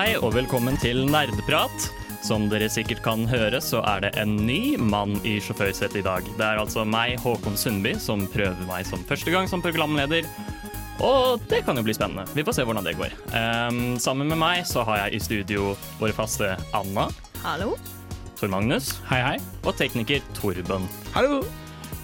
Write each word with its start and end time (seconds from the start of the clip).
Hei, 0.00 0.14
og 0.16 0.30
velkommen 0.32 0.78
til 0.80 1.02
Nerdprat. 1.12 1.82
Som 2.24 2.46
dere 2.48 2.70
sikkert 2.72 3.02
kan 3.04 3.26
høre, 3.28 3.58
så 3.60 3.82
er 3.84 4.06
det 4.06 4.10
en 4.22 4.30
ny 4.48 4.78
mann 4.80 5.18
i 5.28 5.34
sjåførsetet 5.44 5.98
i 6.00 6.02
dag. 6.06 6.24
Det 6.38 6.46
er 6.46 6.56
altså 6.56 6.86
meg, 6.88 7.18
Håkon 7.20 7.58
Sundby, 7.60 7.92
som 8.00 8.22
prøver 8.32 8.56
meg 8.64 8.88
som 8.88 9.04
første 9.04 9.28
gang 9.28 9.44
som 9.50 9.60
programleder. 9.60 10.24
Og 11.04 11.44
det 11.52 11.60
kan 11.66 11.76
jo 11.76 11.84
bli 11.84 11.92
spennende. 11.92 12.24
Vi 12.32 12.46
får 12.48 12.56
se 12.56 12.64
hvordan 12.64 12.88
det 12.88 12.96
går. 12.96 13.12
Um, 13.36 13.98
sammen 14.00 14.32
med 14.32 14.40
meg 14.40 14.64
så 14.64 14.86
har 14.88 15.02
jeg 15.02 15.18
i 15.18 15.24
studio 15.26 15.74
våre 16.00 16.16
faste 16.16 16.54
Anna, 16.72 17.10
Hallo? 17.44 17.74
Tor 18.40 18.48
Magnus 18.48 18.94
Hei, 19.10 19.20
hei. 19.20 19.38
og 19.66 19.76
tekniker 19.76 20.24
Torben. 20.40 20.88
Hallo. 21.12 21.42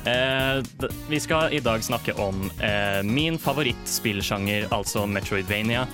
Eh, 0.07 0.61
vi 1.09 1.19
skal 1.21 1.57
i 1.57 1.59
dag 1.65 1.83
snakke 1.85 2.13
om 2.21 2.45
eh, 2.61 3.01
min 3.03 3.41
favorittspillsjanger, 3.43 4.69
altså 4.71 5.07
Metroidvania. 5.11 5.87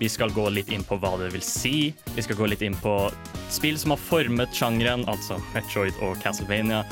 Vi 0.00 0.08
skal 0.08 0.32
gå 0.32 0.46
litt 0.48 0.70
inn 0.72 0.84
på 0.88 0.96
hva 0.96 1.12
det 1.20 1.28
vil 1.34 1.42
si. 1.44 1.92
Vi 2.16 2.22
skal 2.24 2.38
gå 2.38 2.46
litt 2.48 2.62
inn 2.64 2.76
på 2.80 2.94
spill 3.52 3.76
som 3.78 3.92
har 3.92 4.00
formet 4.00 4.54
sjangeren, 4.56 5.04
altså 5.12 5.36
Metroid 5.52 5.98
og 6.00 6.16
Castlevania. 6.22 6.86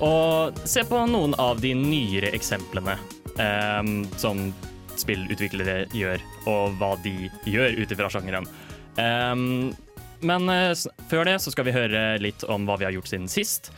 Og 0.00 0.56
se 0.64 0.80
på 0.88 1.02
noen 1.10 1.36
av 1.36 1.60
de 1.60 1.74
nyere 1.76 2.32
eksemplene 2.32 2.96
um, 3.36 3.92
som 4.16 4.48
spillutviklere 4.96 5.84
gjør, 5.92 6.24
og 6.48 6.80
hva 6.80 6.94
de 7.04 7.28
gjør 7.44 7.76
ut 7.82 7.92
ifra 7.92 8.08
sjangeren. 8.16 8.48
Um, 8.96 9.74
men 10.24 10.48
uh, 10.48 10.72
før 11.12 11.28
det 11.28 11.38
så 11.44 11.52
skal 11.52 11.68
vi 11.68 11.76
høre 11.76 12.14
litt 12.22 12.48
om 12.48 12.64
hva 12.64 12.80
vi 12.80 12.88
har 12.88 12.96
gjort 12.96 13.12
siden 13.12 13.28
sist. 13.28 13.74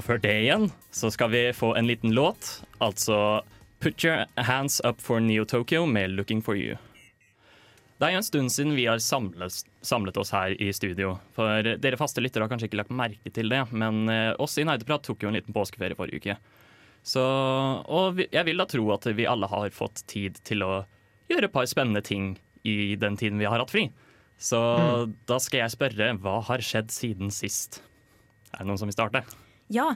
Og 0.00 0.06
før 0.06 0.22
det 0.22 0.38
igjen 0.46 0.70
så 0.96 1.12
skal 1.12 1.34
vi 1.34 1.50
få 1.52 1.74
en 1.76 1.92
liten 1.92 2.16
låt, 2.16 2.62
altså 2.80 3.42
Put 3.84 4.00
Your 4.00 4.24
Hands 4.40 4.80
Up 4.80 5.00
for 5.00 5.20
Neo 5.20 5.44
Tokyo 5.44 5.84
med 5.84 6.16
Looking 6.16 6.40
for 6.40 6.56
You. 6.56 6.80
Det 8.00 8.08
er 8.08 8.14
jo 8.14 8.20
en 8.22 8.24
stund 8.24 8.48
siden 8.48 8.72
vi 8.78 8.86
har 8.88 9.00
samlet, 9.04 9.58
samlet 9.84 10.16
oss 10.16 10.30
her 10.32 10.54
i 10.56 10.70
studio. 10.72 11.18
For 11.36 11.66
dere 11.84 11.98
faste 12.00 12.22
lyttere 12.24 12.46
har 12.46 12.48
kanskje 12.48 12.70
ikke 12.70 12.78
lagt 12.80 12.94
merke 12.96 13.32
til 13.36 13.52
det, 13.52 13.58
men 13.76 14.08
eh, 14.08 14.30
oss 14.40 14.56
i 14.56 14.64
Nerdeprat 14.64 15.04
tok 15.04 15.20
jo 15.20 15.28
en 15.28 15.36
liten 15.36 15.52
påskeferie 15.52 15.98
forrige 15.98 16.22
uke. 16.22 16.36
Så, 17.04 17.20
og 17.20 18.22
jeg 18.24 18.44
vil 18.48 18.60
da 18.60 18.64
tro 18.68 18.86
at 18.94 19.04
vi 19.16 19.28
alle 19.28 19.48
har 19.52 19.68
fått 19.76 20.00
tid 20.08 20.40
til 20.48 20.64
å 20.64 20.70
gjøre 21.28 21.50
et 21.50 21.52
par 21.52 21.68
spennende 21.68 22.00
ting 22.04 22.32
i 22.64 22.96
den 23.00 23.20
tiden 23.20 23.40
vi 23.40 23.48
har 23.48 23.60
hatt 23.60 23.72
fri. 23.72 23.90
Så 24.40 24.60
da 25.28 25.36
skal 25.36 25.66
jeg 25.66 25.76
spørre, 25.76 26.14
hva 26.24 26.38
har 26.48 26.64
skjedd 26.64 26.88
siden 26.96 27.28
sist? 27.34 27.82
Er 28.54 28.62
det 28.62 28.70
noen 28.70 28.80
som 28.80 28.88
vil 28.88 28.96
starte? 28.96 29.26
Ja. 29.68 29.92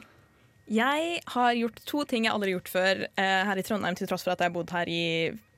Jeg 0.69 1.25
har 1.33 1.57
gjort 1.57 1.81
to 1.89 2.05
ting 2.09 2.29
jeg 2.29 2.37
aldri 2.37 2.53
har 2.53 2.59
gjort 2.59 2.73
før 2.73 3.03
eh, 3.09 3.41
her 3.49 3.61
i 3.61 3.65
Trondheim, 3.65 3.97
til 3.97 4.09
tross 4.09 4.25
for 4.25 4.37
at 4.37 4.45
jeg 4.45 4.53
har 4.53 4.57
bodd 4.57 4.77
her 4.77 4.93
i 4.93 5.05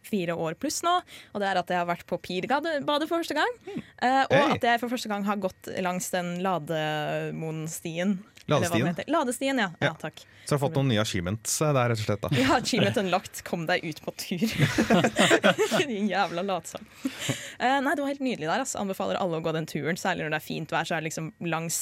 fire 0.06 0.36
år 0.38 0.56
pluss 0.60 0.80
nå. 0.86 0.94
Og 1.34 1.42
det 1.42 1.50
er 1.50 1.60
at 1.60 1.72
jeg 1.74 1.80
har 1.82 1.88
vært 1.88 2.06
på 2.08 2.18
Pirbadet 2.22 3.08
for 3.08 3.18
første 3.18 3.36
gang. 3.36 3.58
Uh, 3.66 4.22
og 4.24 4.36
Hey. 4.36 4.56
at 4.56 4.66
jeg 4.70 4.80
for 4.84 4.92
første 4.92 5.10
gang 5.10 5.26
har 5.26 5.36
gått 5.42 5.70
langs 5.84 6.08
den 6.14 6.36
Lademoen-stien. 6.46 8.18
Ladestien. 8.46 8.94
Ladestien, 9.10 9.58
ja. 9.58 9.70
ja. 9.80 9.86
Ja. 9.90 9.94
Takk. 9.98 10.20
Så 10.46 10.54
har 10.54 10.60
fått 10.62 10.76
noen 10.78 10.86
nye 10.92 11.00
achievements 11.02 11.56
eh, 11.58 11.72
der, 11.74 11.88
rett 11.90 11.98
og 11.98 12.06
slett. 12.06 12.22
da. 12.22 12.28
Ja, 12.38 12.58
achievement 12.60 13.00
unlocked. 13.02 13.40
Kom 13.48 13.64
deg 13.66 13.82
ut 13.82 13.98
på 14.04 14.14
tur. 14.14 14.44
Din 15.90 16.06
jævla 16.12 16.44
latsom. 16.46 16.84
Uh, 17.58 17.80
nei, 17.82 17.96
det 17.96 18.04
var 18.04 18.12
helt 18.12 18.22
nydelig 18.22 18.46
der. 18.46 18.62
Altså. 18.62 18.78
Anbefaler 18.84 19.18
alle 19.18 19.40
å 19.40 19.42
gå 19.42 19.54
den 19.56 19.66
turen. 19.66 19.98
Særlig 19.98 20.28
når 20.28 20.36
det 20.36 20.38
er 20.38 20.46
fint 20.46 20.76
vær, 20.76 20.86
så 20.86 20.94
er 20.94 21.02
det 21.02 21.10
liksom 21.10 21.32
langs 21.50 21.80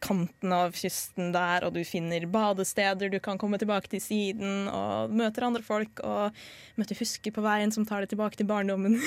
kanten 0.00 0.52
av 0.54 0.72
kysten 0.76 1.30
der, 1.34 1.66
og 1.66 1.74
du 1.76 1.82
finner 1.84 2.24
badesteder 2.30 3.12
du 3.12 3.18
kan 3.22 3.38
komme 3.40 3.60
tilbake 3.60 3.90
til 3.92 4.02
siden, 4.02 4.66
og 4.72 5.12
møter 5.12 5.46
andre 5.46 5.62
folk, 5.64 6.02
og 6.04 6.36
møter 6.80 6.98
husker 6.98 7.34
på 7.36 7.44
veien 7.44 7.72
som 7.74 7.86
tar 7.88 8.04
deg 8.04 8.14
tilbake 8.14 8.40
til 8.40 8.48
barndommen. 8.48 8.98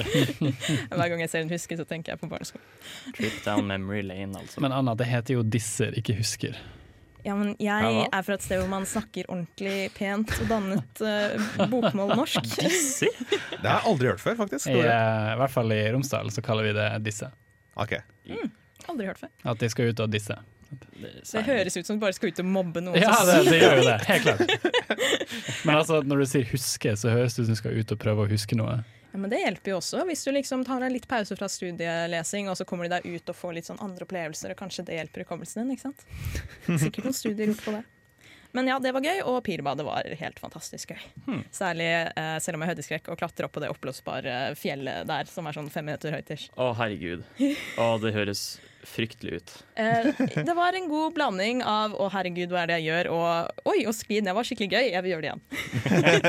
Hver 0.96 1.06
gang 1.12 1.24
jeg 1.24 1.32
ser 1.32 1.44
en 1.44 1.52
husker, 1.52 1.80
så 1.80 1.86
tenker 1.88 2.14
jeg 2.14 2.22
på 2.22 2.30
barneskolen. 2.30 2.66
Trip 3.16 3.40
down 3.44 3.68
memory 3.70 4.02
lane, 4.06 4.32
altså. 4.40 4.62
Men 4.64 4.74
Anna, 4.76 4.96
det 4.98 5.08
heter 5.10 5.36
jo 5.38 5.46
disser, 5.46 5.96
ikke 6.00 6.16
husker. 6.18 6.56
Ja, 7.20 7.34
men 7.36 7.52
jeg 7.60 8.06
er 8.06 8.22
fra 8.24 8.36
et 8.38 8.44
sted 8.44 8.62
hvor 8.62 8.70
man 8.70 8.86
snakker 8.88 9.28
ordentlig 9.28 9.90
pent 9.92 10.32
og 10.40 10.46
dannet 10.48 11.02
uh, 11.04 11.66
bokmål-norsk. 11.68 12.48
Disser? 12.62 13.12
Det 13.28 13.60
har 13.60 13.82
jeg 13.82 13.90
aldri 13.92 14.08
hørt 14.14 14.24
før, 14.24 14.38
faktisk. 14.40 14.70
I, 14.72 14.80
uh, 14.80 15.34
I 15.34 15.36
hvert 15.42 15.52
fall 15.52 15.76
i 15.76 15.82
Romsdal 15.92 16.32
så 16.32 16.44
kaller 16.44 16.70
vi 16.70 16.74
det 16.78 16.88
disse. 17.04 17.28
Ok. 17.76 17.98
Aldri 18.90 19.08
hørt 19.10 19.22
før. 19.22 19.32
At 19.52 19.62
de 19.62 19.70
skal 19.72 19.92
ut 19.92 20.02
og 20.04 20.12
disse. 20.12 20.38
Det 20.70 21.42
høres 21.42 21.76
ut 21.76 21.86
som 21.86 21.98
du 21.98 22.02
bare 22.04 22.14
skal 22.14 22.30
ut 22.30 22.40
og 22.42 22.46
mobbe 22.46 22.82
noen. 22.84 23.00
Ja, 23.02 23.16
det, 23.26 23.40
det 23.48 23.58
gjør 23.58 23.80
jo 23.80 23.86
det. 23.88 23.98
Helt 24.06 24.26
klart. 24.28 24.70
Men 25.66 25.74
altså, 25.74 26.00
når 26.06 26.22
du 26.22 26.30
sier 26.30 26.46
huske, 26.52 26.94
så 26.98 27.10
høres 27.10 27.34
det 27.34 27.42
ut 27.42 27.50
som 27.50 27.56
du 27.56 27.60
skal 27.64 27.78
ut 27.78 27.94
og 27.96 28.00
prøve 28.02 28.26
å 28.26 28.30
huske 28.30 28.58
noe. 28.58 28.80
Ja, 29.10 29.18
men 29.18 29.32
det 29.32 29.40
hjelper 29.42 29.72
jo 29.72 29.78
også, 29.80 30.04
hvis 30.06 30.22
du 30.22 30.30
liksom 30.36 30.62
tar 30.66 30.84
deg 30.84 30.92
litt 30.94 31.08
pause 31.10 31.34
fra 31.34 31.48
studielesing, 31.50 32.46
og 32.50 32.54
så 32.60 32.66
kommer 32.68 32.86
du 32.86 32.94
deg 32.94 33.08
ut 33.10 33.32
og 33.32 33.38
får 33.38 33.56
litt 33.56 33.66
sånn 33.66 33.80
andre 33.82 34.06
opplevelser, 34.06 34.54
og 34.54 34.60
kanskje 34.60 34.86
det 34.86 35.00
hjelper 35.00 35.24
hukommelsen 35.24 35.64
din. 35.64 35.72
ikke 35.74 35.88
sant? 35.88 36.04
Sikkert 36.84 37.08
noen 37.08 37.18
studier 37.18 37.50
gjort 37.50 37.64
på 37.66 37.74
det. 37.74 37.82
Men 38.54 38.66
ja, 38.66 38.78
det 38.82 38.90
var 38.94 39.02
gøy, 39.06 39.20
og 39.30 39.42
Pirbadet 39.46 39.84
var 39.86 40.06
helt 40.22 40.40
fantastisk 40.42 40.94
gøy. 40.94 41.02
Hmm. 41.26 41.42
Særlig 41.54 41.86
eh, 41.90 42.36
selv 42.42 42.58
om 42.58 42.62
jeg 42.62 42.70
har 42.70 42.74
høydeskrekk, 42.74 43.10
å 43.10 43.18
klatre 43.18 43.46
opp 43.46 43.54
på 43.54 43.62
det 43.62 43.70
oppblåsbare 43.70 44.38
fjellet 44.58 45.06
der, 45.10 45.30
som 45.30 45.46
er 45.46 45.58
sånn 45.58 45.70
fem 45.70 45.86
meter 45.90 46.14
høyt. 46.14 46.32
Å, 46.54 46.72
herregud. 46.78 47.26
Å, 47.78 47.92
det 48.02 48.14
høres 48.14 48.44
fryktelig 48.86 49.32
ut. 49.40 49.52
Eh, 49.74 50.10
det 50.34 50.54
var 50.56 50.76
en 50.76 50.88
god 50.88 51.14
blanding 51.14 51.62
av 51.66 51.92
'å 51.92 52.08
herregud, 52.12 52.52
hva 52.52 52.62
er 52.62 52.70
det 52.70 52.78
jeg 52.80 52.88
gjør', 52.90 53.10
og 53.12 53.66
'oi, 53.68 53.84
å 53.86 53.92
skli 53.94 54.20
ned 54.24 54.34
var 54.36 54.46
skikkelig 54.48 54.70
gøy, 54.70 54.90
jeg 54.92 55.02
vil 55.04 55.12
gjøre 55.12 55.22
det 55.22 55.30
igjen'. 55.30 55.44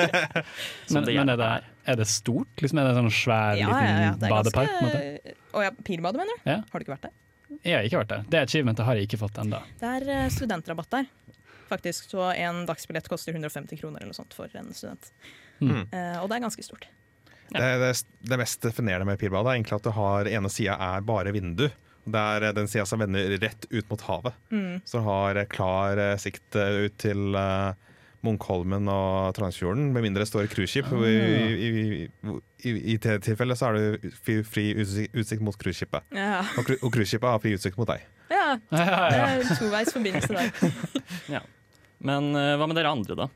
Men, 0.92 1.06
det 1.08 1.16
men 1.16 1.30
er, 1.30 1.38
det, 1.40 1.50
er 1.88 1.96
det 2.02 2.08
stort? 2.08 2.52
Liksom, 2.60 2.80
er 2.80 2.88
det 2.88 2.92
en 2.94 3.02
sånn 3.04 3.16
svær, 3.16 3.60
Ja, 3.60 3.70
ja, 3.72 3.98
ja, 4.06 4.14
det 4.20 4.28
er 4.28 4.36
badepark? 4.36 4.72
ganske 4.82 5.36
Å 5.52 5.66
ja, 5.66 5.72
Pirbadet, 5.84 6.20
mener 6.22 6.38
du? 6.38 6.50
Ja. 6.50 6.62
Har 6.72 6.80
du 6.80 6.86
ikke 6.86 6.96
vært 6.96 7.08
der? 7.10 7.18
Jeg 7.62 7.76
har 7.76 7.88
ikke 7.88 8.02
vært 8.02 8.14
der. 8.14 8.24
Det 8.32 8.40
achievementet 8.46 8.88
har 8.88 8.98
jeg 8.98 9.10
ikke 9.10 9.20
fått 9.22 9.40
ennå. 9.42 9.60
Det 9.80 9.90
er 10.00 10.08
eh, 10.16 10.30
studentrabatt 10.32 10.92
der. 10.94 11.10
Faktisk, 11.72 12.10
så 12.12 12.32
En 12.36 12.66
dagsbillett 12.68 13.08
koster 13.12 13.36
150 13.36 13.80
kroner 13.80 14.02
eller 14.02 14.12
noe 14.12 14.18
sånt 14.18 14.34
for 14.36 14.52
en 14.60 14.74
student. 14.76 15.12
Mm. 15.60 15.86
Eh, 15.92 16.18
og 16.20 16.28
det 16.30 16.38
er 16.38 16.44
ganske 16.48 16.66
stort. 16.66 16.88
Det, 17.52 17.60
det, 17.60 17.92
det 18.32 18.38
mest 18.40 18.64
definerende 18.64 19.06
med 19.10 19.20
Pirbadet 19.20 19.52
er 19.52 19.60
egentlig 19.60 19.76
at 19.76 19.88
det 19.88 19.96
har 19.98 20.30
ene 20.32 20.52
sida 20.52 20.78
er 20.80 21.04
bare 21.08 21.34
vindu. 21.36 21.68
Det 22.06 22.22
er 22.36 22.48
eh, 22.50 22.54
den 22.58 22.68
sida 22.72 22.86
som 22.90 23.00
vender 23.04 23.36
rett 23.42 23.68
ut 23.70 23.90
mot 23.92 24.02
havet. 24.08 24.34
Mm. 24.52 24.80
Så 24.86 25.02
har 25.06 25.36
eh, 25.42 25.46
klar 25.52 25.98
eh, 26.02 26.16
sikt 26.22 26.56
ut 26.58 26.96
til 27.02 27.38
Munkholmen 28.22 28.86
og 28.92 29.32
Trondheimsfjorden, 29.34 29.88
med 29.96 30.04
mindre 30.06 30.22
det 30.22 30.30
står 30.30 30.46
cruiseskip. 30.52 30.92
Ah. 30.94 31.06
I, 31.10 31.16
i, 31.52 31.70
i, 31.70 32.34
i, 32.70 32.74
I 32.94 32.98
det 33.02 33.16
tilfellet 33.26 33.58
så 33.58 33.72
er 33.72 33.80
det 33.80 34.12
fri, 34.22 34.36
fri 34.46 34.66
utsikt, 34.78 35.42
mot 35.42 35.58
cruiseskipet. 35.58 36.06
Ja, 36.14 36.44
Og, 36.58 36.68
cru- 36.68 36.78
og 36.86 36.92
cruiseskipet 36.94 37.30
har 37.34 37.42
fri 37.42 37.56
utsikt 37.58 37.80
mot 37.82 37.90
deg. 37.90 38.06
ja 38.30 38.44
Ja, 38.70 38.78
ja, 38.78 39.00
det 39.10 39.48
er 39.50 39.58
toveis 39.58 39.94
forbindelse 39.96 40.38
der. 40.38 41.42
Men 42.12 42.32
eh, 42.38 42.56
hva 42.58 42.66
med 42.70 42.78
dere 42.78 42.94
andre, 42.94 43.18
da? 43.26 43.28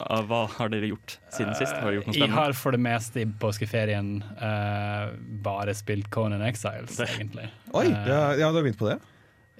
Hva 0.00 0.40
har 0.54 0.70
dere 0.72 0.88
gjort 0.88 1.18
siden 1.28 1.52
sist? 1.58 1.74
Har 1.76 1.90
dere 1.90 1.98
gjort 2.00 2.08
noe 2.08 2.16
Jeg 2.16 2.32
har 2.32 2.54
for 2.56 2.74
det 2.74 2.80
meste 2.82 3.22
i 3.22 3.26
påskeferien 3.28 4.14
uh, 4.40 5.12
bare 5.44 5.74
spilt 5.76 6.08
Conan 6.14 6.44
Exiles, 6.46 6.96
egentlig. 7.04 7.50
Oi, 7.76 7.88
uh, 7.90 8.08
ja, 8.08 8.20
ja, 8.40 8.48
du 8.48 8.60
har 8.60 8.64
begynt 8.64 8.80
på 8.80 8.88
det? 8.88 8.98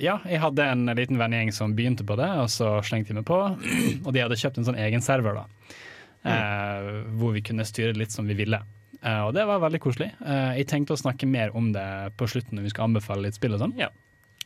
Ja, 0.01 0.17
jeg 0.27 0.41
hadde 0.41 0.65
en 0.65 0.89
liten 0.97 1.21
vennegjeng 1.21 1.53
som 1.55 1.75
begynte 1.77 2.05
på 2.09 2.17
det, 2.19 2.29
og 2.41 2.49
så 2.51 2.79
slengte 2.87 3.13
de 3.13 3.21
meg 3.21 3.27
på. 3.29 3.39
Og 4.07 4.13
de 4.15 4.23
hadde 4.25 4.39
kjøpt 4.41 4.59
en 4.59 4.67
sånn 4.71 4.81
egen 4.81 5.05
server, 5.05 5.43
da. 5.43 5.75
Eh, 6.23 6.89
hvor 7.19 7.35
vi 7.37 7.43
kunne 7.45 7.67
styre 7.67 7.97
litt 7.99 8.15
som 8.15 8.27
vi 8.31 8.37
ville. 8.39 8.63
Eh, 9.03 9.21
og 9.27 9.35
det 9.37 9.45
var 9.49 9.63
veldig 9.63 9.83
koselig. 9.83 10.09
Eh, 10.25 10.57
jeg 10.61 10.69
tenkte 10.71 10.97
å 10.97 11.01
snakke 11.01 11.29
mer 11.29 11.55
om 11.59 11.73
det 11.75 11.87
på 12.17 12.29
slutten 12.31 12.59
når 12.59 12.69
vi 12.69 12.73
skal 12.75 12.89
anbefale 12.89 13.27
litt 13.27 13.39
spill 13.39 13.57
og 13.59 13.63
sånn. 13.65 13.77
Ja. 13.79 13.91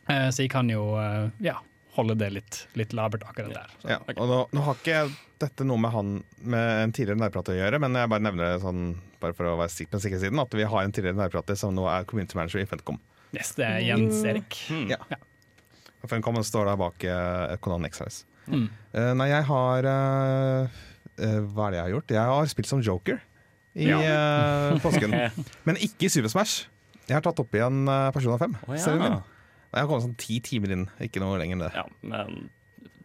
Eh, 0.07 0.27
så 0.33 0.43
jeg 0.43 0.51
kan 0.53 0.69
jo 0.71 0.91
eh, 0.99 1.29
ja, 1.45 1.57
holde 1.97 2.15
det 2.19 2.29
litt, 2.33 2.59
litt 2.79 2.95
labert 2.97 3.25
akkurat 3.27 3.53
der. 3.55 3.75
Så. 3.81 3.89
Ja, 3.91 3.99
og 4.15 4.29
nå, 4.29 4.39
nå 4.55 4.63
har 4.65 4.79
ikke 4.79 5.03
dette 5.41 5.67
noe 5.67 5.81
med 5.81 5.93
han 5.93 6.13
med 6.39 6.83
en 6.83 6.93
tidligere 6.95 7.21
nærprat 7.21 7.51
å 7.53 7.57
gjøre, 7.57 7.81
men 7.83 7.97
jeg 7.99 8.11
bare 8.13 8.25
nevner 8.25 8.53
det 8.53 8.63
sånn 8.63 8.83
bare 9.21 9.35
for 9.37 9.49
å 9.49 9.57
være 9.59 9.73
sikker 9.73 9.91
på 9.91 9.97
den 9.97 10.05
sikre 10.05 10.21
siden, 10.23 10.41
at 10.41 10.57
vi 10.57 10.65
har 10.69 10.85
en 10.85 10.93
tidligere 10.93 11.19
nærprater 11.19 11.57
som 11.59 11.75
nå 11.75 11.85
er 11.91 12.07
community 12.09 12.37
manager 12.37 12.63
i 12.63 12.69
Fentcom. 12.69 12.99
Yes, 13.35 13.53
det 13.57 13.65
er 13.67 13.81
Jens 13.83 14.23
Erik. 14.25 14.59
Mm. 14.71 14.93
Ja. 14.95 15.21
Funcom 16.07 16.37
står 16.45 16.69
der 16.69 16.79
bak 16.79 17.03
uh, 17.03 17.55
Conan 17.59 17.87
Exiles. 17.87 18.21
Mm. 18.47 18.67
Uh, 18.93 19.13
nei, 19.19 19.27
jeg 19.33 19.43
har 19.49 19.87
uh, 19.91 20.77
eh, 21.19 21.39
Hva 21.51 21.65
er 21.67 21.73
det 21.73 21.79
jeg 21.79 21.83
har 21.83 21.93
gjort? 21.97 22.13
Jeg 22.15 22.31
har 22.31 22.51
spilt 22.53 22.69
som 22.69 22.83
Joker 22.83 23.19
i 23.77 23.91
eh, 23.93 24.77
påsken. 24.81 25.13
Men 25.67 25.77
ikke 25.83 26.07
i 26.07 26.09
Super 26.09 26.31
Smash. 26.33 26.65
Jeg 27.07 27.17
har 27.19 27.25
tatt 27.25 27.39
opp 27.43 27.53
igjen 27.55 27.83
uh, 27.85 28.09
Persona 28.15 28.39
5. 28.41 28.55
Oh, 28.65 28.77
ja. 28.77 29.19
Jeg 29.77 29.85
har 29.85 29.91
kommet 29.91 30.07
sånn 30.07 30.19
ti 30.19 30.39
timer 30.43 30.73
inn, 30.75 30.87
ikke 31.03 31.21
noe 31.23 31.37
lenger 31.39 31.57
enn 31.57 31.65
det. 31.67 31.73
Ja, 31.77 31.85
men 32.01 32.49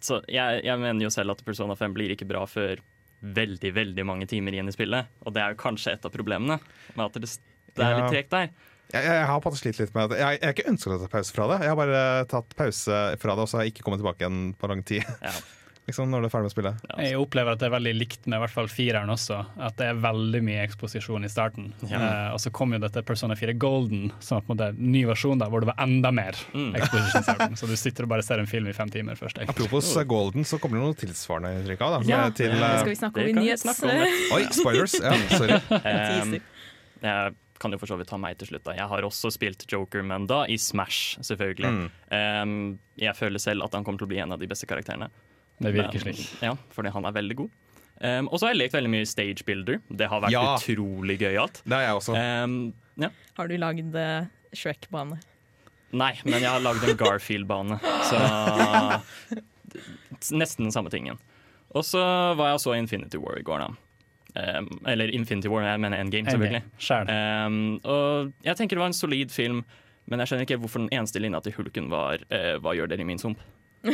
så 0.03 0.19
jeg, 0.27 0.65
jeg 0.67 0.83
mener 0.83 1.07
jo 1.07 1.13
selv 1.15 1.37
at 1.37 1.45
Persona 1.47 1.77
5 1.79 1.95
blir 1.95 2.13
ikke 2.15 2.27
bra 2.27 2.43
før 2.51 2.81
veldig 3.23 3.71
veldig 3.77 4.05
mange 4.07 4.27
timer 4.27 4.57
igjen 4.57 4.71
i 4.71 4.75
spillet. 4.75 5.11
Og 5.23 5.35
det 5.35 5.45
er 5.45 5.55
jo 5.55 5.63
kanskje 5.63 5.95
et 5.95 6.07
av 6.09 6.13
problemene. 6.15 6.59
Med 6.97 7.05
at 7.07 7.19
det, 7.23 7.31
det 7.77 7.87
er 7.87 7.99
litt 8.01 8.11
tregt 8.11 8.35
der. 8.35 8.51
Jeg, 8.93 9.07
jeg 9.07 9.25
har 9.29 9.41
på 9.41 9.49
en 9.49 9.55
måte 9.55 9.63
slitt 9.63 9.79
litt 9.81 9.95
med 9.97 10.11
det. 10.13 10.19
Jeg, 10.21 10.41
jeg 10.41 10.49
har 10.49 10.57
ikke 10.57 10.71
ønsket 10.73 10.97
å 10.97 11.01
ta 11.01 11.11
pause 11.15 11.37
fra 11.37 11.49
det. 11.53 11.59
Jeg 11.63 11.73
har 11.73 11.79
bare 11.79 12.03
tatt 12.33 12.57
pause 12.59 13.03
fra 13.23 13.37
det, 13.39 13.47
og 13.47 13.49
så 13.49 13.59
har 13.61 13.69
jeg 13.69 13.77
ikke 13.77 13.87
kommet 13.87 14.03
tilbake 14.03 14.25
igjen 14.25 14.41
på 14.59 14.73
lang 14.73 14.87
tid. 14.89 15.07
Ja. 15.23 15.37
liksom 15.89 16.09
Når 16.13 16.21
du 16.23 16.27
er 16.29 16.33
ferdig 16.33 16.47
med 16.49 16.53
spillet. 16.55 16.83
Ja, 16.89 16.97
Jeg 17.03 17.17
opplever 17.19 17.53
at 17.57 17.59
det 17.61 17.67
er 17.67 17.73
veldig 17.75 17.93
likt 17.99 18.27
med 18.31 18.39
i 18.39 18.41
hvert 18.45 18.55
fall 18.55 18.69
fireren 18.71 19.11
også. 19.11 19.41
At 19.59 19.77
det 19.81 19.89
er 19.91 19.99
veldig 20.01 20.41
mye 20.47 20.61
eksposisjon 20.67 21.25
i 21.27 21.31
starten. 21.33 21.73
Ja. 21.91 21.99
Eh, 21.99 22.29
og 22.37 22.39
så 22.41 22.53
kom 22.55 22.73
jo 22.73 22.79
dette 22.83 23.03
Persona 23.05 23.35
4 23.37 23.53
Golden, 23.61 24.13
som 24.23 24.39
er 24.39 24.47
på 24.47 24.53
en 24.55 24.57
måte 24.61 24.69
ny 24.79 25.03
versjon 25.11 25.39
da, 25.43 25.49
hvor 25.51 25.61
det 25.65 25.71
var 25.73 25.81
enda 25.83 26.13
mer 26.15 26.39
Mm. 26.55 26.71
eksposisjon 26.79 27.21
i 27.21 27.27
starten. 27.27 27.57
Så 27.59 27.67
du 27.67 27.75
sitter 27.77 28.07
og 28.07 28.13
bare 28.15 28.23
ser 28.23 28.39
en 28.39 28.47
film 28.47 28.69
i 28.69 28.73
fem 28.73 28.89
timer 28.95 29.15
først. 29.19 29.39
egentlig. 29.43 29.57
Apropos 29.59 29.91
uh, 29.97 30.05
Golden, 30.05 30.45
så 30.45 30.59
kommer 30.63 30.79
det 30.79 30.85
noe 30.87 30.95
tilsvarende 31.03 31.55
inntrykk 31.61 31.81
av. 31.89 31.99
Da, 31.99 32.09
Ja, 32.09 32.23
til, 32.31 32.53
uh, 32.55 32.79
skal 32.79 32.93
vi 32.95 32.99
snakke 33.03 33.21
om 33.21 33.29
i 33.29 33.33
nyhets... 33.43 33.67
Oi, 34.33 34.43
spoilers! 34.55 34.95
Ja, 35.03 35.17
sorry. 35.35 35.59
Um, 36.23 36.39
jeg 37.03 37.35
kan 37.59 37.73
jo 37.75 37.79
for 37.79 37.87
så 37.91 37.97
vidt 37.99 38.09
ta 38.11 38.17
meg 38.19 38.39
til 38.39 38.49
slutt. 38.53 38.65
da 38.67 38.73
Jeg 38.75 38.87
har 38.91 39.03
også 39.07 39.31
spilt 39.35 39.67
Joker, 39.71 40.03
men 40.07 40.27
da 40.31 40.45
i 40.51 40.57
Smash, 40.59 41.19
selvfølgelig. 41.23 41.91
Um, 42.11 42.79
jeg 42.99 43.15
føler 43.19 43.39
selv 43.43 43.63
at 43.67 43.75
han 43.75 43.85
kommer 43.87 43.99
til 44.03 44.07
å 44.07 44.13
bli 44.15 44.19
en 44.23 44.33
av 44.35 44.39
de 44.43 44.47
beste 44.51 44.67
karakterene. 44.71 45.11
Det 45.63 45.73
virker 45.77 46.03
slik. 46.05 46.23
Ja, 46.43 46.55
fordi 46.75 46.93
han 46.95 47.05
er 47.09 47.15
veldig 47.17 47.37
god. 47.43 47.51
Um, 48.03 48.27
og 48.33 48.41
så 48.41 48.49
har 48.49 48.55
jeg 48.55 48.63
lekt 48.65 48.75
veldig 48.75 48.91
mye 48.91 49.07
stage 49.07 49.45
builder. 49.47 49.79
Det 49.89 50.09
har 50.11 50.23
vært 50.25 50.35
Ja. 50.35 50.57
utrolig 50.59 51.19
gøyalt. 51.21 51.61
Det 51.65 51.77
har 51.77 51.85
jeg 51.87 51.99
også. 52.01 52.17
Um, 52.19 52.57
ja. 52.99 53.11
Har 53.39 53.49
du 53.49 53.55
lagd 53.63 53.95
eh, 53.95 54.25
Shrek-bane? 54.59 55.21
Nei, 55.93 56.15
men 56.25 56.41
jeg 56.41 56.49
har 56.49 56.61
lagd 56.65 56.83
en 56.89 56.97
Garfield-bane. 56.97 57.79
Så 58.09 58.19
nesten 60.41 60.67
den 60.67 60.73
samme 60.75 60.91
tingen. 60.91 61.19
Og 61.73 61.85
så 61.89 62.01
var 62.37 62.51
jeg 62.51 62.59
også 62.61 62.75
Infinity 62.77 63.21
War 63.21 63.39
i 63.39 63.45
går, 63.47 63.63
da. 63.65 63.71
Um, 64.59 64.69
eller 64.89 65.13
Infinity 65.13 65.49
War, 65.53 65.63
jeg 65.67 65.81
mener 65.81 66.01
Endgame, 66.01 66.29
selvfølgelig. 66.33 66.63
Um, 67.13 67.81
og 67.85 68.33
jeg 68.45 68.57
tenker 68.57 68.77
det 68.79 68.83
var 68.83 68.91
en 68.93 68.97
solid 68.97 69.33
film, 69.33 69.63
men 70.09 70.21
jeg 70.21 70.29
skjønner 70.33 70.49
ikke 70.49 70.59
hvorfor 70.65 70.83
den 70.85 70.93
eneste 70.93 71.21
linja 71.23 71.41
til 71.45 71.53
Hulken 71.57 71.91
var 71.93 72.25
uh, 72.33 72.57
'Hva 72.59 72.75
gjør 72.77 72.89
dere 72.93 73.05
i 73.05 73.09
min 73.09 73.21
sump'? 73.21 73.41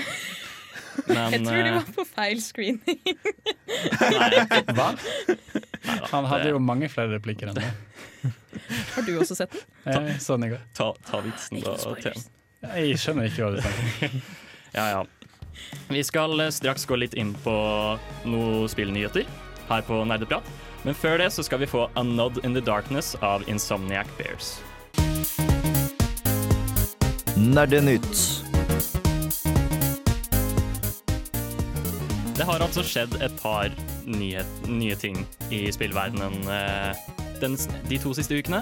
Men, 1.08 1.32
Jeg 1.32 1.44
tror 1.46 1.62
du 1.62 1.68
eh, 1.70 1.76
var 1.78 1.90
på 1.96 2.04
feil 2.08 2.40
screening. 2.42 2.98
Nei, 4.12 4.62
Hva? 4.74 4.88
Han 6.12 6.26
hadde 6.28 6.50
jo 6.52 6.58
mange 6.62 6.88
flere 6.92 7.14
replikker 7.16 7.52
enn 7.52 7.58
det. 7.60 7.68
Har 8.94 9.06
du 9.06 9.12
også 9.22 9.36
sett 9.38 9.54
den? 9.54 10.08
Jeg 10.08 10.20
så 10.24 10.36
den 10.36 10.48
i 10.48 10.52
går. 10.54 10.64
ta, 10.76 10.90
ta 11.08 11.20
vitsen, 11.24 11.62
da. 11.64 11.76
Jeg 12.74 12.98
skjønner 13.00 13.30
ikke 13.30 13.46
hva 13.46 13.54
du 13.54 13.62
snakker 13.62 14.10
om. 14.12 14.20
Ja, 14.76 14.82
ja. 14.92 15.04
Vi 15.88 16.02
skal 16.04 16.34
eh, 16.44 16.50
straks 16.52 16.84
gå 16.86 16.98
litt 17.00 17.14
inn 17.18 17.30
på 17.44 17.54
noen 18.28 18.68
spillnyheter 18.68 19.24
her 19.70 19.86
på 19.86 20.02
Nerdeprat. 20.04 20.44
Men 20.84 20.94
før 20.94 21.16
det 21.22 21.30
så 21.34 21.42
skal 21.42 21.62
vi 21.62 21.66
få 21.70 21.86
A 21.98 22.02
Nod 22.06 22.38
in 22.44 22.54
the 22.54 22.60
Darkness 22.62 23.14
av 23.24 23.42
Insomniac 23.48 24.10
Bears. 24.18 24.58
Nerdenytt. 27.38 28.37
Det 32.38 32.46
har 32.46 32.62
altså 32.62 32.84
skjedd 32.86 33.16
et 33.18 33.32
par 33.40 33.72
nye, 34.06 34.44
nye 34.70 34.94
ting 34.94 35.16
i 35.50 35.64
spillverdenen 35.74 36.44
eh, 36.46 37.00
den, 37.42 37.56
de 37.90 37.98
to 37.98 38.12
siste 38.14 38.38
ukene. 38.38 38.60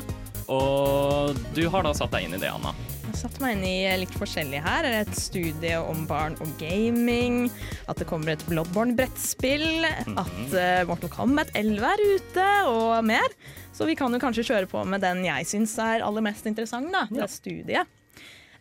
Og 0.49 1.37
du 1.52 1.67
har 1.69 1.84
da 1.84 1.93
satt 1.96 2.14
deg 2.14 2.25
inn 2.25 2.37
i 2.38 2.40
det, 2.40 2.49
Anna. 2.49 2.73
Jeg 3.02 3.11
har 3.11 3.19
satt 3.19 3.37
meg 3.43 3.58
inn 3.58 3.67
i 3.69 3.75
litt 4.00 4.14
forskjellig 4.17 4.62
her. 4.64 4.88
Et 5.02 5.12
studie 5.19 5.76
om 5.76 6.06
barn 6.08 6.38
og 6.40 6.55
gaming. 6.62 7.50
At 7.84 8.00
det 8.00 8.08
kommer 8.08 8.32
et 8.32 8.46
Bloodborne-brettspill. 8.49 9.84
At 9.84 10.56
eh, 10.56 10.81
Mortal 10.88 11.12
Kombat 11.12 11.52
11 11.52 11.90
er 11.90 12.05
ute, 12.17 12.49
og 12.73 12.96
mer. 13.05 13.37
Så 13.76 13.84
vi 13.84 13.99
kan 13.99 14.14
jo 14.14 14.23
kanskje 14.23 14.46
kjøre 14.55 14.73
på 14.73 14.87
med 14.88 15.05
den 15.05 15.20
jeg 15.26 15.52
syns 15.52 15.76
er 15.84 16.06
aller 16.06 16.25
mest 16.25 16.49
interessant, 16.49 16.88
da. 16.96 17.05
Det 17.12 17.28
studiet. 17.28 17.95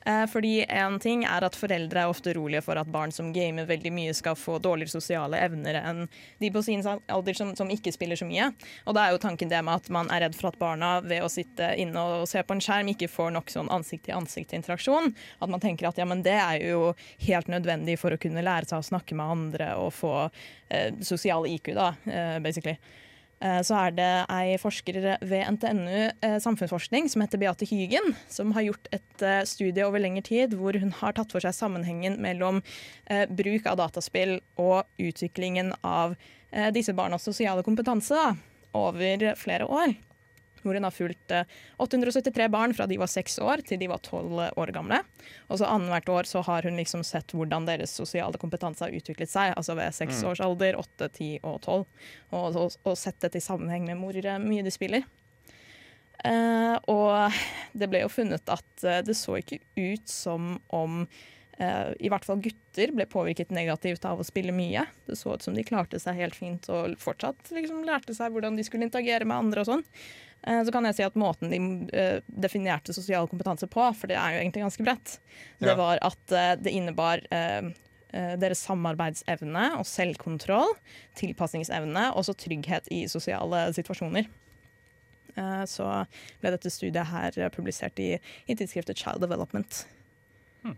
Eh, 0.06 0.26
Fordi 0.30 0.66
en 0.70 1.00
ting 1.00 1.24
er 1.26 1.46
at 1.48 1.56
Foreldre 1.58 2.04
er 2.04 2.12
ofte 2.12 2.34
urolige 2.36 2.62
for 2.66 2.78
at 2.78 2.90
barn 2.94 3.14
som 3.14 3.32
gamer 3.34 3.66
veldig 3.66 3.92
mye, 3.94 4.14
skal 4.14 4.38
få 4.38 4.60
dårligere 4.62 4.94
sosiale 4.94 5.40
evner 5.42 5.80
enn 5.82 6.04
de 6.42 6.52
på 6.54 6.62
sin 6.66 6.84
alder 6.86 7.38
som, 7.38 7.56
som 7.58 7.72
ikke 7.74 7.94
spiller 7.96 8.20
så 8.20 8.28
mye. 8.30 8.52
Og 8.86 8.98
da 8.98 9.06
er 9.06 9.16
jo 9.16 9.22
tanken 9.24 9.50
det 9.50 9.62
med 9.66 9.82
at 9.82 9.90
man 9.94 10.12
er 10.14 10.28
redd 10.28 10.38
for 10.38 10.52
at 10.52 10.60
barna 10.62 11.00
ved 11.02 11.26
å 11.26 11.32
sitte 11.32 11.72
inne 11.82 12.04
og 12.22 12.28
se 12.30 12.44
på 12.46 12.54
en 12.54 12.62
skjerm 12.62 12.92
ikke 12.94 13.10
får 13.10 13.34
nok 13.34 13.50
sånn 13.54 13.72
ansikt-til-ansikt-interaksjon. 13.74 15.16
At 15.42 15.52
man 15.52 15.64
tenker 15.64 15.90
at 15.90 15.98
ja, 16.02 16.06
men 16.06 16.22
det 16.26 16.38
er 16.38 16.62
jo 16.62 16.94
helt 17.26 17.50
nødvendig 17.52 17.98
for 18.02 18.14
å 18.14 18.22
kunne 18.22 18.46
lære 18.46 18.70
seg 18.70 18.84
å 18.84 18.90
snakke 18.92 19.18
med 19.18 19.34
andre 19.38 19.72
og 19.82 19.90
få 19.96 20.14
eh, 20.70 20.94
sosial 21.02 21.50
IQ, 21.50 21.74
da, 21.78 21.96
eh, 22.06 22.38
basically. 22.46 22.78
Eh, 23.44 23.62
Så 23.62 23.76
er 23.76 23.92
det 23.96 24.12
ei 24.32 24.56
forsker 24.62 25.00
ved 25.22 25.52
NTNU 25.56 26.12
eh, 26.24 26.38
samfunnsforskning 26.40 27.10
som 27.12 27.24
heter 27.24 27.42
Beate 27.42 27.68
Hygen, 27.68 28.16
som 28.32 28.54
har 28.56 28.68
gjort 28.70 28.88
et 28.96 29.22
eh, 29.26 29.44
studie 29.44 29.84
over 29.86 30.00
lengre 30.00 30.24
tid 30.24 30.56
hvor 30.56 30.78
hun 30.80 30.94
har 31.02 31.16
tatt 31.18 31.36
for 31.36 31.44
seg 31.44 31.56
sammenhengen 31.56 32.20
mellom 32.22 32.62
bruk 33.36 33.68
av 33.70 33.78
dataspill 33.78 34.40
og 34.58 34.88
utviklingen 35.02 35.74
av 35.86 36.16
disse 36.74 36.94
barnas 36.96 37.26
sosiale 37.28 37.64
kompetanse 37.66 38.18
over 38.76 39.26
flere 39.38 39.68
år. 39.68 39.94
Hvor 40.66 40.80
har 40.82 40.94
fulgt 40.94 41.34
eh, 41.36 41.50
873 41.82 42.50
barn 42.54 42.76
fra 42.78 42.88
de 42.90 43.00
var 43.02 43.12
seks 43.12 43.38
år 43.44 43.64
til 43.66 43.82
de 43.82 43.90
var 43.92 44.04
tolv 44.06 44.42
år 44.50 44.74
gamle. 44.76 45.02
Og 45.50 45.62
så 45.62 45.70
annethvert 45.70 46.10
år 46.12 46.30
så 46.30 46.44
har 46.46 46.68
hun 46.68 46.80
liksom 46.82 47.06
sett 47.08 47.36
hvordan 47.36 47.68
deres 47.70 47.94
sosiale 47.96 48.40
kompetanse 48.42 48.86
har 48.86 48.96
utviklet 48.96 49.32
seg. 49.32 49.54
Altså 49.56 49.78
ved 49.78 49.94
seks 49.96 50.24
års 50.28 50.44
alder, 50.44 50.80
åtte, 50.82 51.10
ti 51.14 51.36
og 51.44 51.62
tolv. 51.66 51.86
Og, 52.32 52.58
og, 52.58 52.80
og 52.84 52.98
sett 53.00 53.22
dette 53.24 53.40
i 53.40 53.46
sammenheng 53.46 53.88
med 53.88 54.02
hvor 54.02 54.18
eh, 54.20 54.42
mye 54.42 54.66
de 54.66 54.74
spiller. 54.74 55.06
Uh, 56.26 56.78
og 56.90 57.36
det 57.78 57.90
ble 57.92 58.02
jo 58.02 58.10
funnet 58.10 58.50
at 58.50 58.86
uh, 58.86 59.02
det 59.06 59.14
så 59.20 59.36
ikke 59.38 59.60
ut 59.78 60.08
som 60.10 60.56
om 60.74 61.04
uh, 61.60 61.92
i 62.00 62.10
hvert 62.10 62.26
fall 62.26 62.42
gutter 62.42 62.94
ble 62.96 63.06
påvirket 63.10 63.54
negativt 63.54 64.08
av 64.10 64.22
å 64.22 64.26
spille 64.26 64.56
mye. 64.56 64.88
Det 65.06 65.20
så 65.20 65.36
ut 65.36 65.46
som 65.46 65.58
de 65.58 65.66
klarte 65.68 66.00
seg 66.02 66.18
helt 66.18 66.38
fint 66.38 66.70
og 66.74 66.96
fortsatt 67.02 67.52
liksom 67.54 67.84
lærte 67.86 68.16
seg 68.18 68.34
hvordan 68.34 68.58
de 68.58 68.66
skulle 68.66 68.88
interagere 68.88 69.28
med 69.28 69.38
andre 69.38 69.66
og 69.66 69.70
sånn. 69.70 69.86
Eh, 70.46 70.64
Så 70.64 70.72
kan 70.72 70.86
jeg 70.86 70.96
si 70.96 71.04
at 71.06 71.16
måten 71.18 71.50
de 71.50 71.60
eh, 71.98 72.20
definerte 72.30 72.94
sosial 72.94 73.28
kompetanse 73.28 73.68
på, 73.72 73.88
for 73.98 74.08
det 74.12 74.18
er 74.18 74.36
jo 74.36 74.42
egentlig 74.44 74.62
ganske 74.66 74.86
bredt, 74.86 75.18
det 75.60 75.72
Ja. 75.72 75.76
var 75.80 75.98
at 76.06 76.32
eh, 76.32 76.56
det 76.62 76.72
innebar 76.72 77.22
deres 78.40 78.62
samarbeidsevne 78.64 79.64
og 79.76 79.84
selvkontroll, 79.90 80.70
tilpasningsevne 81.20 82.14
og 82.16 82.24
så 82.24 82.32
trygghet 82.38 82.86
i 82.90 83.02
sosiale 83.12 83.66
situasjoner. 83.76 84.30
Så 85.68 85.84
ble 86.40 86.52
dette 86.54 86.72
studiet 86.72 87.10
her 87.12 87.50
publisert 87.52 88.00
i, 88.00 88.14
i 88.48 88.56
tidsskriftet 88.56 88.96
Child 89.02 89.20
Development. 89.20 89.82
Hmm. 90.64 90.78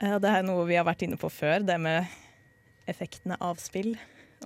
Det 0.00 0.26
er 0.32 0.42
noe 0.42 0.66
vi 0.66 0.74
har 0.74 0.88
vært 0.88 1.04
inne 1.06 1.20
på 1.20 1.30
før, 1.30 1.62
det 1.62 1.78
med 1.78 2.10
effektene 2.90 3.38
av 3.38 3.62
spill. 3.62 3.94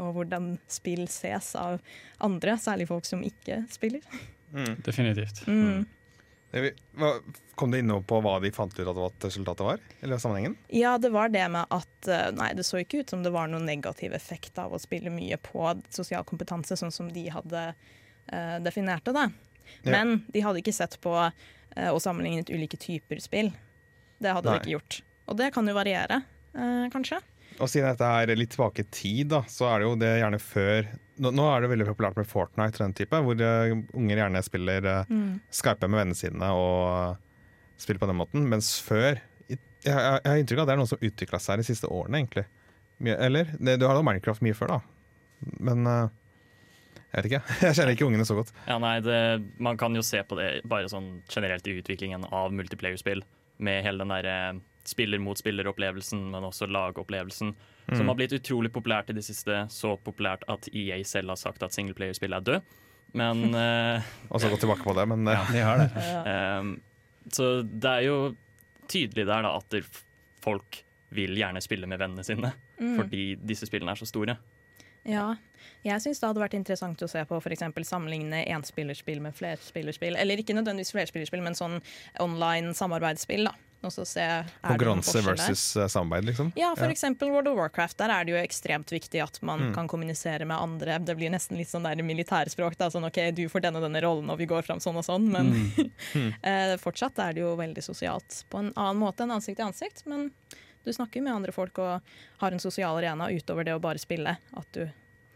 Og 0.03 0.15
hvordan 0.17 0.57
spill 0.67 1.05
ses 1.09 1.53
av 1.57 1.79
andre, 2.25 2.57
særlig 2.59 2.89
folk 2.91 3.05
som 3.07 3.21
ikke 3.23 3.63
spiller. 3.71 4.01
Definitivt. 4.85 5.45
Mm. 5.47 5.85
Det 6.55 6.61
vi- 6.63 6.75
hva- 6.99 7.21
Kom 7.55 7.71
det 7.71 7.79
inn 7.79 7.89
på 8.03 8.21
hva 8.23 8.41
de 8.43 8.51
fant 8.51 8.73
ut 8.79 8.89
at 8.89 9.21
resultatet 9.27 9.61
var? 9.65 9.79
Eller 10.03 10.17
sammenhengen? 10.19 10.57
Ja, 10.69 10.99
det 10.99 11.11
var 11.13 11.29
det 11.29 11.49
med 11.51 11.67
at 11.71 12.09
eh, 12.09 12.31
Nei, 12.33 12.53
det 12.55 12.65
så 12.67 12.79
ikke 12.83 13.01
ut 13.01 13.11
som 13.11 13.23
det 13.23 13.31
var 13.31 13.47
noen 13.49 13.65
negativ 13.67 14.13
effekt 14.13 14.59
av 14.59 14.73
å 14.75 14.79
spille 14.83 15.11
mye 15.11 15.37
på 15.37 15.83
sosial 15.91 16.25
kompetanse, 16.25 16.75
sånn 16.77 16.93
som 16.93 17.09
de 17.13 17.29
hadde 17.31 17.75
uh, 18.33 18.59
definert 18.59 19.05
det. 19.05 19.15
da. 19.15 19.29
Ja. 19.85 19.91
Men 19.91 20.25
de 20.33 20.41
hadde 20.41 20.59
ikke 20.63 20.75
sett 20.75 20.99
på 21.01 21.15
uh, 21.15 21.91
og 21.93 22.01
sammenlignet 22.03 22.51
ulike 22.51 22.77
typer 22.79 23.21
spill. 23.23 23.53
Det 24.21 24.35
hadde 24.35 24.51
Nei. 24.51 24.59
de 24.59 24.65
ikke 24.65 24.79
gjort. 24.81 25.01
Og 25.29 25.37
det 25.39 25.53
kan 25.55 25.67
jo 25.67 25.75
variere, 25.75 26.23
uh, 26.55 26.89
kanskje. 26.91 27.21
Og 27.63 27.69
siden 27.71 27.87
dette 27.93 28.07
er 28.09 28.33
litt 28.35 28.51
tilbake 28.55 28.83
i 28.83 28.89
tid, 28.91 29.29
da, 29.31 29.43
så 29.47 29.69
er 29.71 29.79
det 29.83 29.87
jo 29.87 29.95
det 30.01 30.09
gjerne 30.19 30.41
før 30.43 30.89
Nå, 31.23 31.31
nå 31.31 31.45
er 31.47 31.63
det 31.63 31.69
veldig 31.71 31.85
populært 31.93 32.17
med 32.19 32.27
Fortnite, 32.27 32.81
den 32.83 32.95
type, 32.99 33.21
hvor 33.23 33.39
eh, 33.47 33.71
unger 33.95 34.19
gjerne 34.19 34.41
spiller 34.43 34.89
uh, 34.91 35.13
Skype 35.55 35.87
med 35.87 36.01
vennene 36.01 36.19
sine 36.19 36.49
og 36.51 36.81
eh, 37.13 37.21
spiller 37.79 38.03
på 38.03 38.09
den 38.11 38.19
måten. 38.19 38.49
Mens 38.51 38.73
før 38.83 39.21
i- 39.47 39.55
Jeg, 39.55 39.95
jeg, 39.95 39.95
jeg 39.95 40.27
har 40.33 40.41
inntrykk 40.43 40.59
av 40.59 40.65
at 40.65 40.73
det 40.73 40.75
er 40.75 40.81
noe 40.83 40.91
som 40.91 41.07
utvikla 41.07 41.39
seg 41.45 41.63
de 41.63 41.69
siste 41.69 41.87
årene, 41.87 42.19
egentlig. 42.25 42.45
Mye, 43.07 43.15
eller? 43.29 43.55
Det, 43.61 43.77
du 43.79 43.87
har 43.87 43.95
da 43.95 44.03
Minecraft 44.11 44.43
mye 44.43 44.59
før, 44.59 44.75
da. 44.75 44.81
Men 45.63 45.87
jeg 45.87 47.21
vet 47.21 47.31
ikke. 47.31 47.43
Jeg 47.69 47.77
kjenner 47.79 47.95
ikke 47.95 48.07
ungene 48.09 48.27
så 48.27 48.35
godt. 48.41 48.51
Ja, 48.67 48.81
nei, 48.83 48.97
det, 49.07 49.19
Man 49.63 49.79
kan 49.79 49.95
jo 49.95 50.03
se 50.03 50.25
på 50.27 50.35
det 50.41 50.49
bare 50.67 50.91
sånn 50.91 51.21
generelt 51.31 51.67
i 51.71 51.77
utviklingen 51.79 52.27
av 52.35 52.51
multiplayerspill. 52.59 53.23
Med 53.63 53.85
hele 53.87 54.03
den 54.03 54.11
der 54.17 54.27
eh, 54.33 54.55
spiller 54.89 55.19
mot 55.23 55.39
spiller-opplevelsen, 55.39 56.31
men 56.31 56.45
også 56.45 56.67
lagopplevelsen, 56.71 57.55
Mm. 57.87 57.97
som 57.99 58.09
har 58.09 58.15
blitt 58.17 58.33
utrolig 58.33 58.71
populært 58.73 59.11
i 59.11 59.13
det 59.13 59.25
siste. 59.27 59.67
Så 59.69 59.99
populært 60.01 60.43
at 60.49 60.69
EA 60.73 61.03
selv 61.05 61.29
har 61.29 61.37
sagt 61.37 61.63
at 61.63 61.73
singleplayerspill 61.77 62.33
er 62.33 62.41
død. 62.41 62.63
Men 63.13 63.55
uh, 63.55 64.01
Og 64.31 64.41
så 64.41 64.49
gå 64.49 64.57
tilbake 64.59 64.83
på 64.83 64.95
det, 64.97 65.05
men 65.09 65.29
eh, 65.29 65.53
De 65.53 65.59
har 65.61 65.79
det. 65.83 65.91
uh, 66.25 66.77
så 67.37 67.63
det 67.63 67.85
er 67.91 68.01
jo 68.07 68.17
tydelig 68.89 69.27
der 69.29 69.43
da 69.45 69.53
at 69.59 69.77
folk 70.43 70.81
vil 71.15 71.37
gjerne 71.37 71.61
spille 71.63 71.87
med 71.87 71.99
vennene 72.01 72.25
sine, 72.25 72.53
Mm. 72.81 72.97
fordi 72.99 73.37
disse 73.39 73.67
spillene 73.69 73.93
er 73.93 74.01
så 74.01 74.07
store. 74.09 74.39
Ja, 75.07 75.35
jeg 75.85 76.01
syns 76.01 76.19
det 76.19 76.27
hadde 76.27 76.41
vært 76.43 76.55
interessant 76.57 76.99
å 77.05 77.09
se 77.09 77.21
på 77.29 77.37
for 77.43 77.53
eksempel 77.53 77.85
sammenligne 77.85 78.41
enspillerspill 78.49 79.21
med 79.21 79.37
flerspillerspill. 79.37 80.17
Eller 80.17 80.41
ikke 80.41 80.57
nødvendigvis 80.57 80.91
flerspillerspill, 80.97 81.43
men 81.45 81.55
sånn 81.55 81.77
online 82.19 82.73
samarbeidsspill. 82.75 83.45
da. 83.45 83.53
Og 83.85 83.93
så 83.93 84.05
se 84.09 84.25
konkurranse 84.65 85.13
der. 85.21 85.27
versus 85.29 85.77
eh, 85.77 85.87
samarbeid, 85.93 86.25
liksom. 86.31 86.53
Ja, 86.57 86.75
for 86.79 86.89
eksempel 86.93 87.31
World 87.31 87.49
of 87.49 87.57
Warcraft. 87.59 87.97
Der 87.99 88.09
er 88.11 88.25
det 88.25 88.33
jo 88.35 88.39
ekstremt 88.41 88.91
viktig 88.95 89.23
at 89.23 89.41
man 89.43 89.61
Mm. 89.69 89.75
kan 89.75 89.89
kommunisere 89.89 90.45
med 90.47 90.57
andre. 90.57 90.99
Det 91.05 91.17
blir 91.17 91.31
nesten 91.31 91.57
litt 91.57 91.69
sånn 91.69 91.85
der 91.85 92.03
militærspråk. 92.03 92.77
Da. 92.77 92.89
Sånn 92.91 93.05
OK, 93.07 93.31
du 93.37 93.45
får 93.49 93.61
denne 93.69 93.81
denne 93.81 94.01
rollen, 94.03 94.29
og 94.31 94.39
vi 94.39 94.47
går 94.47 94.63
fram 94.67 94.81
sånn 94.81 94.97
og 94.97 95.05
sånn. 95.05 95.31
Men 95.31 95.53
Mm. 96.15 96.35
eh, 96.43 96.77
fortsatt 96.81 97.19
er 97.19 97.33
det 97.35 97.41
jo 97.45 97.55
veldig 97.57 97.83
sosialt 97.83 98.45
på 98.51 98.59
en 98.59 98.73
annen 98.77 98.99
måte 99.01 99.23
enn 99.25 99.31
ansikt 99.31 99.57
til 99.61 99.67
ansikt. 99.67 100.07
Men 100.07 100.31
du 100.85 100.93
snakker 100.93 101.23
med 101.23 101.33
andre 101.35 101.53
folk 101.53 101.79
og 101.79 102.01
har 102.41 102.53
en 102.53 102.59
sosial 102.61 102.97
arena 102.99 103.29
utover 103.33 103.65
det 103.65 103.73
å 103.75 103.81
bare 103.81 103.99
spille. 103.99 104.37
At 104.57 104.67
du 104.73 104.89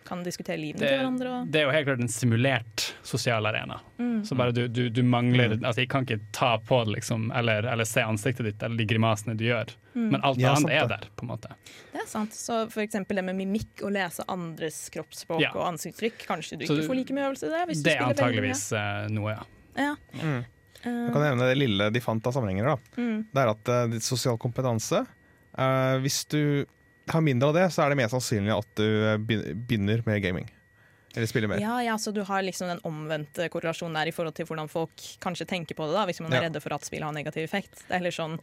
kan 0.08 0.22
diskutere 0.26 0.56
livene 0.60 0.80
til 0.86 0.96
hverandre. 0.96 1.32
Og, 1.42 1.50
det 1.52 1.60
er 1.60 1.66
jo 1.68 1.72
helt 1.76 1.86
klart 1.90 2.00
en 2.04 2.10
simulert 2.12 2.86
sosial 3.06 3.46
arena. 3.50 3.76
Mm. 4.00 4.22
Så 4.24 4.38
bare 4.38 4.54
du, 4.56 4.62
du, 4.72 4.86
du 4.88 5.02
mangler 5.04 5.54
Altså, 5.58 5.82
jeg 5.84 5.90
kan 5.92 6.06
ikke 6.08 6.18
ta 6.34 6.54
på 6.64 6.80
det, 6.88 6.96
liksom, 6.98 7.28
eller, 7.36 7.68
eller 7.68 7.84
se 7.88 8.02
ansiktet 8.06 8.48
ditt 8.48 8.62
eller 8.64 8.80
de 8.80 8.86
grimasene 8.88 9.36
du 9.38 9.44
gjør. 9.50 9.74
Mm. 9.94 10.08
Men 10.14 10.20
alt 10.24 10.40
Ja, 10.40 10.54
annet 10.56 10.72
er 10.78 10.88
der, 10.90 11.06
på 11.18 11.26
en 11.26 11.32
måte. 11.34 11.52
det 11.92 12.02
er 12.04 12.08
sant. 12.10 12.34
Så 12.36 12.64
for 12.72 12.82
eksempel 12.84 13.18
det 13.20 13.24
med 13.28 13.36
mimikk, 13.38 13.82
å 13.84 13.90
lese 13.92 14.24
andres 14.30 14.80
kroppsspråk 14.94 15.42
Ja. 15.44 15.52
og 15.54 15.66
ansiktsuttrykk. 15.74 16.24
Kanskje 16.28 16.58
du 16.60 16.66
Så 16.66 16.76
ikke 16.78 16.88
får 16.92 17.00
like 17.02 17.16
mye 17.16 17.26
øvelse 17.30 17.48
i 17.50 17.52
det? 17.54 17.64
Hvis 17.72 17.82
Det 17.82 17.84
du 17.84 17.90
er 17.90 17.98
spiller 17.98 18.14
veldig 18.14 18.22
antageligvis 18.22 18.64
eh, 18.72 19.08
noe, 19.18 19.34
ja. 19.36 19.44
Ja. 19.78 19.92
Mm. 20.22 20.38
Eh, 20.78 20.88
Jeg 20.88 21.12
kan 21.12 21.22
nevne 21.26 21.46
det 21.50 21.58
lille 21.58 21.90
de 21.94 22.00
fant 22.00 22.26
av 22.26 22.32
sammenhenger. 22.38 22.64
da. 22.72 22.76
mm. 23.02 23.18
Det 23.34 23.42
er 23.44 23.52
at 23.52 23.70
uh, 23.92 23.98
sosial 24.00 24.38
kompetanse 24.38 25.04
uh, 25.58 25.94
Hvis 26.02 26.24
du 26.30 26.40
har 27.12 27.24
mindre 27.24 27.48
av 27.50 27.56
det, 27.58 27.66
så 27.74 27.84
er 27.84 27.92
det 27.92 27.98
mer 28.00 28.08
sannsynlig 28.12 28.54
at 28.54 28.70
du 28.78 28.86
eh, 28.86 29.18
begynner 29.18 30.02
med 30.06 30.22
gaming. 30.24 30.48
Eller 31.16 31.26
spiller 31.26 31.48
mer. 31.50 31.58
Ja, 31.62 31.78
ja, 31.82 31.94
så 31.98 32.12
du 32.14 32.20
har 32.28 32.42
liksom 32.44 32.68
den 32.68 32.80
omvendte 32.86 33.48
korrelasjonen 33.50 33.96
der 33.96 34.10
i 34.10 34.12
forhold 34.14 34.36
til 34.36 34.46
hvordan 34.46 34.68
folk 34.70 34.92
kanskje 35.24 35.46
tenker 35.48 35.74
på 35.78 35.86
det, 35.88 35.94
da, 35.96 36.04
hvis 36.06 36.20
man 36.20 36.30
er 36.32 36.42
Ja. 36.42 36.48
redde 36.48 36.60
for 36.62 36.74
at 36.76 36.84
spill 36.86 37.02
har 37.02 37.14
negativ 37.16 37.42
effekt. 37.46 37.80
Det 37.86 37.94
er 37.94 37.98
heller 38.02 38.14
sånn 38.14 38.36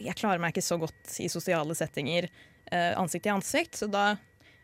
Jeg 0.00 0.16
klarer 0.16 0.40
meg 0.42 0.54
ikke 0.54 0.64
så 0.64 0.78
godt 0.80 1.18
i 1.22 1.28
sosiale 1.30 1.76
settinger 1.76 2.26
eh, 2.72 2.94
ansikt 2.98 3.22
til 3.28 3.34
ansikt, 3.36 3.76
så 3.78 3.86
da 3.92 4.06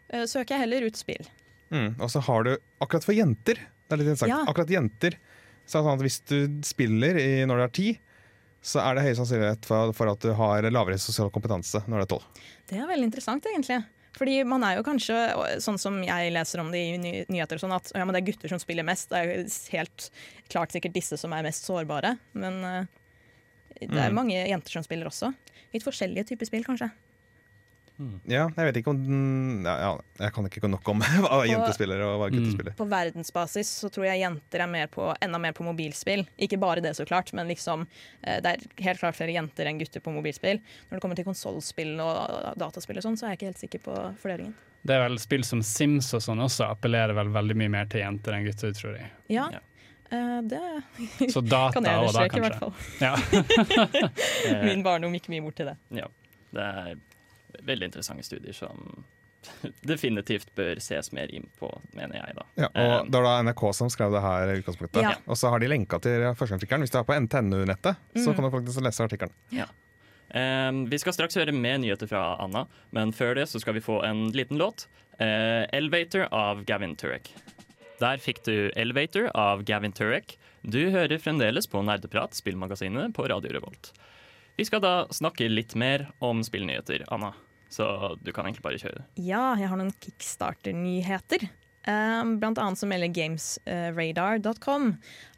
eh, 0.08 0.24
søker 0.24 0.56
jeg 0.56 0.64
heller 0.64 0.88
ut 0.88 0.96
spill. 0.98 1.28
Mm. 1.70 2.00
Og 2.00 2.08
så 2.10 2.20
har 2.24 2.44
du 2.48 2.56
akkurat 2.84 3.04
for 3.04 3.14
jenter 3.16 3.54
Det 3.60 3.94
er 3.94 4.00
litt 4.00 4.08
interessant. 4.10 4.32
Ja. 4.32 4.42
Akkurat 4.48 4.72
jenter 4.72 5.18
så 5.64 5.78
er 5.78 5.82
det 5.82 5.86
sånn 5.86 5.94
at 5.94 6.02
Hvis 6.02 6.20
du 6.26 6.38
spiller 6.66 7.16
i, 7.20 7.44
når 7.46 7.56
du 7.56 7.62
er 7.68 7.72
ti, 7.76 7.88
så 8.62 8.78
er 8.84 8.94
det 8.94 9.02
høy 9.08 9.14
sannsynlighet 9.18 9.66
for, 9.66 9.90
for 9.96 10.10
at 10.12 10.22
du 10.22 10.30
har 10.38 10.62
lavere 10.70 10.98
sosial 11.02 11.30
kompetanse 11.34 11.82
når 11.90 11.96
du 11.98 12.04
er 12.06 12.10
tolv. 12.14 12.44
Det 12.70 12.78
er 12.78 12.86
veldig 12.86 13.08
interessant, 13.10 13.46
egentlig. 13.50 13.80
Fordi 14.14 14.36
man 14.44 14.62
er 14.68 14.76
jo 14.76 14.84
kanskje, 14.84 15.16
sånn 15.64 15.78
som 15.80 15.94
jeg 16.04 16.32
leser 16.34 16.60
om 16.60 16.68
det 16.70 16.82
i 16.84 16.96
ny 17.00 17.12
nyheter, 17.32 17.58
sånn 17.58 17.72
at 17.74 17.90
ja, 17.96 18.04
men 18.04 18.12
det 18.14 18.20
er 18.22 18.26
gutter 18.30 18.52
som 18.52 18.60
spiller 18.60 18.84
mest. 18.86 19.08
Det 19.10 19.18
er 19.18 19.46
helt 19.72 20.10
klart 20.52 20.74
sikkert 20.76 20.94
disse 20.94 21.16
som 21.18 21.32
er 21.32 21.46
mest 21.46 21.64
sårbare. 21.66 22.14
Men 22.36 22.58
eh, 22.68 22.82
det 23.80 23.88
er 23.98 24.12
Mm. 24.12 24.18
mange 24.20 24.36
jenter 24.36 24.70
som 24.76 24.84
spiller 24.84 25.08
også. 25.08 25.32
Litt 25.72 25.82
forskjellige 25.86 26.28
typer 26.28 26.46
spill, 26.46 26.62
kanskje. 26.66 26.90
Ja, 28.26 28.48
jeg 28.56 28.66
vet 28.68 28.78
ikke 28.80 28.90
om 28.90 28.98
den 29.04 29.64
ja, 29.68 29.74
ja, 29.78 29.90
Jeg 30.24 30.32
kan 30.34 30.46
ikke 30.48 30.68
nok 30.72 30.88
om 30.90 31.02
hva 31.24 31.42
jenter 31.46 31.74
spiller 31.76 32.00
og 32.06 32.16
hva 32.22 32.28
gutter 32.32 32.48
Mm. 32.48 32.54
spiller. 32.56 32.74
På 32.78 32.86
verdensbasis 32.90 33.68
så 33.84 33.90
tror 33.92 34.06
jeg 34.08 34.22
jenter 34.24 34.64
er 34.64 34.70
mer 34.72 34.88
på, 34.90 35.10
enda 35.22 35.38
mer 35.38 35.52
på 35.54 35.62
mobilspill. 35.66 36.24
Ikke 36.42 36.58
bare 36.58 36.80
det, 36.82 36.94
så 36.98 37.04
klart, 37.06 37.30
men 37.36 37.46
liksom, 37.52 37.84
eh, 38.22 38.40
det 38.42 38.54
er 38.56 38.84
helt 38.88 38.98
klart 39.04 39.16
flere 39.20 39.34
jenter 39.36 39.68
enn 39.70 39.78
gutter 39.78 40.00
på 40.02 40.10
mobilspill. 40.16 40.58
Når 40.88 40.96
det 40.98 41.02
kommer 41.04 41.16
til 41.20 41.28
konsollspill 41.28 41.94
og 42.02 42.56
dataspill, 42.58 42.98
og 42.98 43.06
sånn, 43.06 43.18
så 43.20 43.26
er 43.28 43.34
jeg 43.36 43.40
ikke 43.42 43.50
helt 43.52 43.62
sikker 43.66 43.84
på 43.86 43.98
fordelingen. 44.24 44.54
Det 44.82 44.96
er 44.96 45.04
vel 45.04 45.18
spill 45.22 45.44
som 45.46 45.60
Sims 45.62 46.08
og 46.16 46.24
sånn 46.24 46.40
også 46.42 46.66
appellerer 46.72 47.14
vel 47.14 47.28
veldig 47.30 47.54
mye 47.60 47.70
mer 47.70 47.86
til 47.92 48.02
jenter 48.02 48.34
enn 48.34 48.48
gutter, 48.48 48.72
tror 48.74 48.96
jeg. 48.98 49.12
Ja, 49.30 49.50
Ja. 49.58 49.60
Uh, 50.12 50.42
det 50.44 50.58
Så 51.32 51.40
data 51.48 51.70
kan 51.72 51.86
jeg 51.88 52.02
understreke, 52.02 52.36
i 52.36 52.42
hvert 52.44 52.58
fall. 52.60 52.74
Ja. 53.00 53.14
Min 54.66 54.82
barndom 54.84 55.14
gikk 55.16 55.30
mye 55.32 55.40
bort 55.46 55.56
til 55.56 55.70
det. 55.70 55.76
ja, 55.96 56.08
det 56.52 56.66
er 56.66 56.98
veldig 57.66 57.88
interessante 57.90 58.24
studier 58.26 58.52
som 58.56 59.04
definitivt 59.82 60.52
bør 60.54 60.78
ses 60.82 61.10
mer 61.12 61.30
inn 61.34 61.48
på, 61.58 61.68
mener 61.98 62.20
jeg. 62.20 62.34
da. 62.38 62.44
Ja, 62.62 62.68
og 62.68 63.08
Det 63.10 63.18
var 63.18 63.24
da 63.26 63.36
NRK 63.50 63.62
som 63.74 63.90
skrev 63.90 64.12
det 64.14 64.20
her 64.22 64.52
i 64.52 64.58
utgangspunktet. 64.60 65.02
Ja. 65.02 65.14
Og 65.26 65.36
så 65.40 65.50
har 65.50 65.58
de 65.62 65.70
lenka 65.72 65.98
til 66.02 66.28
førsteartikkelen. 66.38 66.84
Hvis 66.86 66.94
du 66.94 66.98
er 67.00 67.06
på 67.08 67.16
NTNU-nettet, 67.18 67.96
så 68.14 68.30
Mm. 68.30 68.34
kan 68.36 68.44
du 68.44 68.50
faktisk 68.54 68.82
lese 68.86 69.02
artikkelen. 69.02 69.34
Eh, 70.32 70.72
vi 70.88 70.98
skal 70.98 71.12
straks 71.12 71.34
høre 71.36 71.52
mer 71.52 71.78
nyheter 71.78 72.08
fra 72.08 72.36
Anna, 72.40 72.66
men 72.92 73.10
før 73.12 73.34
det 73.34 73.48
så 73.50 73.60
skal 73.60 73.74
vi 73.74 73.80
få 73.84 74.02
en 74.04 74.30
liten 74.32 74.56
låt. 74.58 74.86
Uh, 75.20 75.66
'Elevator' 75.72 76.28
av 76.32 76.64
Gavin 76.64 76.96
Turek. 76.96 77.28
Der 78.00 78.16
fikk 78.16 78.42
du 78.44 78.70
'Elevator' 78.74 79.30
av 79.34 79.62
Gavin 79.64 79.92
Turek. 79.92 80.36
Du 80.64 80.90
hører 80.90 81.18
fremdeles 81.20 81.66
på 81.68 81.82
Nerdeprat, 81.84 82.32
spillmagasinet 82.34 83.12
på 83.12 83.28
Radio 83.28 83.52
Revolt. 83.52 83.92
Vi 84.56 84.64
skal 84.64 84.80
da 84.80 85.06
snakke 85.08 85.48
litt 85.50 85.74
mer 85.74 86.08
om 86.20 86.40
spillnyheter, 86.42 87.04
Anna. 87.12 87.34
Så 87.72 87.86
du 88.20 88.32
kan 88.36 88.46
egentlig 88.46 88.64
bare 88.66 88.80
kjøre. 88.80 89.06
Ja, 89.16 89.54
jeg 89.56 89.70
har 89.70 89.80
noen 89.80 89.94
kickstarter-nyheter. 90.04 91.48
Um, 91.82 92.36
blant 92.38 92.60
annet 92.62 92.78
så 92.78 92.86
melder 92.86 93.10
gamesradar.com 93.10 94.92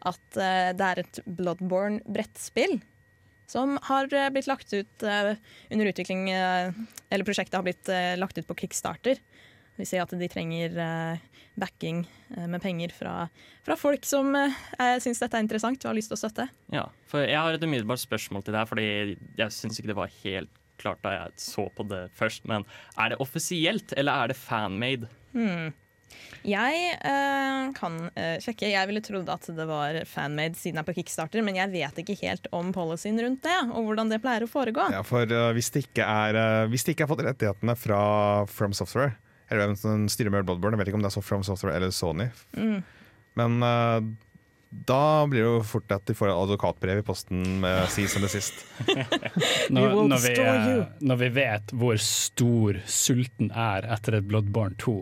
at 0.04 0.36
eh, 0.36 0.72
det 0.76 0.88
er 0.90 0.98
et 1.00 1.20
Bloodborne-brettspill 1.38 2.82
som 3.48 3.78
har 3.88 4.12
eh, 4.12 4.28
blitt 4.34 4.50
lagt 4.50 4.74
ut 4.74 5.04
eh, 5.08 5.30
under 5.72 5.88
utvikling 5.88 6.28
Eller 6.28 7.24
prosjektet 7.24 7.56
har 7.56 7.64
blitt 7.64 7.88
lagt 8.20 8.36
ut 8.36 8.48
på 8.50 8.58
kickstarter. 8.60 9.22
Vi 9.78 9.86
ser 9.88 10.04
at 10.04 10.12
de 10.12 10.28
trenger 10.30 10.76
backing 11.58 12.04
med 12.50 12.60
penger 12.62 12.92
fra, 12.94 13.14
fra 13.66 13.76
folk 13.78 14.04
som 14.06 14.30
syns 15.02 15.22
dette 15.22 15.38
er 15.38 15.42
interessant 15.42 15.82
og 15.82 15.90
har 15.90 15.96
lyst 15.98 16.12
til 16.12 16.18
å 16.18 16.20
støtte. 16.20 16.46
Ja, 16.74 16.84
for 17.10 17.24
Jeg 17.26 17.40
har 17.40 17.56
et 17.56 17.64
umiddelbart 17.64 18.02
spørsmål 18.02 18.44
til 18.46 18.54
deg, 18.54 18.68
fordi 18.70 18.86
jeg 19.40 19.56
syns 19.56 19.80
ikke 19.80 19.90
det 19.90 19.98
var 19.98 20.14
helt 20.22 20.60
klart 20.80 21.02
da 21.04 21.14
jeg 21.16 21.38
så 21.40 21.68
på 21.74 21.86
det 21.90 22.06
først. 22.18 22.44
Men 22.50 22.66
er 22.98 23.14
det 23.14 23.20
offisielt, 23.22 23.94
eller 23.96 24.24
er 24.24 24.32
det 24.32 24.38
fanmade? 24.40 25.08
Hmm. 25.34 25.72
Jeg 26.44 26.80
eh, 27.00 27.62
kan 27.74 27.94
eh, 28.20 28.36
sjekke. 28.44 28.68
Jeg 28.68 28.88
ville 28.90 29.02
trodd 29.04 29.30
at 29.32 29.46
det 29.56 29.64
var 29.68 29.96
fanmade 30.08 30.58
siden 30.60 30.76
jeg 30.78 30.84
er 30.84 30.88
på 30.90 30.96
kickstarter, 30.98 31.42
men 31.46 31.56
jeg 31.56 31.72
vet 31.72 32.00
ikke 32.02 32.18
helt 32.20 32.48
om 32.54 32.68
policyen 32.74 33.18
rundt 33.24 33.42
det, 33.46 33.56
og 33.72 33.88
hvordan 33.88 34.12
det 34.12 34.20
pleier 34.22 34.44
å 34.44 34.50
foregå. 34.50 34.84
Ja, 34.92 35.00
for 35.06 35.24
uh, 35.32 35.48
hvis, 35.56 35.72
det 35.74 35.86
ikke 35.86 36.04
er, 36.04 36.36
uh, 36.36 36.66
hvis 36.70 36.84
det 36.84 36.94
ikke 36.94 37.06
er 37.06 37.12
fått 37.14 37.24
rettighetene 37.26 37.76
fra 37.80 38.02
From 38.52 38.76
Software, 38.76 39.16
eller 39.48 39.70
hvem 39.72 39.80
som 39.80 40.04
styrer 40.12 40.34
med 40.36 40.44
Bloodborne, 40.46 40.76
jeg 40.76 40.84
vet 40.84 40.92
ikke 40.92 41.00
om 41.00 41.06
det 41.06 41.10
er 41.12 41.16
så 41.16 41.24
From 41.24 41.46
Software 41.46 41.78
eller 41.80 41.94
Sony, 41.94 42.28
Mm. 42.56 42.78
men 43.40 43.58
uh, 43.64 43.98
da 44.74 45.26
blir 45.30 45.44
det 45.44 45.48
jo 45.48 45.64
fort 45.66 45.92
at 45.94 46.04
de 46.08 46.16
får 46.16 46.30
et 46.30 46.36
advokatbrev 46.36 47.00
i 47.00 47.06
posten 47.06 47.42
med 47.62 47.86
si 47.92 48.06
som 48.10 48.24
det 48.24 48.32
sist. 48.32 48.64
Når, 49.74 49.94
når, 50.10 50.20
vi, 50.20 50.32
eh, 50.42 50.80
når 51.00 51.18
vi 51.22 51.28
vet 51.38 51.72
hvor 51.78 51.98
stor 52.00 52.78
sulten 52.90 53.48
er 53.50 53.86
etter 53.94 54.18
et 54.18 54.26
Bloodborne 54.28 54.76
2, 54.82 54.96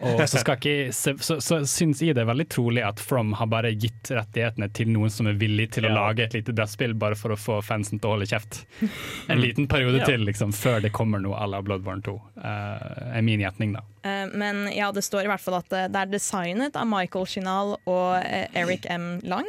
og 0.00 0.20
så, 0.28 0.40
skal 0.42 0.56
ikke, 0.58 0.92
så, 0.92 1.12
så, 1.22 1.36
så 1.44 1.60
syns 1.70 2.00
jeg 2.02 2.16
det 2.16 2.24
er 2.24 2.28
veldig 2.28 2.46
trolig 2.50 2.82
at 2.84 3.00
From 3.00 3.32
har 3.38 3.46
bare 3.52 3.70
gitt 3.78 4.10
rettighetene 4.10 4.68
til 4.74 4.90
noen 4.90 5.12
som 5.12 5.28
er 5.30 5.38
villig 5.38 5.68
til 5.76 5.86
å 5.86 5.92
Ja. 5.92 5.94
lage 6.00 6.24
et 6.26 6.34
lite 6.34 6.52
brettspill 6.56 6.94
bare 6.98 7.14
for 7.18 7.34
å 7.34 7.38
få 7.38 7.60
fansen 7.64 8.00
til 8.02 8.10
å 8.10 8.16
holde 8.16 8.26
kjeft. 8.26 8.64
En 9.30 9.40
liten 9.40 9.68
periode 9.70 9.98
Ja. 10.02 10.08
til 10.10 10.24
liksom, 10.26 10.52
før 10.52 10.80
det 10.82 10.92
kommer 10.92 11.22
noe 11.22 11.38
à 11.38 11.46
la 11.48 11.62
Bloodborne 11.62 12.02
2, 12.02 12.16
Uh, 12.44 13.16
er 13.16 13.22
min 13.24 13.40
gjetning, 13.40 13.72
da. 13.76 13.80
Uh, 14.04 14.26
men 14.36 14.66
ja, 14.74 14.90
det 14.92 15.04
står 15.06 15.24
i 15.24 15.30
hvert 15.30 15.40
fall 15.40 15.54
at 15.62 15.68
det, 15.72 15.84
det 15.94 16.00
er 16.02 16.10
designet 16.12 16.76
av 16.76 16.84
Michael 16.90 17.24
Chinal 17.30 17.76
og 17.86 18.10
uh, 18.18 18.46
Eric 18.52 18.84
M. 18.90 19.20
Lang. 19.24 19.46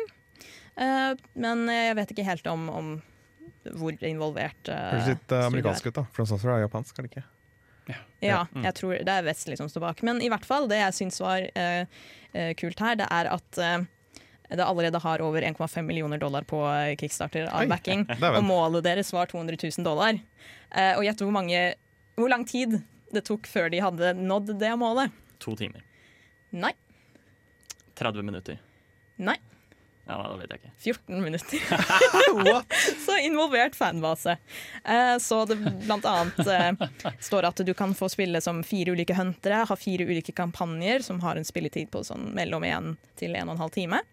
Eh, 0.75 1.11
men 1.39 1.61
jeg 1.71 1.95
vet 1.95 2.09
ikke 2.11 2.23
helt 2.27 2.47
om, 2.51 2.65
om 2.69 2.87
hvor 3.79 3.95
involvert 4.03 4.67
uh, 4.67 4.75
Høres 4.91 5.07
litt 5.13 5.31
uh, 5.33 5.45
amerikansk 5.47 5.87
ut, 5.87 5.95
da. 5.95 6.03
From 6.15 6.27
Software 6.29 6.57
er 6.59 6.65
japansk, 6.67 6.97
er 6.99 7.07
det 7.07 7.11
ikke? 7.13 7.23
Ja, 8.25 8.45
jeg 8.63 8.73
tror 8.77 8.95
det 9.05 9.11
er 9.11 9.25
Vestli 9.27 9.57
som 9.59 9.69
står 9.69 9.83
bak. 9.83 10.01
Men 10.07 10.21
i 10.23 10.29
hvert 10.31 10.45
fall, 10.47 10.69
det 10.71 10.79
jeg 10.79 10.95
syns 10.97 11.19
var 11.21 11.43
uh, 11.45 12.05
eh, 12.33 12.53
kult 12.57 12.81
her, 12.81 12.97
det 12.97 13.07
er 13.13 13.29
at 13.29 13.59
uh, 13.61 13.85
det 14.49 14.65
allerede 14.65 15.01
har 15.01 15.23
over 15.25 15.45
1,5 15.45 15.85
millioner 15.85 16.21
dollar 16.21 16.45
på 16.47 16.61
kickstarter 17.01 17.49
av 17.49 17.69
backing. 17.69 18.05
Og 18.37 18.43
målet 18.45 18.85
deres 18.85 19.13
var 19.13 19.29
200 19.29 19.59
000 19.61 19.85
dollar. 19.85 20.17
Uh, 20.73 20.97
og 20.97 21.05
gjett 21.05 21.21
hvor, 21.21 21.33
mange- 21.35 21.75
hvor 22.17 22.31
lang 22.31 22.45
tid 22.49 22.79
det 23.13 23.25
tok 23.27 23.47
før 23.47 23.69
de 23.73 23.81
hadde 23.83 24.15
nådd 24.17 24.55
det 24.59 24.71
målet. 24.79 25.13
To 25.43 25.55
timer. 25.57 25.83
Nei. 26.55 26.73
30 27.99 28.25
minutter. 28.27 28.59
Nei. 29.21 29.37
Ja, 30.07 30.19
det 30.29 30.37
vet 30.37 30.51
jeg 30.53 30.59
ikke. 30.61 30.71
14 30.77 31.21
minutter. 31.23 31.59
så 33.05 33.17
involvert 33.25 33.75
fanbase. 33.75 34.37
Eh, 34.85 35.17
så 35.17 35.39
det 35.49 35.57
blant 35.57 36.05
annet 36.05 36.39
eh, 36.47 37.13
står 37.19 37.47
at 37.49 37.63
du 37.65 37.73
kan 37.73 37.95
få 37.97 38.09
spille 38.13 38.41
som 38.41 38.61
fire 38.63 38.93
ulike 38.93 39.17
huntere, 39.17 39.63
ha 39.65 39.77
fire 39.79 40.05
ulike 40.05 40.35
kampanjer 40.37 41.01
som 41.05 41.23
har 41.25 41.41
en 41.41 41.47
spilletid 41.47 41.89
på 41.91 42.03
sånn 42.05 42.29
mellom 42.37 42.67
1 42.69 42.93
til 43.17 43.33
1 43.33 43.55
12 43.57 43.73
time. 43.79 44.03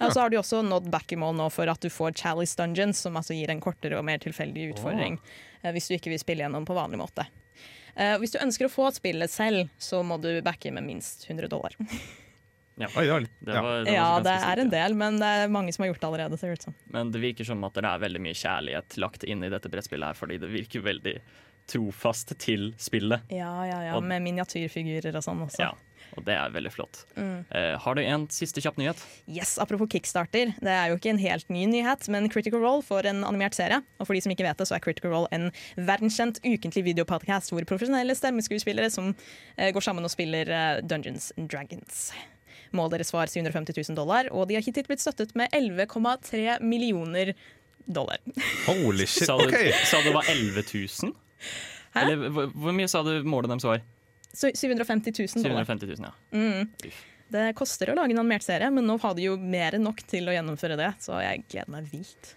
Og 0.00 0.12
så 0.12 0.20
har 0.20 0.30
du 0.30 0.38
også 0.38 0.60
nådd 0.66 0.90
back-i-mål 0.90 1.38
nå 1.38 1.48
for 1.54 1.70
at 1.70 1.82
du 1.82 1.90
får 1.90 2.18
Chalice 2.18 2.58
Dungeons, 2.58 2.98
som 3.06 3.16
altså 3.16 3.34
gir 3.34 3.50
en 3.50 3.62
kortere 3.62 3.98
og 3.98 4.04
mer 4.06 4.20
tilfeldig 4.22 4.72
utfordring 4.74 5.18
eh, 5.62 5.72
hvis 5.74 5.88
du 5.88 5.96
ikke 5.96 6.12
vil 6.12 6.22
spille 6.22 6.44
gjennom 6.44 6.66
på 6.66 6.76
vanlig 6.76 7.00
måte. 7.00 7.26
Eh, 7.94 8.18
hvis 8.20 8.34
du 8.34 8.42
ønsker 8.42 8.68
å 8.68 8.72
få 8.72 8.90
spillet 8.92 9.32
selv, 9.32 9.70
så 9.78 10.02
må 10.04 10.18
du 10.20 10.34
backe 10.44 10.74
med 10.74 10.84
minst 10.90 11.28
100 11.30 11.48
dollar. 11.54 11.78
Ja. 12.76 12.88
Oi, 12.96 13.04
det 13.06 13.12
var 13.12 13.20
litt, 13.24 13.36
Det 13.40 13.54
var, 13.54 13.84
det 13.84 13.90
var 13.90 13.94
Ja, 13.96 14.20
det 14.20 14.34
er 14.50 14.60
en 14.60 14.70
del, 14.70 14.94
men 14.94 15.16
det 15.22 15.24
er 15.26 15.48
mange 15.48 15.72
som 15.72 15.82
har 15.86 15.92
gjort 15.94 16.00
det 16.02 16.08
allerede. 16.10 16.38
ser 16.38 16.52
det 16.52 16.58
ut 16.60 16.66
som. 16.68 16.74
Men 16.92 17.10
det 17.10 17.20
virker 17.22 17.44
som 17.48 17.64
at 17.64 17.72
det 17.74 17.84
er 17.88 17.98
veldig 18.04 18.20
mye 18.20 18.36
kjærlighet 18.36 18.98
lagt 19.00 19.24
inn 19.24 19.42
i 19.44 19.48
dette 19.48 19.70
brettspillet 19.72 20.06
her, 20.12 20.14
fordi 20.18 20.38
det 20.42 20.50
virker 20.52 20.84
veldig 20.84 21.16
trofast 21.66 22.36
til 22.38 22.74
spillet. 22.78 23.22
Ja, 23.32 23.64
ja, 23.66 23.80
ja, 23.88 23.96
Og- 23.96 24.04
Med 24.04 24.22
miniatyrfigurer 24.22 25.16
og 25.16 25.22
sånn 25.24 25.40
også. 25.42 25.58
Ja, 25.58 25.72
og 26.16 26.24
det 26.24 26.34
er 26.36 26.50
veldig 26.50 26.70
flott. 26.70 27.04
Mm. 27.16 27.44
Eh, 27.50 27.76
har 27.78 27.94
du 27.94 28.02
en 28.02 28.28
siste 28.28 28.60
kjapp 28.62 28.76
nyhet? 28.76 29.02
Yes, 29.26 29.56
Apropos 29.58 29.88
Kickstarter, 29.88 30.54
det 30.60 30.68
er 30.70 30.88
jo 30.92 30.96
ikke 30.96 31.10
en 31.10 31.18
helt 31.18 31.48
ny 31.50 31.64
nyhet, 31.66 32.08
men 32.08 32.28
Critical 32.28 32.60
Role 32.60 32.82
får 32.82 33.06
en 33.06 33.24
animert 33.24 33.54
serie. 33.54 33.82
Og 33.98 34.06
for 34.06 34.12
de 34.14 34.20
som 34.20 34.30
ikke 34.30 34.44
vet 34.46 34.56
det, 34.58 34.68
så 34.68 34.76
er 34.76 34.80
Critical 34.80 35.10
Role 35.10 35.28
en 35.32 35.50
verdenskjent 35.76 36.38
ukentlig 36.44 36.84
videopodcast 36.94 37.50
hvor 37.50 37.64
profesjonelle 37.64 38.14
stemmeskuespillere 38.14 38.90
som 38.92 39.14
eh, 39.58 39.72
går 39.72 39.82
sammen 39.82 40.04
og 40.04 40.10
spiller 40.10 40.46
eh, 40.48 40.80
Dungeons 40.82 41.32
and 41.36 41.48
Dragons. 41.48 42.12
Målet 42.76 42.98
deres 42.98 43.12
var 43.14 43.30
750 43.32 43.76
000 43.88 43.96
dollar, 43.98 44.28
og 44.32 44.48
de 44.50 44.58
har 44.58 44.64
hittil 44.66 44.86
blitt 44.88 45.02
støttet 45.02 45.34
med 45.38 45.52
11,3 45.56 46.58
millioner 46.62 47.32
dollar. 47.86 48.22
Holy 48.66 49.06
shit, 49.06 49.26
Sa 49.28 49.38
du, 49.40 49.48
okay. 49.48 49.72
sa 49.86 50.02
du 50.02 50.10
det 50.10 50.14
var 50.16 50.30
11 50.30 50.62
000? 50.74 51.12
Hæ? 51.96 52.00
Eller 52.02 52.28
hvor, 52.28 52.48
hvor 52.52 52.74
mye 52.76 52.88
sa 52.90 53.02
du 53.06 53.12
målet 53.26 53.52
deres 53.54 53.66
var? 53.68 53.84
Så 54.36 54.50
750 54.52 55.14
000 55.16 55.44
dollar. 55.46 55.64
750 55.64 55.86
000, 55.96 56.08
ja. 56.10 56.14
Mm. 56.36 56.90
Det 57.32 57.46
koster 57.58 57.90
å 57.90 57.96
lage 57.98 58.14
en 58.14 58.20
animert 58.22 58.44
serie, 58.46 58.68
men 58.70 58.86
nå 58.86 58.98
har 59.02 59.14
de 59.18 59.24
jo 59.26 59.36
mer 59.40 59.74
enn 59.78 59.86
nok 59.86 60.02
til 60.06 60.28
å 60.30 60.34
gjennomføre 60.34 60.76
det, 60.78 60.92
så 61.02 61.18
jeg 61.24 61.46
gleder 61.50 61.72
meg 61.74 61.88
vilt. 61.90 62.34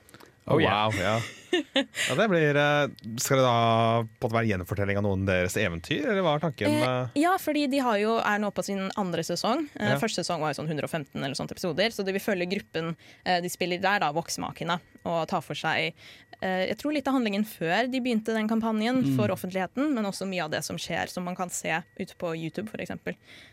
Oh, 0.50 0.56
Oh, 0.56 0.62
yeah. 0.62 0.88
wow, 0.90 0.96
ja. 0.98 1.20
ja 2.10 2.16
det 2.18 2.26
blir, 2.30 2.58
eh, 2.58 2.90
skal 3.22 3.40
det 3.40 3.46
da 3.46 4.04
på 4.22 4.30
være 4.34 4.50
gjenfortelling 4.52 4.98
av 5.00 5.06
noen 5.06 5.26
deres 5.28 5.56
eventyr, 5.62 6.08
eller 6.10 6.22
hva 6.26 6.36
er 6.38 6.44
tanken? 6.44 6.74
Eh, 6.74 6.86
eh? 6.86 7.20
ja, 7.22 7.36
fordi 7.42 7.68
de 7.70 7.82
har 7.86 7.98
jo, 8.02 8.16
er 8.22 8.42
nå 8.42 8.50
på 8.54 8.66
sin 8.66 8.88
andre 8.98 9.26
sesong. 9.26 9.68
Eh, 9.76 9.92
Ja. 9.94 9.98
Første 10.02 10.24
sesong 10.24 10.42
var 10.42 10.54
jo 10.54 10.60
sånn 10.62 10.70
115 10.70 11.18
eller 11.22 11.38
sånt 11.38 11.54
episoder, 11.54 11.94
så 11.94 12.06
de 12.06 12.14
vil 12.16 12.24
følge 12.24 12.50
gruppen 12.50 12.96
de 13.26 13.50
spiller 13.50 13.82
der, 13.82 14.02
da, 14.04 14.12
Voksmakene, 14.14 14.80
og 15.06 15.22
ta 15.30 15.40
for 15.42 15.58
seg 15.58 15.94
eh, 16.42 16.66
jeg 16.70 16.78
tror 16.82 16.94
litt 16.96 17.08
av 17.10 17.18
handlingen 17.18 17.46
før 17.48 17.90
de 17.92 18.02
begynte 18.04 18.34
den 18.36 18.50
kampanjen 18.50 19.02
for 19.18 19.32
offentligheten, 19.34 19.94
men 19.96 20.08
også 20.10 20.28
mye 20.30 20.46
av 20.46 20.54
det 20.54 20.62
som 20.66 20.78
skjer, 20.82 21.12
som 21.12 21.26
man 21.28 21.38
kan 21.38 21.50
se 21.54 21.82
ute 22.00 22.16
på 22.20 22.34
YouTube, 22.38 22.70
f.eks. 22.74 22.96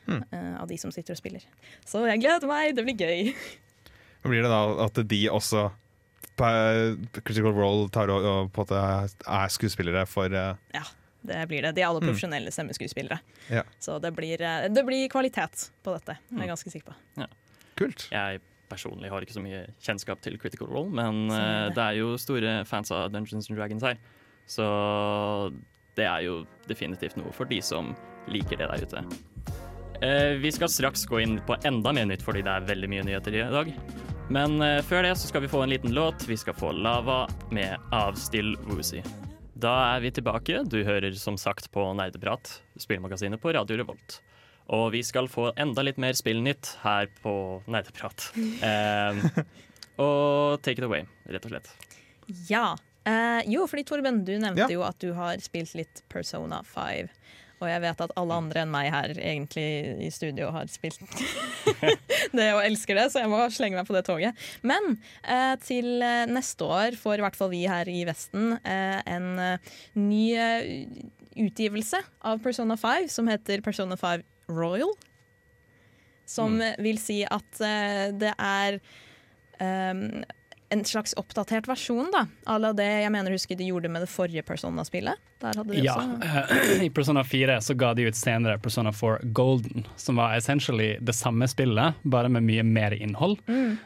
Mm. 0.06 0.20
Eh, 0.30 0.52
av 0.60 0.68
de 0.70 0.78
som 0.80 0.92
sitter 0.94 1.16
og 1.16 1.20
spiller. 1.20 1.44
Så 1.86 2.04
jeg 2.08 2.22
gleder 2.24 2.48
meg, 2.50 2.76
det 2.76 2.86
blir 2.86 2.96
gøy. 2.96 3.34
Blir 4.26 4.42
det 4.42 4.50
da 4.50 4.62
at 4.86 5.02
de 5.06 5.20
også 5.30 5.68
Critical 6.36 7.54
Role 7.56 7.88
tar 7.92 8.12
og, 8.12 8.24
og 8.24 8.50
på 8.52 8.64
en 8.64 8.68
måte 8.68 9.28
er 9.40 9.52
skuespillere 9.52 10.04
for 10.10 10.32
uh... 10.32 10.58
Ja, 10.74 10.84
det 11.26 11.38
blir 11.50 11.64
det. 11.64 11.72
De 11.76 11.84
er 11.84 11.88
alle 11.88 12.02
profesjonelle 12.04 12.52
stemmeskuespillere. 12.54 13.18
Ja. 13.50 13.64
Så 13.82 13.98
det 14.02 14.12
blir, 14.16 14.42
eh, 14.42 14.66
det 14.72 14.84
blir 14.86 15.08
kvalitet 15.12 15.70
på 15.82 15.96
dette, 15.96 16.18
det 16.28 16.36
er 16.38 16.46
jeg 16.46 16.52
ganske 16.54 16.74
sikker 16.74 16.92
på. 16.92 17.26
Kult. 17.76 18.06
Jeg 18.12 18.40
personlig 18.70 19.10
har 19.12 19.22
ikke 19.22 19.36
så 19.36 19.42
mye 19.44 19.64
kjennskap 19.82 20.22
til 20.24 20.38
Critical 20.42 20.70
Role, 20.70 20.90
men 20.90 21.30
eh, 21.30 21.68
det. 21.74 21.82
er 21.82 22.00
jo 22.00 22.16
store 22.20 22.58
fans 22.68 22.92
av 22.94 23.10
Dungeons 23.14 23.50
and 23.50 23.58
Dragons 23.58 23.86
her. 23.86 24.00
Så 24.46 24.66
det 25.98 26.06
er 26.06 26.26
jo 26.26 26.40
definitivt 26.68 27.16
noe 27.18 27.32
for 27.34 27.48
de 27.50 27.60
som 27.64 27.94
liker 28.30 28.60
det 28.60 28.68
der 28.72 28.86
ute. 28.86 29.04
Eh, 30.04 30.36
vi 30.42 30.52
skal 30.52 30.70
straks 30.70 31.06
gå 31.08 31.22
inn 31.24 31.38
på 31.46 31.56
enda 31.64 31.94
mer 31.96 32.10
nytt, 32.10 32.24
fordi 32.26 32.44
det 32.46 32.52
er 32.52 32.68
veldig 32.68 32.92
mye 32.92 33.06
nyheter 33.08 33.38
i 33.38 33.48
dag. 33.54 33.72
Men 34.32 34.56
eh, 34.62 34.80
før 34.82 35.06
det 35.06 35.12
så 35.20 35.28
skal 35.30 35.44
vi 35.44 35.50
få 35.50 35.60
en 35.62 35.70
liten 35.70 35.92
låt. 35.94 36.24
Vi 36.28 36.36
skal 36.36 36.54
få 36.58 36.72
Lava 36.74 37.26
med 37.54 37.78
av 37.94 38.16
Still 38.18 38.56
Woozy. 38.66 39.02
Da 39.56 39.72
er 39.94 40.02
vi 40.04 40.10
tilbake. 40.12 40.64
Du 40.68 40.80
hører 40.84 41.14
som 41.16 41.38
sagt 41.40 41.70
på 41.72 41.84
Nerdeprat, 41.96 42.58
spillmagasinet 42.82 43.40
på 43.40 43.54
Radio 43.56 43.78
Revolt. 43.80 44.18
Og 44.74 44.88
vi 44.96 45.00
skal 45.06 45.28
få 45.30 45.52
enda 45.62 45.84
litt 45.86 46.00
mer 46.02 46.16
spillnytt 46.18 46.74
her 46.82 47.08
på 47.22 47.36
Nerdeprat. 47.70 48.30
Eh, 48.66 49.22
og 50.02 50.58
take 50.60 50.76
it 50.82 50.84
away, 50.84 51.06
rett 51.32 51.46
og 51.48 51.52
slett. 51.54 51.70
Ja. 52.50 52.74
Eh, 53.08 53.46
jo, 53.48 53.62
fordi 53.70 53.84
Torben, 53.88 54.18
du 54.26 54.34
nevnte 54.34 54.66
Ja. 54.66 54.68
jo 54.74 54.82
at 54.84 54.98
du 55.00 55.14
har 55.16 55.38
spilt 55.40 55.72
litt 55.78 56.02
Persona 56.12 56.58
5. 56.68 57.08
Og 57.56 57.68
jeg 57.70 57.80
vet 57.86 58.02
at 58.04 58.12
alle 58.20 58.36
andre 58.36 58.62
enn 58.62 58.72
meg 58.72 58.90
her 58.92 59.14
egentlig 59.16 59.66
i 60.04 60.10
studio 60.12 60.50
har 60.52 60.68
spilt 60.68 61.00
det 62.36 62.48
og 62.52 62.60
elsker 62.60 62.98
det, 62.98 63.06
så 63.12 63.22
jeg 63.22 63.32
må 63.32 63.40
slenge 63.52 63.78
meg 63.78 63.88
på 63.88 63.96
det 63.96 64.04
toget. 64.08 64.46
Men 64.66 64.98
eh, 65.22 65.54
til 65.64 66.04
eh, 66.04 66.26
neste 66.28 66.68
år 66.68 66.98
får 67.00 67.20
i 67.20 67.24
hvert 67.24 67.38
fall 67.38 67.52
vi 67.54 67.64
her 67.70 67.88
i 67.88 68.02
Vesten 68.08 68.58
eh, 68.60 69.00
en 69.08 69.30
eh, 69.40 69.72
ny 69.96 70.24
eh, 70.36 70.68
utgivelse 71.46 72.02
av 72.28 72.44
Persona 72.44 72.76
5 72.80 73.08
som 73.12 73.32
heter 73.32 73.64
Persona 73.64 73.96
5 74.00 74.24
Royal. 74.52 74.92
Som 76.28 76.58
mm. 76.58 76.82
vil 76.84 77.00
si 77.00 77.22
at 77.24 77.64
eh, 77.64 78.08
det 78.20 78.34
er 78.36 78.80
um, 79.62 80.24
en 80.74 80.84
slags 80.84 81.14
oppdatert 81.16 81.68
versjon 81.68 82.08
da, 82.12 82.24
à 82.50 82.56
la 82.58 82.72
det 82.74 82.86
jeg 83.04 83.10
mener 83.14 83.30
husker 83.36 83.54
de 83.58 83.68
gjorde 83.68 83.88
med 83.92 84.02
det 84.02 84.08
forrige 84.10 84.42
Persona-spillet. 84.42 85.14
Der 85.40 85.54
hadde 85.60 85.72
de 85.76 85.84
Ja. 85.84 85.94
også 85.94 86.82
I 86.86 86.90
Persona 86.90 87.22
4 87.24 87.60
så 87.62 87.76
ga 87.78 87.92
de 87.94 88.06
ut 88.08 88.16
senere 88.18 88.58
Persona 88.58 88.90
4 88.92 89.18
Golden, 89.36 89.86
som 89.96 90.16
var 90.18 90.34
essentially 90.36 90.96
det 91.00 91.14
samme 91.14 91.46
spillet, 91.48 91.94
bare 92.02 92.28
med 92.28 92.42
mye 92.48 92.64
mer 92.66 92.96
innhold. 92.98 93.38
Mm. 93.46 93.78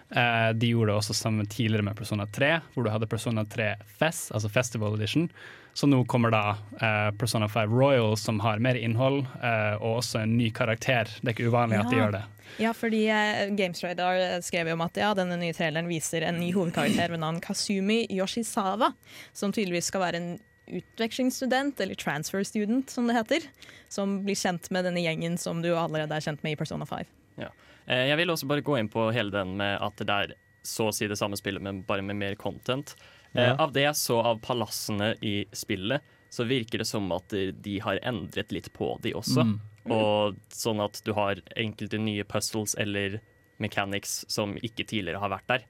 de 0.58 0.66
gjorde 0.72 0.92
det 0.92 0.96
også 1.02 1.14
samme 1.14 1.44
tidligere 1.46 1.82
med 1.84 1.96
Persona 1.96 2.26
3, 2.26 2.60
hvor 2.74 2.84
du 2.84 2.90
hadde 2.90 3.06
Persona 3.06 3.44
3 3.44 3.74
Fest, 3.98 4.32
altså 4.32 4.48
Festival 4.48 4.94
Edition. 4.96 5.28
Så 5.74 5.86
nå 5.86 6.02
kommer 6.10 6.32
da 6.34 6.42
uh, 6.56 7.10
Persona 7.18 7.48
5 7.48 7.72
Royal, 7.72 8.16
som 8.16 8.40
har 8.40 8.58
mer 8.58 8.74
innhold, 8.74 9.22
uh, 9.42 9.76
og 9.78 10.00
også 10.00 10.24
en 10.24 10.36
ny 10.38 10.50
karakter. 10.54 11.10
Det 11.20 11.30
er 11.30 11.36
ikke 11.36 11.50
uvanlig 11.52 11.80
at 11.80 11.90
de 11.90 12.00
gjør 12.00 12.14
det. 12.18 12.22
Ja, 12.58 12.72
fordi 12.74 13.04
Games 13.06 13.56
Gamesradar 13.60 14.40
skrev 14.42 14.68
jo 14.68 14.74
om 14.74 14.82
at 14.82 14.98
ja, 14.98 15.12
denne 15.14 15.38
nye 15.38 15.54
traileren 15.54 15.88
viser 15.88 16.26
en 16.26 16.40
ny 16.42 16.50
hovedkarakter 16.56 17.14
ved 17.14 17.22
navn 17.22 17.38
Kazumi 17.44 18.02
Yoshisawa, 18.10 18.90
som 19.32 19.54
tydeligvis 19.54 19.92
skal 19.92 20.02
være 20.02 20.20
en 20.20 20.30
utvekslingsstudent, 20.70 21.80
eller 21.80 21.98
transfer 21.98 22.42
student 22.46 22.90
som 22.90 23.06
det 23.06 23.16
heter, 23.16 23.46
som 23.88 24.20
blir 24.26 24.38
kjent 24.38 24.68
med 24.74 24.86
denne 24.86 25.02
gjengen 25.02 25.38
som 25.38 25.62
du 25.62 25.70
allerede 25.72 26.14
er 26.14 26.26
kjent 26.26 26.42
med 26.46 26.54
i 26.54 26.58
Persona 26.58 26.86
5. 26.86 27.06
Ja. 27.40 27.50
Jeg 27.86 28.18
vil 28.20 28.30
også 28.30 28.50
bare 28.50 28.66
gå 28.66 28.76
inn 28.78 28.90
på 28.90 29.08
hele 29.14 29.34
den 29.34 29.56
med 29.58 29.78
at 29.82 30.02
det 30.02 30.14
er 30.14 30.36
så 30.66 30.90
å 30.90 30.94
si 30.94 31.08
det 31.10 31.18
samme 31.18 31.38
spillet, 31.40 31.62
men 31.64 31.82
bare 31.88 32.04
med 32.04 32.18
mer 32.20 32.36
content. 32.38 32.94
Eh, 33.34 33.44
Ja. 33.46 33.56
Av 33.62 33.72
det 33.72 33.82
jeg 33.84 33.94
så 33.94 34.20
av 34.24 34.40
palassene 34.42 35.14
i 35.22 35.44
spillet, 35.52 36.00
så 36.30 36.44
virker 36.46 36.78
det 36.78 36.86
som 36.86 37.10
at 37.12 37.28
de 37.30 37.78
har 37.80 37.98
endret 38.06 38.52
litt 38.52 38.72
på 38.72 38.96
de 39.02 39.12
også. 39.14 39.44
Og 39.90 40.36
sånn 40.50 40.80
at 40.84 41.00
du 41.04 41.12
har 41.16 41.40
enkelte 41.56 41.98
nye 41.98 42.22
puzzles 42.24 42.74
eller 42.78 43.20
mechanics 43.58 44.24
som 44.28 44.54
ikke 44.56 44.86
tidligere 44.86 45.18
har 45.20 45.30
vært 45.30 45.46
der. 45.48 45.64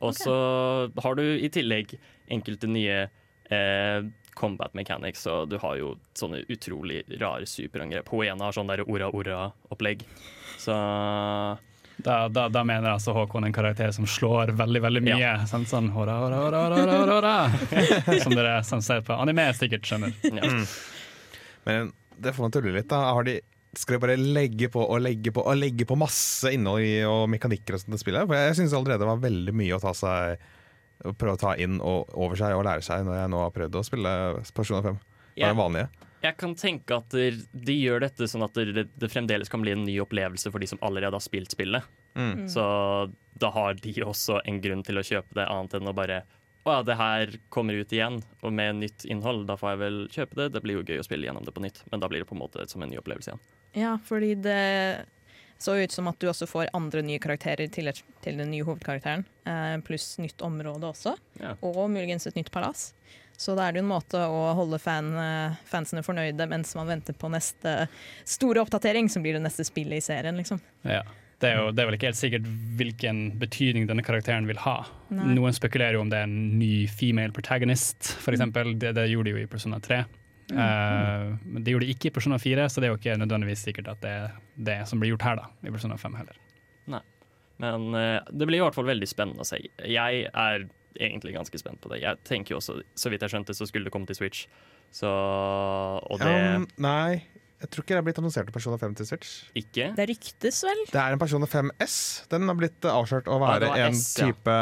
Og 0.00 0.12
så 0.14 0.90
har 1.02 1.14
du 1.16 1.22
i 1.22 1.48
tillegg 1.48 1.96
enkelte 2.28 2.68
nye 2.68 3.08
eh, 3.50 4.02
combat 4.34 4.72
mechanics, 4.74 5.26
og 5.26 5.48
du 5.48 5.56
har 5.58 5.76
jo 5.80 5.94
sånne 6.14 6.44
utrolig 6.52 7.02
rare 7.20 7.46
superangrep. 7.48 8.08
Hoena 8.12 8.44
har 8.48 8.52
sånn 8.56 8.68
der 8.68 8.82
ora-ora-opplegg. 8.84 10.02
Så 10.60 10.74
Da, 12.04 12.28
da, 12.28 12.48
da 12.52 12.60
mener 12.68 12.90
altså 12.92 13.14
Håkon 13.16 13.46
en 13.48 13.54
karakter 13.56 13.90
som 13.96 14.04
slår 14.06 14.50
veldig 14.58 14.82
veldig 14.84 15.00
mye. 15.06 15.30
Sånn, 15.48 15.64
sånn 15.68 15.86
hora, 15.94 16.18
hora, 16.20 16.40
hora, 16.44 16.64
hora, 16.76 16.96
hora. 17.14 17.36
Som 18.20 18.34
dere 18.36 18.58
som 18.68 18.82
ser 18.84 19.00
på 19.06 19.16
anime 19.16 19.46
sikkert 19.56 19.86
skjønner. 19.88 20.12
ja. 20.28 20.50
Men 21.66 21.92
det 22.20 22.32
får 22.36 22.46
man 22.46 22.52
tulle 22.54 22.74
litt, 22.76 22.88
da. 22.92 23.00
Har 23.16 23.24
de, 23.26 23.38
skal 23.76 23.96
de 23.96 24.02
bare 24.04 24.16
legge 24.20 24.68
på 24.72 24.84
og 24.84 25.00
legge 25.02 25.32
på 25.34 25.42
og 25.42 25.56
legge 25.58 25.86
på 25.88 25.96
masse 25.98 26.52
innhold 26.54 26.84
i, 26.84 26.92
og 27.08 27.24
mekanikker 27.32 27.76
og 27.76 27.82
sånt 27.82 27.96
til 27.96 28.04
spillet? 28.04 28.28
For 28.28 28.38
jeg 28.38 28.58
syns 28.60 28.76
allerede 28.76 29.02
det 29.02 29.10
var 29.10 29.24
veldig 29.24 29.56
mye 29.56 29.76
å 29.76 29.82
ta 29.82 29.92
seg 29.96 30.44
å 31.06 31.12
prøve 31.12 31.36
å 31.36 31.40
ta 31.42 31.56
inn 31.60 31.80
og 31.84 32.12
over 32.16 32.38
seg 32.40 32.54
og 32.56 32.64
lære 32.64 32.84
seg 32.84 33.02
når 33.04 33.18
jeg 33.18 33.32
nå 33.34 33.40
har 33.42 33.50
prøvd 33.56 33.74
å 33.76 33.84
spille 33.84 34.12
Persona 34.56 34.80
5. 34.86 35.00
Bare 35.00 35.42
Ja. 35.42 35.50
det 35.52 35.58
vanlige. 35.58 35.88
Jeg 36.22 36.36
kan 36.40 36.54
tenke 36.58 36.96
at 36.96 37.12
de, 37.12 37.74
gjør 37.76 38.00
dette 38.06 38.28
sånn 38.30 38.44
at 38.46 38.56
det, 38.56 38.86
det 38.94 39.10
fremdeles 39.12 39.50
kan 39.52 39.62
bli 39.62 39.74
en 39.74 39.84
ny 39.84 39.98
opplevelse 40.02 40.50
for 40.52 40.62
de 40.62 40.68
som 40.70 40.80
allerede 40.86 41.14
har 41.14 41.24
spilt 41.24 41.52
spillet. 41.54 41.84
Mm. 42.16 42.46
Så 42.48 42.64
da 43.36 43.50
har 43.52 43.74
de 43.74 43.92
også 44.02 44.40
en 44.48 44.60
grunn 44.64 44.82
til 44.86 44.98
å 44.98 45.04
kjøpe 45.04 45.36
det, 45.36 45.46
annet 45.52 45.76
enn 45.76 45.90
å 45.90 45.96
bare 45.96 46.22
Å 46.66 46.78
ja, 46.78 46.82
det 46.82 46.96
her 46.98 47.34
kommer 47.52 47.76
ut 47.78 47.92
igjen, 47.94 48.16
og 48.42 48.50
med 48.50 48.80
nytt 48.80 49.04
innhold. 49.06 49.44
Da 49.46 49.54
får 49.60 49.74
jeg 49.74 49.80
vel 49.84 49.98
kjøpe 50.10 50.38
det. 50.40 50.46
Det 50.56 50.62
blir 50.64 50.80
jo 50.80 50.86
gøy 50.88 50.98
å 50.98 51.04
spille 51.06 51.28
gjennom 51.28 51.44
det 51.46 51.54
på 51.54 51.62
nytt, 51.62 51.84
men 51.92 52.02
da 52.02 52.08
blir 52.10 52.24
det 52.24 52.26
på 52.26 52.34
en 52.34 52.40
måte 52.42 52.64
som 52.66 52.82
en 52.82 52.90
ny 52.90 52.98
opplevelse 52.98 53.30
igjen. 53.30 53.44
Ja, 53.76 53.92
fordi 54.02 54.32
det 54.34 55.04
Så 55.62 55.72
ut 55.78 55.92
som 55.92 56.08
at 56.10 56.18
du 56.20 56.26
også 56.28 56.44
får 56.44 56.72
andre 56.76 57.00
nye 57.00 57.20
karakterer 57.22 57.70
til, 57.72 57.88
til 58.20 58.36
den 58.36 58.50
nye 58.52 58.64
hovedkarakteren. 58.66 59.22
Eh, 59.48 59.76
pluss 59.86 60.18
nytt 60.20 60.42
område 60.44 60.90
også. 60.90 61.14
Ja. 61.40 61.54
Og 61.64 61.86
muligens 61.88 62.26
et 62.26 62.36
nytt 62.36 62.50
palass. 62.52 62.90
Så 63.36 63.54
da 63.56 63.66
er 63.66 63.74
det 63.74 63.82
jo 63.82 63.84
en 63.86 63.92
måte 63.92 64.20
å 64.20 64.42
holde 64.56 64.80
fan, 64.80 65.12
eh, 65.20 65.60
fansene 65.68 66.04
fornøyde 66.06 66.48
mens 66.50 66.72
man 66.78 66.88
venter 66.88 67.16
på 67.16 67.30
neste 67.32 67.84
store 68.24 68.64
oppdatering, 68.64 69.10
som 69.12 69.24
blir 69.24 69.36
det 69.36 69.44
neste 69.44 69.66
spillet 69.68 70.00
i 70.00 70.06
serien. 70.08 70.36
liksom. 70.40 70.62
Ja. 70.82 71.04
Det 71.36 71.50
er, 71.50 71.58
jo, 71.60 71.72
det 71.76 71.82
er 71.82 71.88
vel 71.90 71.94
ikke 71.98 72.08
helt 72.08 72.16
sikkert 72.16 72.46
hvilken 72.78 73.18
betydning 73.36 73.84
denne 73.84 74.00
karakteren 74.00 74.46
vil 74.48 74.56
ha. 74.62 74.78
Nei. 75.12 75.34
Noen 75.36 75.52
spekulerer 75.52 75.98
jo 75.98 76.04
om 76.06 76.08
det 76.08 76.22
er 76.22 76.30
en 76.30 76.54
ny 76.56 76.86
female 76.88 77.34
protagonist, 77.36 78.14
for 78.24 78.32
eksempel. 78.32 78.72
Det, 78.80 78.94
det 78.96 79.04
gjorde 79.10 79.28
de 79.28 79.34
jo 79.34 79.42
i 79.42 79.50
Persona 79.52 79.76
3. 79.84 79.98
Eh, 80.52 81.34
men 81.44 81.64
det 81.64 81.74
gjorde 81.74 81.88
de 81.88 81.92
ikke 81.92 82.08
i 82.08 82.14
Persona 82.14 82.38
4, 82.40 82.68
så 82.70 82.80
det 82.80 82.88
er 82.88 82.94
jo 82.94 83.00
ikke 83.00 83.18
nødvendigvis 83.20 83.66
sikkert 83.68 83.90
at 83.92 84.00
det 84.04 84.14
er 84.14 84.40
det 84.68 84.78
som 84.88 85.02
blir 85.02 85.12
gjort 85.12 85.26
her 85.26 85.38
da, 85.42 85.46
i 85.66 85.74
Persona 85.74 85.98
5 86.00 86.18
heller. 86.22 86.40
Nei. 86.96 87.02
Men 87.62 87.86
uh, 87.96 88.20
det 88.30 88.48
blir 88.48 88.60
i 88.60 88.64
hvert 88.64 88.76
fall 88.76 88.88
veldig 88.88 89.08
spennende 89.08 89.44
å 89.44 89.48
se. 89.48 89.60
Jeg 89.88 90.26
er 90.28 90.66
egentlig 91.00 91.34
ganske 91.36 91.58
spent 91.58 91.80
på 91.80 91.88
det. 91.92 92.00
Jeg 92.02 92.16
tenker 92.24 92.54
jo 92.54 92.58
også, 92.60 92.80
Så 92.94 93.10
vidt 93.10 93.20
jeg 93.22 93.30
skjønte, 93.30 93.54
så 93.54 93.66
skulle 93.68 93.84
det 93.88 93.92
komme 93.92 94.06
til 94.06 94.16
Switch. 94.16 94.46
Så 94.92 95.06
Og 95.10 96.18
det 96.20 96.26
Um, 96.56 96.66
nei, 96.78 97.22
jeg 97.60 97.70
tror 97.70 97.82
ikke 97.84 97.94
det 97.94 97.98
er 97.98 98.06
blitt 98.06 98.18
annonsert 98.20 98.46
til 98.46 98.52
Persona 98.52 98.76
5 98.78 98.94
til 98.96 99.06
Switch. 99.06 99.34
ikke. 99.56 99.90
Det 99.96 100.08
ryktes 100.10 100.62
vel? 100.64 100.84
Det 100.92 101.00
er 101.00 101.12
en 101.12 101.18
Persona 101.18 101.46
5S. 101.46 102.28
Den 102.28 102.46
har 102.48 102.54
blitt 102.58 102.84
eh, 102.84 102.92
avslørt 102.92 103.26
å 103.32 103.38
være 103.40 103.70
ja, 103.76 103.86
en 103.88 103.94
S, 103.96 104.16
ja. 104.18 104.26
type 104.30 104.56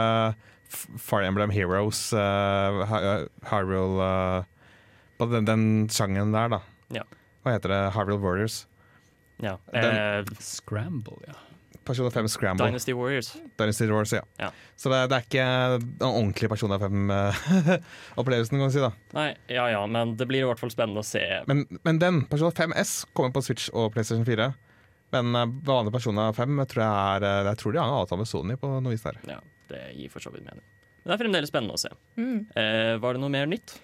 F- 0.70 0.88
Fire 0.98 1.26
Emblem 1.28 1.50
Heroes, 1.54 2.12
uh, 2.12 3.26
Hyrule 3.50 3.98
uh, 4.00 4.44
På 5.18 5.26
den, 5.30 5.44
den 5.46 5.88
sjangen 5.88 6.32
der, 6.34 6.48
da. 6.56 6.60
Ja. 6.94 7.02
Hva 7.44 7.52
heter 7.58 7.68
det? 7.74 7.80
Hyrule 7.94 8.20
Warriors. 8.22 8.66
Ja. 9.42 9.56
Den- 9.72 9.94
Eh, 9.94 10.24
Scramble, 10.40 11.18
ja. 11.26 11.34
Persona 11.84 12.10
5 12.10 12.28
Scramble. 12.32 12.66
Dynasty 12.66 12.94
Warriors. 12.96 13.32
Dynasty 13.60 13.86
Wars, 13.90 14.12
ja. 14.16 14.22
Ja. 14.40 14.50
Så 14.76 14.90
det, 14.92 15.02
det 15.12 15.18
er 15.18 15.26
ikke 15.28 15.46
den 15.84 16.08
ordentlige 16.08 16.50
Persona 16.52 16.78
5-opplevelsen, 16.84 18.58
kan 18.58 18.68
du 18.68 18.74
si. 18.74 18.82
da 18.82 18.92
Nei, 19.16 19.30
ja 19.52 19.68
ja, 19.72 19.82
men 19.86 20.16
det 20.18 20.28
blir 20.30 20.44
i 20.44 20.48
hvert 20.48 20.60
fall 20.62 20.72
spennende 20.74 21.04
å 21.04 21.06
se. 21.06 21.22
men, 21.50 21.64
men 21.86 22.00
den, 22.02 22.22
Persona 22.30 22.54
5S, 22.56 22.96
kommer 23.16 23.34
på 23.36 23.44
Switch 23.46 23.70
og 23.72 23.92
PlayStation 23.94 24.26
4. 24.28 24.52
Men 25.14 25.30
vanlige 25.32 25.70
vanlig 25.70 25.92
Persona 25.94 26.28
5 26.34 26.62
tror 26.72 26.82
jeg 26.82 26.94
er 27.14 27.24
eh, 27.28 27.48
Jeg 27.52 27.58
tror 27.60 27.74
de 27.74 27.78
har 27.78 27.90
en 27.90 28.00
avtale 28.02 28.24
med 28.24 28.30
Sony 28.30 28.56
på 28.58 28.70
noe 28.82 28.94
vis 28.94 29.04
der. 29.04 29.18
Ja, 29.30 29.40
det 29.70 29.82
gir 29.94 30.10
for 30.10 30.24
så 30.24 30.32
vidt 30.34 30.46
mening. 30.46 30.64
Men 31.04 31.12
det 31.12 31.14
er 31.14 31.20
fremdeles 31.22 31.52
spennende 31.52 31.76
å 31.76 31.82
se. 31.82 31.90
Mm. 32.18 32.38
Eh, 32.56 32.94
var 33.02 33.14
det 33.14 33.22
noe 33.22 33.30
mer 33.30 33.46
nytt? 33.50 33.76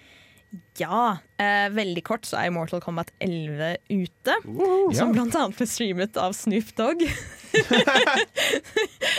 Ja. 0.81 1.17
Eh, 1.39 1.69
veldig 1.71 2.03
kort 2.03 2.27
så 2.27 2.41
er 2.41 2.51
Mortal 2.51 2.81
Kombat 2.83 3.13
11 3.23 3.77
ute. 3.93 4.35
Uh, 4.43 4.89
Som 4.97 5.13
blant 5.15 5.35
annet 5.37 5.55
ble 5.55 5.67
streamet 5.69 6.19
av 6.19 6.35
Snoop 6.35 6.73
Dogg. 6.75 7.05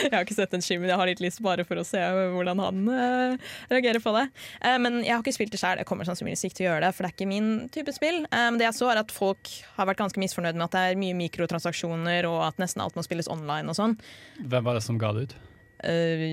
jeg 0.03 0.11
har 0.13 0.23
ikke 0.23 0.37
sett 0.37 0.53
den 0.53 0.63
skimmen, 0.65 0.89
jeg 0.89 0.99
har 0.99 1.09
litt 1.09 1.21
lyst 1.23 1.41
bare 1.43 1.65
for 1.67 1.79
å 1.79 1.85
se 1.87 2.01
hvordan 2.33 2.61
han 2.63 2.81
uh, 2.89 3.53
reagerer 3.71 4.01
på 4.03 4.13
det. 4.15 4.25
Uh, 4.63 4.77
men 4.81 5.01
jeg 5.03 5.13
har 5.13 5.23
ikke 5.23 5.35
spilt 5.35 5.53
det 5.53 5.61
sjøl, 5.61 5.81
jeg 5.81 5.89
kommer 5.89 6.07
sannsynligvis 6.07 6.45
ikke 6.47 6.59
til 6.59 6.67
å 6.67 6.69
gjøre 6.71 6.85
det, 6.87 6.93
for 6.95 7.05
det 7.05 7.11
er 7.11 7.17
ikke 7.17 7.29
min 7.29 7.51
type 7.73 7.95
spill. 7.95 8.23
Eh, 8.29 8.47
men 8.49 8.59
det 8.61 8.67
jeg 8.69 8.77
så 8.79 8.91
er 8.93 9.01
at 9.03 9.13
folk 9.13 9.51
har 9.77 9.89
vært 9.89 10.01
ganske 10.01 10.21
misfornøyd 10.21 10.57
med 10.57 10.67
at 10.67 10.75
det 10.75 10.85
er 10.91 11.01
mye 11.03 11.17
mikrotransaksjoner, 11.17 12.29
og 12.29 12.39
at 12.47 12.61
nesten 12.61 12.83
alt 12.83 12.97
må 12.97 13.05
spilles 13.05 13.29
online 13.31 13.69
og 13.71 13.77
sånn. 13.79 13.97
Hvem 14.41 14.65
var 14.65 14.79
det 14.79 14.85
som 14.85 14.99
ga 15.01 15.13
det 15.15 15.27
ut? 15.27 15.37
Uh, 15.83 16.25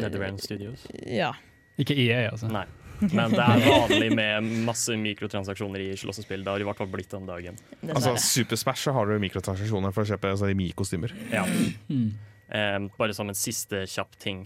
Netherrealm 0.00 0.40
Studios? 0.42 0.88
ja. 1.06 1.34
Ikke 1.80 1.94
EA, 1.96 2.26
altså. 2.28 2.50
Nei. 2.52 2.66
Men 3.00 3.32
det 3.32 3.44
er 3.44 3.62
vanlig 3.64 4.08
med 4.16 4.48
masse 4.66 4.94
mikrotransaksjoner 5.00 5.84
i 5.84 5.90
slåssespill. 6.00 6.42
Det 6.44 6.52
har 6.52 6.60
i 6.64 6.66
hvert 6.68 6.80
fall 6.80 6.90
blitt 6.92 7.14
om 7.16 7.26
dagen. 7.28 7.56
Altså. 7.88 8.12
Super 8.20 8.60
Smash 8.60 8.84
så 8.88 8.92
har 8.96 9.08
du 9.08 9.16
mikrotransaksjoner 9.22 9.94
for 9.96 10.04
å 10.04 10.10
kjøpe 10.12 10.32
altså, 10.34 10.50
mikostymer. 10.58 11.14
Ja. 11.32 11.46
Eh, 12.50 12.78
bare 12.98 13.14
som 13.16 13.28
en 13.30 13.38
siste 13.38 13.84
kjapp 13.86 14.16
ting 14.20 14.44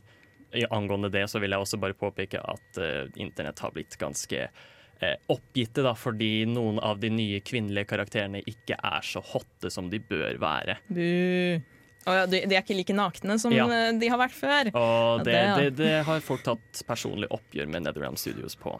i- 0.54 0.66
angående 0.70 1.10
det, 1.10 1.24
så 1.30 1.40
vil 1.42 1.50
jeg 1.56 1.64
også 1.64 1.80
bare 1.82 1.96
påpeke 1.98 2.38
at 2.38 2.78
eh, 2.78 3.06
internett 3.16 3.58
har 3.64 3.72
blitt 3.74 3.96
ganske 3.98 4.44
eh, 4.44 5.16
oppgitte, 5.32 5.82
da, 5.82 5.94
fordi 5.98 6.44
noen 6.46 6.78
av 6.84 7.00
de 7.02 7.10
nye 7.10 7.40
kvinnelige 7.44 7.88
karakterene 7.90 8.42
ikke 8.46 8.76
er 8.78 9.02
så 9.02 9.22
hotte 9.32 9.70
som 9.72 9.88
de 9.90 9.98
bør 9.98 10.38
være. 10.42 10.76
Bu. 10.88 11.58
Å 12.04 12.14
ja, 12.18 12.24
de, 12.28 12.42
de 12.50 12.56
er 12.56 12.60
ikke 12.64 12.76
like 12.76 12.92
nakne 12.96 13.38
som 13.40 13.52
Ja. 13.54 13.64
eh, 13.72 13.92
de 13.96 14.08
har 14.12 14.18
vært 14.20 14.34
før. 14.36 14.70
Og 14.76 15.22
Ja, 15.22 15.24
det, 15.24 15.32
det, 15.32 15.40
ja. 15.40 15.56
det, 15.56 15.68
det 15.78 15.92
har 16.04 16.20
folk 16.24 16.42
tatt 16.44 16.82
personlig 16.88 17.30
oppgjør 17.32 17.70
med 17.72 17.86
Netherrealm 17.86 18.16
Studios 18.20 18.56
på. 18.60 18.74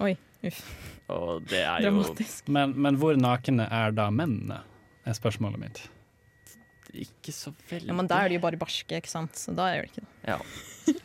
Oi, 0.00 0.14
uff. 0.48 0.60
Og 1.10 1.42
det 1.50 1.60
er 1.66 1.82
jo 1.84 1.90
Dramatisk. 1.90 2.48
Men, 2.48 2.72
men 2.80 2.96
hvor 3.00 3.18
nakne 3.20 3.66
er 3.68 3.92
da 3.96 4.08
mennene, 4.14 4.62
er 5.04 5.16
spørsmålet 5.16 5.58
mitt. 5.60 5.82
ikke 6.94 7.32
så 7.34 7.52
veldig 7.70 7.88
Ja, 7.90 7.94
men 7.98 8.08
da 8.10 8.22
er 8.24 8.28
de 8.32 8.38
jo 8.38 8.42
bare 8.42 8.58
barske, 8.60 8.96
ikke 8.98 9.10
sant? 9.10 9.36
Så 9.38 9.52
da 9.56 9.68
gjør 9.74 9.86
det 9.86 9.92
ikke 9.92 10.06
det. 10.06 10.34
Ja. 10.34 10.40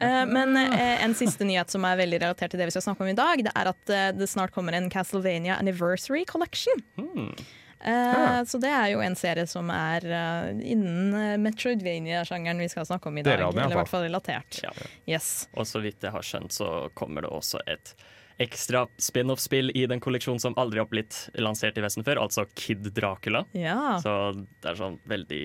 Eh, 0.00 0.22
men 0.24 0.56
eh, 0.56 1.02
en 1.04 1.12
siste 1.12 1.44
nyhet 1.44 1.68
som 1.68 1.84
er 1.84 1.98
veldig 1.98 2.22
relatert 2.22 2.54
til 2.54 2.60
det 2.62 2.70
vi 2.70 2.72
skal 2.72 2.86
snakke 2.86 3.04
om 3.04 3.10
i 3.10 3.16
dag, 3.18 3.42
det 3.44 3.50
er 3.52 3.68
at 3.68 3.90
det 4.16 4.28
snart 4.32 4.54
kommer 4.54 4.72
en 4.72 4.86
Castlevania 4.88 5.58
Anniversary 5.60 6.22
Collection. 6.24 6.80
Hmm. 6.96 7.34
Eh, 7.80 8.44
Så 8.44 8.58
det 8.60 8.68
er 8.68 8.90
jo 8.92 9.00
en 9.00 9.16
serie 9.16 9.46
som 9.48 9.70
er 9.72 10.04
eh, 10.04 10.48
innen 10.72 11.14
eh, 11.16 11.36
Metroidvania-sjangeren 11.40 12.60
vi 12.60 12.68
skal 12.68 12.86
snakke 12.88 13.08
om 13.08 13.18
i 13.18 13.24
dag. 13.24 13.40
Eller 13.40 13.72
i 13.72 13.78
hvert 13.78 13.90
fall 13.90 14.04
relatert. 14.04 14.60
Ja. 14.64 14.72
Yes. 15.08 15.48
Og 15.56 15.68
så 15.68 15.82
vidt 15.84 16.04
jeg 16.04 16.12
har 16.12 16.26
skjønt, 16.26 16.52
så 16.56 16.90
kommer 16.94 17.24
det 17.24 17.32
også 17.32 17.62
et 17.70 17.94
ekstra 18.40 18.86
spin-off-spill 19.00 19.72
i 19.76 19.84
den 19.88 20.00
kolleksjonen 20.00 20.40
som 20.40 20.56
aldri 20.60 20.80
har 20.80 20.88
blitt 20.88 21.26
lansert 21.36 21.76
i 21.76 21.84
Vesten 21.84 22.04
før, 22.06 22.22
altså 22.22 22.46
Kid 22.56 22.88
Dracula. 22.96 23.44
Ja. 23.52 23.98
Så 24.00 24.14
det 24.32 24.70
er 24.72 24.78
sånn 24.80 24.96
veldig 25.08 25.42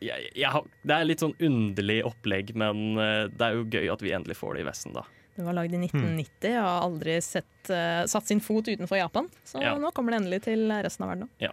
jeg, 0.00 0.30
jeg 0.34 0.62
Det 0.82 0.96
er 0.96 1.04
litt 1.06 1.22
sånn 1.22 1.36
underlig 1.38 2.00
opplegg, 2.08 2.50
men 2.58 2.96
det 2.96 3.46
er 3.46 3.58
jo 3.58 3.66
gøy 3.68 3.90
at 3.92 4.02
vi 4.02 4.14
endelig 4.16 4.38
får 4.40 4.56
det 4.56 4.64
i 4.64 4.66
Vesten, 4.70 4.96
da. 4.96 5.04
Det 5.40 5.46
var 5.48 5.56
lagd 5.56 5.72
i 5.74 5.80
1990 5.80 6.54
og 6.60 6.66
har 6.68 6.84
aldri 6.84 7.16
sett, 7.24 7.70
uh, 7.72 8.04
satt 8.10 8.28
sin 8.28 8.40
fot 8.44 8.68
utenfor 8.68 9.00
Japan. 9.00 9.28
Så 9.48 9.62
Ja. 9.62 9.74
nå 9.80 9.90
kommer 9.96 10.12
det 10.12 10.20
endelig 10.22 10.42
til 10.46 10.66
resten 10.70 11.04
av 11.06 11.14
verden 11.14 11.28
òg. 11.28 11.50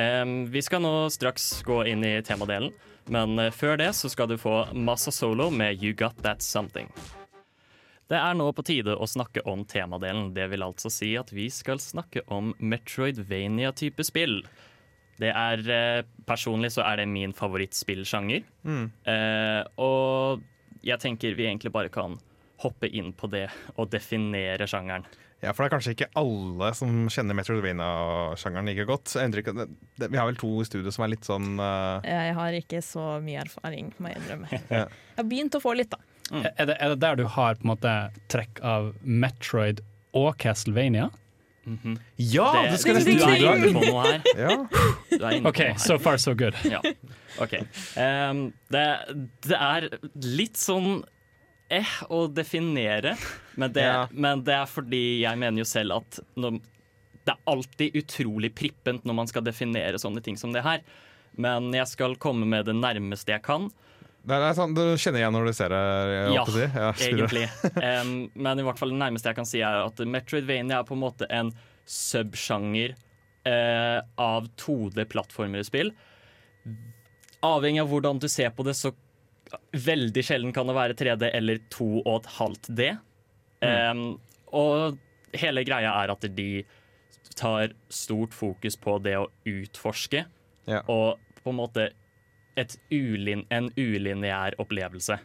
Um, 0.00 0.46
vi 0.50 0.62
skal 0.64 0.80
nå 0.82 0.92
straks 1.12 1.62
gå 1.66 1.82
inn 1.90 2.02
i 2.06 2.14
temadelen, 2.24 2.70
men 3.10 3.38
eh, 3.42 3.50
før 3.52 3.76
det 3.76 3.88
så 3.98 4.08
skal 4.08 4.28
du 4.30 4.36
få 4.40 4.72
Massa 4.72 5.10
Solo 5.12 5.50
med 5.50 5.82
You 5.82 5.92
Got 5.98 6.22
That 6.22 6.40
Something. 6.42 6.88
Det 8.08 8.16
er 8.18 8.34
nå 8.34 8.46
på 8.56 8.64
tide 8.66 8.94
å 8.96 9.06
snakke 9.06 9.42
om 9.46 9.64
temadelen. 9.68 10.32
Det 10.34 10.48
vil 10.50 10.64
altså 10.66 10.90
si 10.90 11.12
at 11.20 11.28
vi 11.30 11.48
skal 11.52 11.78
snakke 11.82 12.22
om 12.32 12.54
Metroidvania-type 12.58 14.02
spill. 14.08 14.40
Det 15.20 15.30
er, 15.36 15.58
eh, 15.70 16.02
Personlig 16.26 16.70
så 16.72 16.82
er 16.86 16.96
det 17.02 17.08
min 17.08 17.32
favorittspillsjanger. 17.32 18.42
Eh, 19.06 19.64
og 19.78 20.40
jeg 20.82 20.98
tenker 20.98 21.34
vi 21.36 21.44
egentlig 21.46 21.72
bare 21.72 21.88
kan 21.92 22.18
hoppe 22.60 22.90
inn 22.92 23.12
på 23.16 23.30
det 23.32 23.46
og 23.76 23.90
definere 23.92 24.68
sjangeren. 24.68 25.06
Ja, 25.40 25.54
for 25.54 25.64
det 25.64 25.70
er 25.70 25.72
kanskje 25.72 25.92
ikke 25.94 26.10
alle 26.20 26.68
som 26.76 27.06
kjenner 27.08 27.36
Metroidvania-sjangeren 27.38 28.66
like 28.68 28.84
godt. 28.88 29.14
Det, 29.16 29.54
det, 29.96 30.08
vi 30.10 30.18
har 30.20 30.28
vel 30.28 30.36
to 30.40 30.50
i 30.60 30.66
studio 30.68 30.92
som 30.92 31.06
er 31.06 31.14
litt 31.14 31.24
sånn 31.24 31.54
uh... 31.56 32.04
Jeg 32.04 32.34
har 32.36 32.56
ikke 32.58 32.82
så 32.84 33.14
mye 33.24 33.40
erfaring, 33.46 33.88
må 33.96 34.12
jeg 34.12 34.20
innrømme. 34.20 34.50
Ja. 34.68 34.84
Jeg 34.84 35.22
har 35.22 35.30
begynt 35.30 35.56
å 35.56 35.62
få 35.64 35.72
litt, 35.78 35.94
da. 35.94 36.00
Er, 36.30 36.68
det, 36.68 36.76
er 36.76 36.92
det 36.92 37.00
der 37.02 37.16
du 37.18 37.24
har 37.24 37.56
på 37.56 37.64
en 37.64 37.72
måte 37.72 37.94
trekk 38.30 38.60
av 38.62 38.92
Metroid 39.00 39.80
og 40.16 40.36
Castlevania? 40.40 41.08
Ja! 42.16 42.62
Det, 42.62 42.70
det 42.70 42.78
skal 42.82 43.00
du, 43.00 43.08
du 43.08 43.24
er 43.24 43.40
inne 43.40 43.72
på 43.74 43.82
noe 43.84 44.04
her. 44.04 44.20
Ja. 44.44 44.56
Du 45.10 45.24
er 45.24 45.38
inne 45.38 45.50
OK, 45.50 45.62
her. 45.72 45.80
so 45.80 45.96
far 46.02 46.20
so 46.20 46.34
good. 46.34 46.56
Ja, 46.68 46.80
ok. 47.40 47.56
um, 47.96 48.44
det, 48.72 48.84
det 49.48 49.58
er 49.58 49.88
litt 50.24 50.60
sånn 50.60 51.02
eh 51.70 51.94
å 52.10 52.24
definere, 52.32 53.16
men 53.54 53.72
det, 53.72 53.86
Ja. 53.86 54.08
men 54.10 54.42
det 54.44 54.54
er 54.54 54.66
fordi 54.66 55.20
jeg 55.22 55.38
mener 55.38 55.62
jo 55.62 55.68
selv 55.68 56.00
at 56.00 56.20
når, 56.36 56.60
det 57.24 57.34
er 57.34 57.52
alltid 57.52 57.96
utrolig 58.00 58.50
prippent 58.56 59.04
når 59.06 59.14
man 59.14 59.30
skal 59.30 59.44
definere 59.46 60.00
sånne 60.00 60.22
ting 60.24 60.36
som 60.40 60.52
det 60.52 60.64
her. 60.66 60.82
Men 61.38 61.70
jeg 61.72 61.86
skal 61.86 62.16
komme 62.18 62.48
med 62.48 62.66
det 62.66 62.74
nærmeste 62.74 63.32
jeg 63.32 63.42
kan. 63.46 63.68
Det 64.26 64.36
er 64.36 64.56
sånn, 64.56 64.74
Du 64.76 64.82
kjenner 65.00 65.22
igjen 65.22 65.32
når 65.32 65.46
du 65.48 65.52
ser 65.56 65.72
det? 65.72 65.82
Ja, 66.34 66.44
si. 66.44 66.64
ja 66.66 66.88
egentlig. 67.06 67.44
um, 68.02 68.30
men 68.34 68.60
i 68.60 68.64
hvert 68.66 68.80
fall 68.80 68.92
det 68.92 69.00
nærmeste 69.00 69.30
jeg 69.30 69.38
kan 69.38 69.48
si, 69.48 69.62
er 69.64 69.84
at 69.86 70.02
Metroidvania 70.04 70.80
er 70.80 70.88
på 70.88 70.96
en 70.96 71.04
måte 71.04 71.28
en 71.32 71.52
subsjanger 71.88 72.96
uh, 73.48 74.00
av 74.20 74.50
2D-plattformer 74.60 75.62
i 75.62 75.68
spill. 75.70 75.94
Avhengig 77.46 77.80
av 77.80 77.88
hvordan 77.94 78.20
du 78.20 78.28
ser 78.28 78.52
på 78.52 78.66
det, 78.66 78.76
så 78.76 78.92
veldig 79.72 80.22
sjelden 80.24 80.52
kan 80.56 80.66
det 80.70 80.74
være 80.76 80.96
3D 80.98 81.30
eller 81.34 81.58
2,5D. 81.72 82.98
Em, 83.62 84.04
og 84.56 84.98
hele 85.36 85.64
greia 85.68 85.92
er 86.02 86.12
at 86.14 86.24
de 86.36 86.64
tar 87.36 87.72
stort 87.92 88.34
fokus 88.34 88.76
på 88.80 88.98
det 89.02 89.16
å 89.20 89.28
utforske, 89.48 90.24
Ja. 90.66 90.82
og 90.88 91.18
på 91.42 91.50
en 91.50 91.56
måte 91.56 91.90
et 92.56 92.76
ulin, 92.92 93.46
en 93.50 93.70
ulineær 93.76 94.54
opplevelse. 94.58 95.18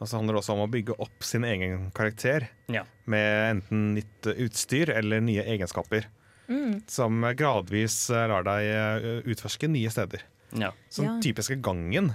Og 0.00 0.06
så 0.06 0.16
handler 0.16 0.34
det 0.36 0.42
også 0.44 0.54
om 0.54 0.60
å 0.68 0.70
bygge 0.70 0.94
opp 1.00 1.22
sin 1.24 1.42
egen 1.44 1.90
karakter 1.90 2.48
Ja. 2.68 2.84
med 3.06 3.56
enten 3.56 3.94
nytt 3.96 4.22
utstyr 4.36 4.90
eller 4.94 5.20
nye 5.20 5.42
egenskaper. 5.42 6.04
Mm. 6.48 6.82
Som 6.88 7.20
gradvis 7.36 8.08
lar 8.10 8.42
deg 8.44 8.62
eh, 8.64 9.22
utforske 9.26 9.68
nye 9.68 9.90
steder. 9.90 10.22
Ja. 10.56 10.70
Som 10.88 11.04
Ja. 11.04 11.20
typiske 11.20 11.60
gangen 11.60 12.14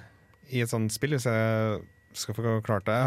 i 0.53 0.61
et 0.63 0.71
sånt 0.71 0.93
spill, 0.93 1.15
hvis 1.17 1.27
jeg 1.29 1.81
skal 2.17 2.37
få 2.37 2.55
klart 2.65 2.85
det. 2.87 2.97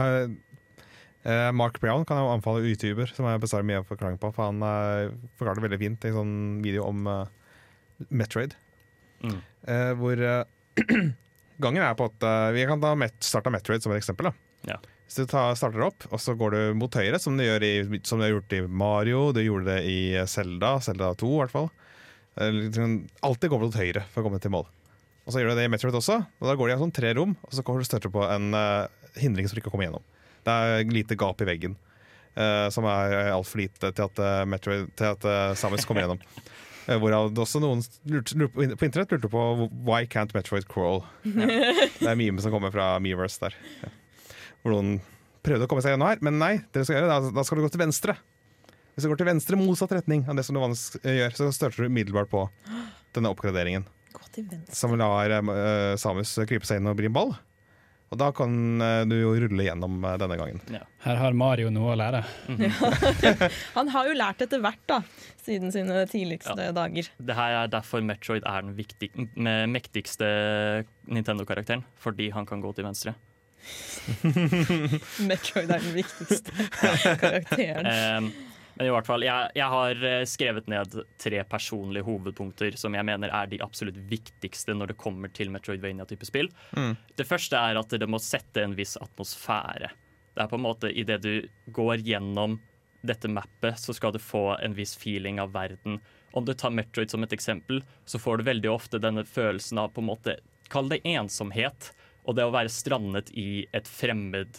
Eh, 1.26 1.48
Mark 1.54 1.78
Brown 1.82 2.04
kan 2.06 2.18
jeg 2.20 2.30
anbefale 2.34 2.66
YouTuber, 2.66 3.10
som 3.14 3.26
jeg 3.30 3.42
består 3.42 3.66
mye 3.66 3.84
forklaring 3.86 4.18
på. 4.22 4.32
For 4.34 4.50
han 4.50 4.62
forklarer 5.38 5.60
det 5.60 5.66
veldig 5.68 5.82
fint 5.82 6.06
i 6.06 6.12
en 6.12 6.18
sånn 6.20 6.36
video 6.66 6.86
om 6.90 7.06
eh, 7.10 7.34
Metroid. 8.10 8.56
Mm. 9.24 9.38
Eh, 9.66 9.92
hvor 9.98 10.20
eh, 10.22 10.44
gangen 11.64 11.82
er 11.82 11.96
på 11.96 12.10
at 12.10 12.26
eh, 12.28 12.50
Vi 12.56 12.66
kan 12.68 12.82
ta 12.82 12.92
Met 12.98 13.16
starte 13.24 13.52
Metroid 13.52 13.84
som 13.84 13.94
et 13.94 14.02
eksempel. 14.02 14.30
da 14.30 14.74
Ja. 14.74 14.78
Hvis 15.06 15.20
du 15.22 15.30
tar, 15.30 15.54
starter 15.54 15.84
opp, 15.86 16.02
og 16.10 16.18
så 16.18 16.34
går 16.34 16.50
du 16.50 16.60
mot 16.80 16.90
høyre, 16.98 17.20
som 17.22 17.36
du, 17.38 17.44
i, 17.46 18.00
som 18.02 18.18
du 18.18 18.24
har 18.26 18.32
gjort 18.32 18.54
i 18.56 18.64
Mario, 18.66 19.28
du 19.30 19.38
gjorde 19.38 19.76
det 19.76 19.84
i 19.86 19.98
Selda, 20.26 20.80
Selda 20.82 21.12
2 21.14 21.28
i 21.30 21.36
hvert 21.44 21.54
fall. 21.54 21.68
Eh, 22.40 22.50
liksom, 22.56 22.96
Alltid 23.22 23.52
gå 23.52 23.60
mot 23.62 23.78
høyre 23.78 24.02
for 24.10 24.22
å 24.22 24.26
komme 24.26 24.40
til 24.42 24.52
mål. 24.56 24.66
Og 25.26 25.34
så 25.34 25.42
gjør 25.42 25.52
du 25.52 25.58
det 25.58 25.66
i 25.66 25.70
Metroid 25.72 25.96
også, 25.98 26.20
og 26.22 26.46
da 26.46 26.54
går 26.54 26.70
de 26.70 26.76
i 26.76 26.82
sånn 26.84 26.94
tre 26.94 27.10
rom, 27.18 27.32
og 27.42 27.54
så 27.54 27.64
kommer 27.66 27.82
du 27.82 27.88
støtter 27.88 28.12
på 28.14 28.22
en 28.30 28.52
uh, 28.54 28.86
hindring 29.18 29.48
som 29.48 29.58
du 29.58 29.62
ikke 29.62 29.72
kommer 29.74 29.88
gjennom. 29.88 30.04
Det 30.46 30.54
er 30.54 30.92
lite 30.94 31.18
gap 31.18 31.42
i 31.42 31.48
veggen, 31.48 31.74
uh, 32.38 32.68
som 32.70 32.86
er 32.86 33.32
altfor 33.32 33.64
lite 33.64 33.90
til 33.90 34.06
at, 34.06 34.22
uh, 34.22 34.44
Metroid, 34.46 34.86
til 34.94 35.16
at 35.16 35.26
eh, 35.26 35.56
Samus 35.58 35.88
kommer 35.88 36.06
gjennom. 36.06 36.22
Eh, 36.86 37.00
Hvorav 37.02 37.32
det 37.34 37.42
også 37.42 37.58
noen 37.58 37.80
lurte, 38.06 38.36
lurte 38.38 38.54
på, 38.54 38.62
internett 38.86 39.10
lurte 39.10 39.30
på 39.32 39.40
Why 39.88 40.06
can't 40.06 40.30
Metroid 40.36 40.68
crawl? 40.70 41.00
Det 41.24 42.06
er 42.06 42.18
meme 42.18 42.38
som 42.38 42.54
kommer 42.54 42.70
fra 42.70 42.92
Meverse 43.02 43.42
der. 43.42 43.56
Ja. 43.82 43.90
Hvor 44.62 44.76
noen 44.76 45.00
prøvde 45.46 45.66
å 45.66 45.70
komme 45.70 45.82
seg 45.82 45.96
gjennom 45.96 46.06
her, 46.12 46.22
men 46.22 46.38
nei, 46.38 46.52
det 46.70 46.84
du 46.84 46.86
skal 46.86 47.00
gjøre, 47.00 47.10
da, 47.10 47.32
da 47.34 47.46
skal 47.46 47.58
du 47.58 47.64
gå 47.66 47.72
til 47.74 47.82
venstre. 47.82 48.14
Hvis 48.94 49.04
du 49.04 49.10
går 49.10 49.18
til 49.20 49.28
venstre 49.28 49.58
motsatt 49.58 49.92
retning 49.98 50.22
av 50.30 50.38
det 50.38 50.46
som 50.46 50.56
du 50.56 50.62
vanligvis 50.62 51.02
eh, 51.02 51.18
gjør, 51.18 51.36
så 51.40 51.50
størter 51.58 51.84
du 51.84 51.90
umiddelbart 51.90 52.30
på 52.30 52.46
denne 53.18 53.34
oppgraderingen. 53.34 53.84
Gå 54.36 54.44
til 54.44 54.58
venstre. 54.60 54.76
Som 54.76 54.96
lar 55.00 55.32
uh, 55.40 55.96
Samus 56.00 56.34
krype 56.48 56.68
seg 56.68 56.80
inn 56.82 56.90
og 56.90 56.96
bli 56.98 57.08
en 57.10 57.16
ball. 57.16 57.34
Og 58.06 58.18
da 58.20 58.28
kan 58.30 58.52
eh, 58.78 59.00
du 59.10 59.16
jo 59.18 59.32
rulle 59.34 59.64
gjennom 59.66 59.96
eh, 60.06 60.12
denne 60.22 60.36
gangen. 60.38 60.60
Her 61.02 61.16
har 61.18 61.34
Mario 61.34 61.72
noe 61.74 61.90
å 61.90 61.96
lære. 61.98 62.20
Han 63.74 63.90
har 63.90 64.06
jo 64.06 64.14
lært 64.14 64.44
etter 64.46 64.62
hvert, 64.62 64.78
da, 64.86 65.00
siden 65.42 65.74
sine 65.74 66.04
tidligste 66.06 66.54
Ja. 66.54 66.70
dager. 66.76 67.08
Det 67.18 67.34
her 67.34 67.56
er 67.64 67.72
derfor 67.74 68.04
Metroid 68.06 68.46
er 68.46 68.62
den 68.62 68.76
viktig, 68.78 69.10
mektigste 69.74 70.28
Nintendo-karakteren. 71.10 71.82
Fordi 71.98 72.30
han 72.30 72.46
kan 72.46 72.62
gå 72.62 72.70
til 72.78 72.86
venstre. 72.86 73.16
Metroid 75.26 75.66
er 75.66 75.82
den 75.82 75.94
viktigste 75.96 76.52
karakteren. 76.78 77.90
Um, 77.90 78.30
men 78.76 78.86
i 78.86 78.92
hvert 78.92 79.08
fall, 79.08 79.24
jeg, 79.24 79.52
jeg 79.56 79.72
har 79.72 80.02
eh, 80.04 80.22
skrevet 80.28 80.66
ned 80.68 80.98
tre 81.22 81.40
personlige 81.48 82.04
hovedpunkter 82.04 82.76
som 82.76 82.96
jeg 82.96 83.08
mener 83.08 83.32
er 83.32 83.48
de 83.48 83.60
absolutt 83.64 83.96
viktigste 84.10 84.76
når 84.76 84.92
det 84.92 84.98
kommer 85.00 85.32
til 85.32 85.52
Metroidvania-type 85.54 86.28
spill. 86.28 86.50
Mm. 86.76 86.92
Det 87.16 87.28
første 87.28 87.56
er 87.56 87.80
at 87.80 87.96
det 87.96 88.08
må 88.10 88.20
sette 88.20 88.64
en 88.64 88.76
viss 88.76 88.98
atmosfære. 89.00 89.90
Det 90.36 90.44
er 90.44 90.50
på 90.50 90.58
en 90.58 90.66
måte 90.66 90.92
Idet 90.92 91.22
du 91.24 91.48
går 91.72 92.04
gjennom 92.04 92.58
dette 93.06 93.30
mappet, 93.32 93.78
så 93.80 93.94
skal 93.96 94.12
du 94.12 94.20
få 94.20 94.58
en 94.60 94.74
viss 94.76 94.96
feeling 94.98 95.40
av 95.40 95.54
verden. 95.54 96.00
Om 96.36 96.44
du 96.44 96.52
tar 96.52 96.74
Metroid 96.74 97.12
som 97.12 97.24
et 97.24 97.32
eksempel, 97.32 97.80
så 98.04 98.20
får 98.20 98.38
du 98.38 98.48
veldig 98.50 98.70
ofte 98.72 99.00
denne 99.00 99.24
følelsen 99.24 99.80
av 99.80 99.94
på 99.94 100.04
en 100.04 100.10
måte, 100.10 100.36
Kall 100.66 100.88
det 100.90 101.04
ensomhet. 101.06 101.92
Og 102.26 102.34
det 102.34 102.42
å 102.42 102.50
være 102.50 102.72
strandet 102.74 103.30
i 103.38 103.68
et 103.76 103.86
fremmed 103.86 104.58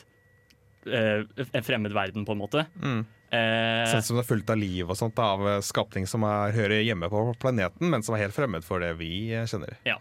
eh, 0.88 1.26
en 1.52 1.66
fremmed 1.68 1.92
verden, 1.92 2.24
på 2.26 2.32
en 2.32 2.40
måte. 2.40 2.64
Mm. 2.80 3.02
Eh, 3.32 3.86
Sånn 3.92 4.06
som 4.06 4.20
det 4.20 4.24
er 4.24 4.30
fullt 4.30 4.52
av 4.54 4.60
liv 4.62 4.88
og 4.88 4.96
sånt, 4.96 5.18
av 5.20 5.42
eh, 5.48 5.58
skapning 5.66 6.08
som 6.08 6.24
er, 6.28 6.54
hører 6.56 6.86
hjemme 6.86 7.10
på 7.12 7.24
planeten, 7.42 7.90
men 7.92 8.06
som 8.06 8.16
er 8.16 8.24
helt 8.26 8.36
fremmed 8.38 8.64
for 8.64 8.80
det 8.84 8.94
vi 9.02 9.10
kjenner. 9.50 9.76
kjenner. 9.84 10.00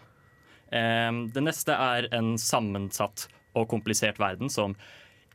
eh, 0.70 1.10
det 1.34 1.42
neste 1.42 1.74
er 1.74 2.06
en 2.14 2.36
sammensatt 2.38 3.26
og 3.56 3.66
komplisert 3.72 4.20
verden 4.22 4.52
som 4.52 4.76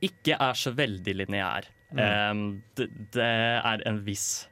ikke 0.02 0.38
er 0.40 0.58
så 0.58 0.72
veldig 0.78 1.18
lineær. 1.20 1.68
Eh, 1.92 2.32
det, 2.80 2.88
det 3.12 3.28
er 3.60 3.84
en 3.90 4.00
viss 4.08 4.48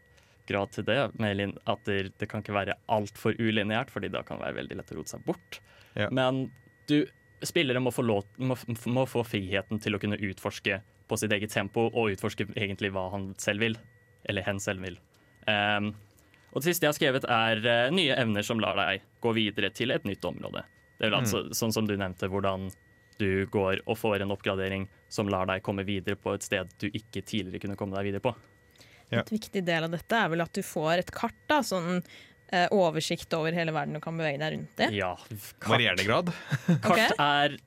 grad 0.50 0.74
til 0.74 0.84
det, 0.88 0.98
med 1.22 1.60
at 1.70 1.86
det, 1.86 2.12
det 2.18 2.28
kan 2.30 2.42
ikke 2.42 2.56
være 2.58 2.76
altfor 2.90 3.38
ulineært, 3.38 3.92
fordi 3.94 4.10
da 4.12 4.24
kan 4.26 4.40
det 4.40 4.50
være 4.50 4.60
veldig 4.64 4.80
lett 4.80 4.94
å 4.94 5.00
rote 5.00 5.14
seg 5.14 5.26
bort. 5.28 5.60
Ja. 5.94 6.10
Men 6.10 6.48
du, 6.90 7.04
spillere 7.46 7.80
må 7.80 7.94
få, 7.94 8.04
lov, 8.04 8.26
må, 8.42 8.58
må 8.90 9.06
få 9.08 9.24
friheten 9.28 9.80
til 9.80 9.96
å 9.96 10.02
kunne 10.02 10.18
utforske 10.18 10.82
på 11.10 11.18
sitt 11.20 11.34
eget 11.36 11.54
tempo 11.54 11.88
og 11.90 12.14
utforske 12.14 12.48
egentlig 12.56 12.94
hva 12.96 13.08
han 13.14 13.32
selv 13.42 13.66
vil. 13.66 13.80
Eller 14.30 14.46
hen 14.46 14.60
selv 14.62 14.84
vil. 14.86 15.00
Um, 15.48 15.94
og 16.52 16.62
det 16.62 16.70
siste 16.70 16.86
jeg 16.86 16.94
har 16.94 16.98
skrevet, 16.98 17.26
er 17.26 17.64
uh, 17.66 17.94
nye 17.96 18.18
evner 18.18 18.46
som 18.46 18.62
lar 18.62 18.78
deg 18.78 19.06
gå 19.24 19.34
videre 19.38 19.72
til 19.74 19.94
et 19.96 20.06
nytt 20.08 20.26
område. 20.28 20.66
Det 21.00 21.08
er 21.08 21.14
vel 21.14 21.22
altså 21.22 21.46
sånn 21.56 21.74
som 21.74 21.88
du 21.88 21.96
nevnte, 21.96 22.28
hvordan 22.30 22.68
du 23.20 23.46
går 23.52 23.84
og 23.86 23.98
får 24.00 24.24
en 24.24 24.34
oppgradering 24.36 24.88
som 25.12 25.30
lar 25.32 25.48
deg 25.50 25.64
komme 25.64 25.84
videre 25.88 26.16
på 26.20 26.34
et 26.36 26.46
sted 26.46 26.72
du 26.80 26.88
ikke 26.88 27.24
tidligere 27.24 27.64
kunne 27.66 27.78
komme 27.80 27.98
deg 27.98 28.10
videre 28.10 28.24
på. 28.24 28.34
Ja. 29.10 29.24
Et 29.24 29.32
viktig 29.34 29.64
del 29.66 29.88
av 29.88 29.94
dette 29.94 30.16
er 30.16 30.30
vel 30.32 30.44
at 30.44 30.54
du 30.56 30.62
får 30.64 31.02
et 31.02 31.12
kart, 31.12 31.38
da, 31.50 31.60
sånn 31.66 31.98
eh, 32.54 32.68
oversikt 32.76 33.34
over 33.36 33.56
hele 33.56 33.74
verden 33.76 33.98
du 33.98 34.02
kan 34.04 34.20
bevege 34.20 34.40
deg 34.42 34.54
rundt 34.56 34.76
det. 34.80 34.90
Ja, 34.96 35.14
Varierende 35.66 36.06
grad. 36.08 36.32
Kart 36.86 37.16
er 37.16 37.58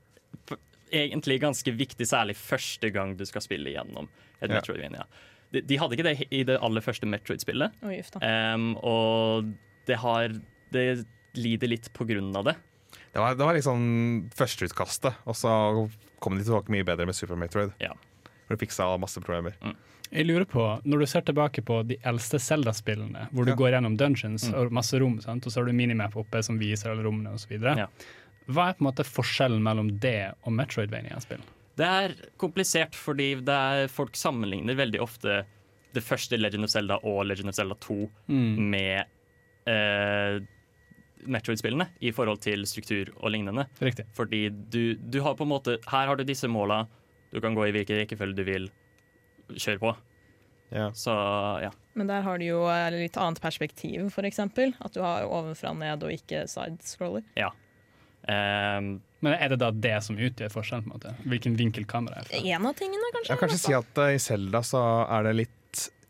egentlig 0.92 1.40
ganske 1.42 1.72
viktig, 1.76 2.06
særlig 2.06 2.36
første 2.36 2.90
gang 2.92 3.16
du 3.16 3.24
skal 3.28 3.40
spille 3.44 3.72
gjennom 3.74 4.08
et 4.40 4.50
Ja. 4.50 4.56
Metroidvania. 4.60 5.04
De, 5.52 5.60
de 5.60 5.76
hadde 5.76 5.96
ikke 5.96 6.04
det 6.06 6.26
i 6.32 6.42
det 6.48 6.58
aller 6.62 6.80
første 6.80 7.04
Metroid-spillet, 7.06 7.72
em, 8.22 8.76
og 8.82 9.52
det 9.86 9.96
har 9.98 10.28
Det 10.72 11.04
lider 11.34 11.68
litt 11.68 11.90
på 11.92 12.06
grunn 12.08 12.34
av 12.36 12.44
det. 12.44 12.54
Det 13.12 13.20
var, 13.20 13.34
det 13.36 13.44
var 13.44 13.54
liksom 13.54 14.30
førsteutkastet, 14.34 15.14
og 15.28 15.34
så 15.36 15.52
kom 16.22 16.38
de 16.38 16.44
tilbake 16.46 16.72
mye 16.72 16.84
bedre 16.84 17.04
med 17.08 17.14
Super 17.16 17.36
Metroid. 17.36 17.72
Ja. 17.82 17.92
For 18.46 18.56
de 18.56 18.60
fiksa 18.66 18.86
masse 19.00 19.20
problemer. 19.20 19.52
Jeg 20.12 20.26
lurer 20.28 20.44
på, 20.44 20.64
Når 20.84 20.98
du 21.00 21.06
ser 21.06 21.20
tilbake 21.24 21.62
på 21.64 21.86
de 21.88 21.96
eldste 22.04 22.38
Zelda-spillene, 22.40 23.28
hvor 23.32 23.44
du 23.44 23.52
Ja. 23.52 23.56
går 23.56 23.70
gjennom 23.72 23.96
dungeons 23.96 24.48
Mm. 24.50 24.54
og 24.58 24.72
masse 24.72 24.98
rom, 25.00 25.20
sant? 25.20 25.46
og 25.46 25.52
så 25.52 25.60
har 25.60 25.64
du 25.66 25.72
minimap 25.72 26.14
oppe 26.16 26.42
som 26.44 26.58
viser 26.58 26.90
alle 26.90 27.02
rommene 27.02 27.32
osv., 27.32 27.52
Ja. 27.76 27.86
Hva 28.50 28.68
er 28.70 28.76
på 28.78 28.82
en 28.84 28.88
måte 28.90 29.04
forskjellen 29.06 29.62
mellom 29.62 29.92
det 30.02 30.32
og 30.42 30.52
Metroidvania-spill? 30.56 31.42
Det 31.78 31.86
er 31.88 32.14
komplisert 32.40 32.96
fordi 32.98 33.34
det 33.40 33.54
er, 33.54 33.86
folk 33.88 34.16
sammenligner 34.18 34.76
veldig 34.76 35.00
ofte 35.00 35.42
det 35.92 36.02
første 36.04 36.36
Legend 36.40 36.64
of 36.64 36.72
Zelda 36.72 36.98
og 37.04 37.22
Legend 37.28 37.48
of 37.52 37.56
Zelda 37.56 37.76
2 37.80 37.96
Mm. 38.28 38.70
med 38.72 39.04
eh, 39.68 40.40
Metroid-spillene 41.22 41.86
i 42.02 42.10
forhold 42.12 42.40
til 42.42 42.64
struktur 42.66 43.12
og 43.20 43.30
lignende. 43.30 43.66
Riktig. 43.80 44.06
Fordi 44.16 44.48
du, 44.50 44.94
du 44.98 45.20
har 45.22 45.36
på 45.38 45.44
en 45.46 45.52
måte 45.52 45.76
Her 45.86 46.08
har 46.10 46.16
du 46.18 46.24
disse 46.26 46.48
måla. 46.50 46.86
Du 47.32 47.40
kan 47.40 47.54
gå 47.54 47.68
i 47.68 47.72
hvilken 47.76 48.00
rekkefølge 48.02 48.34
du 48.40 48.42
vil. 48.48 48.66
Kjør 49.54 49.78
på. 49.84 49.92
Ja. 50.72 50.88
Så 50.96 51.12
ja. 51.62 51.70
Men 51.94 52.08
der 52.08 52.24
har 52.24 52.40
du 52.40 52.46
jo 52.48 52.62
eh, 52.72 52.88
litt 52.96 53.16
annet 53.20 53.40
perspektiv, 53.44 54.08
eksempel. 54.24 54.74
At 54.80 54.96
du 54.96 55.02
har 55.04 55.28
ovenfra 55.28 55.70
og 55.70 55.78
ned 55.84 56.02
og 56.08 56.12
ikke 56.16 56.46
sidescroller. 56.50 57.22
Ehm, 58.30 59.00
Men 59.22 59.34
er 59.34 59.52
det 59.52 59.58
da 59.62 59.70
det 59.70 59.96
som 60.06 60.18
utgjør 60.18 60.50
forskjellen? 60.52 60.84
på 60.86 60.90
en 60.90 60.94
måte? 60.98 61.14
Hvilken 61.30 61.56
vinkel 61.58 61.86
kameraet 61.86 62.30
er 62.30 62.38
fra? 62.42 62.54
En 62.56 62.66
av 62.66 62.74
tingene, 62.78 63.10
kanskje. 63.14 63.32
Jeg 63.32 63.38
kan 63.38 63.48
kanskje 63.48 63.64
si 63.66 63.74
at 63.78 63.98
uh, 64.02 64.10
i 64.14 64.22
Zelda 64.22 64.62
så 64.66 64.82
er 65.08 65.28
det 65.28 65.34
litt 65.40 65.58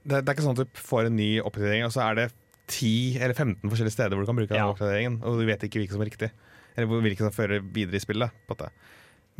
det, 0.02 0.18
det 0.18 0.26
er 0.26 0.34
ikke 0.34 0.44
sånn 0.48 0.56
at 0.58 0.64
du 0.66 0.80
får 0.82 1.06
en 1.08 1.16
ny 1.16 1.28
oppdatering, 1.40 1.84
og 1.86 1.92
så 1.94 2.02
er 2.08 2.16
det 2.18 2.24
10 2.72 3.20
eller 3.22 3.36
15 3.36 3.68
forskjellige 3.70 3.94
steder 3.94 4.16
hvor 4.16 4.24
du 4.24 4.30
kan 4.32 4.38
bruke 4.40 4.50
den 4.52 4.58
Ja. 4.58 4.70
oppdateringen, 4.72 5.20
og 5.22 5.38
du 5.38 5.44
vet 5.46 5.62
ikke 5.62 5.78
hvilken 5.82 5.94
som 5.98 6.02
er 6.02 6.10
riktig. 6.10 6.30
Eller 6.74 7.04
hvilken 7.04 7.28
som 7.28 7.36
fører 7.36 7.60
videre 7.62 8.00
i 8.00 8.02
spillet. 8.02 8.32
På 8.48 8.56
en 8.56 8.56
måte. 8.56 8.72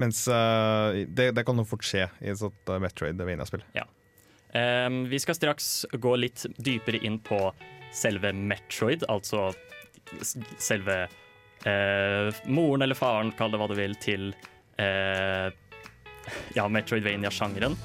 Mens 0.00 0.22
uh, 0.28 0.92
det, 1.08 1.32
det 1.36 1.44
kan 1.48 1.58
jo 1.58 1.64
fort 1.68 1.84
skje 1.84 2.06
i 2.20 2.30
et 2.32 2.38
sånt 2.40 2.70
uh, 2.70 2.78
Metroid-Vania-spill. 2.80 3.64
ehm, 4.54 5.02
vi 5.10 5.18
skal 5.20 5.36
straks 5.36 5.86
gå 5.92 6.14
litt 6.20 6.46
dypere 6.58 7.00
inn 7.04 7.18
på 7.24 7.40
selve 7.92 8.32
Metroid, 8.32 9.04
altså 9.08 9.50
selve 10.60 11.08
eh, 11.68 12.30
moren 12.50 12.82
eller 12.86 12.98
faren, 12.98 13.32
kall 13.38 13.52
det 13.54 13.60
hva 13.60 13.68
du 13.70 13.74
vil, 13.78 13.94
til 14.02 14.30
eh, 14.78 15.50
ja, 16.54 16.68
Metroidvania-sjangeren. 16.68 17.76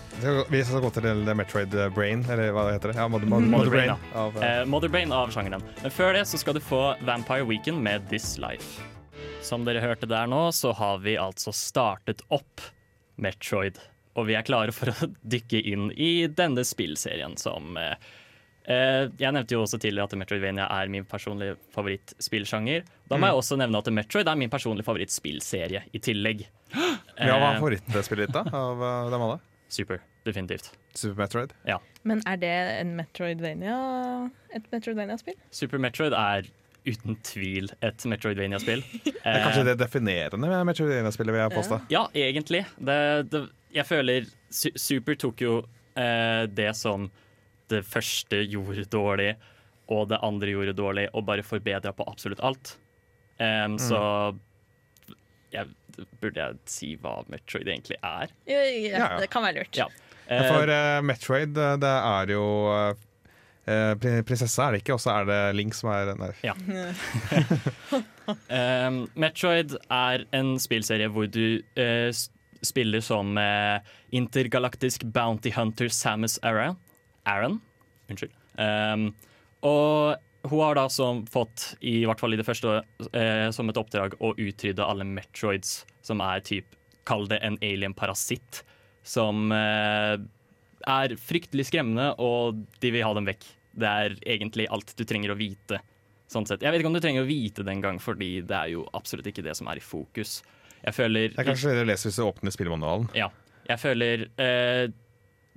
Vi 0.50 0.64
skal 0.64 0.82
gå- 0.82 0.92
til 0.94 1.26
det 1.26 1.36
Metroid 1.38 1.74
Brain, 1.96 2.26
eller 2.30 2.52
hva 2.54 2.68
det 2.68 2.78
heter. 2.78 2.94
Ja, 2.96 3.08
Mother, 3.08 3.28
Mother, 3.28 3.48
Mother 3.48 3.70
Brain, 3.70 3.88
Brain, 3.88 4.00
ja. 4.14 4.22
Av, 4.26 4.44
eh, 4.44 4.66
Mother 4.66 4.90
Brain 4.94 5.12
av 5.12 5.32
sjangeren. 5.34 5.64
Men 5.82 5.92
før 5.92 6.14
det 6.14 6.26
så 6.28 6.38
skal 6.38 6.54
du 6.58 6.60
få 6.64 6.96
Vampire 7.06 7.46
Weekend 7.50 7.82
med 7.84 8.08
This 8.10 8.38
Life. 8.38 8.82
Som 9.42 9.66
dere 9.66 9.82
hørte 9.82 10.08
der 10.10 10.28
nå, 10.28 10.50
så 10.52 10.74
har 10.76 10.98
vi 11.00 11.16
altså 11.18 11.54
startet 11.56 12.22
opp 12.30 12.62
Metroid. 13.18 13.78
Og 14.18 14.26
vi 14.28 14.36
er 14.38 14.46
klare 14.46 14.74
for 14.76 14.90
å 14.92 15.10
dykke 15.34 15.62
inn 15.74 15.92
i 15.94 16.28
denne 16.28 16.64
spillserien 16.66 17.38
som 17.40 17.78
eh, 17.78 17.94
eh, 17.94 17.96
Jeg 18.68 19.32
nevnte 19.32 19.56
jo 19.56 19.62
også 19.64 19.78
tidligere 19.80 20.10
at 20.10 20.16
Metroidvania 20.20 20.66
er 20.76 20.90
min 20.92 21.06
personlige 21.08 21.56
favorittspillsjanger. 21.72 22.84
Da 23.08 23.16
må 23.20 23.30
jeg 23.30 23.40
også 23.40 23.56
nevne 23.60 23.80
at 23.80 23.88
Metroid 23.96 24.28
er 24.28 24.36
min 24.40 24.52
personlige 24.52 24.84
favorittspillserie 24.88 25.86
i 25.96 26.02
tillegg. 26.04 26.44
ja, 26.76 26.90
hva 27.16 27.38
Eh, 27.38 27.54
er 27.54 27.62
favorittspillet 27.62 28.28
ditt 28.28 28.36
da, 28.36 28.44
av 28.52 28.82
eh, 28.84 29.12
dem 29.14 29.24
alle? 29.28 29.38
Super, 29.72 30.02
definitivt. 30.28 30.70
Super 30.96 31.22
Metroid? 31.24 31.54
Ja. 31.68 31.78
Men 32.08 32.22
er 32.28 32.38
det 32.40 32.52
en 32.82 32.92
Metroidvania, 33.00 33.78
et 34.56 34.68
Metroidvania-spill? 34.72 35.36
Super 35.52 35.80
Metroid 35.84 36.16
er 36.16 36.48
uten 36.88 37.18
tvil 37.28 37.68
et 37.84 38.06
Metroidvania-spill. 38.08 38.84
Det 39.04 39.16
er 39.34 39.42
kanskje 39.44 39.64
det 39.68 39.74
definerende 39.82 40.48
med 40.48 40.68
Metroidvania-spillet, 40.70 41.36
vil 41.36 41.42
jeg 41.44 41.56
påstå. 41.56 41.80
Ja, 41.92 42.06
egentlig. 42.16 42.62
Det, 42.80 43.00
det, 43.32 43.42
jeg 43.76 43.88
føler 43.90 44.28
Super 44.56 45.18
tok 45.20 45.44
jo 45.44 45.56
eh, 46.00 46.46
det 46.48 46.70
som 46.80 47.10
det 47.72 47.84
første 47.88 48.42
gjorde 48.48 48.86
dårlig, 48.92 49.32
og 49.92 50.10
det 50.12 50.20
andre 50.24 50.52
gjorde 50.54 50.76
dårlig, 50.78 51.08
og 51.14 51.26
bare 51.28 51.46
forbedra 51.46 51.94
på 51.96 52.06
absolutt 52.08 52.44
alt. 52.44 52.76
Em, 53.40 53.78
Så 53.80 54.00
jeg, 55.54 55.70
burde 56.22 56.42
jeg 56.42 56.60
si 56.70 56.94
hva 57.02 57.22
Metroid 57.32 57.68
egentlig 57.70 57.98
er? 58.02 58.32
Ja, 58.50 58.62
Ja, 58.68 58.98
ja. 58.98 59.10
Det 59.22 59.30
kan 59.34 59.46
være 59.46 59.62
lurt. 59.62 59.78
Ja. 59.78 59.88
For 60.28 60.68
uh, 60.68 61.02
Metroid, 61.08 61.56
eh, 61.56 61.76
det 61.80 61.92
er 61.94 62.32
jo 62.34 62.46
uh, 62.68 62.96
Prinsesse 64.28 64.64
er 64.64 64.76
det 64.76 64.82
ikke, 64.82 64.98
og 64.98 65.00
så 65.04 65.14
er 65.22 65.28
det 65.30 65.40
Link 65.56 65.76
som 65.76 65.92
er 65.96 66.14
Nei. 66.20 66.34
Ja. 66.46 66.56
Um, 68.28 69.06
Metroid 69.16 69.78
er 69.88 70.26
en 70.36 70.58
spillserie 70.60 71.08
hvor 71.08 71.30
du 71.32 71.62
eh, 71.80 72.10
spiller 72.60 73.00
som 73.00 73.40
intergalaktisk 74.12 75.06
bounty 75.16 75.54
hunter 75.56 75.88
Samus 75.88 76.36
Aran. 76.44 76.76
Aran? 77.28 77.60
Unnskyld. 78.12 78.34
Um, 78.58 79.12
og 79.68 80.18
hun 80.48 80.64
har 80.64 80.78
da 80.78 80.86
som 80.92 81.26
fått, 81.30 81.74
i 81.82 82.00
hvert 82.08 82.22
fall 82.22 82.36
i 82.36 82.40
det 82.40 82.46
første, 82.48 82.80
eh, 83.12 83.48
som 83.52 83.70
et 83.70 83.80
oppdrag 83.80 84.16
å 84.24 84.34
utrydde 84.38 84.86
alle 84.86 85.08
Metroids, 85.08 85.82
som 86.06 86.22
er 86.24 86.44
typ, 86.46 86.78
kall 87.08 87.28
det 87.28 87.40
en 87.44 87.58
alien-parasitt, 87.64 88.62
som 89.08 89.52
eh, 89.56 90.16
er 90.88 91.16
fryktelig 91.20 91.68
skremmende, 91.70 92.14
og 92.24 92.62
de 92.84 92.92
vil 92.96 93.06
ha 93.06 93.14
dem 93.18 93.28
vekk. 93.28 93.48
Det 93.78 93.92
er 94.04 94.18
egentlig 94.38 94.68
alt 94.74 94.94
du 94.98 95.04
trenger 95.08 95.34
å 95.34 95.40
vite. 95.40 95.82
Sånn 96.32 96.48
sett. 96.48 96.64
Jeg 96.64 96.74
vet 96.74 96.82
ikke 96.82 96.92
om 96.92 96.98
du 96.98 97.04
trenger 97.04 97.24
å 97.24 97.30
vite 97.30 97.64
det 97.64 97.74
engang, 97.74 98.00
fordi 98.04 98.42
det 98.48 98.56
er 98.56 98.72
jo 98.76 98.86
absolutt 98.98 99.30
ikke 99.32 99.46
det 99.46 99.56
som 99.58 99.70
er 99.72 99.80
i 99.80 99.84
fokus. 99.84 100.42
Jeg 100.84 100.96
føler 100.96 101.32
Det 101.34 101.42
er 101.42 101.48
kanskje 101.48 101.74
det 101.74 101.84
du 101.84 101.92
leser 101.92 102.10
hvis 102.10 102.20
du 102.20 102.26
åpner 102.28 102.54
spillemanualen. 102.56 103.08
Ja. 103.18 103.30
Jeg 103.68 103.82
føler 103.84 104.28
eh, 104.40 104.88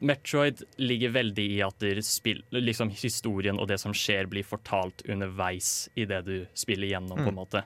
Metroid 0.00 0.62
ligger 0.80 1.12
veldig 1.12 1.44
i 1.56 1.58
at 1.64 1.84
spill, 2.06 2.40
liksom 2.54 2.90
historien 2.90 3.58
og 3.60 3.68
det 3.68 3.76
som 3.82 3.92
skjer, 3.96 4.28
blir 4.32 4.46
fortalt 4.46 5.04
underveis 5.08 5.90
i 5.94 6.06
det 6.08 6.22
du 6.24 6.36
spiller 6.56 6.88
gjennom, 6.88 7.20
på 7.20 7.28
en 7.28 7.36
måte. 7.36 7.64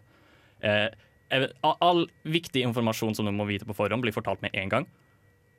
Eh, 0.64 0.88
all, 1.62 2.06
viktig 2.22 2.64
informasjon 2.66 3.14
som 3.14 3.26
du 3.26 3.32
må 3.34 3.46
vite 3.48 3.66
på 3.68 3.76
forhånd, 3.76 4.02
blir 4.02 4.14
fortalt 4.14 4.42
med 4.42 4.54
en 4.58 4.72
gang. 4.72 4.88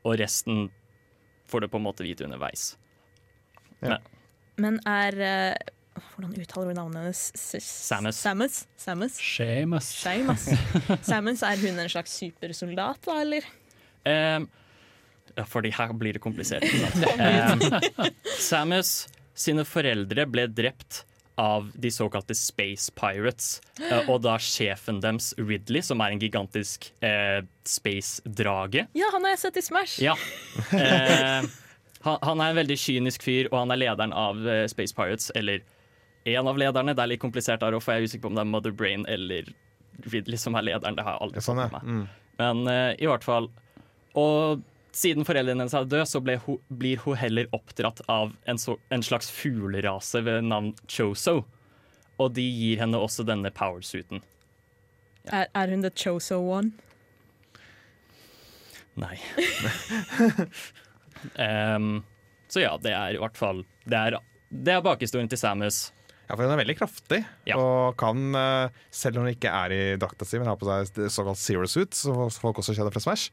Og 0.06 0.18
resten 0.20 0.68
får 1.50 1.64
du 1.64 1.72
på 1.72 1.80
en 1.80 1.88
måte 1.88 2.06
vite 2.06 2.28
underveis. 2.28 2.74
Men 4.62 4.80
er 4.88 5.18
uh, 5.20 5.72
Hvordan 6.16 6.36
uttaler 6.40 6.72
du 6.72 6.78
navnet 6.78 7.06
hennes? 7.06 7.22
Samus. 7.64 8.20
Samus? 8.20 8.56
Samus? 8.80 9.18
Shamus. 9.20 9.90
Samus. 10.04 10.48
Samus, 11.10 11.44
er 11.44 11.62
hun 11.64 11.80
en 11.80 11.92
slags 11.92 12.18
supersoldat, 12.20 13.04
da, 13.08 13.22
eller? 13.24 13.48
Eh, 14.06 14.38
ja, 14.38 14.65
fordi 15.50 15.72
her 15.76 15.92
blir 15.94 16.16
det 16.16 16.22
komplisert. 16.24 16.64
Eh, 17.20 18.10
Samus 18.40 19.08
sine 19.36 19.66
foreldre 19.68 20.24
ble 20.32 20.46
drept 20.48 21.02
av 21.36 21.68
de 21.76 21.90
såkalte 21.92 22.32
Space 22.40 22.88
Pirates. 22.96 23.58
eh, 23.84 24.08
og 24.08 24.22
da 24.24 24.38
sjefen 24.40 25.02
deres, 25.04 25.34
Ridley, 25.38 25.82
som 25.84 26.00
er 26.00 26.14
en 26.16 26.22
gigantisk 26.22 26.88
eh, 27.04 27.42
space-drage 27.68 28.86
Ja, 28.96 29.10
han 29.12 29.26
har 29.28 29.34
jeg 29.36 29.42
sett 29.44 29.58
i 29.60 29.64
Smash! 29.66 29.98
Ja. 30.04 30.16
Eh, 30.72 31.44
han, 32.06 32.18
han 32.22 32.40
er 32.46 32.54
en 32.54 32.60
veldig 32.62 32.78
kynisk 32.80 33.24
fyr, 33.26 33.50
og 33.52 33.58
han 33.66 33.74
er 33.76 33.82
lederen 33.82 34.14
av 34.16 34.40
eh, 34.48 34.64
Space 34.72 34.96
Pirates. 34.96 35.32
Eller 35.36 35.64
en 36.26 36.48
av 36.48 36.58
lederne. 36.58 36.94
Det 36.96 37.04
er 37.04 37.12
litt 37.16 37.22
komplisert 37.24 37.60
der, 37.66 37.76
og 37.76 37.84
for 37.84 37.96
jeg 37.96 38.06
er 38.06 38.10
usikker 38.12 38.24
på 38.28 38.32
om 38.32 38.38
det 38.40 38.46
er 38.46 38.52
Mother 38.54 38.72
Brain 38.76 39.04
eller 39.12 39.50
Ridley 40.12 40.38
som 40.40 40.56
er 40.60 40.66
lederen. 40.70 40.96
Det 40.98 41.04
har 41.06 41.18
jeg 41.18 41.26
aldri 41.28 41.44
Sånn, 41.46 41.60
fått 41.60 41.74
med 41.74 41.76
meg. 41.76 41.92
Mm. 41.92 42.24
Men 42.40 42.64
eh, 42.72 42.94
i 43.00 43.08
hvert 43.08 43.24
fall 43.24 43.46
Og 44.20 44.64
siden 44.96 45.28
foreldrene 45.28 45.66
hennes 45.66 45.76
er 45.76 45.88
døde, 45.90 46.06
så 46.08 46.22
ble 46.24 46.38
hun, 46.46 46.60
blir 46.72 47.02
hun 47.04 47.18
heller 47.20 47.50
oppdratt 47.56 48.00
av 48.12 48.32
en, 48.48 48.60
så, 48.62 48.78
en 48.96 49.04
slags 49.04 49.28
fuglerase 49.34 50.22
ved 50.26 50.48
navn 50.48 50.72
Choso. 50.88 51.42
Og 52.16 52.32
de 52.38 52.46
gir 52.48 52.80
henne 52.80 53.00
også 53.04 53.26
denne 53.28 53.52
powersuiten. 53.52 54.24
Er, 55.34 55.50
er 55.52 55.72
hun 55.74 55.82
the 55.84 55.92
choso 55.92 56.38
one? 56.40 56.72
Nei. 58.96 59.18
um, 61.76 61.90
så 62.48 62.64
ja, 62.64 62.76
det 62.80 62.94
er 62.96 63.18
i 63.18 63.20
hvert 63.20 63.36
fall 63.36 63.64
Det 63.84 63.98
er, 63.98 64.16
det 64.48 64.76
er 64.78 64.86
bakhistorien 64.86 65.28
til 65.32 65.42
Samus. 65.42 65.90
Ja, 66.26 66.34
for 66.38 66.46
hun 66.46 66.54
er 66.56 66.62
veldig 66.62 66.78
kraftig, 66.80 67.20
Ja. 67.46 67.58
og 67.60 67.98
kan, 68.02 68.22
eh, 68.34 68.78
selv 68.90 69.20
om 69.20 69.26
hun 69.28 69.34
ikke 69.36 69.52
er 69.52 69.74
i 69.76 69.82
drakta 70.02 70.26
si, 70.26 70.40
men 70.42 70.48
har 70.50 70.58
på 70.58 70.66
seg 70.66 71.04
såkalt 71.14 71.38
zero 71.38 71.68
suit, 71.70 71.94
som 71.94 72.32
folk 72.34 72.64
også 72.64 72.74
kjenner 72.74 72.96
fra 72.96 73.04
Smash. 73.04 73.30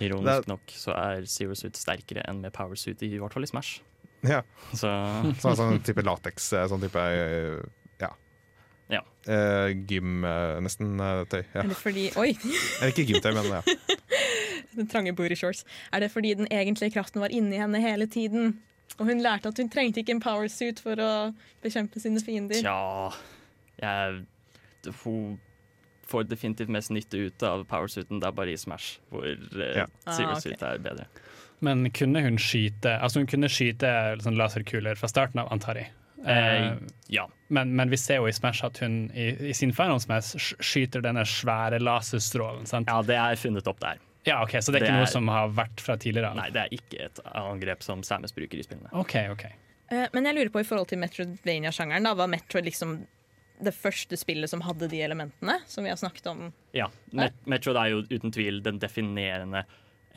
Ironisk 0.00 0.46
Det 0.46 0.50
nok 0.50 0.72
så 0.74 0.94
er 0.96 1.26
Zero 1.28 1.54
Suit 1.58 1.76
sterkere 1.76 2.24
enn 2.28 2.40
med 2.42 2.54
Power 2.56 2.78
Suit, 2.80 3.02
i 3.04 3.12
hvert 3.18 3.34
fall 3.34 3.44
i 3.44 3.50
Smash. 3.50 3.82
Ja, 4.26 4.42
Så 4.72 4.88
Sånn, 5.42 5.56
sånn 5.58 5.80
type 5.84 6.04
lateks, 6.06 6.52
eh, 6.56 6.66
sånn 6.70 6.82
type 6.84 7.02
eh, 7.02 7.58
ja. 8.02 8.10
Ja. 8.92 9.02
Eh, 9.26 9.72
gym, 9.88 10.24
eh, 10.28 10.58
nesten, 10.64 10.96
tøy. 11.30 11.42
Ja. 11.54 11.62
Eller 11.64 11.78
fordi 11.78 12.08
Oi! 12.20 12.32
Eller 12.80 12.92
ikke 12.94 13.06
gymtøy, 13.10 13.32
men 13.38 13.50
ja. 13.58 13.62
Den 14.76 14.88
trange 14.88 15.12
booty 15.12 15.36
shorts. 15.36 15.66
Er 15.92 16.00
det 16.00 16.12
fordi 16.14 16.32
den 16.38 16.48
egentlige 16.48 16.94
kraften 16.94 17.20
var 17.20 17.28
inni 17.34 17.58
henne 17.60 17.80
hele 17.82 18.06
tiden? 18.08 18.54
Og 18.98 19.06
hun 19.08 19.20
lærte 19.24 19.50
at 19.52 19.58
hun 19.60 19.68
trengte 19.72 20.00
ikke 20.00 20.14
en 20.16 20.22
power 20.22 20.48
suit 20.52 20.80
for 20.80 20.96
å 21.00 21.10
bekjempe 21.64 22.00
sine 22.00 22.20
fiender? 22.24 22.60
tja 22.64 23.12
jeg, 23.82 24.22
Hun 25.02 25.38
får 26.12 26.28
definitivt 26.30 26.68
mest 26.72 26.92
nytte 26.94 27.18
ut 27.26 27.42
av 27.48 27.64
Powersuiten. 27.70 28.20
Det 28.20 28.28
er 28.28 28.36
bare 28.36 28.52
i 28.52 28.60
Smash 28.60 28.98
hvor 29.10 29.24
eh, 29.26 29.74
Ja. 29.82 29.86
Zero 30.12 30.36
Ah. 30.36 30.40
Suit 30.44 30.62
er 30.62 30.78
bedre. 30.84 31.08
Men 31.62 31.88
kunne 31.94 32.20
hun 32.24 32.36
skyte 32.42 32.96
Altså 33.00 33.20
hun 33.22 33.26
kunne 33.30 33.48
skyte 33.48 33.90
liksom 34.18 34.36
laserkuler 34.36 34.96
fra 34.98 35.08
starten 35.08 35.38
av, 35.42 35.50
antar 35.54 35.78
jeg. 35.82 35.90
Eh, 36.24 36.38
Eh, 36.62 36.76
ja. 37.10 37.24
men, 37.50 37.72
men 37.74 37.90
vi 37.90 37.96
ser 37.98 38.20
jo 38.20 38.26
i 38.30 38.32
Smash 38.32 38.64
at 38.64 38.78
hun 38.78 39.10
i, 39.14 39.30
i 39.50 39.52
sin 39.58 39.72
Final 39.74 39.98
Smash 40.00 40.54
skyter 40.62 41.02
denne 41.02 41.24
svære 41.26 41.80
laserstrålen. 41.82 42.66
Sant? 42.70 42.86
Ja. 42.90 43.00
det 43.02 43.16
er 43.18 43.34
funnet 43.40 43.66
opp 43.66 43.80
der. 43.82 43.98
Ja, 44.26 44.36
ok, 44.44 44.52
Så 44.62 44.70
det 44.70 44.76
er 44.76 44.84
Det 44.84 44.88
ikke 44.88 44.98
noe 45.00 45.08
er- 45.08 45.14
som 45.16 45.28
har 45.28 45.48
vært 45.50 45.80
fra 45.82 45.96
tidligere? 45.98 46.28
av? 46.30 46.36
Nei, 46.38 46.50
det 46.54 46.60
er 46.62 46.68
ikke 46.76 47.00
et 47.08 47.18
angrep 47.34 47.82
som 47.82 48.02
Samus 48.06 48.30
bruker 48.36 48.54
i 48.58 48.62
spillene. 48.62 48.92
OK, 48.94 49.16
OK. 49.32 49.44
Eh, 49.90 50.06
Men 50.14 50.24
jeg 50.24 50.34
lurer 50.36 50.50
på 50.54 50.60
i 50.60 50.64
forhold 50.68 50.86
til 50.88 50.98
Metroidvania-sjangeren, 51.02 52.04
da 52.06 52.14
var 52.14 52.28
Metroid 52.30 52.64
liksom 52.70 53.00
det 53.60 53.74
første 53.74 54.16
spillet 54.16 54.50
som 54.50 54.60
hadde 54.64 54.88
de 54.90 55.00
elementene 55.04 55.58
som 55.66 55.84
vi 55.84 55.90
har 55.92 55.96
snakket 56.00 56.26
om? 56.32 56.46
Ja, 56.74 56.88
Met 57.12 57.34
Metroid 57.46 57.76
er 57.76 57.90
jo 57.92 58.00
uten 58.10 58.32
tvil 58.34 58.62
den 58.64 58.78
definerende 58.82 59.64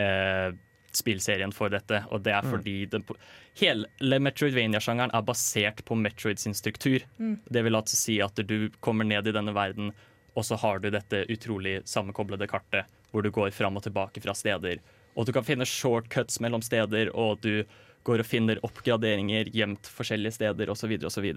eh, 0.01 0.53
spillserien 0.95 1.51
for 1.53 1.69
dette. 1.69 2.03
Og 2.15 2.23
det 2.23 2.31
er 2.33 2.47
fordi 2.47 2.85
den, 2.89 3.03
på- 3.03 3.17
hele 3.59 4.19
Metroidvania-sjangeren 4.23 5.11
er 5.13 5.25
basert 5.27 5.83
på 5.85 5.97
Metroid 5.99 6.39
sin 6.39 6.53
struktur. 6.55 7.03
Det 7.19 7.63
vil 7.67 7.75
altså 7.75 7.97
si 7.99 8.19
at 8.23 8.35
du 8.47 8.69
kommer 8.79 9.03
ned 9.05 9.27
i 9.27 9.33
denne 9.35 9.53
verden, 9.55 9.91
og 10.35 10.43
så 10.47 10.55
har 10.59 10.79
du 10.83 10.89
dette 10.91 11.25
utrolig 11.31 11.81
sammenkoblede 11.87 12.47
kartet 12.51 12.87
hvor 13.11 13.23
du 13.23 13.29
går 13.31 13.51
fram 13.55 13.77
og 13.79 13.83
tilbake 13.85 14.19
fra 14.23 14.33
steder. 14.35 14.79
Og 15.15 15.25
du 15.27 15.31
kan 15.31 15.45
finne 15.47 15.63
shortcuts 15.63 16.41
mellom 16.43 16.59
steder, 16.65 17.11
og 17.15 17.39
du 17.43 17.61
går 18.03 18.19
og 18.19 18.27
finner 18.27 18.59
oppgraderinger 18.67 19.47
gjemt 19.55 19.87
forskjellige 19.87 20.35
steder, 20.35 20.69
osv. 20.73 20.91
osv. 21.07 21.29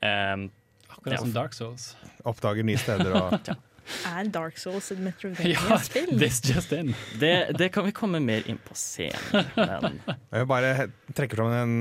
Um, 0.00 0.46
Akkurat 0.90 1.12
Ja. 1.18 1.22
som 1.22 1.32
Dark 1.32 1.52
Souls. 1.56 1.94
Oppdager 2.24 2.64
nye 2.64 2.78
steder 2.80 3.14
og 3.18 3.40
Er 4.04 4.28
Dark 4.28 4.58
Souls 4.60 4.90
et 4.92 4.98
Ja, 4.98 5.04
Metroidvania-spill? 5.06 6.18
this 6.20 6.42
just 6.44 6.72
in. 6.76 6.94
det, 7.18 7.56
det 7.56 7.70
kan 7.72 7.86
vi 7.86 7.92
komme 7.96 8.20
mer 8.20 8.42
inn 8.46 8.58
på 8.60 8.74
senere. 8.76 9.46
Men 9.56 10.00
Jeg 10.32 10.42
vil 10.42 10.46
bare 10.50 10.72
trekke 11.16 11.38
fram 11.38 11.52
en 11.56 11.76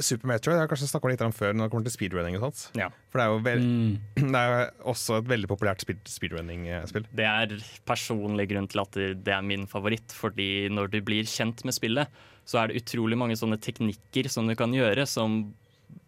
Super 0.00 0.26
Metroid. 0.26 0.56
Jeg 0.56 0.64
har 0.64 0.70
kanskje 0.72 0.88
snakka 0.90 1.10
litt 1.12 1.20
om 1.22 1.30
før 1.36 1.52
når 1.54 1.68
det 1.68 1.70
kommer 1.74 1.84
til 1.86 1.92
speedrunning. 1.94 2.34
og 2.40 2.46
sånt 2.48 2.80
ja. 2.80 2.88
For 3.12 3.20
det 3.20 3.26
er 3.26 3.30
jo 3.34 3.42
vel, 3.44 3.60
Mm. 3.60 3.98
det 4.32 4.40
er 4.40 4.48
jo 4.54 4.90
også 4.94 5.18
et 5.20 5.28
veldig 5.34 5.50
populært 5.52 5.84
speed, 5.84 6.00
speedrunning-spill. 6.10 7.04
Det 7.14 7.28
er 7.28 7.54
personlig 7.86 8.48
grunn 8.50 8.66
til 8.72 8.80
at 8.82 8.92
det 8.96 9.34
er 9.36 9.42
min 9.44 9.68
favoritt. 9.70 10.16
Fordi 10.16 10.68
når 10.72 10.90
du 10.96 11.00
blir 11.06 11.28
kjent 11.28 11.62
med 11.68 11.76
spillet, 11.76 12.08
så 12.48 12.62
er 12.64 12.72
det 12.72 12.80
utrolig 12.82 13.16
mange 13.20 13.36
sånne 13.36 13.60
teknikker 13.60 14.28
som 14.32 14.48
du 14.48 14.56
kan 14.58 14.72
gjøre, 14.74 15.04
som 15.06 15.52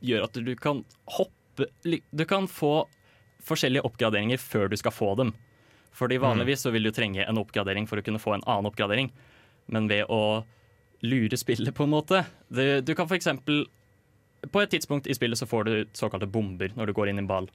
gjør 0.02 0.24
at 0.26 0.32
du 0.48 0.54
kan 0.56 0.80
hoppe 1.06 1.32
Du 1.56 2.24
kan 2.28 2.48
få 2.50 2.86
forskjellige 3.46 3.86
oppgraderinger 3.86 4.40
før 4.42 4.70
du 4.70 4.76
skal 4.78 4.94
få 4.94 5.14
dem. 5.18 5.32
Fordi 5.96 6.18
vanligvis 6.20 6.66
så 6.66 6.72
vil 6.74 6.84
du 6.84 6.92
trenge 6.92 7.24
en 7.24 7.40
oppgradering 7.40 7.86
for 7.88 8.00
å 8.00 8.04
kunne 8.04 8.20
få 8.20 8.34
en 8.36 8.44
annen 8.44 8.68
oppgradering. 8.68 9.08
Men 9.72 9.88
ved 9.88 10.10
å 10.12 10.44
lure 11.06 11.38
spillet, 11.38 11.74
på 11.74 11.84
en 11.84 11.92
måte 11.92 12.22
Du, 12.48 12.80
du 12.80 12.92
kan 12.96 13.08
eksempel 13.12 13.66
På 14.52 14.62
et 14.62 14.70
tidspunkt 14.72 15.08
i 15.10 15.14
spillet 15.14 15.38
så 15.38 15.46
får 15.46 15.64
du 15.66 15.72
såkalte 15.92 16.28
bomber 16.30 16.72
når 16.76 16.88
du 16.88 16.92
går 16.96 17.10
inn 17.10 17.20
i 17.20 17.24
en 17.24 17.30
ball. 17.30 17.48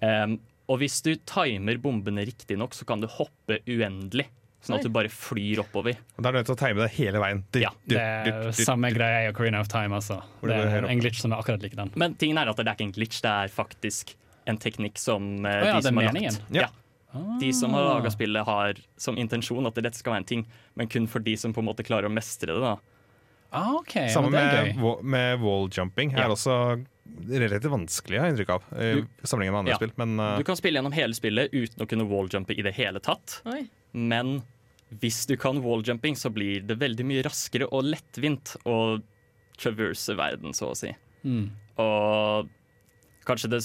Um, 0.00 0.36
og 0.68 0.80
hvis 0.80 1.00
du 1.04 1.14
timer 1.28 1.78
bombene 1.80 2.24
riktig 2.24 2.56
nok, 2.60 2.74
så 2.76 2.86
kan 2.88 3.02
du 3.02 3.08
hoppe 3.10 3.60
uendelig. 3.68 4.26
Sånn 4.64 4.78
at 4.78 4.86
du 4.86 4.90
bare 4.92 5.10
flyr 5.12 5.60
oppover. 5.60 5.98
Og 6.16 6.24
Da 6.24 6.30
er 6.30 6.36
du 6.36 6.38
nødt 6.40 6.48
til 6.48 6.56
å 6.56 6.60
time 6.60 6.80
det 6.80 6.90
hele 6.96 7.20
veien. 7.20 7.42
Du, 7.52 7.58
Ja, 7.60 7.72
du, 7.84 7.94
Det 7.94 8.00
er 8.00 8.30
du, 8.30 8.46
du, 8.48 8.62
samme 8.64 8.90
greia 8.94 9.26
i 9.26 9.32
Ocarina 9.32 9.60
of 9.60 9.68
Time, 9.68 9.98
altså. 10.00 10.22
Det 10.40 10.56
er 10.56 10.88
en 10.88 11.02
glitch 11.02 11.20
som 11.20 11.34
er 11.34 11.42
akkurat 11.42 11.64
likedan. 11.64 11.92
Men 12.00 12.16
tingen 12.20 12.40
er 12.40 12.48
at 12.48 12.60
det 12.60 12.66
er 12.66 12.78
ikke 12.78 12.88
en 12.88 12.96
glitch, 12.96 13.20
det 13.24 13.34
er 13.44 13.52
faktisk 13.52 14.14
en 14.48 14.58
teknikk 14.60 14.98
som 15.00 15.44
eh, 15.44 15.60
oh, 15.60 15.68
ja, 15.68 15.76
de 15.76 15.88
som 15.88 16.00
har 16.00 16.10
meningen? 16.12 16.40
lagt 16.48 16.56
ja. 16.56 16.70
De 17.40 17.52
som 17.54 17.70
har 17.76 17.84
laga 17.86 18.10
spillet, 18.10 18.42
har 18.42 18.80
som 18.98 19.18
intensjon 19.20 19.68
at 19.68 19.76
dette 19.78 20.00
skal 20.00 20.16
være 20.16 20.24
en 20.24 20.30
ting, 20.32 20.40
men 20.74 20.90
kun 20.90 21.06
for 21.06 21.22
de 21.22 21.36
som 21.38 21.52
på 21.54 21.62
en 21.62 21.68
måte 21.68 21.86
klarer 21.86 22.10
å 22.10 22.12
mestre 22.12 22.50
det. 22.50 22.58
da. 22.58 22.74
Ah, 23.54 23.70
OK, 23.78 23.94
ja, 23.94 24.08
Samme 24.10 24.32
med, 24.34 24.80
med 25.06 25.38
wall 25.38 25.68
jumping. 25.70 26.10
Ja. 26.10 26.24
Er 26.24 26.34
også 26.34 26.56
relativt 27.30 27.70
vanskelig, 27.70 28.18
har 28.18 28.26
jeg 28.26 28.34
inntrykk 28.34 28.50
av. 28.56 28.66
I 28.74 29.04
sammenlignet 29.22 29.54
med 29.54 29.60
andre 29.60 29.74
Ja. 29.74 29.78
spill. 29.78 29.92
Men 30.00 30.18
uh... 30.18 30.38
Du 30.40 30.44
kan 30.48 30.58
spille 30.58 30.80
gjennom 30.80 30.96
hele 30.96 31.14
spillet 31.14 31.54
uten 31.54 31.84
å 31.84 31.86
kunne 31.86 32.08
walljumpe 32.10 32.56
i 32.56 32.64
det 32.66 32.74
hele 32.74 32.98
tatt. 33.04 33.38
Oi. 33.46 33.62
Men 33.94 34.40
hvis 35.00 35.24
du 35.26 35.36
kan 35.40 35.58
walljumping, 35.64 36.16
så 36.16 36.30
blir 36.30 36.62
det 36.68 36.76
veldig 36.80 37.06
mye 37.08 37.22
raskere 37.26 37.66
og 37.72 37.86
lettvint 37.88 38.56
å 38.68 39.00
traverse 39.58 40.14
verden, 40.18 40.54
så 40.54 40.72
å 40.72 40.76
si. 40.78 40.90
Mm. 41.24 41.48
Og 41.82 42.50
kanskje 43.26 43.50
det, 43.54 43.60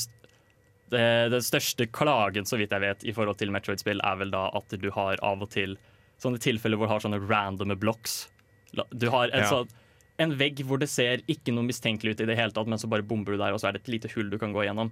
det, 0.94 1.04
det 1.34 1.42
største 1.46 1.88
klagen, 1.94 2.48
så 2.50 2.58
vidt 2.58 2.74
jeg 2.74 2.84
vet, 2.86 3.04
i 3.10 3.14
forhold 3.16 3.40
til 3.42 3.52
Metroid-spill, 3.54 4.02
er 4.06 4.22
vel 4.22 4.34
da 4.34 4.48
at 4.58 4.74
du 4.80 4.90
har 4.96 5.20
av 5.26 5.44
og 5.46 5.52
til 5.54 5.78
sånne 6.20 6.42
tilfeller 6.44 6.80
hvor 6.80 6.90
du 6.90 6.94
har 6.94 7.04
sånne 7.04 7.22
randomme 7.30 7.78
blocks. 7.80 8.28
Du 8.92 9.10
har 9.10 9.30
en, 9.30 9.44
Ja. 9.46 9.50
sånn, 9.50 9.70
en 10.20 10.34
vegg 10.38 10.64
hvor 10.68 10.80
det 10.82 10.90
ser 10.92 11.22
ikke 11.32 11.54
noe 11.56 11.68
mistenkelig 11.68 12.16
ut 12.18 12.22
i 12.22 12.30
det 12.30 12.36
hele 12.38 12.52
tatt, 12.56 12.68
men 12.68 12.80
så 12.82 12.90
bare 12.92 13.06
bomber 13.08 13.34
du 13.34 13.38
der, 13.42 13.54
og 13.54 13.62
så 13.62 13.70
er 13.70 13.78
det 13.78 13.86
et 13.86 13.94
lite 13.96 14.12
hull 14.16 14.30
du 14.30 14.38
kan 14.38 14.54
gå 14.54 14.66
gjennom. 14.68 14.92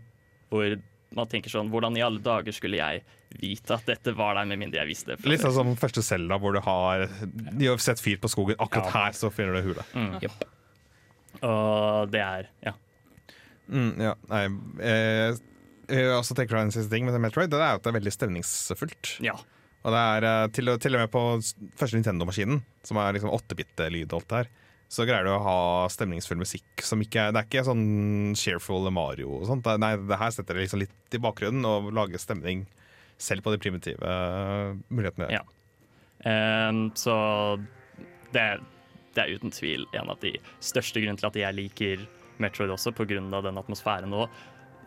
Hvor 0.49 0.77
man 1.15 1.27
tenker 1.27 1.49
sånn 1.49 1.69
Hvordan 1.71 1.95
i 1.97 2.01
alle 2.01 2.19
dager 2.19 2.51
skulle 2.51 2.77
jeg 2.77 3.03
vite 3.39 3.71
at 3.75 3.85
dette 3.85 4.13
var 4.15 4.35
der, 4.35 4.45
med 4.45 4.59
mindre 4.59 4.79
jeg 4.81 4.87
visste 4.87 5.15
det? 5.15 5.25
litt 5.25 5.41
sånn 5.41 5.53
som 5.53 5.75
første 5.75 6.03
Selda, 6.03 6.37
hvor 6.39 6.53
du 6.53 6.59
har 6.59 7.07
De 7.53 7.65
har 7.67 7.77
sett 7.77 7.99
fyr 8.03 8.17
på 8.17 8.27
skogen. 8.31 8.55
Akkurat 8.59 8.85
Ja. 8.85 8.91
her 9.05 9.11
så 9.11 9.31
finner 9.31 9.53
du 9.61 9.61
hula. 9.73 9.83
Mm. 9.93 10.19
Og 11.47 12.11
det 12.11 12.21
er 12.23 12.47
Ja. 12.65 12.73
Mm, 13.69 13.99
ja, 13.99 14.13
nei, 14.29 14.45
eh, 14.79 15.35
jeg 15.91 16.05
også 16.15 16.33
tenker 16.35 16.55
på 16.55 16.61
en 16.61 16.71
siste 16.71 16.89
ting 16.89 17.03
med 17.05 17.19
Metroid. 17.19 17.49
Det 17.51 17.59
er 17.59 17.73
jo 17.73 17.79
at 17.81 17.83
det 17.83 17.91
er 17.93 17.99
veldig 17.99 18.13
stemningsfullt. 18.15 19.17
ja. 19.23 19.33
Og 19.85 19.91
det 19.93 19.99
er 19.99 20.23
eh, 20.43 20.47
til, 20.51 20.69
og- 20.69 20.79
til 20.81 20.95
og 20.95 21.01
med 21.01 21.11
på 21.11 21.21
første 21.77 21.95
Nintendo-maskinen, 21.99 22.61
som 22.83 22.97
er 22.97 23.13
liksom 23.13 23.29
8-bit-lyd 23.31 24.11
og 24.11 24.21
alt 24.21 24.27
det 24.27 24.37
her, 24.37 24.47
så 24.87 25.03
greier 25.03 25.27
du 25.27 25.33
å 25.33 25.43
ha 25.43 25.59
stemningsfull 25.91 26.39
musikk 26.39 26.83
som 26.85 27.01
ikke 27.03 27.27
Det 27.35 27.41
er 27.41 27.47
ikke 27.49 27.65
sånn 27.67 28.35
cheerful 28.39 28.87
Mario 28.93 29.41
og 29.41 29.47
sånt. 29.49 29.67
Nei, 29.83 29.95
det 29.99 30.19
her 30.19 30.31
setter 30.31 30.55
det 30.55 30.63
liksom 30.63 30.83
litt 30.85 31.17
i 31.17 31.21
bakgrunnen 31.21 31.67
og 31.67 31.89
lager 31.95 32.21
stemning 32.21 32.63
selv 33.19 33.43
på 33.43 33.51
de 33.51 33.59
primitive 33.59 33.99
eh, 33.99 34.77
mulighetene. 34.87 35.27
Ja. 35.33 35.43
Um, 36.23 36.87
så 36.97 37.15
det, 38.33 38.45
det 39.15 39.23
er 39.23 39.33
uten 39.35 39.53
tvil 39.53 39.85
en 39.97 40.13
av 40.13 40.21
de 40.23 40.37
største 40.63 41.01
grunnene 41.01 41.19
til 41.19 41.29
at 41.29 41.41
jeg 41.41 41.57
liker 41.57 42.05
Metroid 42.41 42.71
også, 42.71 42.93
pga. 42.93 43.17
den 43.17 43.59
atmosfæren 43.59 44.13
og 44.13 44.29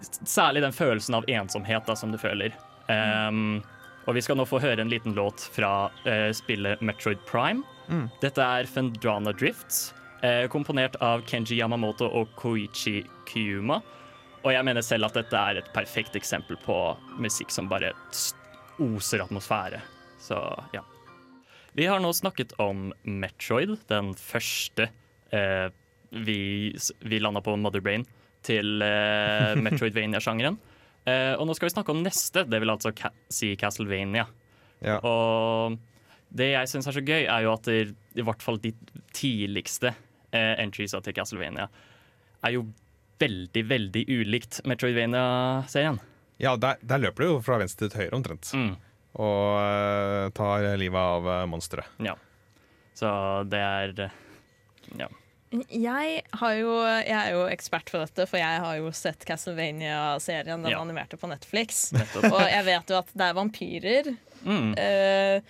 særlig 0.00 0.62
den 0.64 0.72
følelsen 0.72 1.18
av 1.18 1.26
ensomhet 1.28 1.84
da, 1.86 1.96
som 1.98 2.12
du 2.14 2.18
føler. 2.18 2.54
Um, 2.88 3.60
og 4.08 4.16
vi 4.16 4.22
skal 4.24 4.38
nå 4.38 4.46
få 4.48 4.62
høre 4.62 4.80
en 4.80 4.90
liten 4.90 5.12
låt 5.18 5.44
fra 5.52 5.90
uh, 6.06 6.30
spillet 6.32 6.80
Metroid 6.80 7.20
Prime. 7.28 7.66
Dette 8.22 8.44
er 8.44 8.68
Fendrana 8.70 9.32
Drifts, 9.32 9.94
eh, 10.22 10.46
komponert 10.52 10.96
av 11.02 11.24
Kenji 11.26 11.58
Yamamoto 11.58 12.06
og 12.06 12.34
Koichi 12.38 13.00
Kyuma. 13.26 13.80
Og 14.40 14.54
jeg 14.54 14.64
mener 14.64 14.84
selv 14.84 15.10
at 15.10 15.18
dette 15.18 15.36
er 15.36 15.60
et 15.60 15.72
perfekt 15.74 16.16
eksempel 16.16 16.56
på 16.64 16.76
musikk 17.20 17.52
som 17.52 17.68
bare 17.68 17.92
oser 18.80 19.24
atmosfære. 19.24 19.82
Så 20.20 20.38
ja. 20.72 20.84
Vi 21.76 21.86
har 21.86 22.00
nå 22.02 22.12
snakket 22.16 22.56
om 22.58 22.88
Metroid, 23.04 23.76
den 23.90 24.14
første 24.18 24.88
eh, 25.32 25.68
vi, 26.10 26.40
vi 27.06 27.20
landa 27.20 27.42
på 27.44 27.54
Motherbrain 27.60 28.06
til 28.46 28.82
eh, 28.82 29.54
Metroidvania-sjangeren. 29.64 30.58
Eh, 31.08 31.34
og 31.36 31.46
nå 31.46 31.54
skal 31.56 31.68
vi 31.68 31.74
snakke 31.76 31.94
om 31.94 32.02
neste, 32.04 32.44
det 32.48 32.60
vil 32.62 32.72
altså 32.72 32.92
si 33.32 33.54
Castlevania. 33.60 34.26
Ja. 34.80 34.98
Og 35.04 35.76
det 36.30 36.52
jeg 36.52 36.68
syns 36.70 36.86
er 36.86 36.92
så 36.96 37.02
gøy, 37.04 37.24
er 37.26 37.42
jo 37.44 37.52
at 37.52 37.62
det, 37.66 37.94
i 38.14 38.22
hvert 38.26 38.42
fall 38.42 38.58
de 38.62 38.70
tidligste 39.16 39.90
eh, 40.32 40.54
entries 40.62 40.92
til 40.94 41.14
Castlevania 41.16 41.66
er 42.46 42.54
jo 42.54 42.64
veldig, 43.20 43.64
veldig 43.68 44.04
ulikt 44.08 44.60
Metroidvania-serien. 44.64 45.98
Ja, 46.40 46.54
der, 46.56 46.78
der 46.80 47.02
løper 47.02 47.20
du 47.26 47.28
jo 47.34 47.40
fra 47.44 47.58
venstre 47.60 47.90
til 47.92 48.00
høyre 48.06 48.16
omtrent, 48.16 48.52
Mm. 48.56 48.76
og 49.20 49.58
eh, 49.60 50.28
tar 50.38 50.64
livet 50.80 50.96
av 51.00 51.26
uh, 51.26 51.46
monsteret. 51.50 51.84
Ja. 52.00 52.14
Så 52.96 53.10
det 53.50 53.60
er 53.60 53.92
eh, 54.06 54.14
Ja. 55.02 55.08
Jeg, 55.50 56.22
har 56.38 56.52
jo, 56.54 56.76
jeg 56.86 57.10
er 57.10 57.32
jo 57.34 57.40
ekspert 57.50 57.90
på 57.90 57.98
dette, 57.98 58.22
for 58.30 58.38
jeg 58.38 58.60
har 58.62 58.76
jo 58.78 58.92
sett 58.94 59.24
Castlevania-serien, 59.26 60.62
den 60.62 60.70
Ja. 60.70 60.78
animerte 60.80 61.18
på 61.18 61.26
Netflix. 61.26 61.88
Nettopp. 61.92 62.28
Og 62.30 62.40
jeg 62.46 62.64
vet 62.68 62.92
jo 62.94 62.98
at 63.00 63.10
det 63.18 63.26
er 63.26 63.34
vampyrer, 63.34 64.12
Mm. 64.46 64.70
eh, 64.78 65.42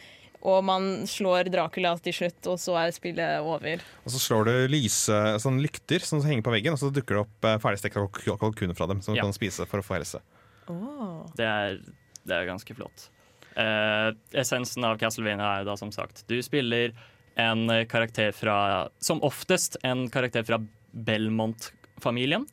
og 0.42 0.64
man 0.64 1.06
slår 1.06 1.50
Dracula 1.52 1.92
til 2.00 2.14
slutt, 2.16 2.46
og 2.48 2.58
så 2.62 2.76
er 2.80 2.92
spillet 2.96 3.40
over. 3.44 3.82
Og 4.06 4.10
så 4.14 4.20
slår 4.22 4.44
du 4.48 4.52
lyse, 4.72 5.18
sånn 5.42 5.60
lykter 5.60 6.00
som 6.06 6.22
henger 6.24 6.42
på 6.46 6.54
veggen, 6.54 6.72
og 6.72 6.80
så 6.80 6.88
dukker 6.92 7.18
det 7.18 7.22
opp 7.26 7.44
uh, 7.48 7.58
ferdigstekte 7.60 8.00
kalk- 8.00 8.40
kalkuner 8.40 8.76
fra 8.78 8.86
dem 8.88 9.02
som 9.04 9.14
Ja. 9.14 9.22
du 9.22 9.28
kan 9.28 9.36
spise 9.36 9.66
for 9.68 9.80
å 9.82 9.84
få 9.84 9.98
helse. 9.98 10.20
Det 11.36 11.44
er, 11.44 11.80
det 12.24 12.36
er 12.36 12.46
ganske 12.46 12.74
flott. 12.78 13.08
Eh, 13.58 14.12
essensen 14.38 14.84
av 14.86 14.96
Castlevania 15.00 15.56
er 15.56 15.64
jo 15.64 15.70
da 15.72 15.74
som 15.76 15.90
sagt 15.90 16.20
Du 16.30 16.36
spiller 16.46 16.92
en 17.36 17.64
eh, 17.68 17.82
karakter 17.90 18.30
fra 18.30 18.86
Som 19.02 19.18
oftest 19.26 19.76
en 19.82 20.04
karakter 20.08 20.44
fra 20.46 20.60
Belmont-familien. 20.94 22.46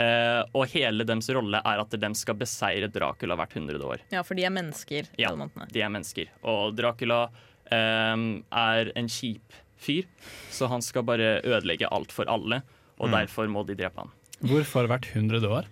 Eh, 0.00 0.42
og 0.56 0.64
hele 0.72 1.04
deres 1.04 1.28
rolle 1.34 1.60
er 1.60 1.80
at 1.82 1.94
de 2.02 2.10
skal 2.16 2.38
beseire 2.40 2.88
Dracula 2.92 3.36
hvert 3.36 3.56
hundrede 3.58 3.84
år. 3.84 4.04
Ja, 4.14 4.22
for 4.24 4.38
de 4.38 4.46
er 4.48 4.54
mennesker. 4.54 5.10
Ja, 5.20 5.32
de 5.34 5.82
er 5.82 5.92
mennesker. 5.92 6.30
Og 6.48 6.76
Dracula 6.78 7.26
um, 7.68 8.30
er 8.48 8.92
en 8.96 9.10
kjip 9.12 9.58
fyr, 9.80 10.08
så 10.52 10.68
han 10.72 10.84
skal 10.84 11.04
bare 11.08 11.40
ødelegge 11.44 11.88
alt 11.92 12.12
for 12.16 12.28
alle. 12.32 12.62
Og 13.00 13.12
derfor 13.12 13.48
må 13.48 13.62
de 13.64 13.76
drepe 13.78 14.02
han. 14.02 14.10
Hvorfor 14.44 14.88
hvert 14.88 15.06
hundrede 15.14 15.48
år? 15.48 15.68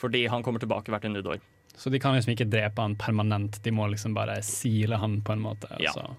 Fordi 0.00 0.26
han 0.28 0.44
kommer 0.44 0.60
tilbake 0.60 0.92
hvert 0.92 1.04
hundrede 1.08 1.36
år. 1.36 1.40
Så 1.76 1.90
de 1.92 2.00
kan 2.00 2.12
liksom 2.16 2.34
ikke 2.34 2.48
drepe 2.52 2.84
han 2.84 2.96
permanent, 3.00 3.56
de 3.64 3.72
må 3.72 3.86
liksom 3.88 4.12
bare 4.16 4.36
sile 4.44 4.98
han 5.00 5.20
på 5.24 5.32
en 5.32 5.44
måte. 5.44 5.70
Ja. 5.80 5.92
altså. 5.92 6.16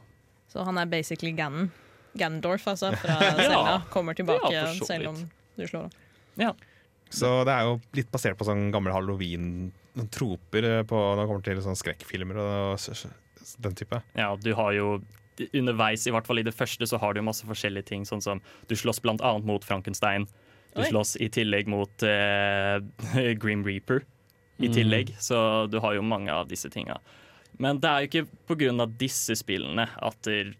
Så 0.50 0.66
han 0.66 0.78
er 0.78 0.90
basically 0.90 1.34
Ganon. 1.38 1.72
Gandorf, 2.18 2.68
altså, 2.70 2.92
fra 3.02 3.18
Zelda. 3.38 3.82
Kommer 3.90 4.14
tilbake 4.18 4.54
Ja, 4.54 4.68
så 4.74 4.86
selv 4.86 5.14
om 5.14 5.18
du 5.58 5.66
slår 5.68 5.88
ham. 5.88 5.92
Ja. 6.38 6.54
Så 7.14 7.32
det 7.48 7.54
er 7.54 7.68
jo 7.68 7.80
litt 7.98 8.12
basert 8.14 8.38
på 8.40 8.48
sånn 8.48 8.72
gamle 8.74 8.94
halloween-troper 8.96 10.70
eh, 10.70 10.86
på 10.90 11.02
når 11.02 11.22
det 11.22 11.28
kommer 11.30 11.46
til 11.46 11.62
sånn 11.66 11.78
skrekkfilmer 11.80 12.40
og 12.42 12.88
den 13.64 13.78
type. 13.78 14.00
Ja, 14.18 14.32
du 14.40 14.54
har 14.58 14.74
jo 14.76 14.96
underveis, 15.54 16.08
i 16.08 16.14
hvert 16.14 16.28
fall 16.30 16.42
i 16.42 16.46
det 16.46 16.56
første, 16.56 16.88
så 16.90 17.00
har 17.02 17.14
du 17.14 17.24
masse 17.26 17.46
forskjellige 17.48 17.90
ting. 17.92 18.08
Sånn 18.08 18.22
som 18.24 18.42
du 18.70 18.76
slåss 18.78 19.02
blant 19.04 19.24
annet 19.26 19.48
mot 19.50 19.66
Frankenstein. 19.66 20.28
Du 20.74 20.82
Oi. 20.82 20.90
slåss 20.90 21.16
i 21.22 21.30
tillegg 21.34 21.70
mot 21.70 22.06
eh, 22.08 22.80
Grim 23.42 23.66
Reaper 23.66 24.04
i 24.64 24.70
tillegg. 24.74 25.14
Så 25.22 25.68
du 25.70 25.80
har 25.84 25.98
jo 25.98 26.06
mange 26.06 26.34
av 26.34 26.50
disse 26.50 26.70
tinga. 26.74 27.00
Men 27.62 27.80
det 27.82 27.90
er 27.90 28.04
jo 28.04 28.24
ikke 28.24 28.72
av 28.82 28.98
disse 28.98 29.38
spillene 29.38 29.86
at 30.02 30.30
eh, 30.32 30.54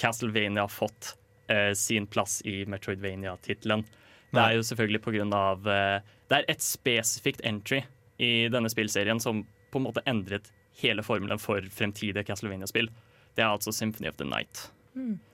Castlevania 0.00 0.66
har 0.66 0.72
fått 0.72 1.14
eh, 1.50 1.72
sin 1.78 2.08
plass 2.10 2.40
i 2.48 2.64
Metroidvania-tittelen. 2.66 3.84
Det 4.30 4.42
er 4.42 4.56
jo 4.56 4.66
selvfølgelig 4.66 5.02
på 5.04 5.14
grunn 5.16 5.32
av 5.34 5.66
eh, 5.66 5.98
Det 6.30 6.38
er 6.38 6.48
et 6.52 6.62
spesifikt 6.62 7.42
entry 7.46 7.82
i 8.20 8.48
denne 8.52 8.70
spillserien 8.70 9.20
som 9.22 9.44
på 9.70 9.80
en 9.80 9.86
måte 9.88 10.04
endret 10.10 10.50
hele 10.80 11.02
formelen 11.02 11.40
for 11.40 11.64
fremtidige 11.74 12.24
Castlevania-spill. 12.28 12.90
Det 13.36 13.42
er 13.42 13.50
altså 13.50 13.72
Symphony 13.74 14.10
of 14.10 14.18
the 14.20 14.26
Night. 14.28 14.68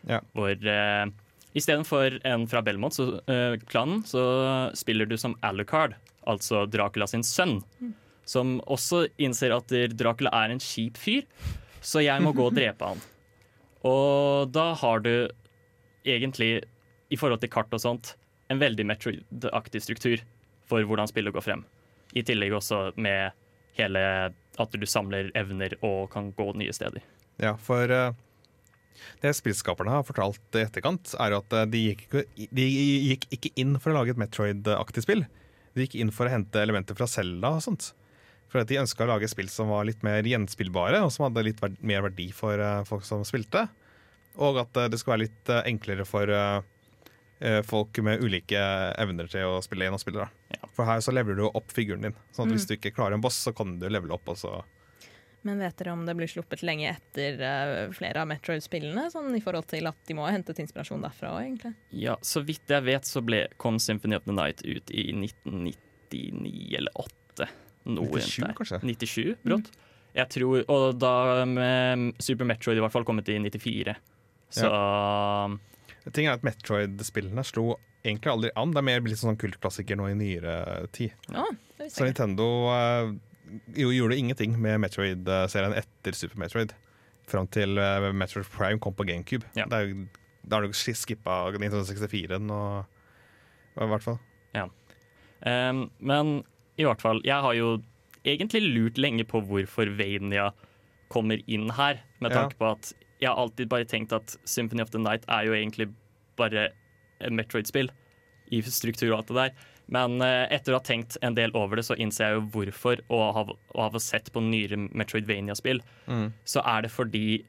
Ja. 0.07 0.21
Hvor 0.37 0.53
uh, 0.53 1.07
istedenfor 1.57 2.19
en 2.29 2.47
fra 2.51 2.63
Belmont-klanen, 2.65 4.03
så 4.07 4.25
spiller 4.77 5.09
du 5.09 5.17
som 5.21 5.37
Alucard, 5.47 5.97
altså 6.29 6.65
Dracula 6.71 7.09
sin 7.11 7.25
sønn. 7.27 7.59
Som 8.27 8.59
også 8.67 9.07
innser 9.23 9.55
at 9.57 9.73
Dracula 9.97 10.33
er 10.45 10.55
en 10.55 10.63
kjip 10.63 11.01
fyr, 11.01 11.27
så 11.81 12.05
jeg 12.05 12.23
må 12.23 12.35
gå 12.37 12.49
og 12.49 12.57
drepe 12.57 12.93
han. 12.95 13.03
Og 13.87 14.51
da 14.51 14.73
har 14.75 15.03
du 15.05 15.29
egentlig, 16.07 16.65
i 17.13 17.19
forhold 17.19 17.43
til 17.43 17.53
kart 17.53 17.75
og 17.77 17.83
sånt, 17.83 18.15
en 18.53 18.61
veldig 18.63 18.87
Metroid-aktig 18.87 19.83
struktur 19.83 20.23
for 20.67 20.85
hvordan 20.87 21.11
spillet 21.11 21.35
går 21.35 21.45
frem. 21.45 21.65
I 22.17 22.25
tillegg 22.27 22.55
også 22.57 22.91
med 22.97 23.35
hele 23.77 24.03
at 24.33 24.73
du 24.73 24.87
samler 24.89 25.31
evner 25.37 25.75
og 25.85 26.09
kan 26.13 26.31
gå 26.37 26.53
nye 26.57 26.75
steder. 26.75 27.03
Ja, 27.43 27.53
for 27.61 27.91
uh, 27.93 28.15
det 29.21 29.35
spillskaperne 29.37 29.93
har 29.93 30.07
fortalt 30.07 30.57
i 30.57 30.65
etterkant, 30.65 31.13
er 31.21 31.37
at 31.37 31.53
eh, 31.53 31.69
de 31.69 31.83
gikk, 31.91 32.07
de 32.35 32.67
gikk 32.67 33.27
ikke 33.37 33.53
inn 33.61 33.77
for 33.81 33.93
å 33.93 33.99
lage 33.99 34.15
et 34.15 34.21
Metroid-aktig 34.21 35.05
spill. 35.05 35.27
De 35.77 35.85
gikk 35.85 35.99
inn 36.01 36.13
for 36.15 36.29
å 36.29 36.33
hente 36.33 36.63
elementer 36.63 36.97
fra 36.97 37.09
Zelda 37.11 37.57
og 37.59 37.65
sånt. 37.65 37.91
For 38.53 38.63
at 38.63 38.71
de 38.71 38.79
ønska 38.81 39.05
å 39.05 39.11
lage 39.11 39.29
spill 39.29 39.51
som 39.53 39.73
var 39.73 39.85
litt 39.89 40.05
mer 40.07 40.25
gjenspillbare, 40.25 41.03
og 41.05 41.13
som 41.13 41.27
hadde 41.27 41.45
litt 41.49 41.61
mer 41.83 42.07
verdi 42.07 42.31
for 42.33 42.61
uh, 42.63 42.87
folk 42.89 43.05
som 43.05 43.25
spilte. 43.27 43.67
Og 44.41 44.63
at 44.63 44.81
uh, 44.81 44.89
det 44.89 45.01
skulle 45.01 45.19
være 45.19 45.27
litt 45.27 45.53
enklere 45.67 46.07
for 46.09 46.31
eh, 46.33 46.61
folk 47.69 47.99
med 48.01 48.23
ulike 48.25 48.61
evner 48.97 49.29
til 49.29 49.45
å 49.45 49.59
spille 49.65 49.85
inn 49.89 49.93
og 49.97 50.01
spille. 50.01 50.25
Da. 50.25 50.57
Ja. 50.57 50.69
For 50.77 50.89
her 50.89 51.03
så 51.05 51.13
leveler 51.13 51.37
du 51.43 51.49
opp 51.51 51.73
figuren 51.75 52.07
din. 52.07 52.15
Sånn 52.33 52.49
at 52.49 52.57
Hvis 52.57 52.65
du 52.71 52.73
ikke 52.79 52.95
klarer 52.97 53.17
en 53.19 53.21
boss, 53.25 53.37
så 53.45 53.53
kan 53.53 53.75
du 53.81 53.85
levele 53.93 54.15
opp. 54.17 54.29
Og 54.33 54.39
så 54.41 54.53
Men 55.47 55.61
vet 55.61 55.77
dere 55.79 55.93
om 55.93 56.07
det 56.09 56.15
blir 56.19 56.27
sluppet 56.33 56.65
lenge 56.67 56.89
etter 56.91 57.37
eh, 57.45 57.91
flere 57.95 58.25
av 58.25 58.31
Metroid-spillene? 58.31 59.05
Sånn 59.13 59.29
i 59.37 59.43
forhold 59.45 59.69
til 59.71 59.87
at 59.87 60.01
de 60.09 60.17
må 60.19 60.25
ha 60.25 60.33
hentet 60.35 60.59
inspirasjon 60.65 61.05
derfra 61.05 61.35
òg, 61.37 61.43
egentlig. 61.45 61.75
Ja, 61.93 62.17
så 62.25 62.41
vidt 62.43 62.73
jeg 62.73 62.83
vet 62.89 63.07
så 63.07 63.23
ble, 63.23 63.45
kom 63.63 63.79
Symphony 63.79 64.17
of 64.17 64.25
the 64.27 64.35
Night 64.35 64.65
ut 64.65 64.91
i 64.91 65.11
1999 65.13 66.77
eller 66.81 66.97
8. 67.05 67.51
Noe 67.87 68.09
97 68.09 68.17
rundt 68.17 68.41
der. 68.49 68.57
kanskje? 68.59 68.81
97, 68.83 69.37
brått. 69.45 69.71
Jeg 70.17 70.33
tror, 70.33 70.63
og 70.73 70.85
da 70.99 71.45
med 71.45 72.17
Super 72.25 72.49
Metroid 72.49 72.81
i 72.81 72.83
hvert 72.83 72.95
fall 72.95 73.05
kommet 73.07 73.29
i 73.29 73.37
94. 73.45 73.93
Så 74.57 74.71
Ting 76.13 76.27
er 76.29 76.37
at 76.37 76.43
Metroid-spillene 76.47 77.43
slo 77.45 77.77
egentlig 78.05 78.31
aldri 78.31 78.51
an. 78.57 78.71
Det 78.71 78.79
er 78.79 78.87
mer 78.87 79.01
blitt 79.03 79.19
sånn 79.19 79.39
kultklassiker 79.41 79.97
nå 79.99 80.07
i 80.13 80.15
nyere 80.19 80.87
tid. 80.95 81.13
Ja, 81.33 81.45
Så. 81.91 82.05
Nintendo 82.07 82.47
jo, 83.75 83.91
gjorde 83.95 84.17
ingenting 84.19 84.55
med 84.61 84.81
Metroid-serien 84.83 85.75
etter 85.75 86.15
Super 86.15 86.39
Metroid. 86.39 86.73
Fram 87.27 87.49
til 87.51 87.79
eh, 87.83 88.13
Metroid 88.15 88.47
Prime 88.55 88.79
kom 88.83 88.95
på 88.95 89.07
GameCube. 89.07 89.45
Ja. 89.59 89.67
Er 89.71 89.89
jo- 89.91 90.07
Da 90.47 90.57
har 90.61 90.63
du 90.67 90.73
skippa 90.73 91.51
1964-en 91.51 92.51
og 92.55 92.87
I 93.83 93.87
hvert 93.91 94.03
fall. 94.03 94.19
Um, 95.45 95.91
men 96.01 96.45
i 96.79 96.85
hvert 96.87 97.03
fall, 97.03 97.21
jeg 97.23 97.37
har 97.45 97.53
jo 97.55 97.83
egentlig 98.25 98.63
lurt 98.73 98.97
lenge 98.99 99.25
på 99.29 99.43
hvorfor 99.47 99.91
Vania 99.99 100.51
kommer 101.13 101.43
inn 101.47 101.69
her, 101.77 102.01
med 102.21 102.33
Ja. 102.33 102.39
tanke 102.49 102.57
på 102.57 102.71
at 102.73 102.93
jeg 103.21 103.31
har 103.31 103.39
alltid 103.41 103.69
bare 103.73 103.87
tenkt 103.89 104.13
at 104.13 104.37
Symphony 104.45 104.83
of 104.85 104.91
the 104.93 105.01
Night 105.01 105.25
er 105.29 105.47
jo 105.49 105.55
egentlig 105.57 105.89
bare 106.37 106.69
et 107.21 107.33
Metroid-spill 107.33 107.89
i 108.53 108.61
struktur 108.63 109.11
og 109.13 109.19
alt 109.23 109.31
det 109.33 109.37
der. 109.41 109.55
Men 109.89 110.19
eh, 110.21 110.49
etter 110.55 110.75
å 110.75 110.81
ha 110.81 110.85
tenkt 110.85 111.17
en 111.23 111.35
del 111.39 111.53
over 111.55 111.79
det, 111.79 111.85
så 111.87 111.95
innser 111.97 112.27
jeg 112.27 112.37
jo 112.37 112.45
hvorfor, 112.57 113.01
og 113.09 113.23
av 113.41 113.53
og 113.55 113.81
ha 113.95 114.01
sett 114.03 114.33
på 114.35 114.43
nyere 114.43 114.79
Metroidvania-spill, 114.91 115.81
Mm. 116.11 116.33
så 116.45 116.63
er 116.67 116.83
det 116.83 116.91
fordi 116.95 117.45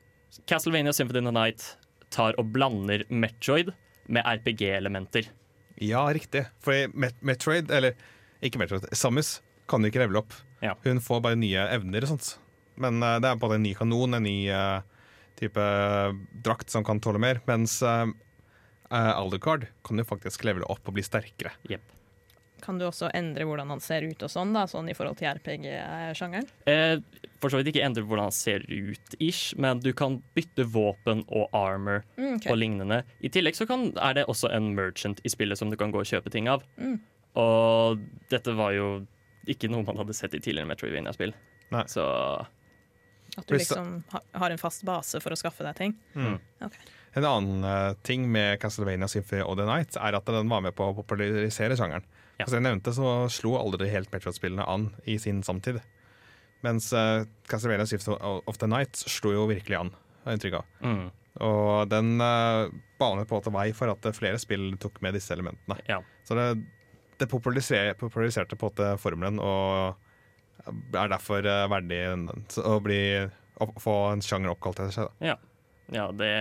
Castlevania 0.49 0.93
Symphony 0.93 1.19
of 1.19 1.25
the 1.25 1.33
Night 1.35 1.65
tar 2.13 2.37
og 2.37 2.51
blander 2.53 3.03
Metroid 3.09 3.73
med 4.07 4.23
RPG-elementer. 4.25 5.27
Ja, 5.81 6.05
riktig. 6.13 6.45
For 6.63 6.87
Met 6.93 7.17
Metroid, 7.21 7.69
eller 7.71 7.93
ikke 8.41 8.61
Metroid, 8.61 8.85
Samus 8.93 9.41
kan 9.67 9.83
jo 9.83 9.91
ikke 9.91 10.05
levele 10.05 10.21
opp. 10.23 10.33
Ja. 10.63 10.73
Hun 10.85 11.01
får 11.03 11.21
bare 11.25 11.37
nye 11.37 11.67
evner 11.73 12.05
og 12.05 12.13
sånt. 12.15 12.37
Men 12.77 13.01
uh, 13.03 13.17
det 13.21 13.29
er 13.29 13.41
både 13.41 13.57
en 13.59 13.65
ny 13.65 13.73
kanon, 13.77 14.13
en 14.17 14.23
ny 14.25 14.47
eh, 14.53 14.81
type 15.39 15.61
eh, 15.61 16.15
drakt 16.45 16.69
som 16.73 16.85
kan 16.87 16.99
tåle 17.03 17.21
mer. 17.21 17.39
Mens 17.49 17.79
uh, 17.85 18.07
Aldercard 18.89 19.67
kan 19.85 19.99
jo 20.01 20.05
faktisk 20.07 20.45
levele 20.47 20.67
opp 20.71 20.87
og 20.89 20.97
bli 20.97 21.03
sterkere. 21.05 21.53
Yep. 21.69 21.93
Kan 22.63 22.79
du 22.81 22.87
også 22.87 23.11
endre 23.13 23.45
hvordan 23.45 23.69
han 23.69 23.81
ser 23.83 24.01
ut 24.07 24.23
og 24.25 24.31
sånn, 24.33 24.49
da, 24.55 24.63
sånn 24.65 24.87
i 24.89 24.95
forhold 24.97 25.19
til 25.19 25.27
RPG-sjangeren? 25.29 26.47
Eh, 26.65 26.95
for 27.37 27.53
så 27.53 27.59
vidt 27.59 27.69
ikke 27.69 27.83
endre 27.85 28.01
hvordan 28.01 28.31
han 28.31 28.33
ser 28.33 28.63
ut, 28.65 29.13
ish, 29.21 29.51
men 29.61 29.77
du 29.83 29.91
kan 29.93 30.15
bytte 30.33 30.65
våpen 30.73 31.21
og 31.27 31.53
armor 31.53 32.01
Mm, 32.17 32.39
okay. 32.39 32.49
og 32.49 32.57
lignende. 32.57 33.03
I 33.21 33.29
tillegg 33.29 33.59
så 33.59 33.67
kan, 33.69 33.91
er 34.01 34.17
det 34.17 34.25
også 34.25 34.49
en 34.57 34.71
merchant 34.73 35.21
i 35.21 35.29
spillet 35.29 35.59
som 35.59 35.69
du 35.69 35.77
kan 35.77 35.93
gå 35.93 36.01
og 36.01 36.09
kjøpe 36.09 36.33
ting 36.33 36.49
av. 36.49 36.65
Mm. 36.81 36.97
Og 37.37 38.01
dette 38.33 38.57
var 38.57 38.73
jo 38.73 38.89
ikke 39.47 39.69
noe 39.69 39.85
man 39.85 40.01
hadde 40.01 40.17
sett 40.17 40.33
i 40.33 40.41
tidligere 40.41 40.67
Metroidvania-spill. 40.73 41.35
Så 41.93 42.03
At 43.37 43.45
du 43.47 43.53
liksom 43.57 43.99
har 44.09 44.49
en 44.53 44.61
fast 44.61 44.83
base 44.87 45.19
for 45.21 45.33
å 45.33 45.37
skaffe 45.37 45.65
deg 45.65 45.75
ting? 45.77 45.91
Mm. 46.17 46.39
Okay. 46.65 46.93
En 47.17 47.25
annen 47.25 47.65
eh, 47.65 47.91
ting 48.05 48.25
med 48.31 48.59
Castlevania 48.61 49.07
Symphony 49.09 49.41
of 49.45 49.57
the 49.59 49.65
Night 49.65 49.97
er 49.97 50.17
at 50.17 50.25
den 50.29 50.49
var 50.49 50.63
med 50.65 50.75
på 50.77 50.89
å 50.89 50.95
popularisere 50.97 51.77
sjangeren. 51.77 52.05
Ja. 52.37 52.45
Som 52.45 52.59
jeg 52.59 52.67
nevnte, 52.67 52.93
så 52.93 53.13
slo 53.33 53.55
aldri 53.57 53.89
helt 53.89 54.11
Metroid-spillene 54.13 54.65
an 54.69 54.91
i 55.09 55.17
sin 55.21 55.43
samtid. 55.45 55.79
Mens 56.65 56.91
uh, 56.93 57.23
Castlevania 57.49 57.85
Symphony 57.89 58.17
of 58.49 58.57
the 58.61 58.69
Night 58.69 58.97
slo 58.97 59.33
jo 59.33 59.45
virkelig 59.49 59.79
an, 59.79 59.93
har 60.23 60.33
jeg 60.33 60.39
inntrykk 60.39 60.57
av. 60.59 60.67
mm, 60.81 61.05
Og 61.47 61.89
den 61.93 62.15
uh, 62.21 62.69
banet 63.01 63.29
på 63.29 63.37
en 63.37 63.41
måte 63.41 63.53
vei 63.53 63.67
for 63.77 63.93
at 63.93 64.09
flere 64.17 64.41
spill 64.41 64.71
tok 64.81 64.97
med 65.05 65.17
disse 65.17 65.33
elementene. 65.37 65.77
ja. 65.89 66.01
Så 66.27 66.37
det, 66.37 66.47
det 67.21 67.29
populariserte, 67.31 67.97
populariserte 68.01 68.57
på 68.57 68.67
en 68.67 68.73
måte 68.73 68.89
formelen 69.01 69.41
og 69.41 69.97
er 70.67 71.11
derfor 71.11 71.45
eh, 71.45 71.67
verdig 71.71 72.01
å 72.63 72.77
bli, 72.83 73.01
å 73.63 73.69
få 73.81 73.95
en 74.13 74.23
sjanger 74.25 74.53
oppkalt 74.53 74.81
etter 74.83 74.95
seg. 74.95 75.13
Da. 75.21 75.37
ja 75.95 76.07
det, 76.17 76.33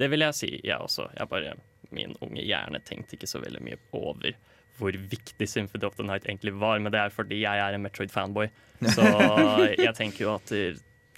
det 0.00 0.10
vil 0.12 0.26
jeg 0.26 0.38
si, 0.38 0.52
jeg 0.64 0.78
også. 0.78 1.08
Jeg 1.18 1.30
bare, 1.32 1.56
min 1.94 2.14
unge 2.24 2.44
hjerne 2.46 2.82
tenkte 2.86 3.18
ikke 3.18 3.30
så 3.30 3.42
veldig 3.42 3.62
mye 3.66 3.80
over 3.98 4.36
hvor 4.80 4.96
viktig 4.96 5.44
Symphony 5.48 5.84
of 5.84 5.96
the 5.98 6.06
Night 6.06 6.24
egentlig 6.24 6.54
var, 6.56 6.78
men 6.80 6.92
det 6.92 7.02
er 7.02 7.12
fordi 7.12 7.42
jeg 7.42 7.60
er 7.60 7.76
en 7.76 7.82
Metroid-fanboy. 7.84 8.48
Så 8.94 9.04
jeg 9.84 9.92
tenker 9.98 10.24
jo 10.24 10.34
at 10.38 10.52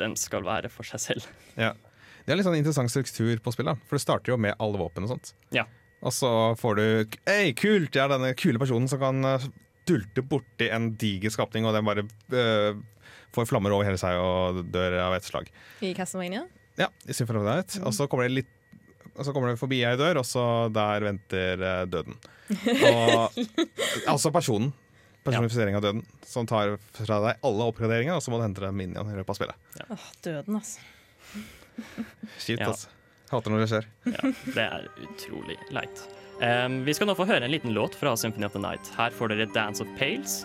den 0.01 0.17
skal 0.19 0.43
være 0.47 0.71
for 0.73 0.89
seg 0.89 1.03
selv. 1.05 1.29
Ja. 1.55 1.75
Det 2.23 2.33
er 2.33 2.39
litt 2.39 2.47
sånn 2.47 2.59
interessant 2.59 2.91
struktur 2.91 3.39
på 3.43 3.53
spillet, 3.55 3.79
for 3.87 3.99
det 3.99 4.03
starter 4.05 4.35
jo 4.35 4.39
med 4.41 4.55
alle 4.63 4.79
våpen 4.79 5.07
og 5.07 5.15
sånt. 5.15 5.33
Ja. 5.55 5.67
Og 6.03 6.15
så 6.15 6.31
får 6.59 6.79
du 6.79 6.85
Hei, 7.29 7.53
kult! 7.59 7.95
Jeg 7.95 8.03
er 8.03 8.11
denne 8.11 8.33
kule 8.39 8.59
personen 8.63 8.89
som 8.91 9.01
kan 9.03 9.23
eh, 9.83 9.91
dulte 9.91 10.23
borti 10.25 10.71
en 10.73 10.93
diger 11.01 11.35
skapning, 11.35 11.67
og 11.67 11.75
den 11.77 11.87
bare 11.87 12.07
uh, 12.07 12.81
får 13.35 13.49
flammer 13.51 13.75
over 13.75 13.89
hele 13.89 14.01
seg 14.01 14.19
og 14.23 14.63
dør 14.73 14.99
av 15.09 15.17
et 15.19 15.27
slag. 15.27 15.51
I 15.83 15.93
Castlevania? 15.97 16.47
Ja, 16.79 16.89
i 17.05 17.13
Symphony 17.13 17.43
of 17.43 17.47
the 17.49 17.57
Night. 17.59 17.79
Og 17.85 17.95
så 17.97 18.07
kommer 18.09 18.29
det 18.29 18.37
litt 18.43 18.59
og 19.13 19.27
så 19.27 19.33
kommer 19.35 19.51
det 19.53 19.61
forbi 19.61 19.83
ei 19.85 19.97
dør, 20.01 20.23
og 20.23 20.25
så 20.25 20.43
der 20.73 21.05
venter 21.05 21.61
eh, 21.61 21.83
døden. 21.91 22.15
Og, 22.89 23.35
altså 24.13 24.33
personen. 24.33 24.73
Personifisering 25.23 25.77
av 25.77 25.85
døden. 25.85 26.01
Som 26.27 26.49
tar 26.49 26.79
fra 26.97 27.19
deg 27.27 27.45
alle 27.45 27.67
oppgraderingene, 27.69 28.17
og 28.17 28.25
så 28.25 28.33
må 28.33 28.41
du 28.41 28.47
hente 28.47 28.65
deg 28.65 28.73
minion 28.75 29.13
i 29.13 29.19
løpet 29.19 29.35
av 29.35 29.39
spillet. 29.39 29.69
Åh, 29.85 30.09
døden, 30.25 30.59
altså. 30.59 30.81
Kjipt, 32.41 32.65
Ja. 32.65 32.73
altså. 32.73 32.89
Hater 33.33 33.53
når 33.53 33.63
det 33.63 33.69
skjer. 33.71 33.87
Ja, 34.13 34.33
det 34.57 34.65
er 34.65 34.89
utrolig 35.07 35.61
leit. 35.73 36.03
Um, 36.43 36.85
vi 36.85 36.95
skal 36.95 37.07
nå 37.07 37.15
få 37.15 37.23
høre 37.29 37.47
en 37.47 37.53
liten 37.55 37.71
låt 37.71 37.95
fra 37.95 38.17
Symphony 38.19 38.49
of 38.49 38.55
the 38.57 38.59
Night. 38.59 38.89
Her 38.99 39.15
får 39.15 39.31
dere 39.31 39.45
'Dance 39.47 39.85
of 39.85 39.91
Pales' 39.99 40.41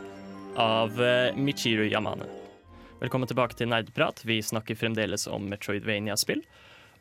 av 0.53 0.93
uh, 1.01 1.33
Michiru 1.33 1.87
Yamane. 1.89 2.27
Velkommen 2.99 3.25
tilbake 3.25 3.57
til 3.57 3.71
Nerdprat. 3.71 4.21
Vi 4.21 4.37
snakker 4.45 4.77
fremdeles 4.77 5.25
om 5.25 5.49
Metroidvania-spill. 5.49 6.43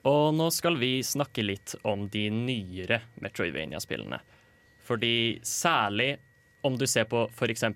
Og 0.08 0.32
nå 0.38 0.48
skal 0.48 0.80
vi 0.80 1.02
snakke 1.04 1.44
litt 1.44 1.74
om 1.84 2.08
de 2.08 2.24
nyere 2.30 3.02
Metroidvania-spillene. 3.20 4.22
Fordi 4.80 5.40
særlig 5.44 6.16
om 6.64 6.80
du 6.80 6.86
ser 6.88 7.04
på 7.04 7.26
f.eks. 7.28 7.68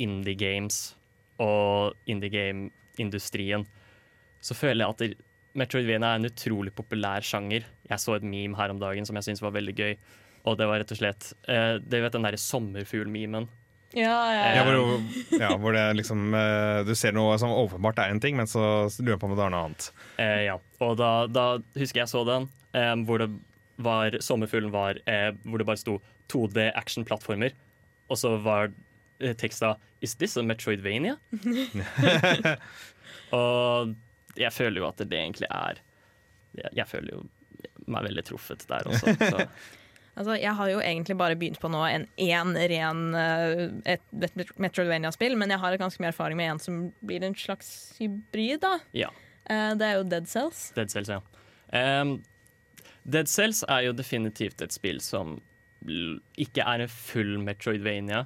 indie 0.00 0.34
games 0.34 0.96
og 1.44 1.92
indie 2.08 2.32
game-industrien, 2.32 3.68
så 4.40 4.56
føler 4.56 4.86
jeg 4.86 4.96
at 4.96 5.24
Metroidvania 5.60 6.14
er 6.14 6.24
en 6.24 6.32
utrolig 6.32 6.72
populær 6.72 7.20
sjanger. 7.20 7.68
Jeg 7.84 8.00
så 8.00 8.16
et 8.16 8.24
meme 8.24 8.56
her 8.56 8.72
om 8.72 8.80
dagen 8.80 9.04
som 9.04 9.20
jeg 9.20 9.28
syntes 9.28 9.44
var 9.44 9.52
veldig 9.60 9.76
gøy. 9.76 9.98
Og 10.44 10.56
det 10.60 10.66
var 10.68 10.82
rett 10.82 10.92
og 10.92 10.98
slett 10.98 11.30
eh, 11.48 11.76
Det 11.80 12.00
vet 12.04 12.12
den 12.12 12.26
derre 12.26 12.40
sommerfuglmimen. 12.40 13.46
Ja, 13.94 14.16
ja, 14.34 14.42
Ja, 14.42 14.54
ja. 14.56 14.62
hvor, 14.66 15.38
ja, 15.38 15.50
hvor 15.56 15.72
det 15.76 15.84
liksom 16.00 16.34
eh, 16.34 16.80
Du 16.84 16.94
ser 16.98 17.14
noe 17.14 17.36
som 17.38 17.52
åpenbart 17.54 18.00
er 18.02 18.10
en 18.10 18.20
ting, 18.20 18.36
men 18.36 18.48
så 18.50 18.88
lurer 18.98 19.20
på 19.22 19.28
om 19.30 19.36
det 19.36 19.44
er 19.44 19.52
noe 19.54 19.66
annet. 19.68 19.88
Eh, 20.18 20.40
ja. 20.48 20.56
Og 20.82 20.96
da, 20.98 21.10
da 21.30 21.44
husker 21.78 22.02
jeg 22.02 22.10
så 22.10 22.24
den, 22.28 22.48
eh, 22.74 22.94
hvor 23.06 23.22
det 23.22 23.30
var 23.84 24.14
Sommerfuglen 24.22 24.70
var 24.74 25.00
eh, 25.10 25.30
Hvor 25.42 25.58
det 25.58 25.66
bare 25.66 25.80
sto 25.80 25.96
2D 26.30 26.68
action-plattformer. 26.74 27.54
Og 28.10 28.18
så 28.20 28.34
var 28.42 28.72
eh, 29.20 29.34
teksta 29.38 29.76
'Is 30.02 30.14
this 30.20 30.36
a 30.36 30.42
Metroidvania?' 30.42 31.16
og 33.34 33.94
jeg 34.36 34.52
føler 34.52 34.82
jo 34.82 34.88
at 34.88 35.00
det 35.00 35.16
egentlig 35.18 35.48
er 35.50 35.80
Jeg, 36.58 36.70
jeg 36.76 36.86
føler 36.90 37.16
jo 37.16 37.24
meg 37.90 38.06
veldig 38.06 38.24
truffet 38.26 38.62
der 38.68 38.86
også. 38.88 39.14
Så. 39.20 39.46
Altså, 40.14 40.36
jeg 40.38 40.54
har 40.54 40.70
jo 40.70 40.78
egentlig 40.78 41.16
bare 41.18 41.36
begynt 41.38 41.58
på 41.58 41.70
nå 41.72 41.80
en 41.88 42.04
én 42.22 42.52
ren 42.70 43.00
eh, 43.18 43.62
et, 43.96 44.04
et 44.22 44.52
Metroidvania-spill, 44.62 45.34
men 45.40 45.50
jeg 45.50 45.58
har 45.62 45.78
ganske 45.80 46.02
mye 46.02 46.12
erfaring 46.12 46.38
med 46.38 46.52
en 46.52 46.62
som 46.62 46.76
blir 47.02 47.24
en 47.26 47.34
slags 47.34 47.96
hybrid. 47.98 48.60
da. 48.62 48.76
Ja. 48.94 49.10
Eh, 49.50 49.72
det 49.80 49.88
er 49.88 49.98
jo 49.98 50.06
Dead 50.12 50.30
Cells. 50.30 50.68
Dead 50.76 50.92
Cells, 50.92 51.10
ja. 51.10 51.18
Um, 51.74 52.20
Dead 53.02 53.28
Cells 53.28 53.64
er 53.66 53.88
jo 53.88 53.96
definitivt 53.96 54.62
et 54.62 54.72
spill 54.72 55.02
som 55.02 55.40
ikke 56.40 56.64
er 56.64 56.84
en 56.84 56.92
full 56.92 57.34
Metroidvania, 57.42 58.22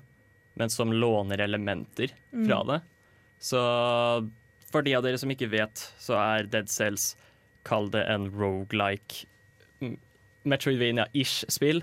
men 0.60 0.70
som 0.70 0.92
låner 0.92 1.40
elementer 1.42 2.12
fra 2.30 2.60
det. 2.68 2.78
Så 3.42 3.58
for 4.68 4.84
de 4.84 4.94
av 4.94 5.02
dere 5.06 5.18
som 5.18 5.32
ikke 5.32 5.48
vet, 5.50 5.82
så 5.98 6.18
er 6.20 6.50
Dead 6.52 6.68
Cells 6.70 7.14
Kall 7.66 7.90
det 7.92 8.04
en 8.12 8.28
rogelike 8.30 9.26
Metroidvania-ish 10.44 11.46
spill, 11.50 11.82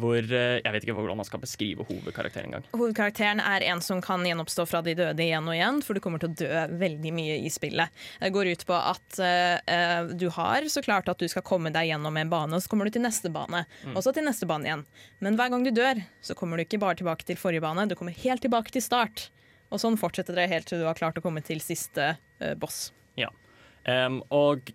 Hvor 0.00 0.16
eh, 0.16 0.58
Jeg 0.64 0.72
vet 0.72 0.84
ikke 0.86 0.94
hvordan 0.96 1.18
man 1.20 1.26
skal 1.28 1.42
beskrive 1.42 1.84
hovedkarakteren 1.84 2.48
engang. 2.48 2.64
Hovedkarakteren 2.72 3.42
er 3.44 3.66
en 3.68 3.82
som 3.84 4.00
kan 4.02 4.24
gjenoppstå 4.24 4.64
fra 4.70 4.80
de 4.86 4.94
døde 4.96 5.20
igjen 5.20 5.44
og 5.44 5.52
igjen, 5.52 5.82
for 5.84 5.92
du 5.92 6.00
kommer 6.00 6.22
til 6.22 6.30
å 6.32 6.38
dø 6.40 6.62
veldig 6.80 7.12
mye 7.12 7.36
i 7.44 7.50
spillet. 7.52 7.92
Det 8.22 8.32
går 8.32 8.54
ut 8.54 8.64
på 8.70 8.78
at 8.78 9.20
eh, 9.20 10.14
du 10.16 10.30
har 10.32 10.64
så 10.72 10.80
klart 10.82 11.12
at 11.12 11.20
du 11.20 11.28
skal 11.28 11.44
komme 11.44 11.74
deg 11.74 11.90
gjennom 11.90 12.16
en 12.16 12.32
bane, 12.32 12.56
og 12.56 12.64
så 12.64 12.72
kommer 12.72 12.88
du 12.88 12.96
til 12.96 13.04
neste 13.04 13.28
bane, 13.34 13.66
og 13.92 14.00
så 14.00 14.16
til 14.16 14.24
neste 14.24 14.48
bane 14.48 14.70
igjen. 14.70 14.86
Men 15.20 15.36
hver 15.36 15.52
gang 15.52 15.68
du 15.68 15.74
dør, 15.76 16.00
så 16.24 16.38
kommer 16.40 16.56
du 16.56 16.64
ikke 16.64 16.80
bare 16.80 16.96
tilbake 17.02 17.28
til 17.28 17.36
forrige 17.36 17.64
bane, 17.66 17.84
du 17.90 17.98
kommer 17.98 18.16
helt 18.24 18.44
tilbake 18.48 18.72
til 18.72 18.84
start. 18.84 19.28
Og 19.72 19.80
sånn 19.80 19.96
fortsetter 20.00 20.36
det 20.36 20.50
helt 20.52 20.68
til 20.68 20.82
du 20.82 20.88
har 20.88 20.98
klart 20.98 21.16
å 21.20 21.24
komme 21.24 21.40
til 21.44 21.60
siste 21.64 22.14
uh, 22.16 22.54
boss. 22.60 22.90
Ja. 23.16 23.30
Um, 23.88 24.20
og 24.28 24.68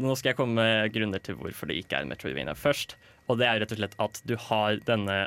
nå 0.00 0.14
skal 0.18 0.32
jeg 0.32 0.38
komme 0.38 0.58
med 0.60 0.92
grunner 0.94 1.22
til 1.22 1.38
hvorfor 1.38 1.70
det 1.70 1.78
ikke 1.82 2.00
er 2.00 2.08
Metroidvania 2.10 2.56
først. 2.58 2.96
Og 3.30 3.38
det 3.40 3.48
er 3.48 3.62
rett 3.62 3.74
og 3.74 3.80
slett 3.80 3.96
at 4.02 4.20
du 4.28 4.34
har 4.48 4.80
denne 4.88 5.24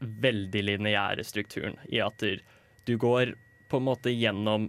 veldig 0.00 0.62
lineære 0.68 1.24
strukturen 1.26 1.78
i 1.88 2.00
at 2.04 2.20
du, 2.20 2.38
du 2.84 2.96
går 3.00 3.34
på 3.70 3.80
en 3.80 3.86
måte 3.86 4.12
gjennom 4.12 4.68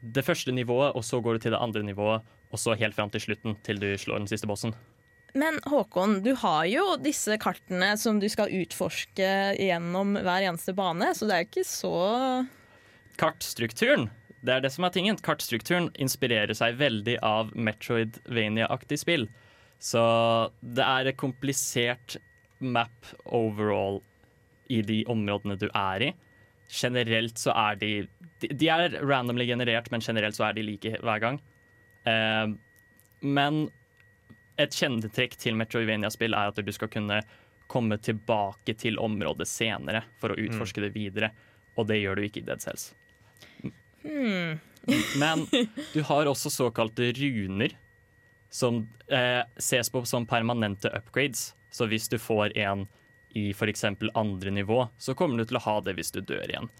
det 0.00 0.22
første 0.22 0.52
nivået, 0.54 0.94
og 0.94 1.04
så 1.04 1.20
går 1.20 1.36
du 1.36 1.46
til 1.46 1.56
det 1.56 1.62
andre 1.62 1.82
nivået, 1.82 2.26
og 2.52 2.60
så 2.60 2.76
helt 2.78 2.94
fram 2.94 3.10
til 3.10 3.24
slutten, 3.24 3.56
til 3.66 3.80
du 3.82 3.88
slår 3.98 4.22
den 4.22 4.30
siste 4.30 4.46
bossen. 4.48 4.76
Men 5.36 5.58
Håkon, 5.68 6.20
du 6.24 6.30
har 6.40 6.64
jo 6.70 6.84
disse 7.02 7.36
kartene 7.42 7.90
som 8.00 8.20
du 8.22 8.28
skal 8.32 8.52
utforske 8.62 9.32
gjennom 9.58 10.14
hver 10.16 10.46
eneste 10.46 10.72
bane, 10.76 11.10
så 11.16 11.28
det 11.28 11.34
er 11.34 11.42
jo 11.42 11.50
ikke 11.50 11.66
så 11.68 11.96
Kartstrukturen 13.16 14.10
det 14.44 14.52
er 14.54 14.62
det 14.64 14.72
som 14.74 14.86
er 14.86 14.94
tingen. 14.94 15.18
Kartstrukturen 15.24 15.88
inspirerer 16.00 16.54
seg 16.56 16.78
veldig 16.80 17.18
av 17.24 17.52
Metroidvania-aktig 17.56 18.98
spill. 19.00 19.26
Så 19.78 20.02
det 20.60 20.84
er 20.84 21.10
et 21.10 21.20
komplisert 21.20 22.18
map 22.58 23.10
overall 23.24 24.00
i 24.72 24.82
de 24.82 25.02
områdene 25.10 25.58
du 25.60 25.68
er 25.72 26.08
i. 26.08 26.12
Generelt 26.72 27.38
så 27.38 27.54
er 27.54 27.76
de 27.80 27.90
De, 28.40 28.68
er 28.68 28.98
randomly 29.00 29.46
generert, 29.46 29.90
men 29.90 30.02
generelt 30.04 30.36
så 30.36 30.48
er 30.48 30.56
de 30.56 30.64
like 30.66 30.98
hver 31.00 31.20
gang. 31.22 31.38
Eh, 32.04 32.52
men 33.24 33.62
et 34.60 34.76
kjennetrekk 34.76 35.36
til 35.40 35.56
Metroidvania-spill 35.56 36.36
er 36.36 36.52
at 36.52 36.60
du 36.60 36.72
skal 36.72 36.90
kunne 36.92 37.22
komme 37.66 37.98
tilbake 37.98 38.76
til 38.78 38.98
området 39.02 39.48
senere 39.48 40.04
for 40.20 40.32
å 40.32 40.38
utforske 40.38 40.84
det 40.84 40.92
videre. 40.94 41.32
Og 41.76 41.88
det 41.88 41.98
gjør 42.00 42.16
du 42.20 42.26
ikke 42.26 42.42
i 42.42 42.46
Dead 42.46 42.62
Cells. 42.62 42.90
Men 45.18 45.46
du 45.92 46.02
har 46.06 46.30
også 46.30 46.50
såkalte 46.52 47.10
runer, 47.16 47.74
som 48.50 48.84
eh, 49.10 49.42
ses 49.58 49.90
på 49.90 50.04
som 50.06 50.26
permanente 50.26 50.90
upgrades. 50.94 51.54
Så 51.70 51.88
hvis 51.90 52.08
du 52.08 52.18
får 52.22 52.54
en 52.58 52.86
i 53.36 53.50
f.eks. 53.50 53.84
andre 54.14 54.50
nivå, 54.50 54.86
så 54.98 55.14
kommer 55.14 55.38
du 55.38 55.44
til 55.48 55.58
å 55.58 55.64
ha 55.66 55.80
det 55.84 55.96
hvis 55.98 56.14
du 56.14 56.22
dør 56.24 56.46
igjen. 56.48 56.70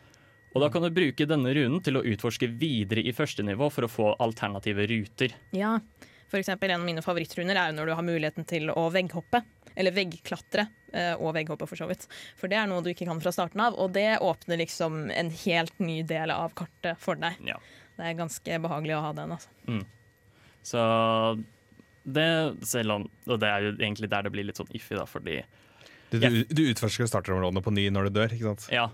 Og 0.57 0.63
da 0.63 0.71
kan 0.73 0.87
du 0.87 0.89
bruke 0.95 1.27
denne 1.29 1.53
runen 1.53 1.83
til 1.85 1.99
å 1.99 2.05
utforske 2.07 2.49
videre 2.49 3.03
i 3.05 3.13
første 3.13 3.45
nivå 3.45 3.69
for 3.69 3.85
å 3.85 3.91
få 3.93 4.07
alternative 4.25 4.87
ruter. 4.89 5.35
Ja. 5.53 5.75
For 6.31 6.41
eksempel, 6.41 6.73
en 6.73 6.81
av 6.81 6.89
mine 6.89 7.05
favorittruner 7.05 7.59
er 7.61 7.75
når 7.77 7.91
du 7.91 7.95
har 7.99 8.07
muligheten 8.07 8.49
til 8.49 8.73
å 8.73 8.87
vegghoppe. 8.95 9.43
Eller 9.77 9.93
veggklatre. 9.93 10.65
Eh, 10.97 11.13
Og 11.21 11.35
vegghoppe, 11.37 11.69
for 11.69 11.79
så 11.79 11.89
vidt. 11.91 12.07
For 12.41 12.49
det 12.53 12.59
er 12.61 12.71
noe 12.71 12.83
du 12.85 12.91
ikke 12.95 13.07
kan 13.09 13.21
fra 13.23 13.33
starten 13.37 13.61
av, 13.63 13.77
og 13.77 13.93
det 13.97 14.17
åpner 14.25 14.61
liksom 14.65 15.07
en 15.13 15.31
helt 15.45 15.77
ny 15.83 16.01
del 16.09 16.33
av 16.35 16.57
kartet 16.59 16.99
for 17.03 17.21
deg. 17.21 17.37
Ja. 17.47 17.61
Det 17.97 18.09
er 18.11 18.19
ganske 18.19 18.59
behagelig 18.65 18.97
å 18.99 19.05
ha 19.07 19.13
den. 19.17 19.37
altså. 19.37 19.85
Så 20.67 20.81
det 22.07 22.27
selv 22.67 22.93
om 22.97 23.05
Og 23.27 23.41
det 23.43 23.49
er 23.51 23.65
jo 23.65 23.71
egentlig 23.79 24.09
der 24.13 24.27
det 24.27 24.31
blir 24.35 24.47
litt 24.47 24.59
sånn 24.61 24.69
iffy, 24.75 24.95
da, 24.99 25.07
fordi 25.11 25.41
Du, 26.11 26.21
du, 26.23 26.45
du 26.47 26.63
utforsker 26.71 27.09
starterområdene 27.11 27.63
på 27.65 27.73
ny 27.75 27.89
når 27.91 28.09
du 28.09 28.19
dør, 28.21 28.35
ikke 28.37 28.53
sant? 28.53 28.67
Ja, 28.71 28.85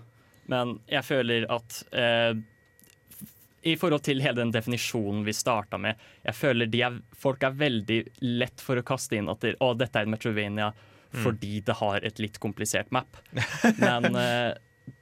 men 0.49 0.79
jeg 0.89 1.05
føler 1.05 1.45
at 1.53 1.77
eh, 1.93 2.31
I 3.69 3.75
forhold 3.79 4.01
til 4.07 4.21
hele 4.23 4.39
den 4.41 4.51
definisjonen 4.55 5.21
vi 5.27 5.35
starta 5.37 5.77
med, 5.79 6.01
jeg 6.25 6.35
føler 6.35 6.67
de 6.73 6.81
er, 6.87 6.97
folk 7.15 7.45
er 7.47 7.53
veldig 7.59 7.99
lett 8.41 8.61
for 8.65 8.81
å 8.81 8.85
kaste 8.87 9.15
inn 9.19 9.29
at 9.31 9.45
de, 9.45 9.53
å, 9.61 9.73
dette 9.77 10.01
er 10.01 10.09
en 10.09 10.15
Metrovania 10.15 10.71
fordi 11.21 11.59
det 11.65 11.75
har 11.79 12.05
et 12.07 12.21
litt 12.23 12.39
komplisert 12.41 12.89
map. 12.95 13.19
Men 13.77 14.09
eh, 14.15 14.53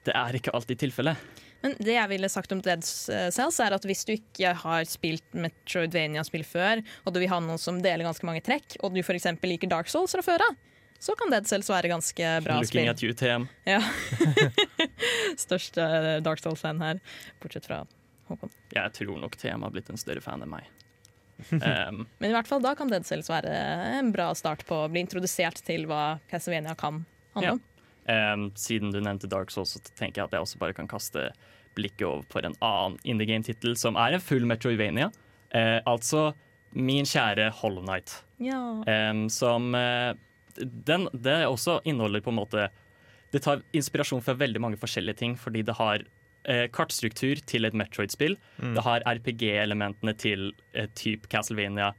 det 0.06 0.14
er 0.18 0.38
ikke 0.38 0.52
alltid 0.54 0.82
tilfellet. 0.84 1.16
Men 1.62 1.76
det 1.78 1.94
jeg 1.94 2.10
ville 2.10 2.28
sagt 2.30 2.52
om 2.52 2.60
Dead 2.62 2.82
Cells, 2.82 3.60
er 3.62 3.74
at 3.76 3.84
hvis 3.86 4.02
du 4.08 4.16
ikke 4.16 4.50
har 4.64 4.86
spilt 4.90 5.24
Metroidvania-spill 5.38 6.42
før, 6.46 6.82
og 7.06 7.14
du 7.14 7.20
vil 7.22 7.30
ha 7.30 7.38
noe 7.44 7.60
som 7.62 7.78
deler 7.82 8.02
ganske 8.08 8.26
mange 8.26 8.42
trekk, 8.42 8.80
og 8.82 8.96
du 8.96 8.98
f.eks. 9.04 9.28
liker 9.46 9.70
Dark 9.70 9.90
Souls 9.92 10.14
fra 10.16 10.24
før 10.26 10.42
av, 10.48 10.58
så 11.02 11.14
kan 11.18 11.30
Dead 11.30 11.46
Cells 11.50 11.70
være 11.70 11.90
ganske 11.90 12.34
bra 12.42 12.58
Looking 12.58 12.86
spill. 12.86 12.90
at 12.90 13.02
you, 13.02 13.14
TM. 13.14 13.46
Ja. 13.66 13.78
Største 15.46 15.86
Dark 16.26 16.42
Souls-fan 16.42 16.82
her, 16.82 17.00
bortsett 17.42 17.66
fra 17.70 17.84
Håkon. 18.30 18.52
Jeg 18.74 18.94
tror 18.98 19.18
nok 19.22 19.38
TM 19.38 19.62
har 19.66 19.74
blitt 19.74 19.90
en 19.90 19.98
større 20.00 20.22
fan 20.24 20.42
enn 20.42 20.50
meg. 20.52 20.66
Um, 21.50 22.04
Men 22.22 22.30
i 22.30 22.34
hvert 22.34 22.48
fall 22.48 22.62
da 22.64 22.74
kan 22.78 22.90
Dead 22.92 23.06
Cells 23.08 23.30
være 23.32 23.52
en 23.98 24.12
bra 24.14 24.30
start 24.38 24.64
på 24.68 24.84
å 24.84 24.88
bli 24.92 25.02
introdusert 25.04 25.62
til 25.66 25.86
hva 25.90 26.18
Castlevania 26.30 26.76
kan 26.78 27.04
handle 27.36 27.58
Ja. 27.58 27.68
Um, 28.02 28.48
siden 28.58 28.90
du 28.90 28.98
nevnte 28.98 29.28
Dark 29.30 29.52
Souls, 29.54 29.76
så 29.76 29.80
tenker 29.94 30.20
jeg 30.22 30.26
at 30.26 30.32
jeg 30.34 30.42
også 30.42 30.58
bare 30.58 30.74
kan 30.74 30.88
kaste 30.90 31.28
blikket 31.76 32.02
over 32.08 32.24
på 32.26 32.40
en 32.42 32.56
annen 32.58 32.96
indie 33.06 33.28
game-tittel 33.30 33.76
som 33.78 33.94
er 34.00 34.16
en 34.16 34.24
full 34.24 34.42
Metroidvania. 34.48 35.12
Uh, 35.54 35.78
altså 35.86 36.32
min 36.74 37.06
kjære 37.06 37.50
Hollow 37.60 37.84
Knight. 37.84 38.16
Ja. 38.42 38.58
Um, 38.82 39.28
som 39.30 39.70
uh, 39.76 40.18
den, 40.58 41.06
Det 41.12 41.44
også 41.46 41.78
inneholder 41.84 42.20
på 42.20 42.32
en 42.32 42.40
måte 42.40 42.64
Det 43.32 43.40
tar 43.44 43.62
inspirasjon 43.72 44.20
fra 44.24 44.34
veldig 44.36 44.60
mange 44.60 44.80
forskjellige 44.80 45.20
ting, 45.22 45.36
fordi 45.38 45.62
det 45.62 45.76
har 45.78 46.02
eh, 46.44 46.66
kartstruktur 46.72 47.40
til 47.46 47.68
et 47.68 47.76
Metroid-spill. 47.76 48.36
Det 48.58 48.84
har 48.86 49.04
RPG-elementene 49.06 50.14
til 50.18 50.52
et 50.72 50.94
type 50.98 51.30
Castlevania 51.32 51.92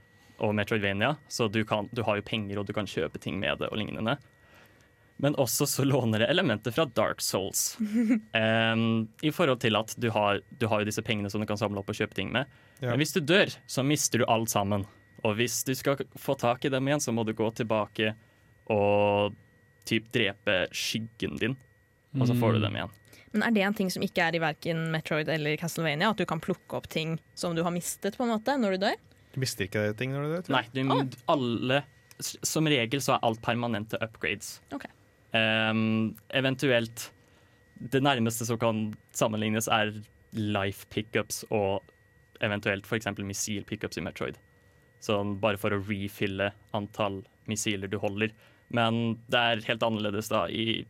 og 0.44 0.56
Metroidvania, 0.58 1.16
så 1.28 1.48
du, 1.48 1.64
kan, 1.66 1.90
du 1.92 2.04
har 2.04 2.20
jo 2.20 2.26
penger 2.26 2.60
og 2.60 2.68
du 2.68 2.74
kan 2.76 2.90
kjøpe 2.90 3.22
ting 3.22 3.40
med 3.40 3.62
det 3.62 3.70
og 3.72 3.80
lignende. 3.80 4.18
Men 5.24 5.38
også 5.40 5.68
så 5.70 5.86
låner 5.86 6.24
det 6.24 6.28
elementer 6.34 6.74
fra 6.76 6.86
Dark 6.86 7.22
Souls. 7.22 7.78
Um, 8.34 9.08
I 9.22 9.30
forhold 9.32 9.60
til 9.62 9.78
at 9.78 9.94
du 10.02 10.10
har, 10.12 10.42
du 10.60 10.66
har 10.68 10.82
jo 10.82 10.88
disse 10.90 11.04
pengene 11.06 11.30
som 11.30 11.42
du 11.42 11.48
kan 11.48 11.60
samle 11.60 11.80
opp 11.80 11.92
og 11.94 11.98
kjøpe 11.98 12.18
ting 12.18 12.32
med. 12.34 12.50
Ja. 12.82 12.90
Men 12.90 13.00
hvis 13.04 13.14
du 13.14 13.22
dør, 13.22 13.54
så 13.70 13.84
mister 13.86 14.24
du 14.24 14.26
alt 14.26 14.50
sammen. 14.50 14.88
Og 15.24 15.38
hvis 15.38 15.62
du 15.64 15.72
skal 15.78 16.02
få 16.20 16.36
tak 16.40 16.66
i 16.66 16.72
dem 16.74 16.90
igjen, 16.90 17.04
så 17.04 17.14
må 17.16 17.24
du 17.28 17.32
gå 17.38 17.52
tilbake 17.56 18.16
og 18.74 19.38
typ 19.88 20.10
drepe 20.16 20.64
skyggen 20.74 21.38
din. 21.40 21.56
Og 22.18 22.28
så 22.28 22.36
får 22.38 22.58
du 22.58 22.64
dem 22.66 22.80
igjen. 22.80 22.92
Men 23.34 23.48
er 23.48 23.56
det 23.56 23.64
en 23.66 23.76
ting 23.78 23.90
som 23.94 24.04
ikke 24.06 24.22
er 24.28 24.38
i 24.38 24.42
verken 24.42 24.86
Metroid 24.94 25.30
eller 25.34 25.58
Castlevania? 25.58 26.12
At 26.14 26.22
du 26.22 26.28
kan 26.30 26.42
plukke 26.44 26.78
opp 26.78 26.88
ting 26.94 27.18
som 27.38 27.56
du 27.58 27.64
har 27.66 27.74
mistet 27.74 28.18
på 28.18 28.28
en 28.28 28.36
måte 28.36 28.56
når 28.62 28.76
du 28.76 28.86
dør? 28.86 29.00
Du 29.34 29.40
mister 29.42 29.66
ikke 29.66 29.88
ting 29.98 30.14
når 30.14 30.26
du 30.26 30.34
dør? 30.36 30.44
tror 30.46 30.60
jeg. 30.60 30.86
Nei, 30.86 31.06
du, 31.10 31.18
alle 31.34 31.82
Som 32.22 32.70
regel 32.70 33.02
så 33.02 33.16
er 33.16 33.26
alt 33.26 33.42
permanente 33.42 33.98
upgrades. 34.06 34.60
Okay. 34.76 34.92
Um, 35.34 36.14
eventuelt 36.30 37.10
Det 37.74 38.04
nærmeste 38.06 38.46
som 38.46 38.60
kan 38.62 38.86
sammenlignes, 39.18 39.68
er 39.68 39.96
life 40.38 40.86
pickups 40.94 41.42
og 41.50 41.82
eventuelt 42.46 42.86
f.eks. 42.86 43.10
missil 43.26 43.66
pickups 43.66 43.98
i 43.98 44.04
Metroid. 44.06 44.38
Sånn 45.04 45.36
bare 45.42 45.60
for 45.60 45.74
å 45.74 45.82
refille 45.82 46.52
antall 46.78 47.24
missiler 47.50 47.90
du 47.92 47.98
holder. 48.00 48.32
Men 48.74 49.18
det 49.28 49.42
er 49.42 49.66
helt 49.68 49.84
annerledes 49.84 50.30
da 50.32 50.46
i 50.48 50.86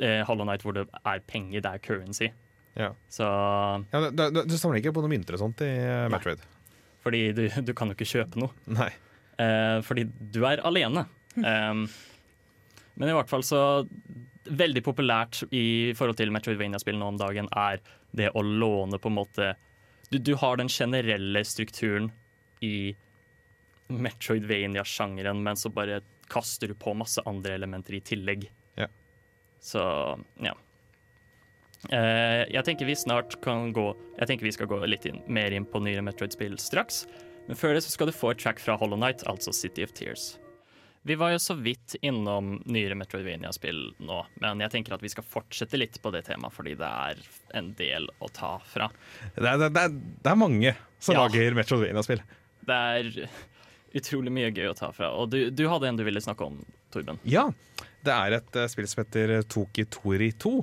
eh, 0.00 0.22
Hollow 0.28 0.46
Knight, 0.46 0.64
hvor 0.64 0.76
det 0.76 0.86
er 1.02 1.22
penger, 1.28 1.60
det 1.64 1.70
er 1.70 1.82
currency. 1.82 2.30
Ja. 2.78 2.92
Så 3.12 3.26
Ja, 3.92 4.00
du, 4.08 4.10
du, 4.16 4.42
du 4.48 4.56
samler 4.56 4.80
ikke 4.80 4.94
på 4.96 5.04
noe 5.04 5.12
mynter 5.12 5.36
og 5.36 5.42
sånt 5.44 5.60
i 5.64 5.68
eh, 5.68 6.08
Metroid? 6.12 6.40
Fordi 7.04 7.22
du, 7.36 7.46
du 7.66 7.74
kan 7.76 7.90
jo 7.90 7.96
ikke 7.98 8.08
kjøpe 8.08 8.40
noe. 8.40 8.54
Nei. 8.70 8.90
Eh, 9.42 9.78
fordi 9.84 10.06
du 10.06 10.44
er 10.48 10.62
alene. 10.66 11.06
Um, 11.36 11.86
men 13.00 13.08
i 13.08 13.14
hvert 13.16 13.30
fall 13.30 13.44
så 13.46 13.62
Veldig 14.42 14.82
populært 14.84 15.38
i 15.54 15.94
forhold 15.94 16.18
til 16.18 16.32
Metroidvania-spill 16.34 16.96
nå 16.98 17.12
om 17.12 17.18
dagen 17.20 17.46
er 17.56 17.78
det 18.12 18.32
å 18.34 18.42
låne 18.42 18.98
på 18.98 19.08
en 19.08 19.14
måte 19.14 19.52
Du, 20.10 20.18
du 20.18 20.34
har 20.36 20.58
den 20.58 20.68
generelle 20.68 21.44
strukturen 21.46 22.10
i 22.60 22.90
Metroidvania-sjangeren, 23.86 25.38
men 25.46 25.56
så 25.56 25.70
bare 25.72 26.00
kaster 26.32 26.72
du 26.72 26.74
på 26.74 26.92
masse 26.98 27.22
andre 27.28 27.54
elementer 27.54 27.96
i 27.96 28.02
tillegg. 28.04 28.48
Så 29.62 29.82
ja. 30.42 30.54
Eh, 31.90 32.44
jeg 32.54 32.62
tenker 32.66 32.86
vi 32.86 32.94
snart 32.98 33.34
kan 33.42 33.72
gå 33.74 33.88
Jeg 34.20 34.28
tenker 34.30 34.46
vi 34.46 34.52
skal 34.54 34.68
gå 34.70 34.78
litt 34.86 35.06
inn, 35.08 35.18
mer 35.26 35.50
inn 35.54 35.64
på 35.66 35.80
nyere 35.82 36.04
Metroid-spill 36.06 36.54
straks. 36.62 37.04
Men 37.48 37.58
før 37.58 37.74
det 37.74 37.82
så 37.82 37.90
skal 37.90 38.06
du 38.10 38.14
få 38.14 38.30
et 38.34 38.38
track 38.42 38.60
fra 38.62 38.76
Hollow 38.78 38.98
Knight, 39.00 39.24
altså 39.26 39.50
City 39.54 39.82
of 39.86 39.90
Tears. 39.98 40.36
Vi 41.02 41.16
var 41.18 41.32
jo 41.34 41.40
så 41.42 41.56
vidt 41.58 41.96
innom 42.06 42.60
nyere 42.70 42.94
Metroidvania-spill 42.94 43.80
nå, 44.06 44.20
men 44.38 44.60
jeg 44.62 44.70
tenker 44.76 44.94
at 44.94 45.02
vi 45.02 45.10
skal 45.10 45.26
fortsette 45.26 45.74
litt 45.80 45.96
på 45.98 46.12
det 46.14 46.20
temaet, 46.28 46.54
fordi 46.54 46.76
det 46.78 46.86
er 46.86 47.18
en 47.58 47.72
del 47.74 48.06
å 48.22 48.28
ta 48.30 48.52
fra. 48.70 48.86
Det 49.34 49.42
er, 49.50 49.64
det 49.64 49.82
er, 49.82 49.96
det 50.22 50.30
er 50.30 50.38
mange 50.38 50.76
som 51.02 51.16
Ja. 51.18 51.24
lager 51.24 51.58
Metroidvania-spill. 51.58 52.22
Det 52.70 52.76
er 52.78 53.10
utrolig 53.98 54.30
mye 54.38 54.52
gøy 54.54 54.70
å 54.70 54.76
ta 54.78 54.92
fra. 54.94 55.10
Og 55.18 55.32
du, 55.34 55.40
du 55.50 55.64
hadde 55.66 55.90
en 55.90 55.98
du 55.98 56.04
ville 56.06 56.22
snakke 56.22 56.46
om 56.46 56.62
Torben? 56.94 57.18
Ja, 57.26 57.48
det 58.06 58.14
er 58.14 58.38
et 58.38 58.58
eh, 58.58 58.70
spill 58.72 58.88
som 58.90 59.04
heter 59.04 59.34
Toki 59.50 59.86
Tori 59.92 60.32
2. 60.42 60.54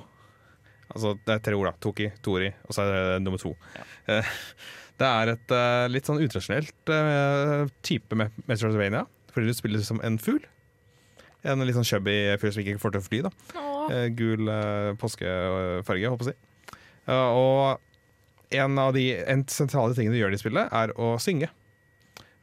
Altså, 0.90 1.14
det 1.26 1.36
er 1.36 1.42
tre 1.44 1.56
ord, 1.56 1.70
da. 1.70 1.78
Toki, 1.82 2.10
Tori, 2.24 2.50
og 2.66 2.74
så 2.74 2.84
er 2.84 2.94
det 2.96 3.24
nummer 3.24 3.40
to. 3.42 3.54
Eh, 4.10 4.30
Det 5.00 5.08
er 5.08 5.30
et 5.32 5.52
eh, 5.56 5.86
litt 5.88 6.04
sånn 6.04 6.20
utradisjonelt 6.20 6.90
eh, 6.92 7.70
type 7.86 8.16
med 8.20 8.34
Metroidvania. 8.50 9.06
Fordi 9.32 9.48
du 9.48 9.56
spiller 9.56 9.80
som 9.86 10.00
en 10.04 10.18
fugl. 10.20 10.42
En 11.48 11.62
litt 11.64 11.72
sånn 11.78 11.86
chubby 11.88 12.16
fyr 12.36 12.52
som 12.52 12.60
ikke 12.60 12.82
får 12.82 12.92
til 12.92 13.00
å 13.00 13.06
fly. 13.06 13.20
da 13.24 13.30
Åh. 13.56 13.78
Eh, 13.94 14.08
Gul 14.12 14.50
eh, 14.52 14.90
påskefarge, 15.00 16.10
håper 16.12 16.28
jeg 16.28 16.28
å 16.28 16.28
si. 16.28 16.76
Eh, 17.08 17.38
og 17.40 18.58
en 18.60 18.82
av 18.82 18.92
de 18.92 19.06
en 19.22 19.46
sentrale 19.48 19.96
tingene 19.96 20.18
du 20.18 20.20
gjør 20.20 20.36
i 20.36 20.42
spillet, 20.42 20.68
er 20.82 20.92
å 21.00 21.14
synge. 21.22 21.48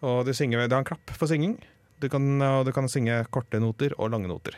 Og 0.02 0.24
du, 0.26 0.34
synger, 0.34 0.66
du 0.66 0.74
har 0.74 0.82
en 0.82 0.90
klapp 0.90 1.14
for 1.14 1.30
synging. 1.30 1.60
Du 2.02 2.10
kan, 2.10 2.26
du 2.66 2.74
kan 2.74 2.90
synge 2.90 3.20
korte 3.34 3.62
noter 3.62 3.94
og 3.98 4.16
lange 4.16 4.30
noter. 4.30 4.58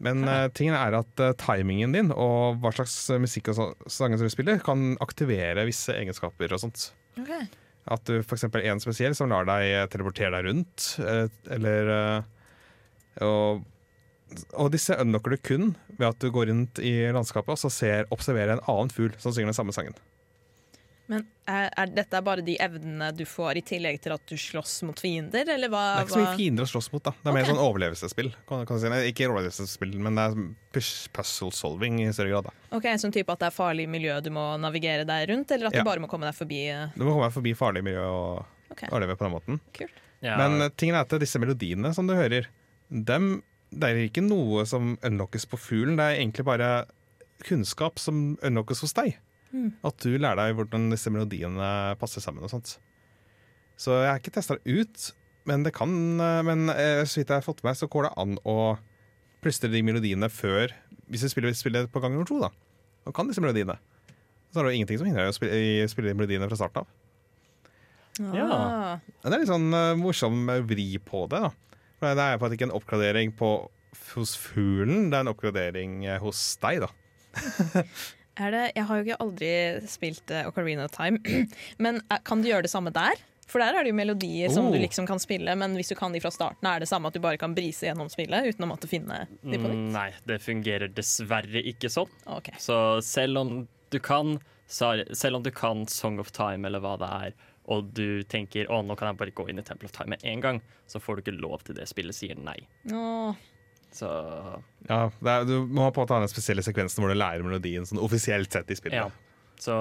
Men 0.00 0.24
uh, 0.24 0.46
tingen 0.56 0.76
er 0.78 0.94
at 1.00 1.20
uh, 1.20 1.32
timingen 1.36 1.92
din 1.92 2.12
og 2.14 2.60
hva 2.62 2.70
slags 2.72 2.94
musikk 3.20 3.50
og 3.52 3.58
så- 3.58 3.72
sanger 4.00 4.16
som 4.20 4.30
du 4.30 4.32
spiller, 4.32 4.62
kan 4.64 4.94
aktivere 5.04 5.66
visse 5.68 5.92
egenskaper 5.92 6.54
og 6.56 6.62
sånt. 6.62 6.86
Okay. 7.20 7.44
At 7.90 8.04
du 8.08 8.18
f.eks. 8.20 8.44
en 8.48 8.80
spesiell 8.80 9.14
som 9.16 9.30
lar 9.32 9.46
deg 9.48 9.66
eh, 9.72 9.86
teleportere 9.90 10.30
deg 10.36 10.46
rundt, 10.46 10.86
eh, 11.00 11.26
eller 11.56 11.88
eh, 11.94 13.24
og, 13.24 13.62
og 14.54 14.68
disse 14.72 14.94
unlocker 15.00 15.34
du 15.34 15.40
kun 15.42 15.70
ved 15.96 16.06
at 16.12 16.20
du 16.22 16.28
går 16.32 16.50
rundt 16.52 16.78
i 16.84 16.92
landskapet 17.12 17.56
og 17.56 17.58
så 17.58 17.70
ser, 17.72 18.06
observerer 18.14 18.54
en 18.56 18.64
annen 18.70 18.92
fugl 18.94 19.16
som 19.18 19.32
synger 19.34 19.50
den 19.50 19.58
samme 19.58 19.74
sangen. 19.74 19.96
Men 21.10 21.24
er, 21.50 21.64
er 21.74 21.90
dette 21.90 22.20
bare 22.22 22.42
de 22.46 22.54
evnene 22.62 23.08
du 23.18 23.24
får 23.26 23.58
i 23.58 23.62
tillegg 23.66 23.96
til 24.04 24.12
at 24.14 24.22
du 24.30 24.36
slåss 24.38 24.76
mot 24.86 25.00
fiender, 25.02 25.48
eller 25.50 25.66
hva? 25.72 25.80
Det 25.96 26.02
er 26.04 26.06
ikke 26.06 26.14
så 26.14 26.20
mye 26.22 26.36
fiender 26.38 26.66
å 26.68 26.70
slåss 26.70 26.88
mot. 26.94 27.02
da 27.02 27.10
Det 27.18 27.26
er 27.32 27.34
mer 27.34 27.42
Ok. 27.42 27.50
sånn 27.50 27.62
overlevelsesspill. 27.64 28.28
Kan, 28.46 28.62
kan 28.68 28.78
si. 28.78 28.92
Nei, 28.92 29.00
ikke 29.10 29.26
overlevelsesspill, 29.26 29.96
men 30.06 30.14
det 30.20 30.26
er 30.28 30.44
puzzle 31.16 31.50
solving 31.50 31.98
i 32.04 32.12
større 32.14 32.30
grad. 32.36 32.46
da 32.50 32.76
Ok, 32.78 32.86
Sånn 33.02 33.10
type 33.16 33.34
at 33.34 33.42
det 33.42 33.48
er 33.50 33.56
farlig 33.56 33.88
miljø 33.90 34.20
du 34.22 34.30
må 34.30 34.44
navigere 34.62 35.04
deg 35.08 35.28
rundt, 35.32 35.50
eller 35.50 35.66
at 35.66 35.74
Ja. 35.74 35.82
du 35.82 35.90
bare 35.90 35.98
må 36.04 36.08
komme 36.08 36.30
deg 36.30 36.38
forbi? 36.38 36.60
eh, 36.70 36.86
Du 36.94 37.02
må 37.04 37.10
komme 37.16 37.26
deg 37.26 37.34
forbi 37.34 37.56
farlig 37.58 37.82
miljø 37.82 38.06
og 38.06 38.46
okay. 38.70 38.88
overleve 38.92 39.16
på 39.18 39.26
den 39.26 39.34
måten. 39.34 39.60
kult. 39.74 39.90
Ja, 40.22 40.36
Men 40.36 40.60
eh, 40.62 40.68
tingen 40.76 40.94
er 40.94 41.00
at 41.08 41.18
disse 41.18 41.40
melodiene 41.42 41.92
som 41.92 42.06
du 42.06 42.14
hører, 42.14 42.46
dem, 42.92 43.42
det 43.72 43.82
er 43.90 43.98
ikke 44.08 44.22
noe 44.22 44.64
som 44.66 44.96
unlockes 45.02 45.46
på 45.46 45.58
fuglen. 45.58 45.96
Det 45.96 46.06
er 46.06 46.20
egentlig 46.22 46.44
bare 46.44 46.86
kunnskap 47.42 47.98
som 47.98 48.36
unlockes 48.44 48.80
hos 48.82 48.92
deg. 48.92 49.16
Mm. 49.50 49.72
At 49.86 49.98
du 50.04 50.12
lærer 50.14 50.38
deg 50.38 50.58
hvordan 50.58 50.90
disse 50.92 51.10
melodiene 51.10 51.70
passer 52.00 52.22
sammen 52.22 52.46
og 52.46 52.52
sånt. 52.52 52.76
Så 53.80 53.96
jeg 53.96 54.10
har 54.12 54.20
ikke 54.20 54.34
testa 54.34 54.58
det 54.58 54.76
ut, 54.76 55.08
men 55.48 55.64
det 55.64 55.72
kan 55.72 55.90
eh, 56.20 56.42
Men 56.44 56.68
eh, 56.68 57.02
så 57.08 57.20
vidt 57.20 57.32
jeg 57.32 57.40
har 57.40 57.46
fått 57.46 57.62
med 57.64 57.72
meg, 57.72 57.78
så 57.80 57.88
går 57.90 58.06
det 58.06 58.16
an 58.20 58.36
å 58.44 58.56
plystre 59.40 59.70
de 59.72 59.80
melodiene 59.80 60.28
før 60.28 60.74
Hvis 61.08 61.24
du 61.24 61.30
spiller 61.32 61.56
spiller 61.56 61.88
på 61.90 62.02
gang 62.02 62.12
nummer 62.12 62.28
to, 62.28 62.36
da. 62.42 62.52
Og 63.08 63.16
kan 63.16 63.30
disse 63.30 63.40
melodiene. 63.42 63.78
Så 64.52 64.60
er 64.60 64.66
det 64.66 64.74
jo 64.74 64.80
ingenting 64.80 65.00
som 65.00 65.08
hindrer 65.08 65.26
deg 65.26 65.32
å 65.32 65.38
spille, 65.38 65.88
spille 65.90 66.12
de 66.12 66.18
melodiene 66.18 66.48
fra 66.50 66.58
starten 66.58 66.84
av. 66.84 66.96
Ja. 68.36 68.46
Ah. 68.52 69.12
Det 69.24 69.32
er 69.32 69.40
litt 69.40 69.50
sånn 69.50 69.72
eh, 69.72 69.96
morsom 69.98 70.44
vri 70.68 70.92
på 71.02 71.24
det. 71.32 71.40
da 71.46 71.50
For 71.98 72.18
Det 72.18 72.26
er 72.26 72.40
faktisk 72.42 72.60
ikke 72.60 72.68
en 72.68 72.76
oppgradering 72.76 73.34
på, 73.38 73.50
hos 74.12 74.36
fuglen, 74.38 75.08
det 75.10 75.18
er 75.18 75.24
en 75.24 75.32
oppgradering 75.32 76.00
hos 76.22 76.44
deg. 76.62 76.84
da 76.84 76.90
det, 78.54 78.62
jeg 78.76 78.84
har 78.88 78.96
jo 78.96 79.04
ikke 79.04 79.20
aldri 79.20 79.50
spilt 79.90 80.30
uh, 80.32 80.46
Ocarina 80.48 80.86
of 80.88 80.94
Time, 80.96 81.20
men 81.84 82.00
eh, 82.08 82.22
kan 82.24 82.40
du 82.40 82.48
gjøre 82.48 82.64
det 82.64 82.70
samme 82.72 82.92
der? 82.94 83.20
For 83.50 83.58
der 83.58 83.74
er 83.74 83.82
det 83.82 83.90
jo 83.90 83.96
melodier 83.98 84.48
som 84.54 84.68
Oh. 84.68 84.72
du 84.72 84.78
liksom 84.78 85.06
kan 85.10 85.18
spille, 85.18 85.52
men 85.58 85.74
hvis 85.74 85.88
du 85.90 85.96
kan 85.98 86.12
de 86.14 86.20
fra 86.22 86.30
starten, 86.30 86.64
er 86.70 86.78
det 86.80 86.86
samme 86.88 87.10
at 87.10 87.16
du 87.16 87.20
bare 87.20 87.36
kan 87.36 87.52
brise 87.56 87.88
gjennom 87.88 88.08
spillet 88.08 88.46
uten 88.52 88.62
å 88.64 88.68
måtte 88.70 88.86
finne 88.88 89.24
de 89.42 89.58
på 89.58 89.66
mm, 89.66 89.88
nei, 89.90 90.06
det 90.30 90.38
fungerer 90.44 90.88
dessverre 90.94 91.60
ikke 91.72 91.90
sånn. 91.90 92.08
Okay. 92.38 92.54
Så 92.62 92.76
selv 93.02 93.42
om 93.42 93.54
du 93.90 93.98
kan 94.00 94.38
Selv 94.70 95.34
om 95.34 95.42
du 95.42 95.50
kan 95.50 95.80
Song 95.90 96.20
of 96.22 96.28
Time 96.30 96.68
eller 96.68 96.78
hva 96.78 96.92
det 97.00 97.08
er, 97.26 97.32
og 97.66 97.88
du 97.90 98.22
tenker 98.30 98.70
å 98.70 98.76
nå 98.86 98.94
kan 98.94 99.10
jeg 99.10 99.18
bare 99.18 99.32
gå 99.34 99.48
inn 99.50 99.58
i 99.58 99.64
Temple 99.66 99.90
of 99.90 99.94
Time 99.96 100.14
med 100.14 100.22
en 100.22 100.40
gang, 100.44 100.60
så 100.86 101.00
får 101.02 101.18
du 101.18 101.22
ikke 101.24 101.40
lov 101.42 101.64
til 101.66 101.74
det. 101.74 101.88
Spillet 101.90 102.14
sier 102.14 102.38
nei. 102.38 102.54
Åh. 102.94 103.34
Så 103.92 104.08
Ja, 104.88 105.10
det 105.20 105.30
er, 105.32 105.44
Du 105.48 105.66
må 105.66 105.88
på 105.90 106.00
en 106.00 106.04
måte 106.06 106.14
ha 106.14 106.20
den 106.22 106.30
spesielle 106.32 106.62
sekvensen 106.66 107.02
hvor 107.02 107.10
du 107.12 107.18
lærer 107.18 107.42
melodien 107.46 107.86
sånn 107.88 107.98
offisielt 108.02 108.52
sett 108.52 108.70
i 108.70 108.76
spillet. 108.78 109.00
ja. 109.02 109.10
Så 109.60 109.74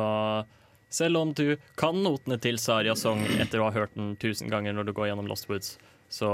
selv 0.89 1.19
om 1.21 1.31
du 1.37 1.53
kan 1.79 1.95
notene 2.03 2.39
til 2.41 2.57
Saria 2.59 2.95
Song 2.97 3.21
etter 3.39 3.61
å 3.61 3.69
ha 3.69 3.75
hørt 3.75 3.93
den 3.95 4.15
tusen 4.19 4.49
ganger 4.51 4.73
når 4.73 4.89
du 4.89 4.93
går 4.97 5.11
gjennom 5.11 5.29
Lost 5.29 5.45
Woods, 5.47 5.75
så 6.09 6.27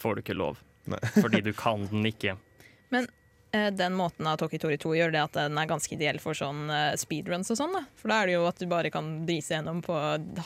får 0.00 0.16
du 0.16 0.22
ikke 0.24 0.38
lov. 0.38 0.58
Nei. 0.90 0.98
Fordi 1.22 1.42
du 1.44 1.52
kan 1.54 1.84
den 1.92 2.08
ikke. 2.08 2.36
Men 2.90 3.06
Den 3.52 3.92
måten 3.92 4.24
av 4.26 4.38
Toki 4.40 4.56
Tori 4.56 4.78
2 4.80 4.94
gjør 4.96 5.10
det 5.12 5.20
at 5.20 5.34
den 5.36 5.58
er 5.60 5.66
ganske 5.68 5.92
ideell 5.92 6.16
for 6.22 6.32
sånn 6.32 6.70
eh, 6.72 6.94
speedruns 6.96 7.50
og 7.52 7.58
sånn. 7.60 7.74
da. 7.76 7.82
For 8.00 8.08
da 8.08 8.22
er 8.22 8.30
det 8.30 8.36
jo 8.38 8.46
at 8.48 8.56
du 8.62 8.64
bare 8.70 8.88
kan 8.90 9.10
brise 9.28 9.52
gjennom 9.52 9.82
på 9.84 9.92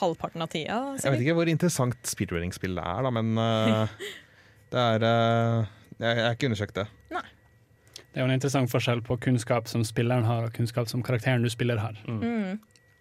halvparten 0.00 0.42
av 0.42 0.50
tida. 0.50 0.78
Jeg 0.98 1.14
vet 1.14 1.22
ikke 1.22 1.36
hvor 1.38 1.46
interessant 1.52 2.10
speedrunning-spillet 2.10 2.82
er, 2.82 3.06
da, 3.06 3.12
men 3.14 3.38
eh, 3.38 3.94
det 4.70 4.78
er 4.80 5.02
uh, 5.06 5.66
Jeg 6.00 6.16
jeg 6.16 6.24
har 6.26 6.34
ikke 6.36 6.46
undersøkt 6.50 6.74
det. 6.74 6.86
Det 7.10 8.22
er 8.22 8.24
jo 8.24 8.30
en 8.30 8.34
interessant 8.38 8.70
forskjell 8.72 9.02
på 9.04 9.18
kunnskap 9.20 9.68
som 9.68 9.82
spilleren 9.84 10.24
har, 10.24 10.46
og 10.48 10.52
kunnskap 10.56 10.88
som 10.88 11.02
karakteren 11.04 11.42
du 11.44 11.50
spiller 11.52 11.76
har. 11.76 11.98
Mm. 12.08 12.20
Mm. 12.22 12.60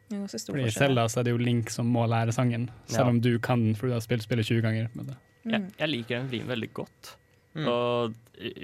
Det 0.09 0.33
er 0.33 0.37
stor 0.37 0.53
Fordi 0.53 0.65
I 0.67 0.73
Selda 0.75 1.05
er 1.07 1.23
det 1.23 1.31
jo 1.31 1.37
Link 1.39 1.69
som 1.71 1.87
må 1.87 2.03
lære 2.05 2.33
sangen, 2.35 2.69
Ja. 2.89 2.95
selv 2.97 3.07
om 3.13 3.21
du 3.21 3.39
kan 3.39 3.63
den 3.63 3.75
fordi 3.75 3.89
du 3.89 3.95
har 3.95 4.01
spilt 4.03 4.23
spillet 4.23 4.45
20 4.45 4.61
ganger. 4.61 4.89
med 4.93 5.05
det. 5.07 5.15
Jeg, 5.45 5.61
Mm. 5.61 5.71
jeg 5.79 5.89
liker 5.89 6.19
den 6.19 6.27
vrien 6.29 6.47
veldig 6.47 6.73
godt. 6.73 7.15
Mm. 7.55 7.67
Og 7.67 8.13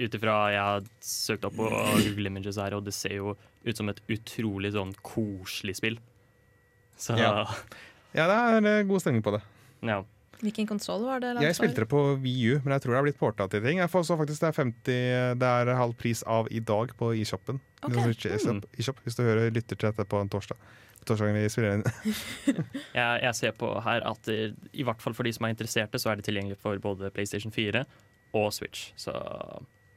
ut 0.02 0.14
ifra 0.14 0.50
Jeg 0.52 0.60
har 0.60 0.80
søkt 1.00 1.44
opp 1.44 1.54
på 1.56 1.68
Google 1.70 2.26
Images 2.26 2.56
her, 2.56 2.74
og 2.74 2.84
det 2.84 2.92
ser 2.94 3.14
jo 3.16 3.36
ut 3.64 3.76
som 3.76 3.88
et 3.88 4.00
utrolig 4.08 4.72
sånn 4.72 4.92
koselig 5.02 5.76
spill. 5.76 5.98
Så 6.98 7.16
Ja. 7.18 7.46
Ja, 8.14 8.26
det 8.28 8.64
er 8.64 8.78
eh, 8.80 8.82
god 8.84 9.00
stemning 9.00 9.22
på 9.22 9.32
det. 9.32 9.42
ja. 9.82 10.02
Hvilken 10.42 10.66
konsoll 10.66 11.04
var 11.06 11.22
det? 11.22 11.36
Jeg 11.44 11.54
spilte 11.54 11.84
det 11.84 11.88
på 11.90 12.00
VU, 12.18 12.58
men 12.64 12.74
jeg 12.74 12.82
tror 12.82 12.94
det 12.94 12.98
er 12.98 13.06
blitt 13.06 13.18
porta 13.20 13.46
til 13.50 13.62
ting. 13.62 13.78
Jeg 13.78 13.90
får 13.92 14.06
så 14.08 14.16
faktisk 14.18 14.42
det 14.42 14.48
er 14.48 14.56
50 14.58 15.36
Det 15.38 15.50
er 15.50 15.70
halv 15.78 15.94
pris 15.98 16.22
av 16.26 16.50
i 16.50 16.58
dag 16.58 16.94
på 16.98 17.12
eShopen. 17.14 17.60
Ok. 17.82 17.94
E-shop, 18.10 18.66
eShop, 18.78 19.02
hvis 19.06 19.18
du 19.18 19.22
hører 19.22 19.54
lytter 19.54 19.78
til 19.78 19.88
dette 19.88 20.06
på 20.08 20.18
en 20.18 20.32
torsdag. 20.32 20.58
Torsdagen 21.06 21.38
vi 21.38 21.46
spiller 21.50 21.78
inn. 21.78 21.86
Jeg, 22.98 23.22
jeg 23.22 23.34
ser 23.38 23.54
på 23.58 23.70
her 23.86 24.02
at 24.06 24.26
det, 24.26 24.52
i 24.74 24.86
hvert 24.86 25.02
fall 25.02 25.14
for 25.14 25.26
de 25.26 25.32
som 25.34 25.46
er 25.46 25.54
interesserte, 25.54 25.98
så 26.02 26.12
er 26.12 26.18
det 26.18 26.26
tilgjengelig 26.26 26.58
for 26.62 26.78
både 26.82 27.10
PlayStation 27.14 27.54
4 27.54 27.84
og 28.38 28.52
Switch. 28.54 28.90
Så 28.98 29.14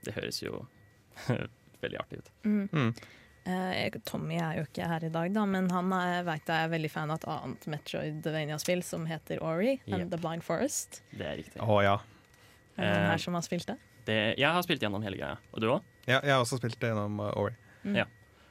det 0.06 0.14
høres 0.18 0.42
jo 0.44 0.66
veldig 1.84 2.02
artig 2.02 2.22
ut. 2.22 2.34
Mm. 2.46 2.66
Mm. 2.72 2.92
Eh, 3.46 3.92
Tommy 4.10 4.40
er 4.42 4.56
jo 4.58 4.64
ikke 4.66 4.88
her 4.90 5.04
i 5.06 5.10
dag, 5.14 5.34
da, 5.36 5.44
men 5.46 5.68
han 5.70 5.90
veit 5.94 6.26
vet 6.26 6.48
jeg 6.50 6.66
er 6.66 6.72
veldig 6.72 6.90
fan 6.92 7.12
av 7.14 7.20
et 7.22 7.28
annet 7.30 7.68
Metroidvania-spill 7.76 8.82
som 8.84 9.06
heter 9.06 9.42
Ori 9.46 9.76
and 9.86 10.06
Yep. 10.08 10.12
The 10.16 10.18
Blind 10.24 10.44
Forest. 10.44 11.02
Det 11.14 11.28
er 11.30 11.38
riktig. 11.44 11.62
Å 11.62 11.82
ja. 11.86 11.98
Er 12.76 12.82
det 12.82 12.90
noen 12.90 13.04
Eh, 13.06 13.10
her 13.12 13.22
som 13.22 13.34
har 13.38 13.46
spilt 13.46 13.68
det? 13.70 13.76
Det, 14.06 14.18
jeg 14.38 14.50
har 14.52 14.62
spilt 14.66 14.82
gjennom 14.82 15.04
hele 15.06 15.18
greia. 15.18 15.38
Og 15.54 15.62
du 15.62 15.68
òg? 15.70 15.82
ja. 16.08 16.20
Jeg 16.24 16.32
har 16.34 16.42
også 16.44 16.58
spilt 16.58 16.80
det 16.82 16.90
gjennom 16.92 17.20
uh, 17.22 17.32
Ori. 17.38 17.54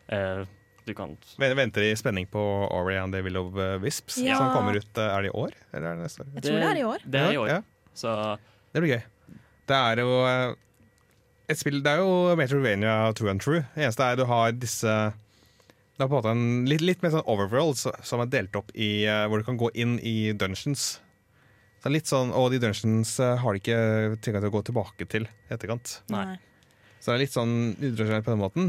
Eh, 0.09 0.45
du 0.85 0.93
kan 0.95 1.17
Venter 1.39 1.83
i 1.83 1.95
spenning 1.97 2.27
på 2.29 2.41
Ori 2.71 2.97
and 3.01 3.15
the 3.15 3.23
Will 3.23 3.37
of 3.41 3.55
uh, 3.57 3.79
Wisps, 3.83 4.19
Ja. 4.19 4.37
som 4.39 4.51
kommer 4.55 4.77
ut 4.77 4.99
uh, 4.99 5.05
Er 5.17 5.23
det 5.23 5.31
i 5.33 5.37
år? 5.39 5.55
Eller 5.73 5.87
er 5.91 5.97
det 5.97 6.03
neste 6.05 6.23
år? 6.23 6.29
Jeg 6.35 6.43
tror 6.47 6.59
det 6.61 6.69
er 6.71 6.77
i 6.81 6.85
år. 6.85 6.99
Det 7.07 7.21
er 7.21 7.33
i 7.33 7.39
år. 7.41 7.49
Ja, 7.49 7.61
Så 7.95 8.15
det 8.75 8.83
blir 8.83 8.95
gøy. 8.97 9.03
Det 9.67 9.77
er 9.77 10.03
jo 10.03 10.11
uh, 10.23 10.55
et 11.49 11.59
spill 11.61 11.83
Det 11.85 11.93
er 11.93 12.01
jo 12.03 12.35
Metrovania 12.39 13.13
true 13.17 13.31
and 13.31 13.41
true. 13.43 13.63
Det 13.75 13.85
eneste 13.85 14.07
er 14.07 14.17
du 14.21 14.25
har 14.31 14.53
disse 14.57 14.95
Det 15.95 16.03
er 16.03 16.09
på 16.09 16.15
en 16.15 16.19
måte 16.19 16.33
en 16.35 16.65
litt, 16.71 16.81
litt 16.83 17.03
mer 17.05 17.13
sånn 17.15 17.27
overworld 17.31 17.77
som 17.79 18.23
er 18.25 18.31
delt 18.33 18.57
opp 18.59 18.73
i 18.75 19.05
uh, 19.07 19.27
hvor 19.31 19.39
du 19.43 19.47
kan 19.47 19.59
gå 19.61 19.69
inn 19.79 19.99
i 20.03 20.33
dungeons. 20.33 20.99
Så 21.85 21.93
litt 21.93 22.09
sånn, 22.09 22.33
Og 22.33 22.49
de 22.55 22.59
dungeons 22.63 23.19
uh, 23.21 23.37
har 23.43 23.53
de 23.55 23.61
ikke 23.63 24.17
tilgang 24.25 24.43
til 24.43 24.51
å 24.51 24.57
gå 24.57 24.63
tilbake 24.71 25.07
til 25.13 25.29
i 25.29 25.55
etterkant. 25.55 25.99
Nei. 26.11 26.39
Så 26.99 27.13
det 27.13 27.19
er 27.19 27.23
litt 27.27 27.37
sånn 27.37 27.55
utrasjonelt 27.77 28.25
på 28.25 28.33
den 28.33 28.41
måten. 28.41 28.69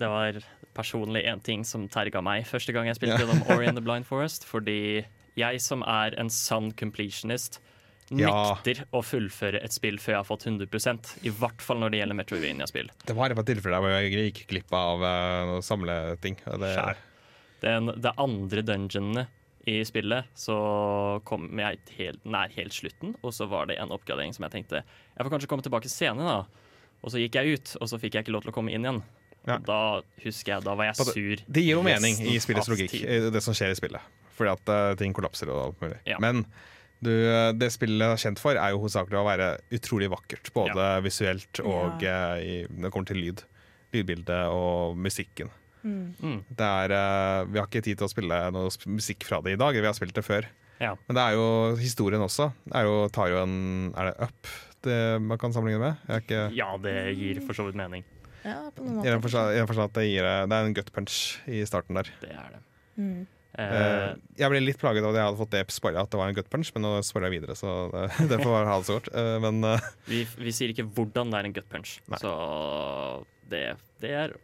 det 0.00 0.08
var 0.08 0.38
personlig 0.74 1.26
en 1.28 1.40
ting 1.44 1.64
som 1.68 1.84
terga 1.92 2.22
meg 2.24 2.46
første 2.48 2.72
gang 2.72 2.86
jeg 2.88 2.96
spilte 2.96 3.18
Ja. 3.18 3.26
gjennom 3.26 3.44
Ori 3.52 3.66
and 3.68 3.76
the 3.76 3.84
Blind 3.86 4.06
Forest. 4.08 4.46
Fordi 4.48 5.04
jeg 5.36 5.60
som 5.60 5.84
er 5.84 6.16
en 6.18 6.30
sann 6.32 6.72
completionist, 6.72 7.60
Ja. 8.08 8.30
nekter 8.56 8.86
å 8.96 9.02
fullføre 9.04 9.60
et 9.60 9.74
spill 9.74 9.98
før 10.00 10.14
jeg 10.14 10.20
har 10.22 10.28
fått 10.28 10.46
100% 10.48 11.10
I 11.28 11.32
hvert 11.36 11.60
fall 11.64 11.82
når 11.82 11.92
det 11.92 11.98
gjelder 12.00 12.18
Metroidvania-spill. 12.22 12.88
Det 13.04 13.16
var 13.18 13.34
et 13.34 13.50
tilfeller 13.50 13.84
der 13.84 13.98
jeg 13.98 14.30
gikk 14.30 14.44
glipp 14.52 14.76
av 14.76 15.04
uh, 15.04 15.56
samle 15.64 15.98
ting. 16.22 16.38
Det. 16.62 16.72
Den, 17.60 17.92
det 18.00 18.14
andre 18.16 18.64
dungeonene 18.64 19.26
i 19.68 19.82
spillet, 19.84 20.30
så 20.38 20.56
kom 21.28 21.50
jeg 21.60 21.82
helt, 21.98 22.24
nær 22.24 22.52
helt 22.54 22.72
slutten, 22.72 23.12
og 23.20 23.34
så 23.36 23.48
var 23.50 23.68
det 23.68 23.76
en 23.82 23.92
oppgradering 23.92 24.32
som 24.32 24.46
jeg 24.46 24.54
tenkte 24.54 24.80
Jeg 24.80 25.20
får 25.20 25.32
kanskje 25.34 25.50
komme 25.50 25.66
tilbake 25.66 25.90
senere, 25.92 26.38
da. 26.38 26.68
Og 27.04 27.12
så 27.12 27.20
gikk 27.20 27.36
jeg 27.38 27.58
ut, 27.58 27.74
og 27.78 27.90
så 27.90 27.98
fikk 28.00 28.16
jeg 28.16 28.26
ikke 28.26 28.34
lov 28.34 28.46
til 28.46 28.52
å 28.54 28.56
komme 28.56 28.72
inn 28.74 28.86
igjen. 28.86 29.02
Ja. 29.48 29.58
Da 29.64 29.80
husker 30.24 30.56
jeg, 30.56 30.64
da 30.66 30.74
var 30.76 30.88
jeg 30.88 30.98
sur. 30.98 31.44
Det 31.46 31.62
gir 31.62 31.76
jo 31.76 31.84
mening 31.84 32.18
i 32.26 32.38
spillets 32.42 32.68
logikk, 32.70 32.96
eh, 33.04 33.28
det 33.32 33.42
som 33.44 33.56
skjer 33.56 33.72
i 33.72 33.78
spillet. 33.78 34.16
Fordi 34.38 34.54
at 34.54 34.72
eh, 34.74 34.96
ting 35.00 35.14
kollapser 35.16 35.52
og 35.52 35.60
alt 35.62 35.84
mulig. 35.84 36.00
Ja. 36.08 36.18
Men 36.22 36.44
Du, 37.04 37.12
eh, 37.12 37.52
det 37.54 37.70
spillet 37.74 38.14
er 38.14 38.20
kjent 38.20 38.40
for, 38.42 38.58
er 38.58 38.74
jo 38.74 38.82
hovedsakelig 38.82 39.20
å 39.20 39.26
være 39.28 39.48
utrolig 39.78 40.10
vakkert. 40.12 40.50
Både 40.56 40.90
visuelt 41.04 41.62
og 41.62 42.02
ja. 42.04 42.36
i, 42.42 42.60
når 42.70 42.88
det 42.88 42.92
kommer 42.94 43.10
til 43.12 43.22
lyd. 43.22 43.44
Lydbildet 43.94 44.52
og 44.52 44.98
musikken. 44.98 45.52
Mm. 45.86 46.40
Det 46.50 46.66
er, 46.66 46.94
eh, 46.94 47.42
vi 47.48 47.60
har 47.60 47.68
ikke 47.68 47.84
tid 47.86 48.00
til 48.00 48.08
å 48.08 48.12
spille 48.12 48.40
noe 48.54 48.72
musikk 48.90 49.28
fra 49.28 49.40
det 49.44 49.54
i 49.54 49.60
dag. 49.60 49.78
Vi 49.78 49.86
har 49.86 49.96
spilt 49.96 50.16
det 50.16 50.26
før. 50.26 50.48
Ja. 50.82 50.92
Men 51.08 51.18
det 51.18 51.24
er 51.24 51.38
jo 51.38 51.46
historien 51.78 52.22
også. 52.22 52.50
Det 52.66 52.76
er 52.78 52.86
jo, 52.86 52.98
tar 53.14 53.32
jo 53.32 53.40
en 53.42 53.56
Er 53.98 54.10
det 54.10 54.28
Up 54.28 54.50
det 54.86 54.98
man 55.18 55.40
kan 55.42 55.50
sammenligne 55.54 55.80
med? 55.82 56.04
Er 56.06 56.22
ikke, 56.22 56.44
ja, 56.54 56.68
det 56.78 56.94
gir 57.18 57.40
for 57.42 57.58
så 57.58 57.66
vidt 57.66 57.78
mening. 57.78 58.04
Ja, 58.44 58.68
på 58.70 58.84
noen 58.86 59.24
forstand 59.24 59.50
i 59.50 59.58
den 59.58 59.66
forstand 59.66 59.90
at 59.90 59.96
det, 59.98 60.04
gir, 60.06 60.22
det 60.22 60.54
er 60.54 60.68
en 60.68 60.76
gut 60.76 60.92
punch 60.94 61.16
i 61.50 61.64
starten 61.66 61.98
der. 61.98 62.12
Det 62.22 62.30
er 62.30 62.52
det. 62.54 62.60
Mm. 62.98 63.26
Eh, 63.58 63.72
Eh, 63.74 64.10
jeg 64.38 64.50
ble 64.52 64.60
litt 64.62 64.78
plaget 64.78 65.02
av 65.02 65.10
at 65.10 65.16
jeg 65.18 65.26
hadde 65.26 65.38
fått 65.40 65.50
det 65.50 65.62
spoila 65.74 66.04
at 66.06 66.10
det 66.12 66.18
var 66.20 66.28
en 66.30 66.36
gut 66.36 66.48
punch, 66.52 66.68
men 66.76 66.84
nå 66.86 66.92
spoiler 67.02 67.26
jeg 67.32 67.40
videre, 67.40 67.56
så 67.58 67.72
det, 67.90 68.04
det 68.30 68.38
får 68.38 68.52
være 68.54 68.68
ha 68.70 68.76
det 68.78 68.86
så 68.86 68.98
godt. 69.00 69.08
Uh, 69.10 69.38
men 69.42 69.58
uh, 69.66 69.88
vi, 70.06 70.20
vi 70.38 70.52
sier 70.54 70.70
ikke 70.70 70.86
hvordan 70.94 71.32
det 71.32 71.40
er 71.40 71.48
en 71.48 71.56
gut 71.56 71.66
punch, 71.72 71.96
Nei. 72.06 72.20
så 72.22 72.34
det, 73.50 73.64
det, 74.04 74.12
er, 74.14 74.36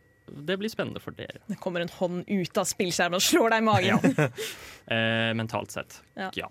det 0.51 0.57
blir 0.59 0.73
spennende 0.73 0.99
for 1.05 1.15
dere. 1.15 1.39
Det 1.47 1.61
kommer 1.63 1.85
en 1.85 1.93
hånd 1.95 2.25
ut 2.27 2.59
av 2.59 2.67
spillskjermen 2.67 3.21
og 3.21 3.23
slår 3.23 3.55
deg 3.55 3.63
i 3.63 3.69
magen. 3.71 3.99
Eh, 4.85 5.31
mentalt 5.33 5.71
sett, 5.73 5.95
Ja. 6.19 6.27
ja. 6.37 6.51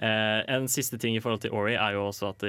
Eh, 0.00 0.38
en 0.54 0.70
siste 0.72 0.96
ting 1.02 1.18
i 1.18 1.20
forhold 1.20 1.42
til 1.42 1.52
Ori 1.52 1.74
er 1.76 1.98
jo 1.98 2.06
også 2.08 2.30
at 2.30 2.44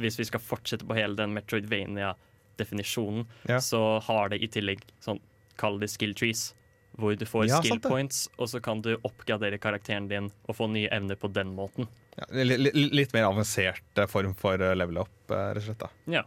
hvis 0.00 0.16
vi 0.18 0.24
skal 0.26 0.40
fortsette 0.42 0.82
på 0.88 0.96
hele 0.98 1.14
den 1.14 1.36
Metroidvania-definisjonen, 1.36 3.26
Ja. 3.46 3.60
så 3.60 4.00
har 4.02 4.28
det 4.32 4.40
i 4.42 4.48
tillegg 4.50 4.82
sånn, 5.04 5.20
kall 5.60 5.78
det 5.78 5.90
skill 5.92 6.14
trees, 6.18 6.54
hvor 6.98 7.14
du 7.16 7.24
får 7.24 7.46
Ja, 7.48 7.60
skill 7.60 7.76
sant 7.78 7.86
points, 7.88 8.28
og 8.38 8.48
så 8.50 8.60
kan 8.62 8.82
du 8.82 8.96
oppgradere 9.06 9.58
karakteren 9.62 10.08
din 10.10 10.30
og 10.48 10.56
få 10.58 10.66
nye 10.70 10.88
evner 10.92 11.16
på 11.16 11.30
den 11.32 11.54
måten. 11.56 11.86
ja, 12.18 12.24
li, 12.34 12.56
li, 12.58 12.70
litt 12.92 13.12
mer 13.14 13.28
avansert 13.30 13.82
eh, 13.98 14.06
form 14.10 14.34
for 14.34 14.60
eh, 14.60 14.74
level 14.76 14.98
up, 14.98 15.12
eh, 15.30 15.54
rett 15.54 15.62
og 15.62 15.68
slett. 15.70 15.78
da 15.86 15.90
Ja. 16.18 16.24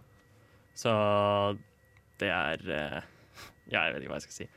Så 0.75 0.89
det 2.19 2.29
er 2.31 2.59
Ja, 3.71 3.85
jeg 3.87 3.93
vet 3.95 4.03
ikke 4.03 4.11
hva 4.13 4.19
jeg 4.19 4.27
skal 4.27 4.37
si. 4.41 4.47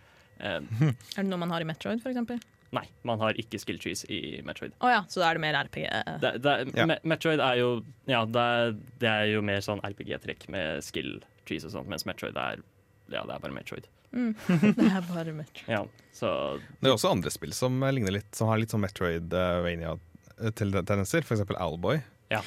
Um, 0.40 0.66
Er 1.16 1.22
det 1.22 1.30
noe 1.30 1.38
man 1.40 1.52
har 1.54 1.62
i 1.64 1.68
Metroid, 1.68 2.02
for 2.04 2.12
eksempel? 2.12 2.40
nei, 2.76 2.82
man 3.08 3.20
har 3.22 3.32
ikke 3.40 3.56
skill 3.62 3.78
trees 3.80 4.02
i 4.12 4.42
Metroid. 4.44 4.72
Oh 4.84 4.90
ja, 4.90 4.98
så 5.08 5.20
da 5.22 5.28
er 5.30 5.38
det 5.38 5.40
mer 5.44 5.54
RPG. 5.64 5.84
Det, 6.20 6.32
det, 6.44 6.54
Ja. 6.76 6.84
Me- 6.90 6.98
Metroid 7.08 7.40
er 7.40 7.54
jo 7.60 7.68
Ja, 8.10 8.24
det 8.26 8.42
er, 8.42 8.72
det 9.00 9.08
er 9.08 9.28
jo 9.30 9.40
mer 9.46 9.62
sånn 9.64 9.80
RPG-trekk 9.86 10.48
med 10.52 10.82
skill 10.84 11.22
trees 11.46 11.64
og 11.64 11.72
sånt, 11.72 11.88
mens 11.88 12.04
Metroid 12.04 12.36
er 12.36 12.60
Ja, 13.08 13.22
det 13.22 13.36
er 13.36 13.38
bare 13.46 13.54
Metroid. 13.54 13.86
Det 14.46 14.90
er 14.90 15.02
bare 15.08 15.32
Metroid. 15.36 15.68
Ja, 15.70 15.86
så 16.12 16.58
Det 16.80 16.88
er 16.88 16.92
også 16.94 17.10
andre 17.12 17.30
spill 17.34 17.52
som 17.56 17.82
eh, 17.82 17.92
ligner 17.96 18.12
litt 18.16 18.34
Som 18.36 18.48
har 18.50 18.58
litt 18.60 18.70
sånn 18.72 18.84
Metroidvania-tendenser, 18.86 21.20
f.eks. 21.26 21.42
Owlboy. 21.56 21.96
Ja, 22.28 22.40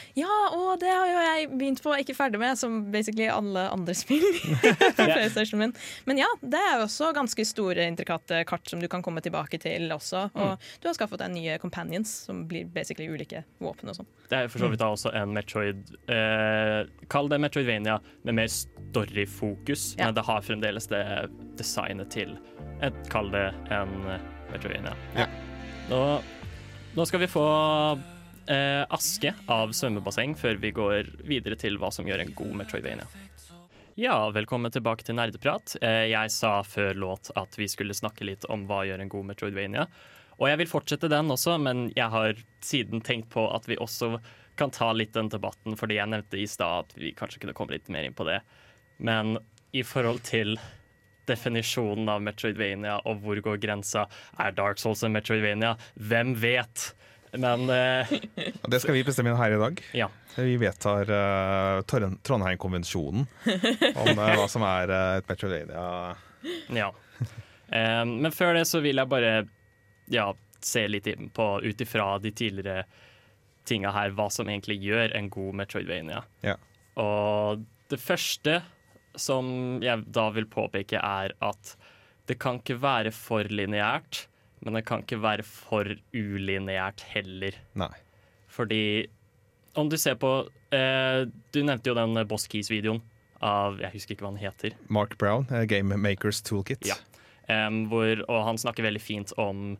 og 0.52 0.80
det 0.82 0.90
har 0.92 1.08
jo 1.08 1.20
jeg 1.24 1.46
begynt 1.54 1.80
på, 1.84 1.94
ikke 2.02 2.16
ferdig 2.18 2.40
med, 2.42 2.58
som 2.60 2.82
basically 2.92 3.30
alle 3.32 3.62
andre 3.72 3.94
spill 3.96 4.26
på 4.98 5.06
PlayStation 5.08 5.62
min. 5.62 5.72
Men 6.10 6.20
ja, 6.20 6.28
det 6.42 6.60
er 6.60 6.74
jo 6.82 6.88
også 6.90 7.14
ganske 7.16 7.46
store, 7.48 7.86
intrikate 7.88 8.42
kart 8.50 8.68
som 8.68 8.82
du 8.84 8.90
kan 8.92 9.02
komme 9.06 9.24
tilbake 9.24 9.60
til 9.64 9.88
også. 9.96 10.26
Og 10.36 10.68
du 10.84 10.90
har 10.90 10.98
skaffet 10.98 11.22
deg 11.24 11.32
nye 11.38 11.56
companions, 11.64 12.12
som 12.28 12.44
blir 12.50 12.68
basically 12.76 13.08
ulike 13.08 13.46
våpen 13.64 13.94
og 13.94 14.02
sånn. 14.02 14.10
det 14.30 14.42
er 14.42 14.52
for 14.52 14.66
så 14.66 14.70
vidt 14.74 14.84
da 14.84 14.92
også 14.92 15.14
en 15.16 15.32
Metroid 15.38 15.96
eh, 16.12 16.84
Kall 17.10 17.32
det 17.32 17.40
Metroidvania 17.40 18.00
med 18.28 18.36
mer 18.42 18.52
storyfokus, 18.52 19.96
Ja. 19.98 20.06
men 20.10 20.16
det 20.20 20.26
har 20.28 20.42
fremdeles 20.44 20.88
det 20.92 21.04
designet 21.60 22.12
til 22.12 22.36
et, 22.84 23.00
Kall 23.12 23.32
det 23.32 23.48
en 23.72 23.96
Metroidvania. 24.52 24.94
Ja. 25.16 25.28
Nå, 25.90 26.04
nå 27.00 27.06
skal 27.08 27.24
vi 27.24 27.28
få 27.32 27.48
eh, 28.50 28.84
Aske 28.90 29.34
av 29.48 29.72
svømmebasseng 29.78 30.36
før 30.40 30.60
vi 30.62 30.72
går 30.76 31.14
videre 31.30 31.58
til 31.60 31.78
hva 31.80 31.92
som 31.94 32.08
gjør 32.10 32.26
en 32.26 32.34
god 32.38 32.56
Metroidvania. 32.64 33.08
Ja, 34.00 34.30
velkommen 34.32 34.72
tilbake 34.72 35.04
til 35.04 35.18
Nerdeprat. 35.20 35.76
Eh, 35.82 36.08
Jeg 36.12 36.32
sa 36.32 36.62
før 36.64 36.94
låt 36.96 37.32
at 37.36 37.58
vi 37.60 37.68
skulle 37.68 37.94
snakke 37.98 38.26
litt 38.28 38.46
om 38.50 38.66
hva 38.70 38.86
gjør 38.88 39.04
en 39.04 39.12
god 39.12 39.32
Metroidvania. 39.34 39.88
Og 40.40 40.48
jeg 40.48 40.62
vil 40.62 40.72
fortsette 40.72 41.10
den 41.12 41.32
også, 41.34 41.58
men 41.60 41.90
jeg 41.98 42.08
har 42.14 42.38
siden 42.64 43.02
tenkt 43.04 43.30
på 43.34 43.44
at 43.52 43.68
vi 43.68 43.76
også 43.76 44.16
kan 44.60 44.72
ta 44.72 44.92
litt 44.96 45.14
den 45.16 45.28
debatten, 45.32 45.76
fordi 45.80 45.98
jeg 46.00 46.12
nevnte 46.12 46.40
i 46.40 46.48
stad 46.48 46.86
at 46.88 46.96
vi 47.00 47.12
kanskje 47.16 47.42
kunne 47.44 47.56
komme 47.56 47.76
litt 47.76 47.90
mer 47.92 48.08
inn 48.08 48.16
på 48.16 48.28
det. 48.28 48.40
Men 49.04 49.38
i 49.76 49.84
forhold 49.84 50.24
til 50.28 50.56
definisjonen 51.30 52.10
av 52.10 52.24
Metroidvania 52.26 53.02
og 53.08 53.22
hvor 53.24 53.40
går 53.46 53.60
grensa, 53.62 54.08
er 54.40 54.56
Dark 54.56 54.80
Souls 54.82 55.04
en 55.04 55.14
Metroidvania? 55.16 55.76
Hvem 56.00 56.34
vet? 56.42 56.94
Men 57.32 57.66
uh, 57.70 58.14
det 58.72 58.80
skal 58.82 58.96
vi 58.98 59.04
bestemme 59.06 59.36
her 59.38 59.56
i 59.56 59.62
dag. 59.62 59.84
ja. 59.94 60.10
Vi 60.40 60.56
vedtar 60.62 61.10
uh, 61.12 61.82
Trondheim-konvensjonen 61.84 63.26
om 63.26 64.10
uh, 64.20 64.30
hva 64.40 64.48
som 64.50 64.64
er 64.64 64.94
et 65.20 65.30
Metroidvania. 65.30 66.16
Ja. 66.74 66.90
Um, 67.70 68.16
men 68.24 68.32
før 68.32 68.56
det 68.56 68.64
så 68.70 68.80
vil 68.82 69.02
jeg 69.02 69.12
bare 69.12 69.34
ja, 70.10 70.30
se 70.64 70.88
litt 70.88 71.10
på 71.36 71.48
ut 71.62 71.82
ifra 71.84 72.14
de 72.24 72.32
tidligere 72.32 72.86
tinga 73.70 73.92
her, 73.94 74.16
hva 74.18 74.30
som 74.34 74.50
egentlig 74.50 74.80
gjør 74.82 75.14
en 75.18 75.30
god 75.30 75.60
Metroidvania. 75.62 76.24
Ja. 76.46 76.56
Og 77.00 77.66
det 77.92 78.00
første 78.02 78.62
som 79.20 79.80
jeg 79.84 80.06
da 80.14 80.30
vil 80.34 80.48
påpeke, 80.50 81.00
er 81.02 81.34
at 81.44 81.76
det 82.30 82.38
kan 82.42 82.60
ikke 82.62 82.80
være 82.82 83.14
for 83.16 83.48
lineært, 83.50 84.28
men 84.60 84.76
det 84.78 84.86
kan 84.88 85.04
ikke 85.04 85.22
være 85.24 85.46
for 85.48 85.88
ulineært 86.14 87.04
heller. 87.14 87.58
Nei. 87.80 87.94
Fordi 88.50 88.84
om 89.78 89.90
du 89.90 89.96
ser 90.02 90.16
på 90.18 90.32
eh, 90.74 91.28
Du 91.54 91.60
nevnte 91.62 91.92
jo 91.92 91.94
den 91.94 92.18
Boss 92.28 92.48
Keys-videoen 92.50 93.04
av 93.46 93.78
Jeg 93.80 93.94
husker 93.94 94.16
ikke 94.16 94.26
hva 94.26 94.34
han 94.34 94.42
heter. 94.42 94.76
Mark 94.92 95.16
Brown, 95.22 95.46
eh, 95.54 95.68
Game 95.70 95.96
Makers 95.96 96.42
Toolkit. 96.44 96.88
Ja. 96.90 96.98
Um, 97.50 97.86
hvor, 97.90 98.20
og 98.28 98.44
han 98.46 98.60
snakker 98.62 98.86
veldig 98.86 99.02
fint 99.02 99.32
om 99.42 99.78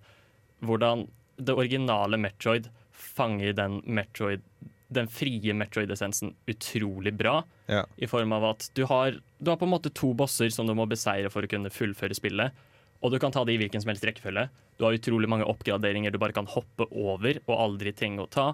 hvordan 0.66 1.08
det 1.38 1.54
originale 1.54 2.18
Metroid 2.18 2.70
fanger 2.92 3.54
den 3.56 3.80
Metroid 3.86 4.42
den 4.90 5.08
frie 5.08 5.54
Metroid-essensen 5.54 6.34
utrolig 6.50 7.14
bra. 7.14 7.44
Ja. 7.70 7.84
I 7.96 8.08
form 8.10 8.34
av 8.34 8.48
at 8.56 8.70
du 8.74 8.88
har, 8.90 9.20
du 9.38 9.52
har 9.52 9.60
på 9.62 9.68
en 9.68 9.74
måte 9.76 9.92
to 9.94 10.16
bosser 10.18 10.50
som 10.50 10.66
du 10.68 10.74
må 10.74 10.88
beseire 10.90 11.30
for 11.30 11.46
å 11.46 11.52
kunne 11.52 11.70
fullføre 11.70 12.18
spillet. 12.18 12.56
Og 13.00 13.14
du 13.14 13.20
kan 13.22 13.32
ta 13.32 13.46
det 13.48 13.56
i 13.56 13.62
hvilken 13.62 13.84
som 13.84 13.94
helst 13.94 14.04
rekkefølge. 14.08 14.50
Du 14.78 14.86
har 14.86 14.98
utrolig 14.98 15.30
mange 15.32 15.48
oppgraderinger 15.48 16.12
du 16.12 16.20
bare 16.20 16.36
kan 16.36 16.50
hoppe 16.52 16.90
over 16.92 17.40
og 17.46 17.56
aldri 17.56 17.94
trenge 17.96 18.26
å 18.26 18.32
ta. 18.32 18.52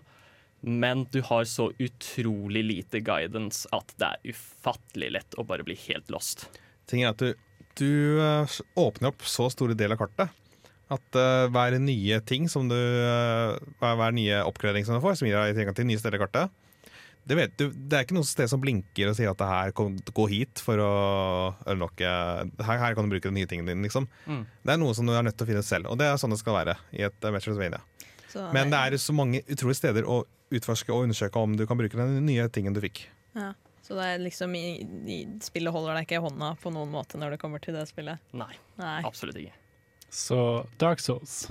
Men 0.65 1.03
du 1.13 1.19
har 1.25 1.45
så 1.49 1.71
utrolig 1.81 2.63
lite 2.65 3.01
guidance 3.05 3.69
at 3.75 3.91
det 4.01 4.11
er 4.11 4.35
ufattelig 4.35 5.11
lett 5.17 5.37
å 5.37 5.45
bare 5.45 5.65
bli 5.65 5.77
helt 5.87 6.09
lost. 6.13 6.47
Ting 6.89 7.03
er 7.03 7.13
at 7.13 7.21
du, 7.21 7.33
du 7.77 8.21
eh, 8.21 8.57
åpner 8.77 9.11
opp 9.11 9.25
så 9.29 9.49
store 9.53 9.77
deler 9.77 9.97
av 9.97 10.05
kartet 10.05 10.41
at 10.93 11.17
uh, 11.17 11.47
hver 11.49 11.77
nye 11.81 12.19
ting 12.29 12.45
som 12.51 12.67
du 12.69 12.77
uh, 12.77 13.57
hver, 13.81 14.13
nye 14.13 14.43
oppgradering 14.45 14.85
som 14.85 14.97
du 14.97 15.01
får, 15.03 15.17
som 15.17 15.25
gir 15.29 15.37
deg 15.37 15.57
tilgang 15.57 15.77
til 15.77 15.87
nye 15.89 16.01
steder 16.01 16.19
i 16.19 16.21
kartet, 16.21 16.53
det, 17.25 17.35
vet 17.39 17.55
du, 17.57 17.65
det 17.73 17.97
er 17.97 18.05
ikke 18.05 18.17
noe 18.17 18.27
sted 18.27 18.49
som 18.51 18.61
blinker 18.61 19.09
og 19.09 19.17
sier 19.17 19.31
at 19.31 19.39
det 19.39 19.49
her 19.49 19.73
kom, 19.77 19.95
gå 19.97 20.27
hit 20.29 20.61
for 20.61 20.81
å 20.81 20.91
unlocke 21.73 22.05
her, 22.05 22.77
her 22.81 22.97
kan 22.97 23.07
du 23.07 23.15
bruke 23.15 23.31
den 23.31 23.37
nye 23.39 23.49
tingen 23.49 23.69
din, 23.69 23.81
liksom. 23.85 24.05
Mm. 24.29 24.43
Det 24.61 24.75
er 24.75 24.81
noe 24.81 24.93
som 24.97 25.09
du 25.09 25.15
er 25.15 25.25
nødt 25.25 25.37
til 25.39 25.47
å 25.47 25.49
finne 25.49 25.65
ut 25.65 25.69
selv, 25.69 25.89
og 25.89 25.97
det 26.01 26.09
er 26.09 26.21
sånn 26.21 26.35
det 26.35 26.41
skal 26.43 26.59
være 26.59 26.77
i 26.93 27.01
et 27.07 27.29
Metroidvania. 27.33 27.81
Så 28.29 28.45
Men 28.53 28.73
det 28.73 28.79
er 28.79 28.97
så 29.01 29.15
mange 29.15 29.41
utrolige 29.47 29.81
steder 29.81 30.05
å 30.05 30.21
utforske 30.53 30.93
og 30.93 31.07
undersøke 31.07 31.41
om 31.41 31.55
du 31.57 31.65
kan 31.65 31.79
bruke 31.79 31.97
den 31.97 32.25
nye 32.27 32.45
tingen 32.53 32.75
du 32.75 32.81
fikk. 32.83 33.07
Ja. 33.33 33.53
Så 33.85 33.93
det 33.93 34.05
er 34.15 34.21
liksom 34.23 34.55
i, 34.57 34.81
i 35.05 35.17
spillet 35.45 35.73
holder 35.73 35.93
deg 35.93 36.07
ikke 36.07 36.17
i 36.17 36.23
hånda 36.23 36.55
på 36.57 36.71
noen 36.73 36.89
måte 36.89 37.19
når 37.21 37.35
det 37.35 37.41
kommer 37.43 37.61
til 37.61 37.75
det 37.77 37.83
spillet. 37.85 38.21
Nei, 38.33 38.49
Nei. 38.81 38.97
absolutt 39.05 39.37
ikke. 39.37 39.53
Så 40.15 40.67
Dark 40.77 40.99
Souls. 41.03 41.47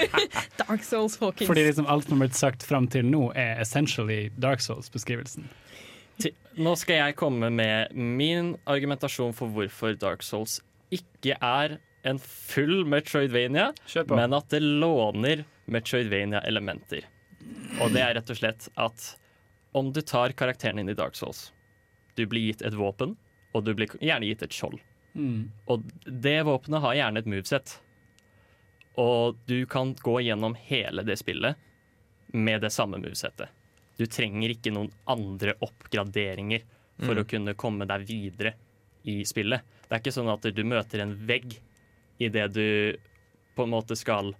Dark 0.62 0.84
Souls, 0.84 1.18
folkens. 1.20 1.46
Fordi 1.46 1.64
liksom 1.64 1.86
alt 1.86 2.08
som 2.08 2.16
har 2.16 2.26
blitt 2.26 2.38
sagt 2.38 2.62
fram 2.64 2.86
til 2.88 3.04
nå, 3.04 3.26
er 3.36 3.60
essentially 3.60 4.30
Dark 4.40 4.62
Souls-beskrivelsen. 4.64 5.44
Nå 6.58 6.72
skal 6.80 7.02
jeg 7.02 7.16
komme 7.20 7.50
med 7.52 7.92
min 7.92 8.54
argumentasjon 8.66 9.34
for 9.36 9.52
hvorfor 9.52 9.92
Dark 10.00 10.24
Souls 10.24 10.56
ikke 10.88 11.36
er 11.36 11.76
en 12.08 12.18
full 12.22 12.86
Metroidvania, 12.88 13.74
men 14.08 14.36
at 14.38 14.48
det 14.54 14.62
låner 14.64 15.44
Metroidvania-elementer. 15.68 17.04
Og 17.82 17.92
det 17.92 18.02
er 18.02 18.16
rett 18.16 18.32
og 18.32 18.38
slett 18.40 18.70
at 18.80 19.10
om 19.76 19.92
du 19.92 20.00
tar 20.00 20.32
karakteren 20.32 20.80
inn 20.80 20.88
i 20.88 20.96
Dark 20.96 21.18
Souls, 21.18 21.50
du 22.16 22.24
blir 22.24 22.48
gitt 22.48 22.64
et 22.64 22.74
våpen, 22.74 23.18
og 23.52 23.68
du 23.68 23.74
blir 23.76 23.92
gjerne 24.00 24.32
gitt 24.32 24.48
et 24.48 24.56
skjold. 24.56 24.80
Mm. 25.12 25.50
Og 25.68 25.84
det 26.08 26.38
våpenet 26.48 26.82
har 26.82 26.96
gjerne 26.98 27.22
et 27.22 27.30
moveset. 27.30 27.76
Og 28.98 29.38
du 29.46 29.62
kan 29.70 29.94
gå 29.94 30.18
gjennom 30.26 30.56
hele 30.68 31.04
det 31.06 31.18
spillet 31.20 31.58
med 32.34 32.64
det 32.64 32.72
samme 32.74 32.98
movesettet. 33.00 33.48
Du 33.98 34.06
trenger 34.06 34.52
ikke 34.54 34.72
noen 34.74 34.90
andre 35.10 35.54
oppgraderinger 35.64 36.64
for 36.98 37.18
å 37.18 37.26
kunne 37.30 37.54
komme 37.58 37.86
deg 37.86 38.06
videre 38.08 38.54
i 39.08 39.20
spillet. 39.26 39.62
Det 39.86 39.94
er 39.94 40.02
ikke 40.02 40.14
sånn 40.14 40.30
at 40.32 40.46
du 40.54 40.64
møter 40.66 41.02
en 41.02 41.14
vegg 41.28 41.54
idet 42.18 42.48
du 42.54 42.98
på 43.54 43.66
en 43.66 43.72
måte 43.72 43.96
skal 43.98 44.32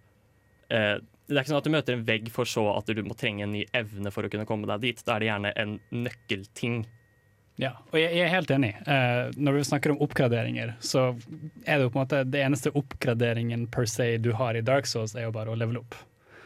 eh, 0.70 0.98
det 1.28 1.36
er 1.36 1.42
ikke 1.42 1.50
sånn 1.50 1.60
at 1.60 1.66
du 1.68 1.74
møter 1.74 1.94
en 1.94 2.04
vegg 2.08 2.30
for 2.32 2.48
så 2.48 2.62
at 2.72 2.88
du 2.88 3.02
må 3.04 3.16
trenge 3.18 3.44
en 3.44 3.52
ny 3.52 3.66
evne 3.76 4.10
for 4.14 4.24
å 4.24 4.30
kunne 4.32 4.46
komme 4.48 4.68
deg 4.70 4.86
dit. 4.86 5.02
Da 5.04 5.14
er 5.14 5.20
det 5.20 5.28
gjerne 5.28 5.50
en 5.60 5.74
nøkkelting. 5.92 6.78
Ja, 7.58 7.72
og 7.90 7.96
jeg, 7.98 8.12
jeg 8.14 8.22
er 8.28 8.30
helt 8.36 8.50
enig. 8.54 8.68
Uh, 8.86 9.32
når 9.34 9.56
vi 9.58 9.62
snakker 9.66 9.90
om 9.94 9.98
oppgraderinger, 10.04 10.76
så 10.78 11.08
er 11.66 11.80
det 11.80 11.88
jo 11.88 11.90
på 11.90 11.98
en 11.98 12.04
måte 12.04 12.20
det 12.30 12.44
eneste 12.46 12.70
oppgraderingen 12.78 13.64
per 13.74 13.88
se 13.90 14.12
du 14.22 14.30
har 14.38 14.54
i 14.54 14.62
Dark 14.62 14.86
Souls, 14.86 15.16
er 15.18 15.26
jo 15.26 15.32
bare 15.34 15.50
å 15.50 15.58
levele 15.58 15.82
opp. 15.82 15.96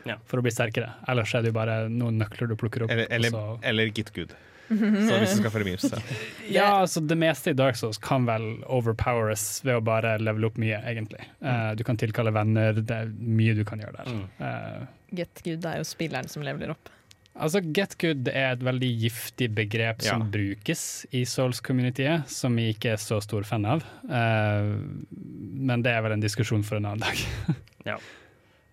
Ja. 0.09 0.17
For 0.27 0.41
å 0.41 0.47
bli 0.47 0.51
sterkere. 0.51 0.89
Ellers 1.09 1.35
er 1.37 1.45
det 1.45 1.53
jo 1.53 1.59
bare 1.61 1.77
noen 1.93 2.17
nøkler 2.19 2.49
du 2.51 2.57
plukker 2.59 2.87
opp. 2.87 2.91
Eller, 2.97 3.07
eller, 3.13 3.37
og 3.37 3.61
så- 3.61 3.69
eller 3.71 3.93
Git 3.95 4.11
Good. 4.17 4.33
Så 4.73 5.17
hvis 5.21 5.35
du 5.35 5.41
skal 5.43 5.53
følge 5.53 5.69
memes. 5.69 5.85
Ja. 5.93 5.99
Ja, 6.57 6.67
altså 6.81 7.03
Det 7.07 7.17
meste 7.21 7.53
i 7.53 7.57
Dark 7.59 7.77
Souls 7.77 7.99
kan 8.01 8.25
vel 8.25 8.63
overpowers 8.73 9.61
ved 9.67 9.77
å 9.77 9.83
bare 9.85 10.15
levele 10.19 10.49
opp 10.49 10.57
mye, 10.61 10.79
egentlig. 10.89 11.21
Uh, 11.45 11.75
du 11.77 11.85
kan 11.85 11.99
tilkalle 12.01 12.33
venner, 12.33 12.73
det 12.81 12.91
er 13.05 13.13
mye 13.13 13.55
du 13.59 13.65
kan 13.69 13.83
gjøre 13.85 13.99
der. 14.01 14.09
Mm. 14.17 14.25
Eh, 14.41 14.87
Get 15.21 15.43
good 15.45 15.67
er 15.69 15.83
jo 15.83 15.85
spilleren 15.85 16.29
som 16.33 16.43
leveler 16.47 16.73
opp. 16.73 16.89
Altså 17.37 17.61
Get 17.75 17.97
good 17.99 18.29
er 18.29 18.53
et 18.53 18.63
veldig 18.65 18.91
giftig 19.01 19.49
begrep 19.55 20.03
som 20.03 20.21
Ja. 20.23 20.29
brukes 20.35 21.07
i 21.13 21.25
Souls-communityet, 21.25 22.29
som 22.29 22.57
jeg 22.59 22.77
ikke 22.77 22.93
er 22.93 22.97
så 23.03 23.21
stor 23.23 23.43
fan 23.49 23.65
av. 23.65 23.83
Uh, 24.05 24.79
men 25.11 25.83
det 25.83 25.93
er 25.93 26.03
vel 26.03 26.13
en 26.13 26.21
diskusjon 26.25 26.63
for 26.63 26.77
en 26.77 26.87
annen 26.93 27.01
dag. 27.07 27.97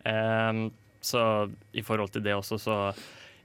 Ehm, 0.05 0.69
så 1.03 1.21
i 1.75 1.81
forhold 1.85 2.11
til 2.13 2.23
det 2.23 2.33
også, 2.35 2.57
så 2.61 2.75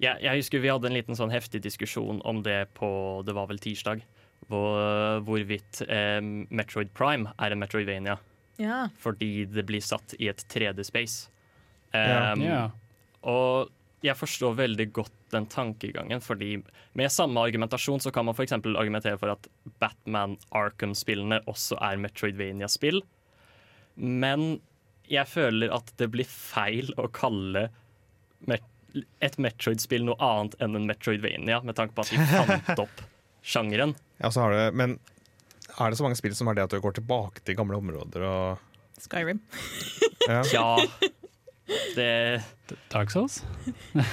jeg, 0.03 0.19
jeg 0.23 0.39
husker 0.39 0.62
vi 0.62 0.71
hadde 0.71 0.87
en 0.91 0.95
liten 0.97 1.17
sånn 1.19 1.33
heftig 1.35 1.61
diskusjon 1.65 2.21
om 2.27 2.43
det 2.47 2.69
på 2.79 2.89
Det 3.27 3.35
var 3.37 3.47
vel 3.51 3.59
tirsdag. 3.62 4.03
Hvor, 4.51 5.21
hvorvidt 5.25 5.81
eh, 5.89 6.21
Metroid 6.53 6.91
Prime 6.95 7.31
er 7.41 7.55
en 7.55 7.59
Metroidvania 7.62 8.19
Ja. 8.61 8.89
fordi 9.01 9.47
det 9.49 9.65
blir 9.67 9.81
satt 9.81 10.15
i 10.21 10.29
et 10.29 10.45
3D-space. 10.53 11.29
Ja. 11.95 12.33
Ehm, 12.35 12.43
Ja. 12.45 12.71
Og 13.25 13.71
jeg 14.05 14.17
forstår 14.19 14.57
veldig 14.59 14.87
godt 14.97 15.15
den 15.33 15.47
tankegangen, 15.51 16.21
fordi 16.21 16.59
med 16.99 17.13
samme 17.13 17.41
argumentasjon 17.41 18.03
så 18.05 18.13
kan 18.15 18.27
man 18.29 18.37
f.eks. 18.37 18.53
argumentere 18.53 19.19
for 19.21 19.33
at 19.33 19.49
Batman 19.81 20.37
Arkham-spillene 20.55 21.41
også 21.51 21.79
er 21.81 22.01
Metroidvania-spill. 22.03 23.01
Men 23.97 24.59
jeg 25.09 25.29
føler 25.31 25.73
at 25.75 25.91
det 26.01 26.11
blir 26.13 26.29
feil 26.29 26.93
å 27.01 27.09
kalle 27.13 27.69
et 29.25 29.41
Metroid-spill 29.43 30.05
noe 30.07 30.21
annet 30.23 30.55
enn 30.63 30.77
en 30.79 30.87
Metroidvania, 30.87 31.63
med 31.65 31.77
tanke 31.79 31.97
på 31.97 32.05
at 32.05 32.13
de 32.13 32.21
fant 32.31 32.85
opp 32.85 33.03
sjangeren. 33.45 33.97
Ja, 34.21 34.31
så 34.31 34.45
har 34.45 34.55
det, 34.55 34.69
men 34.77 34.99
er 35.75 35.91
det 35.91 35.99
så 35.99 36.07
mange 36.07 36.19
spill 36.21 36.37
som 36.37 36.51
har 36.51 36.59
det 36.59 36.69
at 36.69 36.77
du 36.77 36.83
går 36.83 37.01
tilbake 37.01 37.43
til 37.45 37.59
gamle 37.59 37.81
områder 37.81 38.29
og 38.29 38.71
Skyrim. 39.01 39.41
ja. 40.29 40.43
Ja, 40.53 40.69
det 41.97 42.43
Dark 42.93 43.11
Souls? 43.11 43.39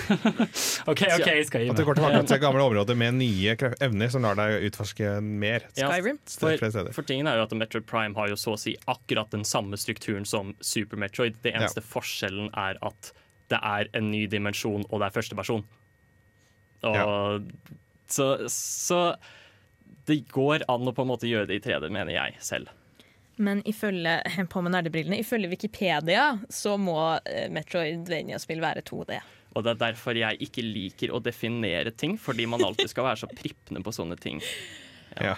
OK, 0.91 1.02
OK, 1.04 1.28
jeg 1.28 1.47
skal 1.49 1.66
gi 1.66 1.72
At 1.74 1.80
du 1.80 1.84
går 1.88 1.97
tilbake 1.99 2.22
til 2.30 2.39
gamle 2.43 2.64
områder 2.64 2.97
med 2.99 3.18
nye 3.20 3.56
evner 3.84 4.12
som 4.14 4.24
lar 4.24 4.38
deg 4.39 4.68
utforske 4.70 5.18
mer. 5.26 5.68
Skyrim. 5.76 6.22
For, 6.32 6.80
for 6.95 7.08
tingen 7.08 7.28
er 7.28 7.41
jo 7.41 7.47
at 7.49 7.56
Metroid 7.60 7.88
Prime 7.89 8.16
har 8.20 8.32
jo 8.32 8.39
så 8.39 8.56
å 8.56 8.62
si 8.62 8.78
akkurat 8.91 9.34
den 9.36 9.43
samme 9.47 9.80
strukturen 9.80 10.28
som 10.28 10.56
Super 10.64 11.02
Metroid. 11.02 11.39
Det 11.43 11.56
eneste 11.56 11.84
forskjellen 11.84 12.54
er 12.56 12.80
at 12.88 13.12
det 13.52 13.60
er 13.60 13.91
en 13.99 14.12
ny 14.14 14.26
dimensjon, 14.32 14.86
og 14.88 15.02
det 15.02 15.10
er 15.10 15.16
førsteperson. 15.20 15.66
Og 16.88 17.49
så, 18.12 18.28
så 18.52 19.02
det 20.08 20.24
går 20.32 20.64
an 20.72 20.88
å 20.88 20.93
på 20.95 21.04
en 21.04 21.12
måte 21.12 21.30
gjøre 21.30 21.49
det 21.52 21.60
i 21.60 21.66
3D, 21.68 21.91
mener 21.91 22.16
jeg 22.16 22.39
selv. 22.43 22.72
Men 23.42 23.62
ifølge 23.68 24.18
på 24.54 24.62
med 24.66 24.76
nerdebrillene, 24.76 25.20
ifølge 25.24 25.50
Wikipedia 25.52 26.26
så 26.54 26.76
må 26.80 26.98
eh, 27.26 27.48
Metroidvania-spill 27.54 28.62
være 28.64 28.84
2D. 28.88 29.18
Og 29.52 29.66
det 29.66 29.74
er 29.74 29.80
derfor 29.82 30.16
jeg 30.16 30.38
ikke 30.46 30.64
liker 30.64 31.12
å 31.12 31.20
definere 31.24 31.92
ting, 31.92 32.14
fordi 32.22 32.46
man 32.48 32.64
alltid 32.64 32.88
skal 32.92 33.10
være 33.10 33.20
så 33.26 33.28
prippende 33.36 33.82
på 33.84 33.92
sånne 33.96 34.16
ting. 34.22 34.39
Ja. 35.20 35.34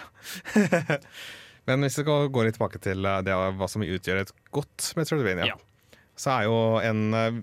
Men 1.66 1.80
hvis 1.82 1.96
vi 1.98 2.04
skal 2.04 2.28
gå 2.30 2.44
litt 2.44 2.58
tilbake 2.58 2.78
til 2.84 3.06
eh, 3.08 3.22
det, 3.26 3.34
hva 3.58 3.68
som 3.70 3.82
utgjør 3.86 4.20
et 4.22 4.34
godt 4.54 4.92
Metroidvania, 5.00 5.48
Ja. 5.54 5.56
så 6.20 6.36
er 6.36 6.46
jo 6.50 6.58
en 6.84 7.02
eh, 7.18 7.40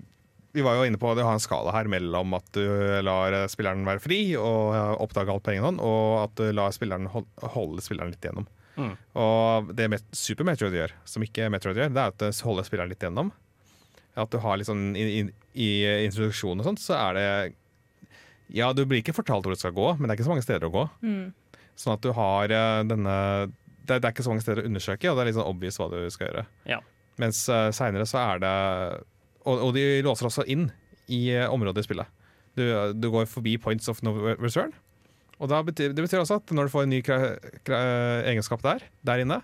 Vi 0.54 0.62
var 0.64 0.76
jo 0.78 0.86
inne 0.88 1.00
på 1.00 1.10
at 1.10 1.16
du 1.18 1.24
har 1.24 1.32
en 1.36 1.40
skala 1.42 1.72
her 1.74 1.88
mellom 1.88 2.34
at 2.36 2.48
du 2.52 2.62
lar 3.04 3.32
spilleren 3.48 3.86
være 3.88 4.02
fri 4.04 4.18
og 4.36 4.74
oppdage 5.00 5.32
alt 5.32 5.44
på 5.46 5.54
egen 5.54 5.64
hånd, 5.64 5.80
og 5.80 6.18
at 6.26 6.34
du 6.36 6.50
lar 6.52 6.74
spilleren 6.76 7.08
holde 7.08 7.80
spilleren 7.84 8.12
litt 8.12 8.20
igjennom. 8.24 8.44
Mm. 8.76 8.92
Og 9.20 9.72
det 9.76 9.88
Super 10.16 10.46
Metroid 10.48 10.76
gjør, 10.76 10.94
som 11.08 11.24
ikke 11.24 11.50
Metroid 11.52 11.80
gjør, 11.80 11.92
det 11.92 12.02
er 12.02 12.12
at 12.14 12.20
det 12.22 12.32
holder 12.46 12.68
spilleren 12.68 12.92
litt 12.92 13.04
gjennom. 13.04 13.32
At 14.18 14.32
du 14.32 14.38
har 14.44 14.58
litt 14.60 14.68
sånn 14.68 14.92
i, 14.98 15.04
i, 15.20 15.24
i 15.56 15.70
introduksjonen 16.06 16.62
og 16.62 16.70
sånt, 16.70 16.82
så 16.84 16.98
er 16.98 17.18
det 17.18 17.28
Ja, 18.52 18.72
du 18.76 18.84
blir 18.84 19.00
ikke 19.00 19.16
fortalt 19.16 19.46
hvor 19.46 19.54
du 19.54 19.60
skal 19.60 19.76
gå, 19.76 19.94
men 19.96 20.06
det 20.06 20.12
er 20.12 20.20
ikke 20.20 20.28
så 20.28 20.34
mange 20.34 20.44
steder 20.44 20.68
å 20.68 20.74
gå. 20.74 20.86
Sånn 21.80 21.94
at 21.96 22.04
du 22.04 22.12
har 22.16 22.52
eh, 22.52 22.80
denne 22.84 23.16
det, 23.82 23.98
det 23.98 24.06
er 24.06 24.12
ikke 24.12 24.24
så 24.24 24.32
mange 24.32 24.44
steder 24.44 24.62
å 24.62 24.68
undersøke, 24.68 25.10
og 25.10 25.16
det 25.16 25.22
er 25.22 25.30
litt 25.30 25.38
sånn 25.38 25.48
obvious 25.48 25.78
hva 25.80 25.88
du 25.90 25.98
skal 26.12 26.28
gjøre. 26.28 26.44
Ja. 26.70 26.78
Mens 27.20 27.42
uh, 27.50 27.68
seinere 27.74 28.06
så 28.08 28.20
er 28.22 28.42
det 28.42 28.52
og, 29.42 29.56
og 29.56 29.72
de 29.74 29.84
låser 30.06 30.28
også 30.28 30.46
inn 30.50 30.68
i 31.12 31.24
uh, 31.34 31.48
området 31.52 31.82
i 31.82 31.88
spillet. 31.88 32.20
Du, 32.56 32.62
du 32.94 33.08
går 33.10 33.26
forbi 33.30 33.56
points 33.60 33.90
of 33.90 34.02
no 34.06 34.14
return. 34.36 34.70
Og 35.42 35.50
da 35.50 35.58
betyr, 35.66 35.90
det 35.96 36.04
betyr 36.04 36.22
også 36.22 36.38
at 36.38 36.52
når 36.54 36.68
du 36.68 36.72
får 36.72 36.86
en 36.86 36.92
ny 36.94 37.00
egenskap 38.30 38.62
der, 38.62 38.84
der 39.02 39.24
inne, 39.24 39.40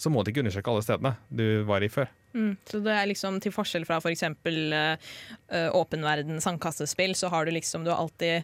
så 0.00 0.10
må 0.10 0.24
du 0.24 0.32
ikke 0.32 0.42
undersøke 0.42 0.72
alle 0.72 0.84
stedene 0.84 1.14
du 1.28 1.46
var 1.68 1.84
i 1.84 1.90
før. 1.92 2.08
Mm. 2.34 2.56
Så 2.66 2.80
det 2.82 2.94
er 2.96 3.06
liksom 3.06 3.38
til 3.44 3.54
forskjell 3.54 3.84
fra 3.86 4.00
f.eks. 4.02 4.24
Uh, 4.26 5.68
åpen 5.76 6.02
verden 6.02 6.40
sandkassespill, 6.42 7.14
så 7.14 7.30
har 7.30 7.46
du 7.46 7.54
liksom 7.54 7.84
du 7.86 7.92
har 7.92 8.00
alltid 8.02 8.42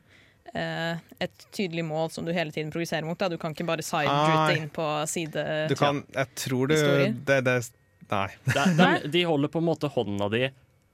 uh, 0.55 1.01
et 1.18 1.46
tydelig 1.57 1.84
mål 1.88 2.12
som 2.14 2.28
du 2.28 2.34
hele 2.36 2.55
tiden 2.55 2.70
progresserer 2.70 3.09
mot. 3.09 3.18
Da. 3.18 3.30
Du 3.32 3.38
kan 3.40 3.57
ikke 3.57 3.66
bare 3.66 3.86
side-rute 3.86 4.61
inn 4.61 4.70
på 4.74 4.86
side... 5.11 5.46
Du 5.72 5.76
kan, 5.80 6.05
jeg 6.14 6.34
tror 6.44 6.70
du 6.70 6.76
det, 6.76 7.40
det, 7.48 7.61
Nei. 8.11 8.26
Det, 8.44 8.59
er- 8.61 8.76
de, 8.76 9.14
de 9.16 9.24
holder 9.26 9.51
på 9.51 9.62
en 9.62 9.70
måte 9.72 9.90
hånda 9.90 10.30
di 10.36 10.44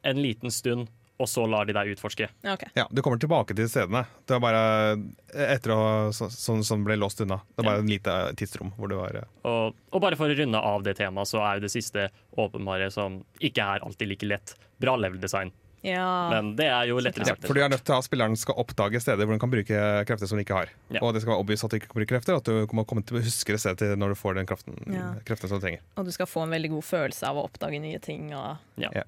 en 0.07 0.23
liten 0.23 0.53
stund, 0.55 0.87
og 1.19 1.29
så 1.31 1.47
lar 1.49 1.65
de 1.69 1.73
deg 1.77 1.95
utforske. 1.95 2.29
Ja. 2.45 2.57
Ja, 2.77 2.87
du 2.91 3.03
kommer 3.03 3.21
tilbake 3.23 3.57
til 3.57 3.69
stedene. 3.73 4.05
Det 4.27 4.37
var 4.37 4.45
bare 4.45 5.47
etter 5.55 5.73
å 5.73 5.81
så, 6.17 6.29
sånn 6.33 6.65
som 6.67 6.85
ble 6.85 6.99
låst 7.01 7.21
unna. 7.25 7.41
Det 7.55 7.63
var 7.63 7.71
bare 7.73 7.85
en 7.85 7.91
lite 7.93 8.17
tidsrom 8.37 8.75
hvor 8.77 8.93
du 8.93 8.99
var 8.99 9.17
eh, 9.23 9.29
Og, 9.49 9.77
og 9.93 10.03
bare 10.05 10.19
for 10.21 10.29
å 10.33 10.37
runde 10.37 10.61
av 10.61 10.85
det 10.85 10.97
temaet, 11.01 11.31
så 11.31 11.41
er 11.45 11.59
jo 11.59 11.67
det 11.67 11.73
siste 11.73 12.09
åpenbare 12.37 12.91
som 12.93 13.23
ikke 13.41 13.65
er 13.77 13.87
alltid 13.87 14.13
like 14.13 14.29
lett. 14.29 14.57
Bra 14.83 14.97
level 15.01 15.21
design. 15.23 15.53
Ja. 15.87 16.31
Men 16.33 16.55
det 16.59 16.67
er 16.67 16.89
jo 16.91 16.99
lettere 16.99 17.23
ja, 17.23 17.35
sagt. 17.35 17.47
For 17.47 17.55
du 17.55 17.63
er 17.63 17.71
nødt 17.71 17.85
til 17.87 17.95
at 17.95 18.07
spilleren 18.07 18.35
skal 18.39 18.57
oppdage 18.59 18.99
steder 19.03 19.23
hvor 19.23 19.37
den 19.37 19.43
kan 19.43 19.53
bruke 19.53 19.83
krefter 20.09 20.27
som 20.29 20.39
den 20.39 20.45
ikke 20.47 20.57
har. 20.59 20.73
Ja. 20.91 21.03
Og 21.05 21.15
det 21.15 21.23
skal 21.23 21.35
være 21.37 21.45
obvious 21.45 21.63
at 21.67 21.71
du 21.73 21.79
ikke 21.79 21.91
kan 21.93 22.01
bruke 22.01 22.11
krefter, 22.15 22.41
at 22.41 22.49
du 22.49 22.75
må 22.77 22.85
komme 22.89 23.05
til 23.07 23.21
å 23.21 23.23
huske 23.23 23.55
det 23.55 23.61
stedet 23.63 23.93
når 24.01 24.15
du 24.15 24.19
får 24.19 24.41
den 24.41 24.49
kraften, 24.51 24.79
Ja. 24.91 25.13
kreften 25.29 25.53
som 25.53 25.61
du 25.61 25.67
trenger. 25.67 25.85
Og 25.97 26.09
du 26.09 26.13
skal 26.17 26.29
få 26.31 26.43
en 26.47 26.57
veldig 26.57 26.73
god 26.75 26.89
følelse 26.89 27.29
av 27.31 27.39
å 27.39 27.47
oppdage 27.47 27.81
nye 27.83 28.01
ting. 28.03 28.33
Og 28.35 28.57
Eh, 28.77 29.03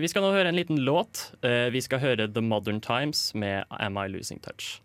vi 0.00 0.08
skal 0.10 0.24
nå 0.24 0.30
høre 0.34 0.50
en 0.50 0.56
liten 0.56 0.80
låt. 0.86 1.32
Eh, 1.46 1.68
vi 1.70 1.82
skal 1.84 2.00
høre 2.02 2.28
The 2.32 2.42
Modern 2.42 2.80
Times 2.82 3.34
med 3.38 3.68
Am 3.70 3.98
I 4.00 4.08
Losing 4.10 4.40
Touch. 4.42 4.78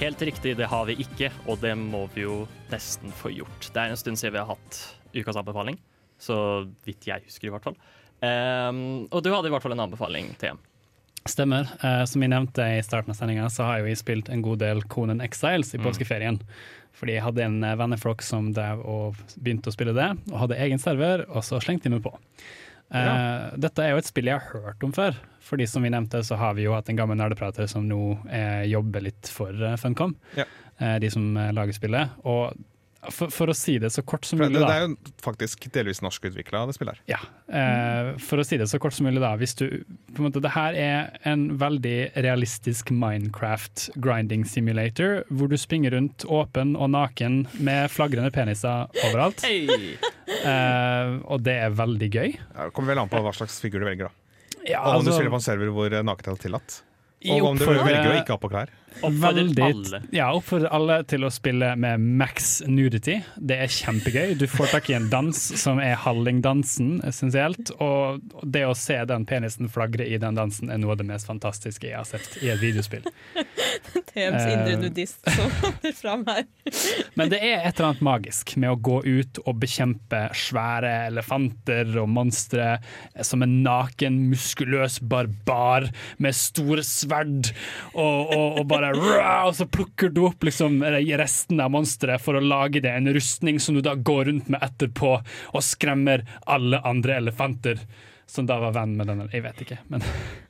Helt 0.00 0.22
riktig, 0.22 0.56
det 0.58 0.66
har 0.70 0.84
vi 0.88 0.96
ikke, 1.02 1.30
og 1.46 1.60
det 1.62 1.72
må 1.78 2.04
vi 2.14 2.24
jo 2.24 2.42
nesten 2.72 3.12
få 3.14 3.32
gjort. 3.34 3.70
Det 3.70 3.78
er 3.78 3.92
en 3.92 4.00
stund 4.00 4.18
siden 4.20 4.34
vi 4.34 4.42
har 4.42 4.50
hatt 4.50 4.78
ukas 5.14 5.38
anbefaling, 5.38 5.78
så 6.18 6.36
vidt 6.86 7.06
jeg 7.06 7.24
husker 7.26 7.48
i 7.48 7.54
hvert 7.54 7.66
fall. 7.68 7.78
Um, 8.22 9.08
og 9.10 9.22
du 9.22 9.32
hadde 9.34 9.50
i 9.50 9.52
hvert 9.54 9.64
fall 9.64 9.74
en 9.76 9.84
anbefaling, 9.84 10.32
TM. 10.40 10.60
Stemmer. 11.28 11.68
Uh, 11.82 12.02
som 12.08 12.22
jeg 12.24 12.32
nevnte 12.32 12.66
i 12.78 12.82
starten 12.82 13.14
av 13.14 13.18
sendinga, 13.18 13.46
så 13.52 13.68
har 13.68 13.80
jeg 13.80 13.94
jo 13.94 14.00
spilt 14.00 14.30
en 14.32 14.42
god 14.42 14.62
del 14.62 14.82
Conan 14.90 15.22
Exiles 15.22 15.74
i 15.76 15.82
påskeferien. 15.82 16.40
Fordi 16.98 17.16
jeg 17.16 17.24
hadde 17.24 17.46
en 17.46 17.62
eh, 17.64 17.78
venneflokk 17.80 18.20
som 18.22 18.50
drev 18.54 18.82
og 18.86 19.20
begynte 19.40 19.70
å 19.70 19.74
spille 19.74 19.94
det, 19.96 20.10
og 20.30 20.42
hadde 20.42 20.58
egen 20.60 20.82
server, 20.82 21.24
og 21.30 21.46
så 21.46 21.58
slengte 21.62 21.88
de 21.88 21.96
meg 21.96 22.04
på. 22.04 22.12
Eh, 22.92 23.58
Dette 23.62 23.84
er 23.84 23.94
jo 23.94 24.00
et 24.02 24.08
spill 24.08 24.28
jeg 24.30 24.40
har 24.40 24.66
hørt 24.66 24.84
om 24.84 24.92
før. 24.96 25.16
Fordi 25.42 25.66
som 25.68 25.84
vi 25.84 25.92
nevnte, 25.92 26.20
så 26.24 26.36
har 26.40 26.54
vi 26.58 26.66
jo 26.66 26.74
hatt 26.76 26.90
en 26.92 26.98
gammel 26.98 27.18
nerdeprater 27.18 27.66
som 27.70 27.86
nå 27.88 28.02
eh, 28.30 28.66
jobber 28.70 29.08
litt 29.08 29.30
for 29.32 29.56
eh, 29.56 29.78
Funcom. 29.80 30.14
Ja. 30.38 30.46
Eh, 30.78 30.98
de 31.02 31.10
som 31.12 31.32
eh, 31.36 31.52
lager 31.56 31.74
spillet. 31.76 32.20
Og 32.28 32.52
for, 33.10 33.32
for 33.34 33.50
å 33.50 33.54
si 33.56 33.80
det 33.82 33.88
så 33.90 34.04
kort 34.06 34.22
som 34.28 34.38
mulig, 34.38 34.52
det, 34.54 34.60
da. 34.62 34.68
det 34.68 34.74
er 34.76 34.84
jo 34.86 35.14
faktisk 35.24 35.64
delvis 35.74 35.98
norskutvikla, 36.04 36.60
det 36.68 36.76
spillet 36.76 37.00
her. 37.00 37.02
Ja, 37.10 37.18
eh, 37.50 38.12
for 38.22 38.38
å 38.38 38.46
si 38.46 38.60
det 38.60 38.68
så 38.70 38.78
kort 38.82 38.94
som 38.94 39.08
mulig 39.08 39.18
da 39.24 39.32
Hvis 39.40 39.56
du, 39.58 39.64
på 40.14 40.22
en 40.22 40.28
måte, 40.28 40.42
Det 40.44 40.52
her 40.54 40.78
er 40.78 41.10
en 41.26 41.48
veldig 41.58 42.12
realistisk 42.22 42.94
Minecraft 42.94 43.88
grinding 43.98 44.46
simulator, 44.46 45.24
hvor 45.34 45.50
du 45.50 45.58
springer 45.58 45.96
rundt 45.96 46.26
åpen 46.30 46.76
og 46.78 46.92
naken 46.94 47.42
med 47.58 47.90
flagrende 47.90 48.30
peniser 48.34 48.86
overalt. 49.08 49.42
Hei! 49.42 49.98
Eh, 50.28 51.12
og 51.26 51.42
det 51.42 51.54
er 51.64 51.74
veldig 51.76 52.08
gøy. 52.12 52.34
Ja, 52.38 52.66
Det 52.68 52.72
kommer 52.76 52.94
vel 52.94 53.02
an 53.02 53.10
på 53.12 53.22
hva 53.24 53.32
slags 53.36 53.58
figur 53.62 53.82
du 53.82 53.86
velger. 53.88 54.08
da 54.10 54.68
Ja, 54.68 54.82
Og 54.84 55.00
om 55.00 55.04
du 55.04 55.10
altså, 55.10 55.18
spiller 55.18 55.34
på 55.34 55.40
en 55.40 55.46
server 55.48 55.72
hvor 55.74 55.92
eh, 55.92 56.04
nakenhet 56.06 56.38
er 56.38 56.42
tillatt. 56.46 56.78
Og 57.32 57.48
om 57.52 57.58
du 57.58 57.64
velger 57.66 58.10
å 58.10 58.16
ikke 58.20 58.34
ha 58.36 58.40
på 58.42 58.50
klær. 58.50 58.70
Oppfordrer 59.00 59.64
alle. 59.64 60.02
ja, 60.14 60.28
oppfordrer 60.36 60.72
alle 60.76 60.98
til 61.08 61.24
å 61.24 61.30
spille 61.32 61.72
med 61.80 62.04
max 62.20 62.60
nudity. 62.68 63.18
Det 63.36 63.56
er 63.64 63.72
kjempegøy. 63.72 64.34
Du 64.38 64.46
får 64.50 64.74
tak 64.76 64.90
i 64.92 64.96
en 64.98 65.08
dans 65.12 65.42
som 65.62 65.80
er 65.82 65.96
hallingdansen, 66.04 67.00
essensielt. 67.08 67.72
Og 67.82 68.20
det 68.44 68.66
å 68.68 68.76
se 68.78 68.98
den 69.08 69.24
penisen 69.28 69.70
flagre 69.72 70.06
i 70.06 70.18
den 70.22 70.38
dansen 70.38 70.70
er 70.70 70.80
noe 70.82 70.94
av 70.94 71.00
det 71.00 71.08
mest 71.08 71.30
fantastiske 71.30 71.88
jeg 71.88 71.96
har 71.98 72.08
sett 72.08 72.38
i 72.42 72.52
et 72.52 72.60
videospill. 72.62 73.08
TMs 74.12 74.42
Eh. 74.42 74.52
indre 74.52 74.76
nudist 74.82 75.30
som 75.30 75.50
kommer 75.60 75.92
fram 75.96 76.24
her. 76.26 76.44
Men 77.18 77.30
det 77.32 77.38
er 77.40 77.62
et 77.62 77.76
eller 77.78 77.92
annet 77.92 78.04
magisk 78.04 78.54
med 78.60 78.72
å 78.74 78.78
gå 78.80 78.98
ut 79.06 79.40
og 79.44 79.60
bekjempe 79.62 80.24
svære 80.36 80.90
elefanter 81.08 81.92
og 82.00 82.08
monstre 82.12 82.74
som 83.24 83.44
en 83.44 83.54
naken, 83.64 84.18
muskuløs 84.32 84.98
barbar 85.00 85.88
med 86.22 86.36
store 86.36 86.84
sverd, 86.86 87.52
og, 87.94 88.32
og, 88.34 88.58
og 88.60 88.66
bare 88.70 88.81
rah, 88.90 89.46
Og 89.46 89.54
så 89.56 89.66
plukker 89.70 90.10
du 90.10 90.24
opp 90.26 90.42
liksom 90.44 90.82
resten 90.82 91.60
av 91.62 91.70
monsteret 91.70 92.22
for 92.22 92.34
å 92.34 92.42
lage 92.42 92.82
det 92.82 92.90
en 92.90 93.10
rustning 93.14 93.60
som 93.62 93.78
du 93.78 93.82
da 93.84 93.94
går 93.94 94.24
rundt 94.30 94.48
med 94.52 94.62
etterpå 94.62 95.12
og 95.22 95.62
skremmer 95.62 96.26
alle 96.50 96.82
andre 96.82 97.20
elefanter. 97.22 97.78
Som 98.32 98.46
da 98.48 98.56
var 98.62 98.72
venn 98.72 98.94
med 98.96 99.10
denne, 99.10 99.26
jeg 99.32 99.44
vet 99.44 99.58
ikke, 99.66 99.76
men 99.92 100.04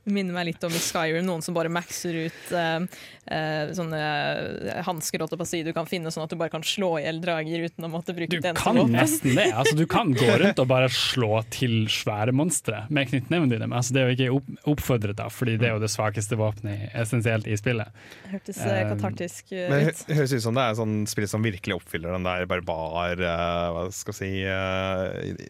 Minner 0.07 0.35
meg 0.35 0.49
litt 0.53 0.65
om 0.67 0.75
i 0.75 0.81
Skyrim, 0.83 1.25
noen 1.27 1.43
som 1.43 1.55
bare 1.55 1.71
maxer 1.71 2.15
ut 2.25 2.53
uh, 2.55 2.83
uh, 2.83 3.73
sånne 3.75 4.03
hansker 4.87 5.23
på 5.23 5.39
å 5.39 5.47
si, 5.47 5.61
du 5.67 5.71
kan 5.75 5.87
finne, 5.87 6.11
sånn 6.15 6.25
at 6.25 6.33
du 6.33 6.39
bare 6.39 6.51
kan 6.51 6.65
slå 6.67 6.97
i 6.99 7.05
hjel 7.05 7.21
drager 7.23 7.67
uten 7.69 7.87
å 7.87 7.91
måtte 7.91 8.15
bruke 8.15 8.31
Du 8.31 8.39
et 8.41 8.49
eneste 8.51 8.65
kan 8.65 8.79
våpen. 8.79 8.97
nesten 8.97 9.37
det. 9.39 9.49
Altså, 9.51 9.75
du 9.79 9.85
kan 9.91 10.11
gå 10.15 10.27
rundt 10.43 10.63
og 10.63 10.69
bare 10.71 10.91
slå 10.97 11.43
til 11.55 11.87
svære 11.91 12.35
monstre 12.35 12.85
med 12.91 13.11
knyttneven 13.13 13.51
dine. 13.53 13.69
Men 13.69 13.79
altså, 13.79 13.95
det 13.95 14.03
er 14.03 14.11
jo 14.11 14.17
ikke 14.41 14.67
oppfordret, 14.75 15.17
da, 15.19 15.29
fordi 15.31 15.57
det 15.61 15.71
er 15.71 15.77
jo 15.77 15.83
det 15.83 15.91
svakeste 15.95 16.39
våpenet 16.41 16.91
essensielt 16.99 17.47
i 17.51 17.59
spillet. 17.59 18.03
Hørtes 18.33 18.63
eh, 18.63 18.83
Um, 18.83 18.89
katartisk 18.97 19.53
ut. 19.53 19.69
Men 19.71 19.79
det 19.79 19.93
ut. 19.93 20.01
høres 20.17 20.33
ut 20.35 20.43
som 20.43 20.57
det 20.57 20.63
er 20.65 20.77
sånn 20.79 20.95
spill 21.11 21.29
som 21.31 21.45
virkelig 21.45 21.77
oppfyller 21.77 22.15
den 22.17 22.27
der 22.27 22.47
barbar 22.51 23.21
eh, 23.21 23.67
Hva 23.77 23.85
skal 23.95 24.17
jeg 24.17 24.19
si 24.19 25.49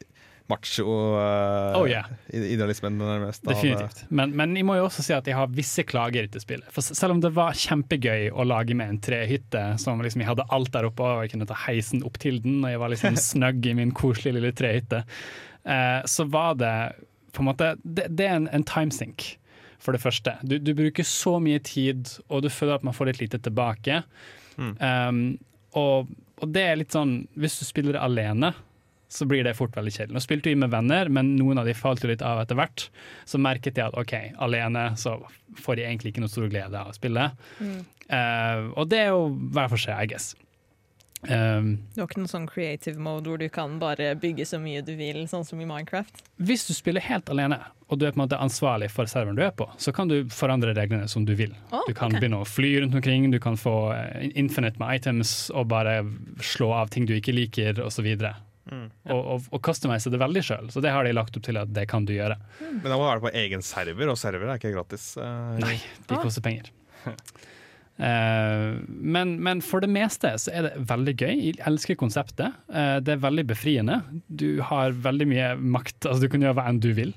eh, 0.52 0.54
Macho 0.54 0.94
eh, 1.18 1.78
Oh, 1.78 1.88
yeah. 1.88 2.08
Definitivt. 3.56 4.04
Men, 4.10 4.34
men 4.38 4.56
jeg 4.58 4.66
må 4.68 4.76
jo 4.78 4.86
også 4.86 5.04
si 5.06 5.14
at 5.16 5.28
jeg 5.28 5.36
har 5.38 5.50
visse 5.52 5.84
klager 5.88 6.28
til 6.32 6.44
spillet. 6.44 6.68
For 6.74 6.84
selv 6.84 7.16
om 7.16 7.22
det 7.24 7.32
var 7.36 7.56
kjempegøy 7.58 8.30
å 8.32 8.46
lage 8.48 8.76
med 8.78 8.94
en 8.94 9.00
trehytte, 9.02 9.64
som 9.82 10.02
liksom 10.04 10.24
jeg 10.24 10.30
hadde 10.32 10.48
alt 10.54 10.72
der 10.74 10.88
oppe, 10.88 11.06
og 11.06 11.24
jeg 11.24 11.34
kunne 11.34 11.48
ta 11.50 11.58
heisen 11.66 12.04
opp 12.06 12.18
til 12.22 12.40
den, 12.44 12.60
og 12.64 12.74
jeg 12.74 12.82
var 12.82 12.92
liksom 12.94 13.20
snøgg 13.30 13.70
i 13.70 13.76
min 13.78 13.94
koselige 13.96 14.38
lille 14.38 14.54
trehytte, 14.56 15.04
uh, 15.66 16.00
så 16.08 16.28
var 16.30 16.58
det 16.60 16.74
på 17.32 17.40
en 17.40 17.48
måte 17.48 17.70
Det, 17.80 18.10
det 18.12 18.26
er 18.28 18.36
en, 18.42 18.50
en 18.52 18.66
timesink, 18.68 19.32
for 19.82 19.96
det 19.96 20.02
første. 20.02 20.36
Du, 20.46 20.58
du 20.62 20.74
bruker 20.78 21.06
så 21.06 21.38
mye 21.42 21.58
tid, 21.64 22.10
og 22.28 22.44
du 22.44 22.50
føler 22.52 22.76
at 22.76 22.84
man 22.86 22.94
får 22.94 23.10
litt 23.10 23.22
lite 23.24 23.40
tilbake. 23.42 24.02
Um, 24.54 25.40
og, 25.78 26.10
og 26.42 26.50
det 26.52 26.62
er 26.68 26.76
litt 26.76 26.92
sånn 26.92 27.22
Hvis 27.40 27.54
du 27.56 27.64
spiller 27.64 27.96
alene, 27.96 28.50
så 29.12 29.26
blir 29.28 29.44
det 29.44 29.52
fort 29.58 29.74
veldig 29.76 29.92
kjedelig. 29.92 30.16
Nå 30.16 30.22
spilte 30.24 30.48
vi 30.48 30.56
med 30.56 30.72
venner, 30.72 31.10
men 31.12 31.34
noen 31.36 31.60
av 31.60 31.66
de 31.68 31.74
falt 31.76 32.00
jo 32.04 32.08
litt 32.08 32.22
av 32.24 32.40
etter 32.42 32.56
hvert. 32.56 32.86
Så 33.28 33.36
merket 33.42 33.76
jeg 33.76 33.90
at 33.90 33.98
OK, 34.00 34.14
alene 34.40 34.86
så 34.96 35.18
får 35.60 35.76
de 35.76 35.84
egentlig 35.84 36.14
ikke 36.14 36.24
noe 36.24 36.32
stor 36.32 36.48
glede 36.48 36.80
av 36.80 36.88
å 36.94 36.96
spille. 36.96 37.26
Eh, 37.60 38.70
og 38.72 38.88
det 38.88 39.04
er 39.06 39.12
jo 39.12 39.26
hver 39.52 39.68
for 39.72 39.80
seg, 39.84 40.00
I 40.00 40.08
guess. 40.14 40.32
Um, 41.22 41.76
Du 41.94 42.00
har 42.00 42.08
ikke 42.08 42.18
noen 42.18 42.30
sånn 42.32 42.48
creative 42.50 42.98
mode 42.98 43.30
hvor 43.30 43.38
du 43.38 43.44
kan 43.54 43.76
bare 43.78 44.08
bygge 44.18 44.42
så 44.48 44.58
mye 44.58 44.80
du 44.82 44.96
vil, 44.98 45.20
sånn 45.30 45.44
som 45.46 45.60
i 45.62 45.66
Minecraft. 45.68 46.18
hvis 46.42 46.64
du 46.66 46.72
spiller 46.74 47.04
helt 47.06 47.30
alene, 47.30 47.60
og 47.86 48.00
du 48.00 48.06
er 48.08 48.10
på 48.10 48.18
en 48.18 48.24
måte 48.24 48.40
ansvarlig 48.42 48.88
for 48.90 49.06
serveren 49.06 49.38
du 49.38 49.44
er 49.46 49.52
på, 49.54 49.68
så 49.78 49.92
kan 49.94 50.10
du 50.10 50.24
forandre 50.34 50.74
reglene 50.74 51.06
som 51.08 51.22
du 51.28 51.36
vil. 51.38 51.52
Oh, 51.70 51.84
Du 51.86 51.94
kan 51.94 52.08
okay. 52.10 52.18
begynne 52.24 52.40
å 52.42 52.48
fly 52.48 52.72
rundt 52.80 52.96
omkring, 52.98 53.30
du 53.30 53.38
kan 53.38 53.54
få 53.60 53.92
eh, 53.94 54.32
infinite 54.34 54.82
med 54.82 54.96
items 54.98 55.46
og 55.54 55.68
bare 55.70 56.00
slå 56.42 56.72
av 56.80 56.90
ting 56.90 57.06
du 57.06 57.14
ikke 57.14 57.36
liker, 57.36 57.78
osv. 57.86 58.08
Mm. 58.70 58.84
Og, 59.10 59.20
og, 59.34 59.46
og 59.50 59.60
customize 59.66 60.10
det 60.12 60.20
veldig 60.22 60.42
sjøl, 60.46 60.68
så 60.70 60.80
det 60.84 60.92
har 60.94 61.02
de 61.02 61.12
lagt 61.16 61.34
opp 61.36 61.42
til 61.42 61.56
at 61.58 61.72
det 61.74 61.88
kan 61.90 62.04
du 62.06 62.12
gjøre. 62.14 62.36
Men 62.60 62.84
da 62.86 62.94
må 62.94 63.02
det 63.08 63.10
være 63.16 63.24
på 63.24 63.32
egen 63.42 63.64
server, 63.66 64.12
og 64.12 64.20
server 64.20 64.52
er 64.52 64.60
ikke 64.60 64.70
gratis. 64.76 65.08
Uh, 65.18 65.58
Nei, 65.64 65.80
de 66.06 66.14
Ah. 66.14 66.22
koster 66.22 66.44
penger. 66.46 66.70
uh, 67.02 68.78
men, 68.88 69.34
men 69.42 69.60
for 69.64 69.82
det 69.84 69.90
meste 69.92 70.30
så 70.40 70.52
er 70.54 70.68
det 70.68 70.72
veldig 70.88 71.14
gøy. 71.18 71.34
Jeg 71.50 71.58
elsker 71.68 71.98
konseptet. 72.00 72.54
Uh, 72.72 72.98
det 73.04 73.16
er 73.16 73.22
veldig 73.24 73.46
befriende. 73.50 74.00
Du 74.28 74.60
har 74.70 74.94
veldig 74.94 75.28
mye 75.30 75.52
makt. 75.58 76.06
Altså, 76.06 76.22
du 76.26 76.30
kan 76.32 76.44
gjøre 76.46 76.58
hva 76.60 76.68
enn 76.70 76.80
du 76.82 76.92
vil. 76.96 77.14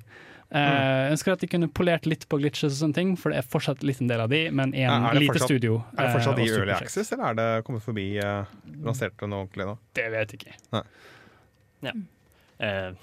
Eh, 0.55 0.61
Jeg 0.61 1.13
ønsker 1.15 1.33
at 1.33 1.41
de 1.41 1.47
kunne 1.49 1.67
polert 1.73 2.05
litt 2.07 2.27
på 2.29 2.37
glitches 2.39 2.75
og 2.75 2.77
sånne 2.77 2.95
ting, 2.95 3.15
for 3.17 3.33
det 3.33 3.39
er 3.41 3.47
fortsatt 3.49 3.81
litt 3.83 3.97
en 3.99 4.07
del 4.11 4.21
av 4.23 4.29
de, 4.31 4.43
men 4.55 4.75
i 4.77 4.83
en 4.85 5.07
lite 5.17 5.31
fortsatt- 5.33 5.49
studio. 5.49 5.79
Er 5.97 6.05
det 6.05 6.11
fortsatt 6.13 6.39
i 6.39 6.45
Early. 6.53 6.71
Access, 6.75 7.09
eller 7.15 7.31
er 7.31 7.39
det 7.39 7.47
kommet 7.65 7.83
forbi 7.83 8.05
uh, 8.21 8.45
lansert 8.85 9.25
noe 9.25 9.41
ordentlig 9.41 9.65
nå? 9.71 9.73
Det 9.97 10.05
vet 10.13 10.35
jeg 10.35 10.43
ikke. 10.43 10.83
Eh, 12.59 12.93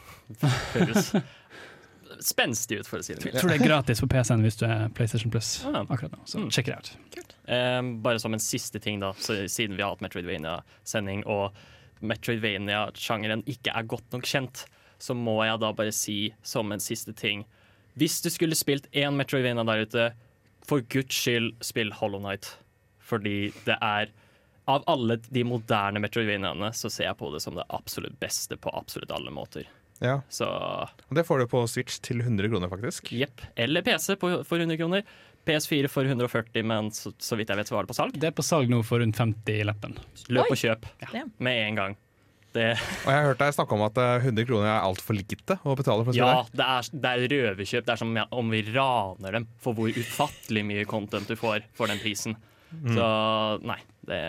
høres 0.75 1.13
spenstig 2.23 2.79
ut, 2.81 2.87
for 2.89 2.99
å 3.01 3.05
si 3.05 3.15
det 3.15 3.25
mildt. 3.25 3.41
tror 3.41 3.51
det 3.53 3.61
er 3.61 3.67
gratis 3.67 4.01
på 4.01 4.09
PC-en 4.13 4.43
hvis 4.45 4.57
du 4.61 4.67
er 4.69 4.89
PlayStation 4.97 5.31
Plus 5.33 5.65
Ah. 5.67 5.83
akkurat 5.89 6.13
nå, 6.13 6.19
så 6.27 6.39
Mm. 6.41 6.51
det 7.15 7.21
ut. 7.21 7.35
Eh, 7.49 7.83
bare 8.05 8.19
som 8.21 8.33
en 8.35 8.39
siste 8.41 8.81
ting, 8.81 9.01
da, 9.01 9.13
så, 9.13 9.45
siden 9.49 9.77
vi 9.77 9.83
har 9.83 9.91
hatt 9.97 10.01
Metroidvania-sending 10.01 11.25
og 11.27 11.53
Metroidvania-sjangeren 12.03 13.45
ikke 13.47 13.73
er 13.75 13.83
godt 13.89 14.13
nok 14.13 14.23
kjent, 14.29 14.65
så 15.03 15.15
må 15.19 15.41
jeg 15.45 15.59
da 15.63 15.73
bare 15.73 15.93
si 15.95 16.33
som 16.47 16.71
en 16.73 16.79
siste 16.83 17.15
ting 17.17 17.45
Hvis 17.99 18.23
du 18.23 18.31
skulle 18.31 18.57
spilt 18.57 18.87
én 18.97 19.13
Metroidvania 19.19 19.65
der 19.69 19.83
ute, 19.85 20.13
for 20.65 20.81
guds 20.81 21.13
skyld, 21.15 21.51
spill 21.61 21.91
Hollow 21.93 22.21
Night. 22.23 22.57
Fordi 23.05 23.53
det 23.67 23.77
er 23.83 24.07
Av 24.71 24.85
alle 24.87 25.17
de 25.29 25.43
moderne 25.45 25.99
Metroidvaniaene 26.03 26.69
så 26.77 26.91
ser 26.93 27.09
jeg 27.09 27.19
på 27.19 27.33
det 27.35 27.41
som 27.43 27.57
det 27.59 27.65
absolutt 27.75 28.15
beste 28.23 28.57
på 28.63 28.71
absolutt 28.79 29.11
alle 29.11 29.33
måter. 29.35 29.65
Ja, 30.03 30.21
Så 30.31 30.47
og 30.49 31.15
Det 31.15 31.23
får 31.27 31.39
du 31.43 31.47
på 31.51 31.61
Switch 31.71 31.99
til 32.03 32.21
100 32.23 32.49
kroner, 32.51 32.69
faktisk. 32.71 33.11
jepp. 33.15 33.41
Eller 33.57 33.83
PC 33.87 34.17
på, 34.19 34.33
for 34.47 34.59
100 34.59 34.77
kroner. 34.81 35.03
PS4 35.47 35.89
for 35.91 36.07
140, 36.07 36.63
men 36.67 36.91
så, 36.95 37.11
så 37.19 37.35
vidt 37.39 37.51
jeg 37.51 37.59
vet 37.59 37.67
så 37.71 37.75
var 37.75 37.83
det 37.87 37.91
på 37.91 37.99
salg. 37.99 38.15
Det 38.15 38.29
er 38.31 38.35
på 38.39 38.45
salg 38.47 38.71
nå 38.71 38.79
for 38.87 39.03
rundt 39.03 39.19
50 39.19 39.57
i 39.59 39.65
leppen. 39.67 39.97
Løp 40.31 40.47
Oi. 40.47 40.55
og 40.55 40.59
kjøp 40.61 40.87
Ja. 41.03 41.25
med 41.43 41.63
en 41.69 41.75
gang. 41.81 41.97
Det, 42.53 42.67
Og 42.77 43.09
jeg 43.09 43.17
har 43.17 43.27
hørt 43.31 43.39
deg 43.41 43.55
snakke 43.57 43.73
om 43.75 43.83
at 43.87 43.97
eh, 43.99 44.27
100 44.29 44.45
kroner 44.47 44.69
er 44.69 44.83
altfor 44.85 45.17
lite 45.17 45.57
å 45.65 45.75
betale 45.75 46.05
for 46.05 46.15
ja, 46.15 46.43
det 46.53 46.67
er, 46.67 46.91
det 46.93 47.13
er 47.15 47.23
røverkjøp. 47.33 47.87
Det 47.87 47.95
er 47.95 48.01
som 48.03 48.13
om 48.39 48.51
vi 48.53 48.61
raner 48.75 49.39
dem 49.39 49.47
for 49.65 49.73
hvor 49.79 49.89
ufattelig 49.89 50.63
mye 50.69 50.85
content 50.87 51.27
du 51.27 51.35
får 51.39 51.65
for 51.75 51.89
den 51.91 51.99
prisen. 52.03 52.37
Mm. 52.71 52.93
Så 52.95 53.07
nei, 53.67 53.79
det 54.09 54.23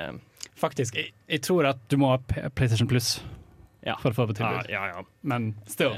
Faktisk, 0.59 0.95
jeg, 0.95 1.13
jeg 1.27 1.41
tror 1.41 1.65
at 1.71 1.79
du 1.89 1.97
må 1.97 2.11
ha 2.13 2.17
PlayStation 2.55 2.87
Plus 2.87 3.15
Ja. 3.83 3.95
for 3.99 4.13
å 4.13 4.15
få 4.15 4.27
det 4.29 4.37
på 4.37 4.43
ja, 4.45 4.61
tilbud. 4.61 4.69
ja, 4.71 4.83
ja. 4.93 5.01
Men 5.27 5.55
still. 5.67 5.95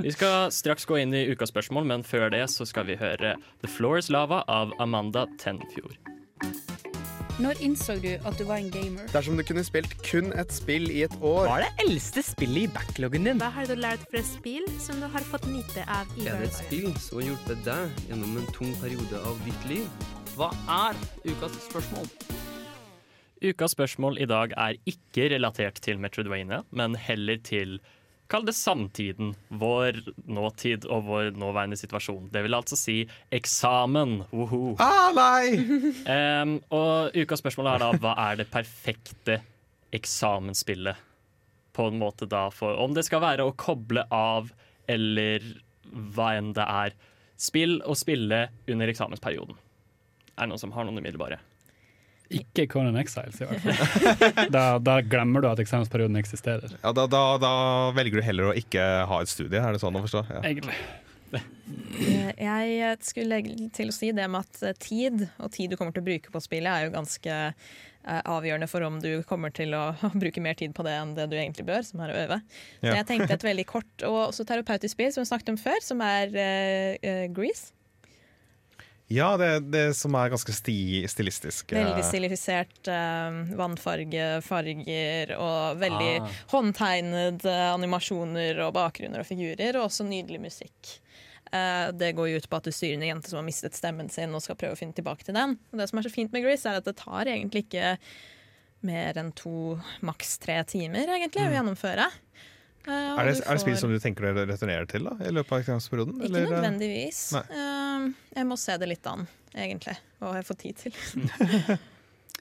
Vi 0.00 0.12
skal 0.14 0.50
straks 0.54 0.86
gå 0.88 0.96
inn 1.02 1.12
i 1.12 1.26
ukas 1.28 1.50
spørsmål, 1.52 1.84
men 1.90 2.04
før 2.06 2.30
det 2.32 2.46
så 2.48 2.64
skal 2.64 2.86
vi 2.88 2.96
høre 2.96 3.34
The 3.60 3.68
Floor 3.68 3.98
is 3.98 4.08
Lava 4.08 4.42
av 4.48 4.72
Amanda 4.80 5.26
Tenfjord. 5.42 5.98
Når 7.36 7.58
innså 7.60 7.98
du 8.00 8.14
at 8.24 8.38
du 8.40 8.46
var 8.48 8.62
en 8.62 8.70
gamer? 8.72 9.04
Dersom 9.12 9.36
du 9.36 9.42
kunne 9.44 9.60
spilt 9.66 9.92
kun 10.06 10.30
et 10.40 10.54
spill 10.56 10.86
i 10.88 11.02
et 11.04 11.12
år, 11.20 11.44
Hva 11.50 11.58
er 11.58 11.66
det 11.66 11.84
eldste 11.84 12.22
spillet 12.24 12.62
i 12.62 12.70
backloggen 12.72 13.28
din? 13.28 13.42
Hva 13.42 13.50
har 13.52 13.68
du 13.68 13.74
lært 13.76 14.06
fra 14.08 14.22
spill 14.24 14.64
som 14.80 15.02
du 15.02 15.10
har 15.12 15.26
fått 15.28 15.44
nyte 15.52 15.84
av 15.84 16.08
i 16.16 16.24
Er 16.30 16.40
det 16.40 16.48
et 16.48 16.56
spill 16.62 16.88
som 16.96 17.20
har 17.20 17.28
hjulpet 17.34 17.60
deg 17.68 18.00
gjennom 18.08 18.38
en 18.40 18.48
tung 18.56 18.72
periode 18.80 19.20
av 19.20 19.36
ditt 19.44 19.68
liv? 19.68 19.84
Hva 20.38 20.48
er 20.78 20.96
ukas 21.28 21.60
spørsmål? 21.68 22.08
Ukas 23.44 23.74
spørsmål 23.76 24.16
i 24.22 24.26
dag 24.28 24.54
er 24.56 24.78
ikke 24.88 25.28
relatert 25.34 25.76
til 25.84 25.98
Metroidvania, 26.00 26.62
men 26.72 26.96
heller 26.96 27.40
til 27.44 27.78
Kall 28.26 28.42
det 28.42 28.56
samtiden, 28.58 29.36
vår 29.54 30.00
nåtid 30.26 30.88
og 30.90 31.04
vår 31.06 31.28
nåværende 31.38 31.76
situasjon. 31.78 32.24
Det 32.32 32.40
vil 32.42 32.56
altså 32.58 32.74
si 32.74 32.96
eksamen. 33.30 34.16
Woho. 34.32 34.72
Ah, 34.82 35.12
nei! 35.14 35.60
um, 36.42 36.56
og 36.74 37.14
ukas 37.14 37.38
spørsmål 37.44 37.70
er 37.70 37.84
da 37.84 37.92
hva 38.02 38.16
er 38.24 38.40
det 38.40 38.48
perfekte 38.50 39.38
eksamensspillet? 39.94 40.98
På 41.76 41.86
en 41.92 42.00
måte 42.00 42.26
da 42.26 42.48
for 42.50 42.80
Om 42.82 42.96
det 42.96 43.04
skal 43.06 43.22
være 43.22 43.46
å 43.46 43.54
koble 43.54 44.02
av, 44.10 44.50
eller 44.90 45.44
hva 45.86 46.32
enn 46.34 46.50
det 46.56 46.66
er. 46.66 46.96
Spill 47.38 47.78
og 47.84 47.94
spille 48.00 48.48
under 48.66 48.90
eksamensperioden. 48.90 49.54
Er 50.34 50.48
det 50.48 50.50
noen 50.50 50.66
som 50.66 50.74
har 50.74 50.88
noen 50.88 50.98
umiddelbare? 50.98 51.38
Ikke 52.34 52.66
Conan 52.70 52.96
Exiles, 52.98 53.38
i 53.40 53.46
hvert 53.46 53.62
fall. 53.62 54.46
Da, 54.56 54.64
da 54.82 54.98
glemmer 55.06 55.44
du 55.44 55.50
at 55.50 55.60
eksamensperioden 55.62 56.18
eksisterer. 56.18 56.74
Ja, 56.82 56.92
da, 56.96 57.06
da, 57.10 57.24
da 57.42 57.54
velger 57.96 58.20
du 58.20 58.26
heller 58.26 58.50
å 58.50 58.54
ikke 58.58 58.82
ha 59.06 59.20
et 59.22 59.30
studie, 59.30 59.60
er 59.62 59.76
det 59.76 59.82
sånn 59.82 59.98
å 59.98 60.02
forstå? 60.04 60.24
Ja. 60.34 60.42
Egentlig. 60.46 60.76
Eh, 61.34 62.30
Jeg 62.38 62.96
skulle 63.04 63.38
legge 63.38 63.68
til 63.74 63.90
å 63.90 63.94
si 63.94 64.12
det 64.14 64.26
med 64.30 64.46
at 64.46 64.62
eh, 64.62 64.78
tid, 64.78 65.26
og 65.42 65.52
tid 65.54 65.72
du 65.72 65.78
kommer 65.78 65.94
til 65.94 66.04
å 66.04 66.08
bruke 66.08 66.32
på 66.32 66.42
spillet, 66.42 66.70
er 66.70 66.86
jo 66.86 66.94
ganske 66.94 67.36
eh, 67.36 68.20
avgjørende 68.22 68.68
for 68.70 68.86
om 68.86 68.98
du 69.02 69.10
kommer 69.28 69.54
til 69.54 69.74
å 69.76 69.84
bruke 70.22 70.42
mer 70.44 70.58
tid 70.58 70.74
på 70.76 70.86
det 70.86 70.96
enn 70.98 71.14
det 71.18 71.28
du 71.32 71.38
egentlig 71.38 71.66
bør, 71.68 71.82
som 71.86 72.02
er 72.04 72.14
å 72.14 72.18
øve. 72.24 72.40
Så 72.82 72.94
jeg 72.94 73.08
tenkte 73.10 73.38
et 73.38 73.48
veldig 73.50 73.66
kort 73.70 74.06
og 74.08 74.20
også 74.28 74.46
terapeutisk 74.48 74.96
spill 74.96 75.14
som 75.14 75.24
vi 75.26 75.30
snakket 75.32 75.54
om 75.54 75.60
før, 75.60 75.80
som 75.84 76.02
er 76.04 76.34
uh, 76.34 77.26
Grease. 77.34 77.72
Ja, 79.08 79.36
det, 79.38 79.70
det 79.70 79.84
som 79.94 80.14
er 80.18 80.32
ganske 80.32 80.50
sti, 80.50 81.04
stilistisk. 81.06 81.70
eh, 81.72 81.78
Veldig 81.78 82.02
stilisert 82.08 82.88
eh, 82.90 83.36
vannfarge, 83.54 84.24
farger 84.42 85.30
og 85.38 85.78
veldig 85.78 86.12
Ah. 86.24 86.28
håndtegnede 86.50 87.54
animasjoner 87.76 88.58
og 88.66 88.74
bakgrunner 88.74 89.22
og 89.22 89.28
figurer, 89.28 89.76
og 89.78 89.86
også 89.86 90.06
nydelig 90.08 90.40
musikk. 90.42 90.96
Eh, 91.54 91.92
det 91.94 92.16
går 92.18 92.32
jo 92.32 92.40
ut 92.42 92.48
på 92.50 92.58
at 92.58 92.66
du 92.66 92.72
styrer 92.74 92.98
en 92.98 93.06
jente 93.12 93.30
som 93.30 93.38
har 93.38 93.46
mistet 93.46 93.78
stemmen 93.78 94.10
sin 94.10 94.34
og 94.34 94.42
skal 94.42 94.58
prøve 94.58 94.74
å 94.74 94.80
finne 94.80 94.96
tilbake 94.98 95.22
til 95.28 95.38
den. 95.38 95.54
Og 95.70 95.78
det 95.78 95.86
som 95.92 96.00
er 96.02 96.08
så 96.08 96.10
fint 96.16 96.32
med 96.34 96.42
Gris, 96.42 96.66
er 96.66 96.80
at 96.82 96.84
det 96.90 96.96
tar 96.98 97.30
egentlig 97.30 97.62
ikke 97.68 97.94
mer 98.86 99.14
enn 99.22 99.30
to, 99.38 99.78
maks 100.02 100.34
tre 100.42 100.58
timer 100.66 101.06
egentlig 101.06 101.46
å 101.46 101.50
Mm. 101.50 101.54
gjennomføre. 101.60 102.10
Eh, 102.86 102.90
Er 103.18 103.24
det, 103.26 103.40
er 103.46 103.54
det 103.54 103.60
spill 103.62 103.76
som 103.76 103.90
du 103.90 103.98
tenker 103.98 104.22
dere 104.34 104.46
returnerer 104.46 104.86
til 104.86 105.02
da, 105.06 105.14
i 105.22 105.30
løpet 105.34 105.52
av 105.52 105.62
eksamensperioden? 105.62 106.20
Ikke 106.22 106.42
eh? 106.42 106.50
nødvendigvis. 106.50 107.22
Nei. 107.34 107.42
Jeg 108.36 108.46
må 108.48 108.56
se 108.60 108.76
det 108.76 108.88
litt 108.90 109.06
an, 109.08 109.26
egentlig. 109.56 109.96
Hva 110.20 110.34
jeg 110.36 110.46
får 110.48 110.58
tid 110.60 110.82
til. 110.84 110.96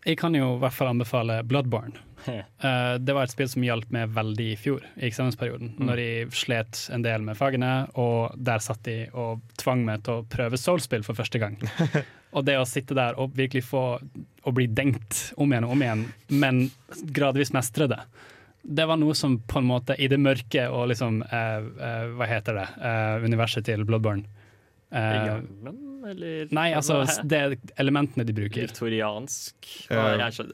Jeg 0.06 0.20
kan 0.22 0.36
jo 0.38 0.52
i 0.54 0.58
hvert 0.62 0.76
fall 0.76 0.92
anbefale 0.92 1.40
Bloodborne. 1.50 1.98
Uh, 2.28 2.94
det 3.06 3.14
var 3.16 3.26
et 3.26 3.32
spill 3.34 3.48
som 3.50 3.64
hjalp 3.66 3.90
meg 3.94 4.12
veldig 4.14 4.46
i 4.52 4.58
fjor, 4.60 4.84
i 5.00 5.08
eksamensperioden, 5.08 5.72
Mm. 5.80 5.88
når 5.88 6.02
jeg 6.02 6.28
slet 6.38 6.82
en 6.94 7.02
del 7.02 7.26
med 7.26 7.38
fagene, 7.40 7.72
og 7.98 8.36
der 8.38 8.62
satt 8.62 8.84
de 8.86 9.08
og 9.18 9.42
tvang 9.58 9.82
meg 9.88 10.04
til 10.06 10.20
å 10.20 10.28
prøve 10.30 10.60
Soul-spill 10.62 11.02
for 11.08 11.18
første 11.18 11.42
gang. 11.42 11.58
og 12.38 12.46
det 12.46 12.60
å 12.60 12.68
sitte 12.70 12.94
der 12.94 13.18
og 13.18 13.34
virkelig 13.34 13.66
få 13.66 13.84
å 14.46 14.54
bli 14.54 14.68
dengt 14.68 15.32
om 15.42 15.50
igjen 15.50 15.66
og 15.66 15.74
om 15.74 15.84
igjen, 15.88 16.06
men 16.30 16.62
gradvis 17.18 17.54
mestre 17.58 17.90
det. 17.90 18.04
Det 18.62 18.86
var 18.86 19.02
noe 19.02 19.18
som 19.18 19.40
på 19.42 19.58
en 19.58 19.70
måte 19.74 19.98
i 19.98 20.06
det 20.10 20.22
mørke 20.22 20.70
og 20.70 20.88
liksom 20.94 21.20
uh, 21.22 21.60
uh, 21.66 22.06
Hva 22.18 22.30
heter 22.30 22.58
det? 22.58 22.70
Eh, 22.82 23.26
universet 23.26 23.66
til 23.68 23.84
Bloodborne. 23.86 24.26
Eh, 24.96 25.16
Hjelmen, 25.28 25.80
eller 26.08 26.54
Nei, 26.56 26.70
altså 26.78 27.02
det 27.28 27.40
er 27.40 27.56
elementene 27.82 28.26
de 28.28 28.36
bruker. 28.36 28.68
Viktoriansk 28.70 29.72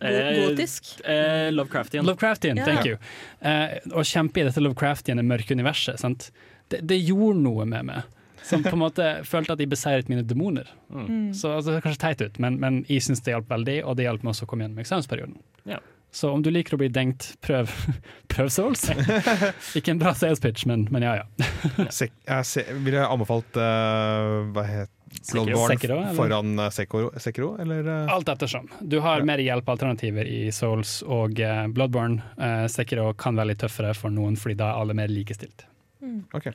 Eh, 0.02 0.32
gotisk? 0.40 0.94
Eh, 1.06 1.50
Lovecraftian. 1.54 2.08
Lovecraftian, 2.08 2.62
thank 2.66 2.88
you. 2.90 2.98
Eh, 3.40 3.78
å 3.94 4.06
kjempe 4.08 4.42
i 4.42 4.48
dette 4.48 4.64
Lovecraftiane 4.64 5.26
mørke 5.28 5.54
universet, 5.58 6.02
sant? 6.02 6.32
Det, 6.72 6.82
det 6.88 6.98
gjorde 7.04 7.44
noe 7.44 7.68
med 7.70 7.92
meg. 7.92 8.18
Som 8.42 8.64
på 8.66 8.74
en 8.74 8.82
måte 8.82 9.08
følte 9.32 9.54
at 9.54 9.62
jeg 9.62 9.70
beseiret 9.70 10.10
mine 10.10 10.24
demoner. 10.26 10.70
Mm. 10.90 11.32
Så 11.38 11.54
altså, 11.54 11.76
Det 11.76 11.82
er 11.82 11.86
kanskje 11.86 12.04
teit 12.08 12.24
ut, 12.26 12.40
men, 12.42 12.58
men 12.64 12.82
jeg 12.90 13.06
syns 13.06 13.22
det 13.22 13.36
hjalp 13.36 13.52
veldig, 13.52 13.82
og 13.86 14.00
det 14.00 14.08
hjalp 14.08 14.26
meg 14.26 14.34
også 14.34 14.48
å 14.48 14.52
komme 14.52 14.66
gjennom 14.66 14.82
eksamensperioden. 14.82 15.38
Ja. 15.70 15.82
Så 16.12 16.30
om 16.30 16.42
du 16.44 16.50
liker 16.52 16.76
å 16.76 16.80
bli 16.82 16.90
dengt, 16.92 17.30
prøv, 17.44 17.72
prøv 18.32 18.50
Souls. 18.52 18.84
Ikke 19.80 19.94
en 19.94 20.02
bra 20.02 20.12
sales 20.18 20.42
pitch, 20.44 20.66
men, 20.68 20.84
men 20.92 21.06
ja 21.08 21.22
ja. 21.22 21.28
Sek 22.02 22.12
jeg 22.28 22.48
se 22.50 22.66
ville 22.84 23.00
jeg 23.00 23.08
anbefalt 23.08 23.60
uh, 23.60 24.42
hva 24.52 24.66
het 24.68 24.92
Bloodborne 25.32 25.76
Sekiro, 25.76 25.98
foran 26.16 26.54
eh, 26.56 26.70
Sekiro, 26.72 27.10
Sekiro, 27.20 27.50
eller? 27.60 27.84
eh? 27.84 28.12
Alt 28.14 28.30
ettersom. 28.32 28.70
Du 28.80 29.02
har 29.04 29.26
mer 29.28 29.42
hjelpealternativer 29.44 30.24
i 30.24 30.46
Souls 30.56 31.02
og 31.04 31.36
Bloodborne. 31.76 32.24
Uh, 32.40 32.64
Sekiro 32.72 33.10
kan 33.20 33.36
være 33.36 33.52
litt 33.52 33.60
tøffere 33.64 33.92
for 33.98 34.14
noen, 34.14 34.40
fordi 34.40 34.56
da 34.64 34.70
er 34.72 34.80
alle 34.86 34.96
mer 34.96 35.12
likestilt. 35.12 35.66
Ok. 36.32 36.48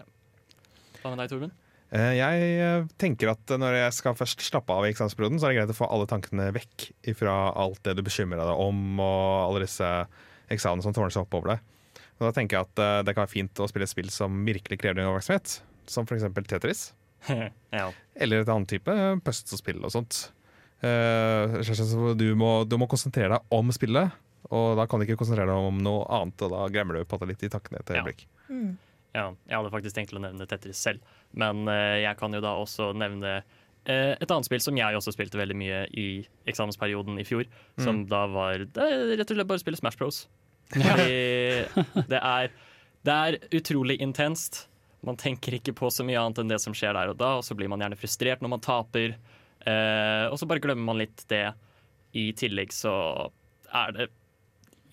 Hva 1.02 1.12
med 1.12 1.20
deg, 1.20 1.34
Torben? 1.34 1.52
Eh, 1.94 2.16
Jeg 2.18 2.46
eh, 2.58 2.86
tenker 2.98 3.30
at 3.30 3.52
når 3.60 3.76
jeg 3.78 3.94
skal 4.00 4.16
først 4.18 4.42
slappe 4.42 4.74
av 4.74 4.86
i 4.86 4.90
eksamensperioden, 4.90 5.38
så 5.38 5.46
er 5.48 5.54
det 5.54 5.60
greit 5.60 5.74
å 5.74 5.78
få 5.78 5.88
alle 5.92 6.08
tankene 6.10 6.48
vekk 6.56 6.88
fra 7.18 7.36
alt 7.54 7.82
det 7.86 7.94
du 7.98 8.02
bekymrer 8.06 8.42
deg 8.42 8.62
om, 8.66 8.82
og 8.98 9.26
alle 9.46 9.64
disse 9.66 9.90
eksamene 10.52 10.82
som 10.82 10.94
tårner 10.96 11.14
seg 11.14 11.26
opp 11.26 11.38
over 11.38 11.54
deg. 11.54 11.64
Og 12.16 12.24
da 12.28 12.32
tenker 12.34 12.56
jeg 12.58 12.68
at 12.70 12.82
eh, 12.82 13.00
det 13.06 13.14
kan 13.14 13.26
være 13.26 13.34
fint 13.36 13.62
å 13.62 13.68
spille 13.70 13.86
et 13.86 13.92
spill 13.92 14.10
som 14.14 14.40
virkelig 14.46 14.80
krever 14.82 14.98
din 15.00 15.10
oppmerksomhet, 15.10 15.60
som 15.90 16.08
f.eks. 16.08 16.26
Tetris. 16.50 16.86
ja. 17.78 17.90
Eller 18.18 18.42
et 18.42 18.50
annet 18.52 18.70
type 18.70 18.96
puzzle-spill 19.26 19.84
og 19.84 19.92
sånt. 19.94 20.24
Eh, 20.84 21.56
du, 22.18 22.28
må, 22.38 22.50
du 22.68 22.76
må 22.80 22.88
konsentrere 22.90 23.36
deg 23.36 23.54
om 23.54 23.70
spillet, 23.74 24.16
og 24.50 24.76
da 24.78 24.86
kan 24.86 25.00
du 25.02 25.06
ikke 25.06 25.18
konsentrere 25.22 25.50
deg 25.50 25.70
om 25.70 25.78
noe 25.82 26.04
annet, 26.18 26.42
og 26.46 26.52
da 26.54 26.66
glemmer 26.72 26.98
du 26.98 27.08
på 27.08 27.18
det 27.22 27.30
litt 27.32 27.46
i 27.46 27.52
tankene 27.52 27.82
et 27.82 27.94
øyeblikk. 27.94 28.26
Ja, 28.50 28.74
jeg 29.16 29.56
hadde 29.56 29.70
faktisk 29.72 29.96
tenkt 29.96 30.14
å 30.16 30.20
nevne 30.22 30.46
Tetris 30.50 30.80
selv, 30.86 31.00
men 31.32 31.64
eh, 31.72 32.02
jeg 32.04 32.18
kan 32.20 32.34
jo 32.36 32.40
da 32.44 32.52
også 32.60 32.90
nevne 32.98 33.36
eh, 33.86 34.12
et 34.20 34.30
annet 34.30 34.48
spill 34.48 34.60
som 34.64 34.76
jeg 34.78 34.98
også 34.98 35.14
spilte 35.14 35.38
veldig 35.40 35.56
mye 35.58 35.82
i 35.96 36.06
eksamensperioden 36.50 37.18
i 37.22 37.26
fjor, 37.28 37.46
som 37.78 38.02
Mm. 38.02 38.08
da 38.10 38.22
var 38.32 38.64
det 38.66 38.88
rett 39.18 39.30
og 39.30 39.36
slett 39.38 39.48
bare 39.50 39.60
å 39.60 39.64
spille 39.64 39.80
Smash 39.80 39.98
Bros. 40.00 40.24
Fordi 40.74 42.06
det 42.10 42.18
er, 42.18 42.50
det 43.06 43.14
er 43.14 43.36
utrolig 43.54 44.00
intenst. 44.02 44.64
Man 45.06 45.14
tenker 45.20 45.54
ikke 45.60 45.74
på 45.78 45.86
så 45.94 46.02
mye 46.02 46.18
annet 46.18 46.40
enn 46.42 46.50
det 46.50 46.58
som 46.64 46.74
skjer 46.74 46.96
der 46.98 47.12
og 47.12 47.18
da, 47.20 47.36
og 47.38 47.44
så 47.46 47.54
blir 47.54 47.70
man 47.70 47.78
gjerne 47.84 47.98
frustrert 48.00 48.42
når 48.42 48.50
man 48.56 48.64
taper. 48.64 49.14
Eh, 49.66 50.24
og 50.26 50.34
så 50.40 50.48
bare 50.50 50.62
glemmer 50.64 50.88
man 50.90 50.98
litt 51.04 51.22
det. 51.30 51.44
I 52.18 52.30
tillegg 52.38 52.72
så 52.74 52.92
er 53.70 53.92
det 53.94 54.08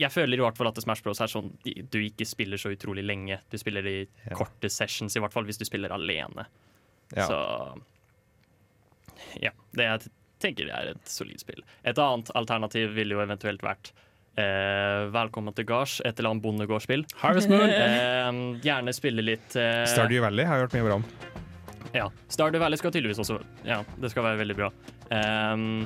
Jeg 0.03 0.11
føler 0.13 0.39
i 0.39 0.43
hvert 0.43 0.59
fall 0.59 0.69
at 0.69 0.79
Smash 0.83 1.05
Bros 1.05 1.21
er 1.23 1.31
sånn 1.31 1.49
du 1.63 1.99
ikke 2.03 2.27
spiller 2.27 2.59
så 2.61 2.73
utrolig 2.73 3.05
lenge. 3.05 3.39
Du 3.51 3.57
spiller 3.61 3.87
i 3.87 3.97
korte 4.35 4.71
sessions, 4.71 5.15
i 5.15 5.23
hvert 5.23 5.33
fall 5.33 5.47
hvis 5.47 5.61
du 5.61 5.65
spiller 5.67 5.93
alene. 5.95 6.47
Ja. 7.15 7.27
Så 7.29 7.39
ja. 9.41 9.51
Det 9.73 9.87
jeg 9.87 10.11
tenker 10.43 10.71
er 10.73 10.93
et 10.93 11.09
solid 11.09 11.39
spill. 11.41 11.63
Et 11.87 11.99
annet 11.99 12.31
alternativ 12.37 12.93
ville 12.97 13.15
jo 13.15 13.21
eventuelt 13.23 13.63
vært 13.63 13.93
eh, 14.35 15.05
Velkommen 15.13 15.55
til 15.55 15.67
gards, 15.69 15.99
et 16.03 16.17
eller 16.19 16.33
annet 16.33 16.45
bondegårdsspill. 16.45 17.05
Harvest 17.23 17.51
Moon. 17.51 17.69
Eh, 17.73 18.31
gjerne 18.63 18.93
spille 18.95 19.23
litt 19.25 19.55
eh, 19.59 19.83
Stardew 19.89 20.23
Valley 20.25 20.47
har 20.47 20.59
jeg 20.59 20.67
hørt 20.67 20.77
mye 20.77 20.87
bra 20.89 20.99
om. 21.01 21.05
ja. 21.95 22.07
Stardew 22.33 22.63
Valley 22.63 22.79
skal 22.81 22.93
tydeligvis 22.95 23.21
også 23.23 23.39
Ja, 23.67 23.81
det 24.01 24.11
skal 24.13 24.27
være 24.27 24.41
veldig 24.43 24.57
bra. 24.59 24.71
Um, 25.13 25.85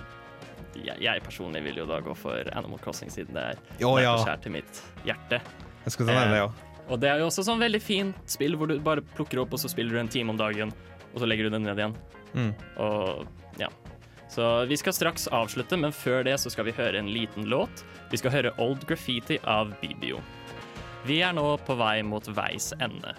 jeg, 0.76 0.98
jeg 1.04 1.24
personlig 1.26 1.64
vil 1.66 1.82
jo 1.82 1.88
da 1.90 2.00
gå 2.04 2.14
for 2.18 2.50
Animal 2.58 2.82
Crossing, 2.84 3.12
siden 3.14 3.38
det 3.38 3.44
er 3.54 3.86
Å, 3.86 3.92
ja. 4.02 4.16
skjært 4.24 4.46
til 4.46 4.56
mitt 4.58 4.82
hjerte. 5.08 5.42
Jeg 5.86 5.96
skulle 5.96 6.14
ta 6.14 6.26
det, 6.28 6.42
ja. 6.42 6.48
Eh, 6.50 6.64
og 6.88 7.02
det 7.04 7.10
er 7.12 7.22
jo 7.22 7.28
også 7.28 7.44
sånn 7.44 7.60
veldig 7.60 7.82
fint 7.84 8.32
spill 8.32 8.56
hvor 8.60 8.70
du 8.72 8.78
bare 8.84 9.04
plukker 9.16 9.42
opp, 9.44 9.56
og 9.56 9.62
så 9.62 9.72
spiller 9.72 9.98
du 9.98 10.02
en 10.04 10.12
time 10.12 10.32
om 10.34 10.40
dagen, 10.40 10.72
og 11.14 11.20
så 11.20 11.28
legger 11.28 11.48
du 11.48 11.58
den 11.58 11.68
ned 11.68 11.80
igjen. 11.82 11.96
Mm. 12.38 12.52
Og 12.84 13.62
ja. 13.62 13.70
Så 14.32 14.66
vi 14.68 14.78
skal 14.80 14.96
straks 14.96 15.28
avslutte, 15.32 15.80
men 15.80 15.96
før 15.96 16.26
det 16.28 16.36
så 16.44 16.52
skal 16.52 16.68
vi 16.68 16.76
høre 16.76 17.00
en 17.00 17.12
liten 17.12 17.48
låt. 17.52 17.84
Vi 18.12 18.20
skal 18.20 18.34
høre 18.34 18.54
Old 18.64 18.84
Graffiti 18.88 19.40
av 19.48 19.72
Bibio. 19.82 20.20
Vi 21.08 21.22
er 21.24 21.36
nå 21.36 21.46
på 21.64 21.78
vei 21.80 22.02
mot 22.04 22.28
veis 22.36 22.74
ende. 22.84 23.16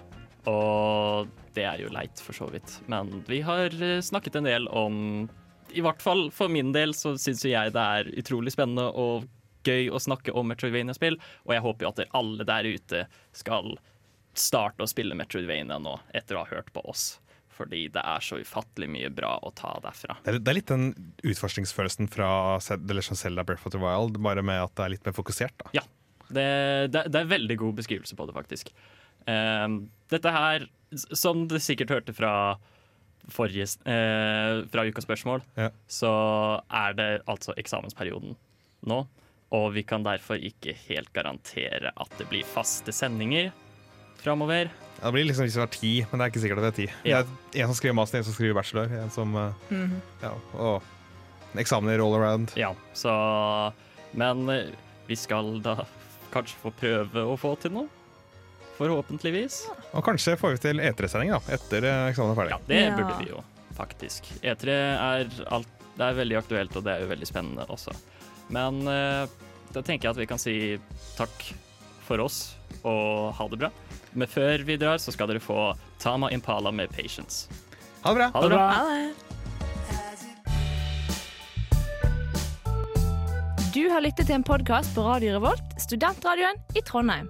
Og 0.49 1.29
det 1.57 1.65
er 1.65 1.81
jo 1.81 1.91
leit, 1.93 2.21
for 2.23 2.37
så 2.37 2.47
vidt. 2.53 2.77
Men 2.91 3.23
vi 3.27 3.41
har 3.45 3.73
eh, 3.73 3.99
snakket 4.05 4.39
en 4.39 4.47
del 4.47 4.69
om 4.69 5.27
I 5.73 5.83
hvert 5.85 6.01
fall 6.01 6.27
for 6.35 6.51
min 6.51 6.73
del 6.75 6.95
så 6.97 7.15
syns 7.19 7.45
jeg 7.45 7.75
det 7.75 7.85
er 7.99 8.09
utrolig 8.19 8.53
spennende 8.55 8.89
og 8.89 9.27
gøy 9.67 9.89
å 9.91 9.99
snakke 10.01 10.33
om 10.37 10.47
Metroidvania-spill, 10.49 11.17
og 11.45 11.55
jeg 11.55 11.63
håper 11.65 11.85
jo 11.85 11.91
at 11.91 12.03
alle 12.17 12.45
der 12.47 12.69
ute 12.69 13.05
skal 13.35 13.73
starte 14.37 14.85
å 14.85 14.89
spille 14.89 15.17
Metroidvania 15.19 15.79
nå, 15.81 15.97
etter 16.15 16.37
å 16.37 16.45
ha 16.45 16.53
hørt 16.53 16.71
på 16.75 16.83
oss. 16.89 17.17
Fordi 17.59 17.89
det 17.91 18.01
er 18.07 18.23
så 18.23 18.39
ufattelig 18.39 18.87
mye 18.87 19.09
bra 19.11 19.33
å 19.43 19.51
ta 19.51 19.73
derfra. 19.83 20.15
Det 20.23 20.31
er, 20.31 20.39
det 20.39 20.51
er 20.51 20.57
litt 20.61 20.71
den 20.71 20.93
utforskningsfølelsen 21.27 22.07
fra 22.11 22.29
The 22.69 22.95
Legend 22.95 23.19
Zelda 23.19 23.43
Breath 23.43 23.67
of 23.67 23.75
the 23.75 23.81
Wild, 23.83 24.21
bare 24.23 24.45
med 24.45 24.63
at 24.63 24.77
det 24.79 24.85
er 24.85 24.93
litt 24.95 25.09
mer 25.09 25.17
fokusert. 25.17 25.57
da. 25.65 25.73
Ja. 25.81 25.83
Det, 26.29 26.45
det, 26.93 27.07
det 27.09 27.19
er 27.19 27.31
veldig 27.31 27.57
god 27.57 27.79
beskrivelse 27.81 28.15
på 28.15 28.27
det, 28.29 28.35
faktisk. 28.37 28.69
Um, 29.25 29.81
dette 30.13 30.31
her, 30.31 30.67
som 30.93 31.47
du 31.49 31.57
sikkert 31.61 31.91
hørte 31.91 32.13
fra 32.15 32.31
forrige 33.33 33.67
eh, 33.85 34.65
fra 34.71 34.85
ukas 34.87 35.05
spørsmål, 35.07 35.41
Ja. 35.57 35.69
så 35.87 36.11
er 36.71 36.93
det 36.97 37.09
altså 37.27 37.53
eksamensperioden 37.57 38.35
nå. 38.89 38.99
Og 39.51 39.73
vi 39.73 39.81
kan 39.83 40.03
derfor 40.05 40.37
ikke 40.37 40.75
helt 40.87 41.09
garantere 41.13 41.91
at 41.95 42.11
det 42.19 42.27
blir 42.29 42.45
faste 42.45 42.93
sendinger 42.93 43.51
framover. 44.21 44.69
Det 44.99 45.11
blir 45.15 45.25
liksom 45.25 45.47
hvis 45.47 45.55
det 45.55 45.63
var 45.63 45.73
ti, 45.73 45.93
men 46.11 46.19
det 46.19 46.25
er 46.25 46.31
ikke 46.33 46.43
sikkert 46.43 46.61
at 46.61 46.67
det 46.67 46.71
er 46.71 46.77
ti. 46.77 46.87
Ja. 47.07 47.21
Det 47.23 47.59
er 47.59 47.63
en 47.63 47.71
som 47.71 47.79
skriver 47.79 47.95
master, 47.97 48.19
en 48.19 48.27
som 48.27 48.35
skriver 48.35 48.53
bachelor. 48.53 48.91
En 48.99 49.09
som, 49.09 49.31
mm 49.31 49.53
-hmm. 49.69 49.99
ja, 50.21 50.31
og 50.53 50.83
eksamener 51.57 52.03
all 52.03 52.15
around. 52.15 52.53
Ja, 52.57 52.75
så 52.93 53.73
Men 54.13 54.49
vi 55.07 55.15
skal 55.15 55.61
da 55.61 55.85
kanskje 56.31 56.57
få 56.61 56.71
prøve 56.71 57.23
å 57.25 57.37
få 57.37 57.55
til 57.55 57.71
noe. 57.71 57.87
Forhåpentligvis. 58.79 59.61
Og 59.91 60.05
kanskje 60.07 60.37
får 60.39 60.55
vi 60.55 60.61
til 60.63 60.79
E3-sending 60.79 61.33
da, 61.35 61.41
etter 61.51 61.83
eh, 61.83 62.05
eksamen 62.13 62.31
er 62.31 62.39
ferdig. 62.39 62.55
Ja, 62.55 62.59
det 62.69 62.83
burde 62.95 63.17
vi 63.19 63.27
jo, 63.33 63.43
faktisk. 63.75 64.29
E3 64.39 64.77
er, 64.77 65.33
alt, 65.51 65.73
det 65.97 66.05
er 66.07 66.19
veldig 66.21 66.39
aktuelt, 66.39 66.77
og 66.79 66.85
det 66.87 66.95
er 66.95 67.03
jo 67.03 67.09
veldig 67.11 67.27
spennende 67.27 67.67
også. 67.67 67.95
Men 68.55 68.79
eh, 68.87 69.25
da 69.75 69.83
tenker 69.83 70.07
jeg 70.07 70.15
at 70.15 70.21
vi 70.21 70.29
kan 70.29 70.41
si 70.41 70.55
takk 71.17 71.49
for 72.07 72.23
oss 72.23 72.39
og 72.87 73.33
ha 73.37 73.49
det 73.51 73.59
bra. 73.65 73.69
Men 74.15 74.31
før 74.31 74.63
vi 74.65 74.79
drar, 74.79 74.97
så 74.97 75.11
skal 75.13 75.29
dere 75.29 75.43
få 75.43 75.73
Tama 76.01 76.31
Impala 76.33 76.71
med 76.71 76.89
'Patience'. 76.95 77.51
Ha 78.01 78.15
det 78.15 78.17
bra! 78.21 78.31
Ha 78.33 78.41
det 78.41 78.49
bra. 78.55 78.69
Ha 78.79 78.85
det. 78.95 79.29
Du 83.75 83.83
har 83.91 84.01
lyttet 84.01 84.25
til 84.25 84.39
en 84.39 84.43
podkast 84.43 84.95
på 84.95 85.03
Radio 85.05 85.35
Revolt, 85.35 85.77
studentradioen 85.77 86.57
i 86.75 86.81
Trondheim. 86.81 87.29